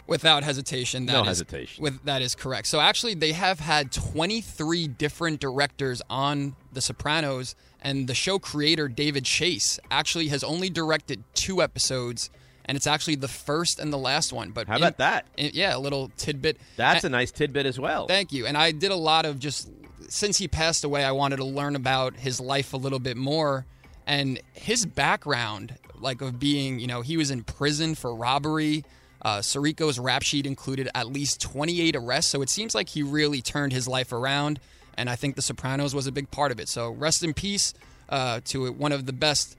Without 0.05 0.43
hesitation, 0.43 1.05
that 1.05 1.13
No 1.13 1.21
is- 1.21 1.27
hesitation. 1.27 1.81
With 1.83 2.03
that 2.03 2.21
is 2.21 2.35
correct. 2.35 2.67
So 2.67 2.79
actually, 2.79 3.13
they 3.13 3.31
have 3.31 3.59
had 3.59 3.91
23 3.91 4.87
different 4.87 5.39
directors 5.39 6.01
on 6.09 6.55
The 6.73 6.81
Sopranos, 6.81 7.55
and 7.81 8.07
the 8.07 8.13
show 8.13 8.37
creator 8.37 8.87
David 8.89 9.23
Chase 9.25 9.79
actually 9.89 10.27
has 10.27 10.43
only 10.43 10.69
directed 10.69 11.23
two 11.33 11.61
episodes, 11.61 12.29
and 12.65 12.75
it's 12.75 12.85
actually 12.85 13.15
the 13.15 13.27
first 13.29 13.79
and 13.79 13.93
the 13.93 13.97
last 13.97 14.33
one. 14.33 14.51
But 14.51 14.67
How 14.67 14.75
in- 14.75 14.83
about 14.83 14.97
that? 14.97 15.25
in- 15.37 15.51
yeah, 15.53 15.75
a 15.75 15.79
little 15.79 16.11
tidbit. 16.17 16.57
That's 16.75 17.05
A- 17.05 17.07
a 17.07 17.09
nice 17.09 17.31
tidbit 17.31 17.65
as 17.65 17.79
well. 17.79 18.05
Thank 18.07 18.33
you. 18.33 18.45
And 18.45 18.57
I 18.57 18.71
did 18.71 18.91
a 18.91 18.95
lot 18.97 19.25
of 19.25 19.39
just 19.39 19.69
since 20.09 20.37
he 20.37 20.47
passed 20.47 20.83
away, 20.83 21.03
I 21.03 21.11
wanted 21.11 21.37
to 21.37 21.45
learn 21.45 21.75
about 21.75 22.15
his 22.15 22.39
life 22.39 22.73
a 22.73 22.77
little 22.77 22.99
bit 22.99 23.17
more 23.17 23.65
and 24.05 24.39
his 24.53 24.85
background, 24.85 25.75
like 25.99 26.21
of 26.21 26.39
being, 26.39 26.79
you 26.79 26.87
know, 26.87 27.01
he 27.01 27.17
was 27.17 27.31
in 27.31 27.43
prison 27.43 27.95
for 27.95 28.13
robbery. 28.13 28.83
Uh, 29.21 29.37
Sirico's 29.39 29.99
rap 29.99 30.21
sheet 30.21 30.45
included 30.45 30.89
at 30.93 31.07
least 31.07 31.39
28 31.41 31.95
arrests, 31.95 32.29
so 32.29 32.41
it 32.41 32.49
seems 32.49 32.75
like 32.75 32.89
he 32.89 33.03
really 33.03 33.41
turned 33.41 33.71
his 33.71 33.87
life 33.87 34.11
around. 34.11 34.59
And 34.97 35.09
I 35.09 35.15
think 35.15 35.35
The 35.35 35.41
Sopranos 35.41 35.95
was 35.95 36.07
a 36.07 36.11
big 36.11 36.29
part 36.29 36.51
of 36.51 36.59
it. 36.59 36.67
So 36.67 36.91
rest 36.91 37.23
in 37.23 37.33
peace 37.33 37.73
uh, 38.09 38.41
to 38.45 38.71
one 38.73 38.91
of 38.91 39.05
the 39.05 39.13
best 39.13 39.57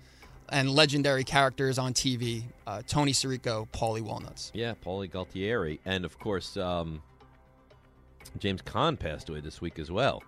and 0.51 0.71
legendary 0.71 1.25
characters 1.25 1.79
on 1.79 1.95
TV, 1.95 2.45
uh, 2.67 2.83
Tony 2.87 3.13
Sirico, 3.13 3.67
Paulie 3.69 4.03
Walnuts. 4.03 4.53
Yeah, 4.55 4.75
Paulie 4.85 5.11
Gualtieri, 5.11 5.79
and 5.87 6.05
of 6.05 6.19
course, 6.19 6.57
um, 6.59 7.03
James 8.39 8.61
Caan 8.63 8.99
passed 8.99 9.29
away 9.31 9.41
this 9.41 9.61
week 9.63 9.79
as 9.79 9.91
well, 9.91 10.23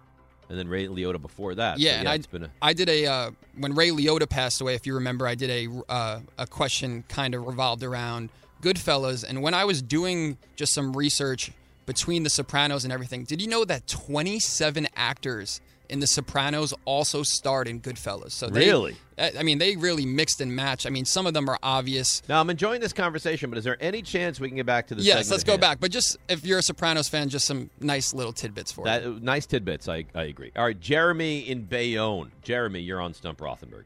and 0.48 0.58
then 0.58 0.68
Ray 0.68 0.86
Liotta 0.86 1.20
before 1.20 1.54
that. 1.56 1.78
Yeah, 1.78 1.92
So, 1.92 1.98
and 2.00 2.08
I, 2.08 2.14
it's 2.14 2.26
been 2.26 2.44
a 2.44 2.50
I 2.62 2.72
did 2.72 2.88
a 2.88 3.06
uh, 3.06 3.30
when 3.58 3.74
Ray 3.74 3.90
Liotta 3.90 4.28
passed 4.28 4.60
away. 4.60 4.74
If 4.74 4.86
you 4.86 4.94
remember, 4.94 5.26
I 5.26 5.34
did 5.34 5.50
a 5.50 5.82
uh, 5.88 6.20
a 6.38 6.46
question 6.46 7.04
kind 7.08 7.34
of 7.34 7.46
revolved 7.46 7.82
around 7.82 8.30
Goodfellas, 8.62 9.24
and 9.28 9.42
when 9.42 9.54
I 9.54 9.64
was 9.64 9.82
doing 9.82 10.38
just 10.56 10.72
some 10.72 10.96
research 10.96 11.52
between 11.84 12.22
The 12.24 12.30
Sopranos 12.30 12.84
and 12.84 12.92
everything, 12.92 13.24
did 13.24 13.40
you 13.40 13.48
know 13.48 13.64
that 13.64 13.86
27 13.86 14.88
actors 14.96 15.60
in 15.88 16.00
The 16.00 16.06
Sopranos 16.06 16.74
also 16.84 17.22
starred 17.22 17.68
in 17.68 17.80
Goodfellas? 17.80 18.32
So 18.32 18.48
they, 18.48 18.60
Really? 18.60 18.96
I 19.18 19.32
I 19.38 19.42
mean, 19.42 19.58
they 19.58 19.76
really 19.76 20.04
mixed 20.06 20.40
and 20.40 20.54
matched. 20.54 20.86
I 20.86 20.90
mean, 20.90 21.04
some 21.04 21.26
of 21.26 21.34
them 21.34 21.48
are 21.48 21.58
obvious. 21.62 22.22
Now 22.28 22.40
I'm 22.40 22.50
enjoying 22.50 22.80
this 22.80 22.92
conversation, 22.92 23.50
but 23.50 23.58
is 23.58 23.64
there 23.64 23.76
any 23.80 24.02
chance 24.02 24.38
we 24.40 24.48
can 24.48 24.56
get 24.56 24.66
back 24.66 24.88
to 24.88 24.94
the? 24.94 25.02
Yes, 25.02 25.16
segment 25.18 25.30
let's 25.30 25.44
go 25.44 25.52
hand? 25.52 25.60
back. 25.60 25.80
But 25.80 25.90
just 25.90 26.16
if 26.28 26.44
you're 26.44 26.58
a 26.58 26.62
Sopranos 26.62 27.08
fan, 27.08 27.28
just 27.28 27.46
some 27.46 27.70
nice 27.80 28.12
little 28.12 28.32
tidbits 28.32 28.72
for 28.72 28.88
you. 28.88 29.18
Nice 29.22 29.46
tidbits. 29.46 29.88
I 29.88 30.04
I 30.14 30.24
agree. 30.24 30.52
All 30.56 30.64
right, 30.64 30.78
Jeremy 30.78 31.40
in 31.40 31.62
Bayonne. 31.64 32.32
Jeremy, 32.42 32.80
you're 32.80 33.00
on 33.00 33.14
Stump 33.14 33.38
Rothenberg. 33.38 33.84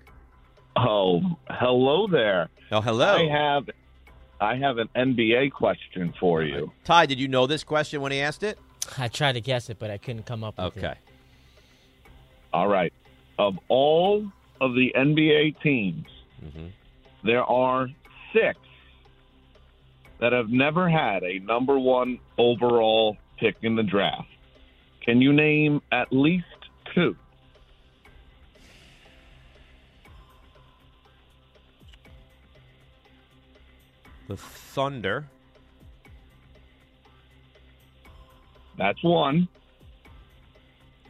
Oh, 0.76 1.20
hello 1.48 2.06
there. 2.06 2.48
Oh, 2.72 2.80
hello. 2.80 3.16
I 3.16 3.28
have 3.28 3.68
I 4.40 4.56
have 4.56 4.78
an 4.78 4.88
NBA 4.96 5.52
question 5.52 6.14
for 6.18 6.42
you. 6.42 6.72
Ty, 6.84 7.06
did 7.06 7.20
you 7.20 7.28
know 7.28 7.46
this 7.46 7.62
question 7.62 8.00
when 8.00 8.12
he 8.12 8.20
asked 8.20 8.42
it? 8.42 8.58
I 8.96 9.08
tried 9.08 9.32
to 9.32 9.40
guess 9.40 9.68
it, 9.68 9.78
but 9.78 9.90
I 9.90 9.98
couldn't 9.98 10.24
come 10.24 10.42
up 10.42 10.56
with 10.58 10.76
it. 10.76 10.78
Okay. 10.84 10.94
All 12.52 12.68
right. 12.68 12.92
Of 13.38 13.54
all 13.68 14.26
of 14.60 14.74
the 14.74 14.92
NBA 14.96 15.60
teams, 15.62 16.06
Mm-hmm. 16.44 16.68
there 17.22 17.44
are 17.44 17.88
six 18.32 18.58
that 20.20 20.32
have 20.32 20.48
never 20.48 20.88
had 20.88 21.22
a 21.22 21.38
number 21.40 21.78
one 21.78 22.18
overall 22.38 23.18
pick 23.38 23.56
in 23.60 23.76
the 23.76 23.82
draft. 23.82 24.26
Can 25.04 25.20
you 25.20 25.30
name 25.34 25.82
at 25.92 26.10
least 26.12 26.46
two? 26.94 27.14
The 34.28 34.36
Thunder. 34.36 35.26
That's 38.78 39.02
one. 39.02 39.48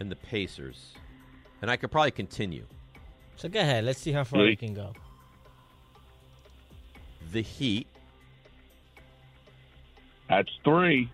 And 0.01 0.11
the 0.11 0.17
Pacers. 0.17 0.95
And 1.63 1.71
I 1.71 1.77
could 1.77 1.91
probably 1.91 2.11
continue. 2.11 2.65
So 3.37 3.49
go 3.49 3.61
ahead. 3.61 3.85
Let's 3.85 4.01
see 4.01 4.13
how 4.13 4.25
far 4.25 4.43
we 4.43 4.57
can 4.57 4.75
go. 4.75 4.93
The 7.33 7.43
Heat. 7.43 7.87
That's 10.29 10.51
three. 10.65 11.11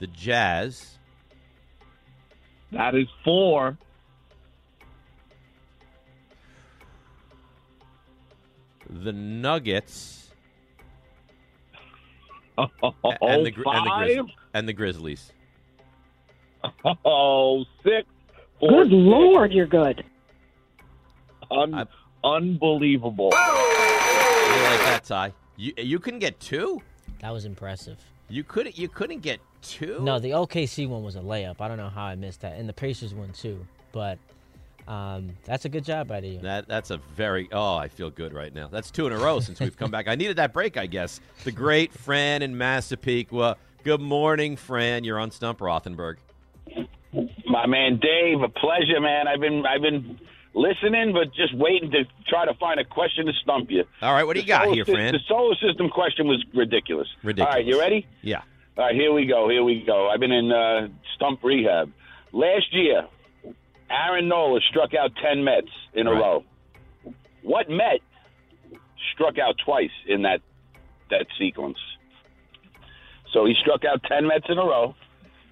The 0.00 0.06
Jazz. 0.08 0.98
That 2.72 2.94
is 2.94 3.06
four. 3.24 3.78
The 8.88 9.12
Nuggets. 9.12 10.20
Oh, 12.56 12.94
and, 13.20 13.44
the, 13.44 13.50
Gri- 13.50 13.64
and, 13.66 13.84
the? 13.84 13.90
Grizz- 13.90 14.30
and 14.54 14.68
the 14.68 14.72
Grizzlies. 14.72 15.32
Oh, 17.04 17.64
six. 17.82 18.06
Four, 18.60 18.70
Good 18.84 18.90
six. 18.90 18.92
lord, 18.94 19.52
you're 19.52 19.66
good. 19.66 20.04
Un- 21.50 21.86
unbelievable. 22.22 23.30
You 23.32 24.60
like 24.62 24.80
that, 24.80 25.04
Ty? 25.04 25.32
You 25.56 25.72
you 25.76 25.98
couldn't 25.98 26.20
get 26.20 26.38
two. 26.40 26.82
That 27.20 27.30
was 27.32 27.44
impressive. 27.44 27.98
You 28.28 28.42
couldn't 28.44 28.78
you 28.78 28.88
couldn't 28.88 29.20
get 29.20 29.40
two. 29.62 30.00
No, 30.02 30.18
the 30.18 30.30
OKC 30.30 30.88
one 30.88 31.02
was 31.02 31.16
a 31.16 31.20
layup. 31.20 31.60
I 31.60 31.68
don't 31.68 31.76
know 31.76 31.88
how 31.90 32.04
I 32.04 32.14
missed 32.14 32.40
that, 32.40 32.58
and 32.58 32.68
the 32.68 32.72
Pacers 32.72 33.14
one 33.14 33.32
too. 33.32 33.64
But 33.92 34.18
um, 34.88 35.30
that's 35.44 35.64
a 35.64 35.68
good 35.68 35.84
job 35.84 36.08
by 36.08 36.18
you. 36.20 36.38
That 36.40 36.66
that's 36.66 36.90
a 36.90 36.96
very 37.16 37.48
oh 37.52 37.76
I 37.76 37.88
feel 37.88 38.10
good 38.10 38.32
right 38.32 38.52
now. 38.54 38.68
That's 38.68 38.90
two 38.90 39.06
in 39.06 39.12
a 39.12 39.18
row 39.18 39.40
since 39.40 39.60
we've 39.60 39.76
come 39.76 39.90
back. 39.90 40.08
I 40.08 40.14
needed 40.14 40.36
that 40.36 40.52
break, 40.52 40.76
I 40.76 40.86
guess. 40.86 41.20
The 41.44 41.52
great 41.52 41.92
Fran 41.92 42.42
in 42.42 42.56
Massapequa. 42.56 43.56
Good 43.84 44.00
morning, 44.00 44.56
Fran. 44.56 45.04
You're 45.04 45.18
on 45.18 45.30
Stump 45.30 45.58
Rothenberg. 45.60 46.16
My 47.64 47.70
man 47.70 47.98
Dave, 47.98 48.42
a 48.42 48.48
pleasure, 48.48 49.00
man. 49.00 49.26
I've 49.26 49.40
been 49.40 49.64
I've 49.64 49.80
been 49.80 50.18
listening, 50.54 51.14
but 51.14 51.32
just 51.34 51.54
waiting 51.56 51.90
to 51.92 52.04
try 52.28 52.44
to 52.44 52.52
find 52.54 52.78
a 52.78 52.84
question 52.84 53.24
to 53.24 53.32
stump 53.42 53.70
you. 53.70 53.84
All 54.02 54.12
right, 54.12 54.24
what 54.24 54.34
do 54.34 54.40
you 54.40 54.44
The 54.44 54.48
got 54.52 54.68
here, 54.68 54.84
sys- 54.84 54.92
Fran? 54.92 55.12
The 55.14 55.20
solar 55.26 55.54
system 55.56 55.88
question 55.88 56.26
was 56.28 56.44
ridiculous. 56.54 57.08
Ridiculous. 57.22 57.48
All 57.50 57.56
right, 57.56 57.64
you 57.64 57.80
ready? 57.80 58.06
Yeah. 58.20 58.42
All 58.76 58.84
right, 58.84 58.94
here 58.94 59.14
we 59.14 59.24
go. 59.24 59.48
Here 59.48 59.64
we 59.64 59.82
go. 59.86 60.10
I've 60.10 60.20
been 60.20 60.30
in 60.32 60.52
uh, 60.52 60.88
stump 61.16 61.42
rehab. 61.42 61.90
Last 62.32 62.66
year, 62.72 63.06
Aaron 63.88 64.28
Nola 64.28 64.60
struck 64.68 64.92
out 64.92 65.12
ten 65.22 65.42
Mets 65.42 65.70
in 65.94 66.06
a 66.06 66.12
row. 66.12 66.44
What 67.42 67.70
Met 67.70 68.00
struck 69.14 69.38
out 69.38 69.54
twice 69.64 69.90
in 70.06 70.20
that 70.22 70.40
that 71.08 71.26
sequence? 71.38 71.78
So 73.32 73.46
he 73.46 73.54
struck 73.62 73.84
out 73.86 74.02
ten 74.02 74.26
Mets 74.26 74.44
in 74.50 74.58
a 74.58 74.64
row, 74.66 74.94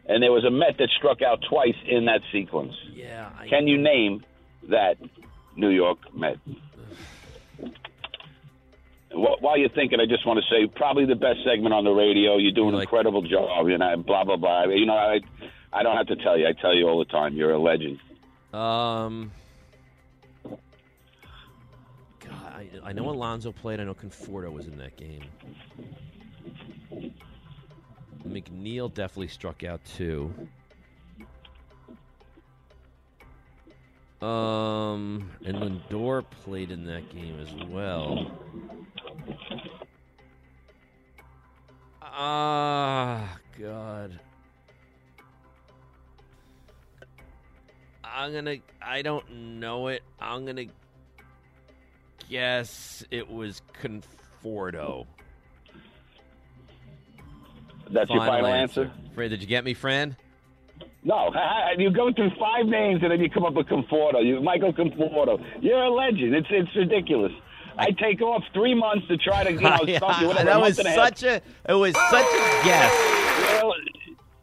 and 0.07 0.23
there 0.23 0.33
was 0.33 0.45
a 0.45 0.51
Met 0.51 0.77
that 0.79 0.89
struck 0.97 1.23
out 1.23 1.41
twice 1.49 1.77
in 1.87 2.07
that 2.07 2.21
sequence. 2.33 2.75
Yeah. 2.93 3.31
I, 3.39 3.49
Can 3.49 3.67
you 3.69 3.79
name 3.79 4.25
that 4.69 4.97
New 5.57 5.71
York 5.71 5.99
Met? 6.15 6.39
While 9.15 9.59
you're 9.59 9.69
thinking, 9.69 10.01
I 10.01 10.07
just 10.07 10.27
want 10.27 10.41
to 10.41 10.55
say 10.55 10.67
probably 10.75 11.05
the 11.05 11.15
best 11.15 11.41
segment 11.45 11.75
on 11.75 11.85
the 11.85 11.91
radio. 11.91 12.39
You're 12.39 12.53
do 12.53 12.69
an 12.69 12.75
incredible 12.75 13.23
job. 13.23 13.69
You 13.69 13.77
know, 13.77 13.97
blah 13.99 14.25
blah 14.25 14.37
blah. 14.37 14.65
You 14.65 14.87
know, 14.87 14.95
I 14.95 15.21
I 15.73 15.83
don't 15.83 15.97
have 15.97 16.07
to 16.07 16.17
tell 16.17 16.39
you. 16.39 16.47
I 16.47 16.53
tell 16.53 16.75
you 16.75 16.89
all 16.89 16.99
the 16.99 17.05
time. 17.05 17.35
You're 17.35 17.53
a 17.53 17.59
legend. 17.59 17.99
Um. 18.55 19.33
God, 22.21 22.33
I, 22.33 22.69
I 22.85 22.93
know 22.93 23.11
Alonso 23.11 23.53
played. 23.53 23.81
I 23.81 23.85
know 23.85 23.95
Conforto 23.95 24.51
was 24.51 24.67
in 24.67 24.79
that 24.79 24.97
game. 24.97 25.25
McNeil 28.27 28.93
definitely 28.93 29.29
struck 29.29 29.65
out 29.65 29.85
too. 29.85 30.33
Um, 34.21 35.31
and 35.45 35.57
Lindor 35.57 36.25
played 36.45 36.71
in 36.71 36.87
that 36.87 37.13
game 37.13 37.41
as 37.41 37.53
well. 37.69 38.31
Ah, 42.01 43.37
God. 43.59 44.21
I'm 48.05 48.33
gonna. 48.33 48.57
I 48.81 49.03
don't 49.03 49.59
know 49.59 49.89
it. 49.89 50.03
I'm 50.21 50.47
gonna 50.47 50.67
guess 52.29 53.05
it 53.11 53.29
was 53.29 53.63
Conforto. 53.83 55.07
That's 57.93 58.11
your 58.11 58.21
final 58.21 58.47
answer? 58.47 58.91
Fran, 59.15 59.31
did 59.31 59.41
you 59.41 59.47
get 59.47 59.65
me, 59.65 59.75
friend? 59.75 60.17
No, 61.05 61.31
you 61.79 61.91
go 61.91 62.13
through 62.13 62.31
five 62.39 62.67
names 62.67 63.01
and 63.03 63.11
then 63.11 63.21
you 63.21 63.29
come 63.29 63.45
up 63.45 63.55
with 63.55 63.67
Conforto. 63.67 64.25
You 64.25 64.41
Michael 64.41 64.73
Conforto. 64.73 65.45
You're 65.61 65.83
a 65.83 65.91
legend. 65.91 66.35
It's 66.35 66.47
it's 66.51 66.75
ridiculous. 66.77 67.33
I 67.79 67.91
take 67.91 68.21
off 68.21 68.43
three 68.53 68.75
months 68.75 69.07
to 69.09 69.17
try 69.17 69.45
to 69.45 69.53
you 69.53 69.61
know 69.61 69.79
Yeah, 69.87 69.99
stump 69.99 70.21
you. 70.21 70.27
Whatever. 70.29 70.45
that 70.47 70.61
was 70.61 70.79
and 70.79 70.89
a 70.89 70.95
such 70.95 71.23
a. 71.23 71.41
It 71.69 71.75
was 71.75 71.95
such 71.95 72.27
a 72.27 72.65
guess. 72.65 73.61
You're, 73.63 73.75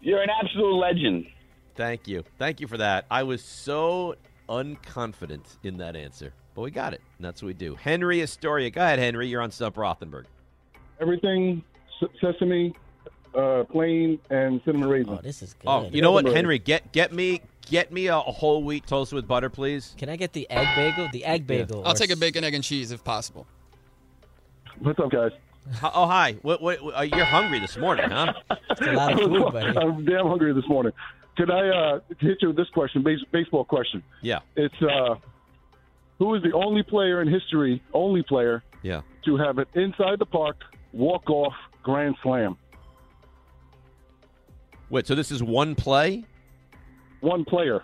you're 0.02 0.22
an 0.22 0.30
absolute 0.44 0.76
legend. 0.76 1.28
Thank 1.76 2.08
you. 2.08 2.24
Thank 2.38 2.60
you 2.60 2.68
for 2.68 2.78
that. 2.78 3.06
I 3.10 3.24
was 3.24 3.42
so 3.42 4.16
unconfident 4.50 5.46
in 5.64 5.78
that 5.78 5.96
answer, 5.96 6.34
but 6.56 6.62
we 6.62 6.72
got 6.72 6.94
it. 6.94 7.02
And 7.18 7.26
that's 7.26 7.42
what 7.42 7.48
we 7.48 7.54
do. 7.54 7.76
Henry 7.76 8.22
Astoria. 8.22 8.70
Go 8.70 8.82
ahead, 8.82 9.00
Henry. 9.00 9.28
You're 9.28 9.42
on 9.42 9.52
Stump 9.52 9.76
Rothenberg. 9.76 10.26
Everything 11.00 11.64
sesame, 12.20 12.76
uh, 13.36 13.64
plain, 13.66 14.20
and 14.30 14.62
cinnamon 14.66 14.90
raisin. 14.90 15.14
Oh, 15.14 15.20
this 15.22 15.42
is 15.42 15.54
good. 15.54 15.68
Oh, 15.68 15.90
you 15.92 16.02
know 16.02 16.12
what, 16.12 16.26
Henry? 16.26 16.60
Get 16.60 16.92
get 16.92 17.14
me 17.14 17.42
get 17.70 17.92
me 17.92 18.08
a, 18.08 18.16
a 18.18 18.20
whole 18.20 18.64
wheat 18.64 18.86
toast 18.88 19.14
with 19.14 19.28
butter, 19.28 19.50
please. 19.50 19.94
Can 19.98 20.10
I 20.10 20.16
get 20.16 20.34
the 20.34 20.50
egg 20.50 20.68
bagel? 20.76 21.08
The 21.12 21.26
egg 21.26 21.46
bagel. 21.48 21.84
I'll 21.86 21.92
or 21.92 21.96
take 21.96 22.12
a 22.12 22.16
bacon, 22.16 22.44
egg, 22.44 22.54
and 22.54 22.64
cheese 22.64 22.92
if 22.92 23.04
possible. 23.04 23.46
What's 24.80 25.00
up, 25.00 25.12
guys? 25.12 25.32
H- 25.72 25.92
Oh, 25.94 26.08
hi. 26.08 26.38
What, 26.42 26.62
what, 26.62 26.82
what- 26.82 26.98
uh, 26.98 27.02
you're 27.02 27.26
hungry 27.26 27.60
this 27.60 27.78
morning, 27.78 28.10
huh? 28.10 28.34
It's 28.72 28.82
a 28.82 28.92
lot 28.94 29.14
of 29.14 29.20
food, 29.20 29.42
buddy. 29.54 29.78
I'm 29.78 30.06
damn 30.06 30.26
hungry 30.28 30.54
this 30.54 30.68
morning. 30.68 30.94
Can 31.38 31.52
I 31.52 31.70
uh, 31.70 32.00
hit 32.20 32.38
you 32.42 32.48
with 32.50 32.58
this 32.58 32.70
question, 32.70 33.04
base, 33.04 33.20
baseball 33.32 33.66
question? 33.66 34.04
Yeah. 34.22 34.40
It's 34.56 34.76
uh, 34.82 35.16
who 36.18 36.34
is 36.36 36.44
the 36.44 36.54
only 36.54 36.84
player 36.84 37.22
in 37.22 37.28
history, 37.28 37.82
only 37.94 38.24
player 38.24 38.64
Yeah. 38.84 39.02
to 39.26 39.38
have 39.38 39.58
an 39.58 39.66
inside 39.76 40.20
the 40.20 40.26
park 40.26 40.58
walk 40.94 41.30
off 41.30 41.54
grand 41.84 42.16
slam? 42.24 42.58
Wait, 44.90 45.06
so 45.08 45.16
this 45.16 45.32
is 45.32 45.44
one 45.44 45.76
play, 45.76 46.24
One 47.22 47.46
player. 47.46 47.84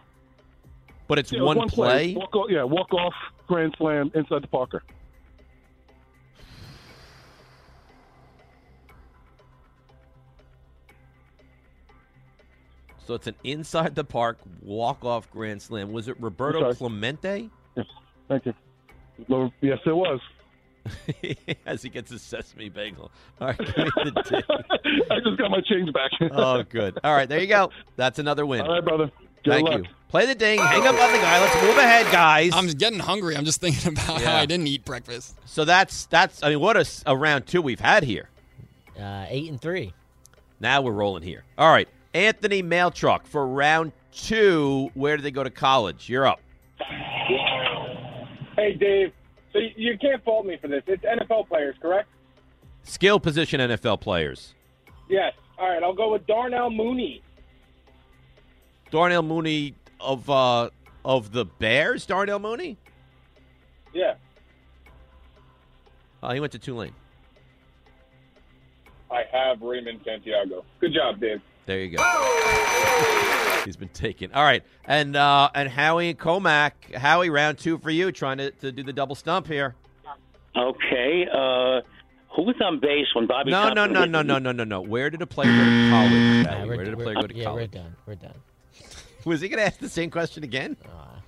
but 1.07 1.19
it's 1.19 1.31
Yeah, 1.31 1.41
one, 1.43 1.67
player. 1.69 1.69
play. 1.69 2.15
Walk 2.15 2.35
off, 2.35 2.49
yeah, 2.49 2.63
walk 2.63 2.93
off 2.93 3.13
grand 3.47 3.75
slam 3.77 4.11
inside 4.15 4.41
the 4.43 4.47
Parker. 4.47 4.81
So 13.05 13.13
it's 13.13 13.27
an 13.27 13.35
inside 13.43 13.93
the 13.93 14.03
park 14.03 14.39
walk 14.61 15.05
off 15.05 15.29
grand 15.29 15.61
slam. 15.61 15.91
Was 15.91 16.07
it 16.07 16.19
Roberto. 16.19 16.73
Clemente? 16.73 17.49
Yes, 17.75 17.85
thank 18.27 18.45
you. 18.47 18.53
Yes, 19.61 19.79
it 19.85 19.95
was. 19.95 20.19
As 21.65 21.81
he 21.81 21.89
gets 21.89 22.11
his 22.11 22.21
sesame 22.21 22.69
bagel. 22.69 23.11
All 23.41 23.47
right, 23.47 23.57
give 23.57 23.67
me 23.77 23.83
the 24.05 24.11
ding. 24.29 25.05
I 25.11 25.19
just 25.19 25.37
got 25.37 25.49
my 25.51 25.61
change 25.61 25.91
back. 25.93 26.11
Oh, 26.31 26.63
good. 26.63 26.99
All 27.03 27.13
right, 27.15 27.27
there 27.27 27.39
you 27.39 27.47
go. 27.47 27.71
That's 27.95 28.19
another 28.19 28.45
win. 28.45 28.61
All 28.61 28.73
right, 28.73 28.83
brother. 28.83 29.11
Good 29.43 29.51
Thank 29.51 29.69
luck. 29.69 29.81
you. 29.83 29.89
Play 30.09 30.25
the 30.27 30.35
ding. 30.35 30.59
Hang 30.59 30.81
up 30.87 30.99
on 30.99 31.11
the 31.11 31.17
guy. 31.17 31.39
Let's 31.41 31.55
move 31.61 31.77
ahead, 31.77 32.11
guys. 32.11 32.51
I'm 32.53 32.67
getting 32.67 32.99
hungry. 32.99 33.35
I'm 33.35 33.45
just 33.45 33.59
thinking 33.61 33.91
about 33.93 34.21
Yeah. 34.21 34.31
how 34.31 34.37
I 34.37 34.45
didn't 34.45 34.67
eat 34.67 34.85
breakfast. 34.85 35.35
So 35.45 35.65
that's 35.65 36.05
that's. 36.07 36.41
I 36.43 36.49
mean, 36.49 36.59
what 36.59 36.77
a, 36.77 36.81
s- 36.81 37.03
a 37.05 37.15
round 37.15 37.45
two 37.47 37.61
we've 37.61 37.79
had 37.79 38.03
here. 38.03 38.29
Uh, 38.99 39.25
eight 39.29 39.49
and 39.49 39.59
three. 39.61 39.93
Now 40.59 40.81
we're 40.81 40.91
rolling 40.93 41.21
here. 41.23 41.43
All 41.57 41.69
right, 41.71 41.87
Anthony 42.13 42.63
Mailtruck 42.63 43.25
for 43.27 43.45
round 43.45 43.91
two. 44.11 44.89
Where 44.93 45.17
do 45.17 45.23
they 45.23 45.31
go 45.31 45.43
to 45.43 45.49
college? 45.51 46.09
You're 46.09 46.25
up. 46.27 46.39
Hey, 48.55 48.73
Dave. 48.73 49.11
So 49.55 49.61
you- 49.77 49.97
can't 49.97 50.21
fault 50.25 50.45
me 50.45 50.57
for 50.57 50.67
this. 50.67 50.83
It's 50.85 51.03
NFL 51.05 51.47
players, 51.47 51.77
correct? 51.81 52.09
Skill 52.83 53.21
position 53.21 53.61
NFL 53.61 54.01
players. 54.01 54.53
Yes. 55.07 55.33
All 55.57 55.69
right. 55.69 55.81
I'll 55.81 55.93
go 55.93 56.11
with 56.11 56.27
Darnell 56.27 56.69
Mooney. 56.69 57.21
Darnell 58.91 59.23
Mooney 59.23 59.73
of 60.01 60.29
uh 60.29 60.69
of 61.05 61.31
the 61.31 61.45
Bears. 61.45 62.05
Darnell 62.05 62.39
Mooney. 62.39 62.77
Yeah. 63.93 64.15
Oh, 66.21 66.31
he 66.31 66.41
went 66.41 66.51
to 66.51 66.59
Tulane. 66.59 66.93
I 69.09 69.23
have 69.31 69.61
Raymond 69.61 70.01
Santiago. 70.03 70.65
Good 70.81 70.93
job, 70.93 71.21
Dave. 71.21 71.41
There 71.65 71.79
you 71.79 71.97
go. 71.97 72.03
He's 73.65 73.75
been 73.77 73.89
taken. 73.89 74.31
All 74.33 74.43
right, 74.43 74.63
and 74.85 75.15
uh, 75.15 75.49
and 75.55 75.67
Howie 75.69 76.09
and 76.09 76.19
Commack. 76.19 76.93
Howie, 76.93 77.29
round 77.31 77.57
two 77.57 77.79
for 77.79 77.89
you, 77.89 78.11
trying 78.11 78.37
to, 78.37 78.51
to 78.51 78.71
do 78.71 78.83
the 78.83 78.93
double 78.93 79.15
stump 79.15 79.47
here. 79.47 79.73
Okay. 80.55 81.25
Uh, 81.31 81.81
who 82.35 82.43
was 82.43 82.55
on 82.61 82.79
base 82.79 83.07
when 83.15 83.25
Bobby? 83.27 83.49
No, 83.49 83.69
no, 83.69 83.87
Thompson 83.87 83.93
no, 83.93 83.99
hit 84.01 84.09
no, 84.11 84.21
no, 84.21 84.37
no, 84.39 84.51
no, 84.51 84.63
no. 84.63 84.81
Where 84.81 85.09
did 85.09 85.21
a 85.21 85.25
player 85.27 85.47
go 85.51 85.57
to 85.63 85.89
college? 85.89 86.11
Howie? 86.11 86.43
Yeah, 86.43 86.65
Where 86.65 86.77
did 86.83 86.93
a 86.93 86.97
we're- 86.97 87.03
player 87.05 87.15
go 87.15 87.27
to 87.27 87.35
yeah, 87.35 87.53
we're 87.53 87.67
done. 87.67 87.95
We're 88.05 88.15
done. 88.15 88.35
Was 89.25 89.41
he 89.41 89.49
going 89.49 89.57
to 89.59 89.65
ask 89.65 89.79
the 89.79 89.89
same 89.89 90.11
question 90.11 90.43
again? 90.43 90.77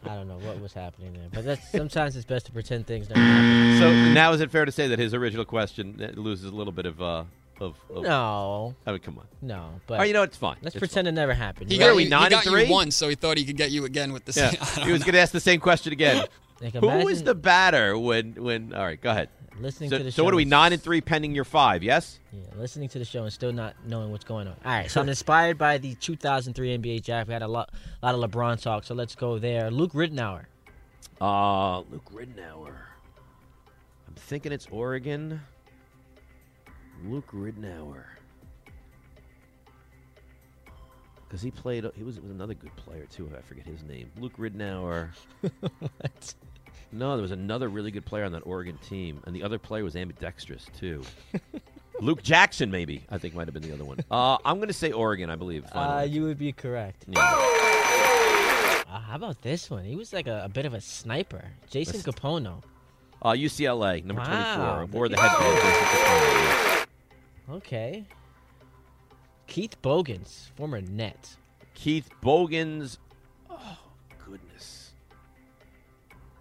I 0.05 0.15
don't 0.15 0.27
know 0.27 0.38
what 0.38 0.61
was 0.61 0.71
happening 0.73 1.11
there, 1.13 1.27
but 1.33 1.43
that's 1.43 1.71
sometimes 1.71 2.15
it's 2.15 2.23
best 2.25 2.45
to 2.45 2.51
pretend 2.53 2.85
things 2.88 3.07
don't 3.07 3.17
happen. 3.17 3.79
So 3.79 3.91
now, 4.13 4.31
is 4.31 4.39
it 4.39 4.51
fair 4.51 4.63
to 4.63 4.71
say 4.71 4.88
that 4.88 4.99
his 4.99 5.13
original 5.13 5.43
question 5.43 5.99
uh, 6.01 6.17
loses 6.17 6.45
a 6.45 6.55
little 6.55 6.71
bit 6.71 6.85
of 6.85 7.01
uh 7.01 7.23
of, 7.60 7.76
of 7.93 8.03
No. 8.03 8.76
I 8.86 8.91
mean, 8.91 8.99
come 8.99 9.18
on. 9.20 9.26
No, 9.41 9.70
but 9.88 9.93
All 9.95 9.99
right, 9.99 10.08
you 10.08 10.14
know 10.14 10.24
it's 10.24 10.38
fine. 10.38 10.58
Let's 10.62 10.76
It's 10.76 10.80
pretend 10.80 11.08
it 11.08 11.12
never 11.14 11.34
happened. 11.34 11.72
He 11.72 11.78
right? 11.80 11.88
got, 11.88 11.95
we 11.95 12.03
you, 12.03 12.10
nine 12.10 12.20
he 12.32 12.36
and 12.36 12.43
got 12.43 12.43
three? 12.43 12.66
you 12.66 12.72
once, 12.72 12.95
so 12.95 13.10
he 13.10 13.16
thought 13.16 13.38
he 13.38 13.45
could 13.45 13.58
get 13.58 13.72
you 13.72 13.86
again 13.86 14.14
with 14.14 14.26
the 14.26 14.34
Yeah, 14.39 14.49
same. 14.51 14.60
I 14.84 14.86
he 14.88 14.91
was 14.91 15.01
don't 15.01 15.08
going 15.08 15.14
to 15.14 15.20
ask 15.20 15.32
the 15.32 15.39
same 15.39 15.60
question 15.60 15.93
again. 15.93 16.26
Like, 16.60 16.74
Who 16.74 16.88
was 16.88 16.91
imagine 17.03 17.26
the 17.26 17.36
batter 17.36 17.95
when 17.99 18.34
when? 18.43 18.74
All 18.74 18.84
right, 18.84 18.99
go 18.99 19.12
ahead. 19.12 19.30
listening 19.60 19.91
So, 19.91 19.99
to 19.99 20.03
the 20.03 20.12
so 20.12 20.22
show? 20.22 20.24
what 20.24 20.34
are 20.34 20.38
we? 20.38 20.41
is- 20.41 20.49
Nine 20.49 20.74
and 20.74 20.82
three, 20.82 21.01
pending 21.01 21.36
your 21.36 21.43
five. 21.43 21.84
Yes. 21.84 22.20
Yeah, 22.34 22.39
listening 22.58 22.89
to 22.89 22.97
the 22.97 23.05
show 23.05 23.26
and 23.26 23.32
still 23.32 23.51
not 23.53 23.76
knowing 23.86 24.10
what's 24.12 24.24
going 24.26 24.47
on. 24.47 24.55
All 24.66 24.72
right, 24.72 24.89
so 24.89 24.99
I'm 24.99 25.08
inspired 25.08 25.60
by 25.60 25.78
the 25.78 25.93
2003 25.93 26.80
NBA 26.80 27.05
draft. 27.05 27.28
We 27.28 27.34
had 27.34 27.43
a 27.43 27.47
lot, 27.47 27.70
lot 28.01 28.16
of 28.16 28.22
LeBron 28.32 28.60
talk, 28.60 28.86
so 28.86 28.95
let's 28.95 29.14
go 29.14 29.38
there. 29.38 29.70
Luke 29.70 29.91
Rittenauer. 29.93 30.45
Uh, 31.22 31.82
Luke 31.82 32.12
Ridnour. 32.12 32.74
I'm 34.08 34.16
thinking 34.16 34.51
it's 34.51 34.68
Oregon. 34.72 35.41
Luke 37.05 37.29
Ridnour. 37.31 38.03
Because 41.27 41.41
he 41.41 41.51
played, 41.51 41.85
he 41.95 42.03
was, 42.03 42.19
was 42.19 42.31
another 42.31 42.53
good 42.53 42.75
player 42.77 43.05
too. 43.11 43.29
I 43.37 43.41
forget 43.41 43.65
his 43.65 43.83
name. 43.83 44.09
Luke 44.17 44.37
Ridnour. 44.37 45.09
what? 45.41 46.33
No, 46.91 47.15
there 47.15 47.21
was 47.21 47.31
another 47.31 47.67
really 47.67 47.91
good 47.91 48.05
player 48.05 48.23
on 48.23 48.31
that 48.31 48.43
Oregon 48.45 48.77
team, 48.77 49.21
and 49.25 49.35
the 49.35 49.43
other 49.43 49.59
player 49.59 49.83
was 49.83 49.95
ambidextrous 49.95 50.67
too. 50.77 51.03
Luke 51.99 52.23
Jackson, 52.23 52.71
maybe 52.71 53.03
I 53.09 53.17
think 53.17 53.33
might 53.33 53.47
have 53.47 53.53
been 53.53 53.63
the 53.63 53.73
other 53.73 53.83
one. 53.83 53.97
Uh, 54.09 54.37
I'm 54.45 54.57
going 54.57 54.67
to 54.67 54.73
say 54.73 54.91
Oregon. 54.91 55.29
I 55.29 55.35
believe. 55.35 55.65
Uh, 55.71 56.05
you 56.07 56.23
would 56.23 56.37
be 56.37 56.53
correct. 56.53 57.05
Yeah. 57.07 57.19
Uh, 58.89 58.99
how 58.99 59.15
about 59.15 59.41
this 59.41 59.69
one? 59.69 59.83
He 59.83 59.95
was 59.95 60.13
like 60.13 60.27
a, 60.27 60.43
a 60.45 60.49
bit 60.49 60.65
of 60.65 60.73
a 60.73 60.79
sniper. 60.79 61.43
Jason 61.69 61.99
Kapono. 62.01 62.63
Uh, 63.21 63.31
UCLA, 63.31 64.03
number 64.03 64.21
Wow, 64.21 64.85
24. 64.85 64.97
Wore 64.97 65.09
the 65.09 65.19
headband. 65.19 66.63
Jason 67.47 67.53
Capone, 67.53 67.53
yeah. 67.53 67.55
Okay. 67.55 68.05
Keith 69.47 69.81
Bogans, 69.81 70.51
former 70.55 70.81
Net. 70.81 71.35
Keith 71.73 72.09
Bogans. 72.21 72.99
Oh, 73.49 73.77
goodness. 74.25 74.91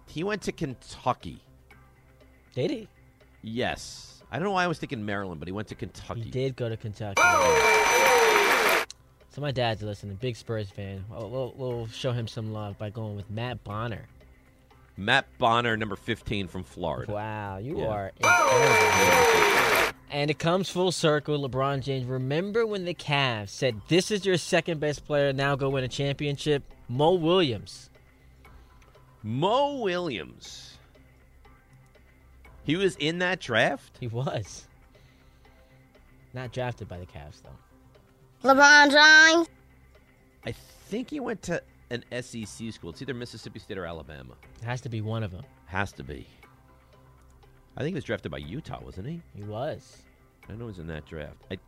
He 0.07 0.23
went 0.23 0.41
to 0.43 0.51
Kentucky. 0.51 1.39
Did 2.53 2.71
he? 2.71 2.87
Yes. 3.43 4.23
I 4.31 4.37
don't 4.39 4.45
know 4.45 4.51
why 4.51 4.63
I 4.65 4.67
was 4.67 4.77
thinking 4.79 5.05
Maryland, 5.05 5.39
but 5.39 5.47
he 5.47 5.51
went 5.53 5.69
to 5.69 5.75
Kentucky. 5.75 6.21
He 6.21 6.29
did 6.31 6.55
go 6.57 6.67
to 6.67 6.75
Kentucky. 6.75 7.21
So 9.29 9.41
my 9.41 9.51
dad's 9.51 9.83
listening, 9.83 10.15
big 10.15 10.35
Spurs 10.35 10.69
fan. 10.71 11.05
We'll, 11.09 11.29
we'll, 11.29 11.53
we'll 11.55 11.87
show 11.87 12.11
him 12.11 12.27
some 12.27 12.51
love 12.51 12.77
by 12.79 12.89
going 12.89 13.15
with 13.15 13.29
Matt 13.29 13.63
Bonner. 13.63 14.05
Matt 14.97 15.27
Bonner, 15.37 15.77
number 15.77 15.95
15 15.95 16.47
from 16.47 16.63
Florida. 16.63 17.13
Wow, 17.13 17.57
you 17.57 17.77
Yeah. 17.79 17.85
are 17.87 18.11
incredible. 18.17 19.36
And 20.09 20.31
it 20.31 20.39
comes 20.39 20.69
full 20.69 20.91
circle. 20.91 21.47
LeBron 21.47 21.81
James. 21.81 22.05
Remember 22.05 22.65
when 22.65 22.85
the 22.85 22.93
Cavs 22.93 23.49
said, 23.49 23.81
"This 23.87 24.09
is 24.09 24.25
your 24.25 24.37
second 24.37 24.79
best 24.79 25.05
player. 25.05 25.33
Now 25.33 25.55
go 25.55 25.69
win 25.69 25.83
a 25.83 25.89
championship." 25.89 26.63
Mo 26.87 27.13
Williams. 27.13 27.89
Mo 29.21 29.81
Williams. 29.81 30.77
He 32.63 32.75
was 32.75 32.95
in 32.97 33.19
that 33.19 33.39
draft? 33.39 33.97
He 33.99 34.07
was. 34.07 34.67
Not 36.33 36.51
drafted 36.53 36.87
by 36.87 36.99
the 36.99 37.05
Cavs 37.05 37.41
though. 37.43 38.49
LeBron 38.49 38.91
James. 38.91 39.47
I 40.45 40.51
think 40.51 41.09
he 41.09 41.19
went 41.19 41.41
to 41.43 41.61
an 41.89 42.03
SEC 42.11 42.71
school. 42.71 42.91
It's 42.91 43.01
either 43.01 43.13
Mississippi 43.13 43.59
State 43.59 43.77
or 43.77 43.85
Alabama. 43.85 44.35
It 44.61 44.65
has 44.65 44.81
to 44.81 44.89
be 44.89 45.01
one 45.01 45.23
of 45.23 45.31
them. 45.31 45.43
Has 45.65 45.91
to 45.93 46.03
be. 46.03 46.27
I 47.77 47.81
think 47.81 47.89
he 47.89 47.95
was 47.95 48.03
drafted 48.03 48.31
by 48.31 48.39
Utah, 48.39 48.79
wasn't 48.83 49.07
he? 49.07 49.21
He 49.35 49.43
was. 49.43 50.01
I 50.49 50.53
know 50.53 50.61
he 50.61 50.65
was 50.65 50.79
in 50.79 50.87
that 50.87 51.05
draft. 51.05 51.37
I, 51.51 51.59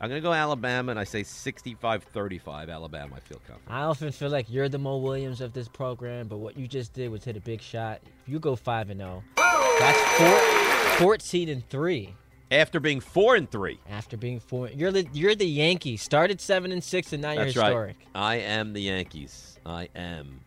I'm 0.00 0.08
going 0.08 0.20
to 0.20 0.26
go 0.26 0.32
Alabama, 0.32 0.90
and 0.92 0.98
I 0.98 1.04
say 1.04 1.20
65-35 1.22 2.70
Alabama. 2.70 3.16
I 3.16 3.20
feel 3.20 3.38
confident. 3.46 3.68
I 3.68 3.82
often 3.82 4.10
feel 4.12 4.30
like 4.30 4.46
you're 4.48 4.70
the 4.70 4.78
Mo 4.78 4.96
Williams 4.96 5.42
of 5.42 5.52
this 5.52 5.68
program, 5.68 6.26
but 6.26 6.38
what 6.38 6.56
you 6.56 6.66
just 6.66 6.94
did 6.94 7.10
was 7.10 7.22
hit 7.22 7.36
a 7.36 7.40
big 7.40 7.60
shot. 7.60 8.00
If 8.22 8.32
you 8.32 8.38
go 8.38 8.56
five 8.56 8.88
and 8.88 9.00
zero, 9.00 9.22
that's 9.36 10.00
four, 10.16 11.08
14 11.08 11.50
and 11.50 11.68
three. 11.68 12.14
After 12.50 12.80
being 12.80 13.00
four 13.00 13.36
and 13.36 13.48
three. 13.48 13.78
After 13.90 14.16
being 14.16 14.40
four, 14.40 14.70
you're 14.70 14.90
the 14.90 15.06
you're 15.12 15.36
the 15.36 15.46
Yankees. 15.46 16.02
Started 16.02 16.40
seven 16.40 16.72
and 16.72 16.82
six, 16.82 17.12
and 17.12 17.22
now 17.22 17.36
That's 17.36 17.54
you're 17.54 17.62
right. 17.62 17.68
historic. 17.68 17.96
I 18.12 18.36
am 18.36 18.72
the 18.72 18.80
Yankees. 18.80 19.58
I 19.64 19.88
am 19.94 20.40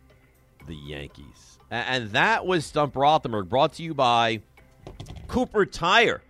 the 0.66 0.74
Yankees. 0.76 1.53
And 1.70 2.10
that 2.10 2.46
was 2.46 2.64
Stump 2.66 2.94
Rothenberg, 2.94 3.48
brought 3.48 3.74
to 3.74 3.82
you 3.82 3.94
by 3.94 4.40
Cooper 5.28 5.66
Tire. 5.66 6.22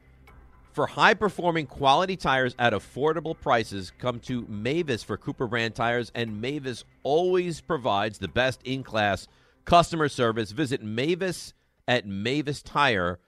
For 0.72 0.86
high 0.88 1.14
performing 1.14 1.66
quality 1.66 2.16
tires 2.16 2.56
at 2.58 2.72
affordable 2.72 3.38
prices, 3.38 3.92
come 3.98 4.18
to 4.20 4.44
Mavis 4.48 5.04
for 5.04 5.16
Cooper 5.16 5.46
brand 5.46 5.76
tires, 5.76 6.10
and 6.16 6.40
Mavis 6.40 6.84
always 7.04 7.60
provides 7.60 8.18
the 8.18 8.26
best 8.26 8.60
in 8.64 8.82
class 8.82 9.28
customer 9.64 10.08
service. 10.08 10.50
Visit 10.50 10.82
Mavis 10.82 11.54
at 11.86 12.08
mavistire.com. 12.08 13.18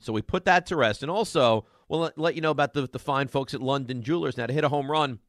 So 0.00 0.12
we 0.12 0.22
put 0.22 0.44
that 0.46 0.66
to 0.66 0.74
rest. 0.74 1.02
And 1.02 1.10
also, 1.10 1.66
we'll 1.88 2.00
let, 2.00 2.18
let 2.18 2.34
you 2.34 2.40
know 2.40 2.50
about 2.50 2.74
the, 2.74 2.88
the 2.88 2.98
fine 2.98 3.28
folks 3.28 3.54
at 3.54 3.62
London 3.62 4.02
Jewelers. 4.02 4.36
Now, 4.36 4.46
to 4.46 4.52
hit 4.52 4.64
a 4.64 4.68
home 4.68 4.90
run, 4.90 5.20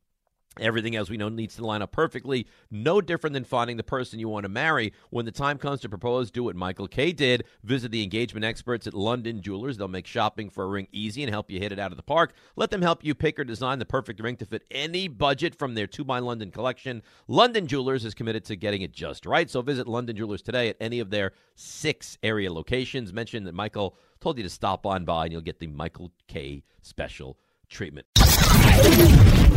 Everything, 0.59 0.95
as 0.95 1.09
we 1.09 1.17
know, 1.17 1.27
needs 1.27 1.55
to 1.57 1.65
line 1.65 1.81
up 1.81 1.91
perfectly. 1.91 2.47
No 2.71 3.01
different 3.01 3.33
than 3.33 3.43
finding 3.43 3.75
the 3.75 3.83
person 3.83 4.19
you 4.19 4.29
want 4.29 4.45
to 4.45 4.49
marry. 4.49 4.93
When 5.09 5.25
the 5.25 5.31
time 5.31 5.57
comes 5.57 5.81
to 5.81 5.89
propose, 5.89 6.31
do 6.31 6.43
what 6.43 6.55
Michael 6.55 6.87
Kay 6.87 7.11
did. 7.11 7.43
Visit 7.63 7.91
the 7.91 8.03
engagement 8.03 8.45
experts 8.45 8.87
at 8.87 8.93
London 8.93 9.41
Jewelers. 9.41 9.77
They'll 9.77 9.89
make 9.89 10.07
shopping 10.07 10.49
for 10.49 10.63
a 10.63 10.67
ring 10.67 10.87
easy 10.93 11.23
and 11.23 11.29
help 11.29 11.51
you 11.51 11.59
hit 11.59 11.73
it 11.73 11.79
out 11.79 11.91
of 11.91 11.97
the 11.97 12.03
park. 12.03 12.33
Let 12.55 12.71
them 12.71 12.81
help 12.81 13.03
you 13.03 13.13
pick 13.13 13.37
or 13.37 13.43
design 13.43 13.79
the 13.79 13.85
perfect 13.85 14.21
ring 14.21 14.37
to 14.37 14.45
fit 14.45 14.63
any 14.71 15.09
budget 15.09 15.55
from 15.55 15.75
their 15.75 15.87
2 15.87 16.05
by 16.05 16.19
London 16.19 16.51
collection. 16.51 17.03
London 17.27 17.67
Jewelers 17.67 18.05
is 18.05 18.13
committed 18.13 18.45
to 18.45 18.55
getting 18.55 18.81
it 18.81 18.93
just 18.93 19.25
right. 19.25 19.49
So 19.49 19.61
visit 19.61 19.87
London 19.87 20.15
Jewelers 20.15 20.41
today 20.41 20.69
at 20.69 20.77
any 20.79 20.99
of 20.99 21.09
their 21.09 21.33
six 21.55 22.17
area 22.23 22.51
locations. 22.51 23.11
Mention 23.11 23.43
that 23.43 23.53
Michael 23.53 23.97
told 24.21 24.37
you 24.37 24.43
to 24.43 24.49
stop 24.49 24.85
on 24.85 25.03
by 25.03 25.25
and 25.25 25.33
you'll 25.33 25.41
get 25.41 25.59
the 25.59 25.67
Michael 25.67 26.11
Kay 26.27 26.63
special 26.81 27.37
treatment. 27.67 28.07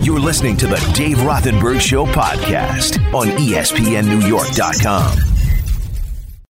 You're 0.09 0.19
listening 0.19 0.57
to 0.57 0.67
the 0.67 0.79
Dave 0.95 1.19
Rothenberg 1.19 1.83
Show 1.83 2.07
podcast 2.07 2.97
on 3.13 3.27
ESPNNewYork.com. 3.27 5.48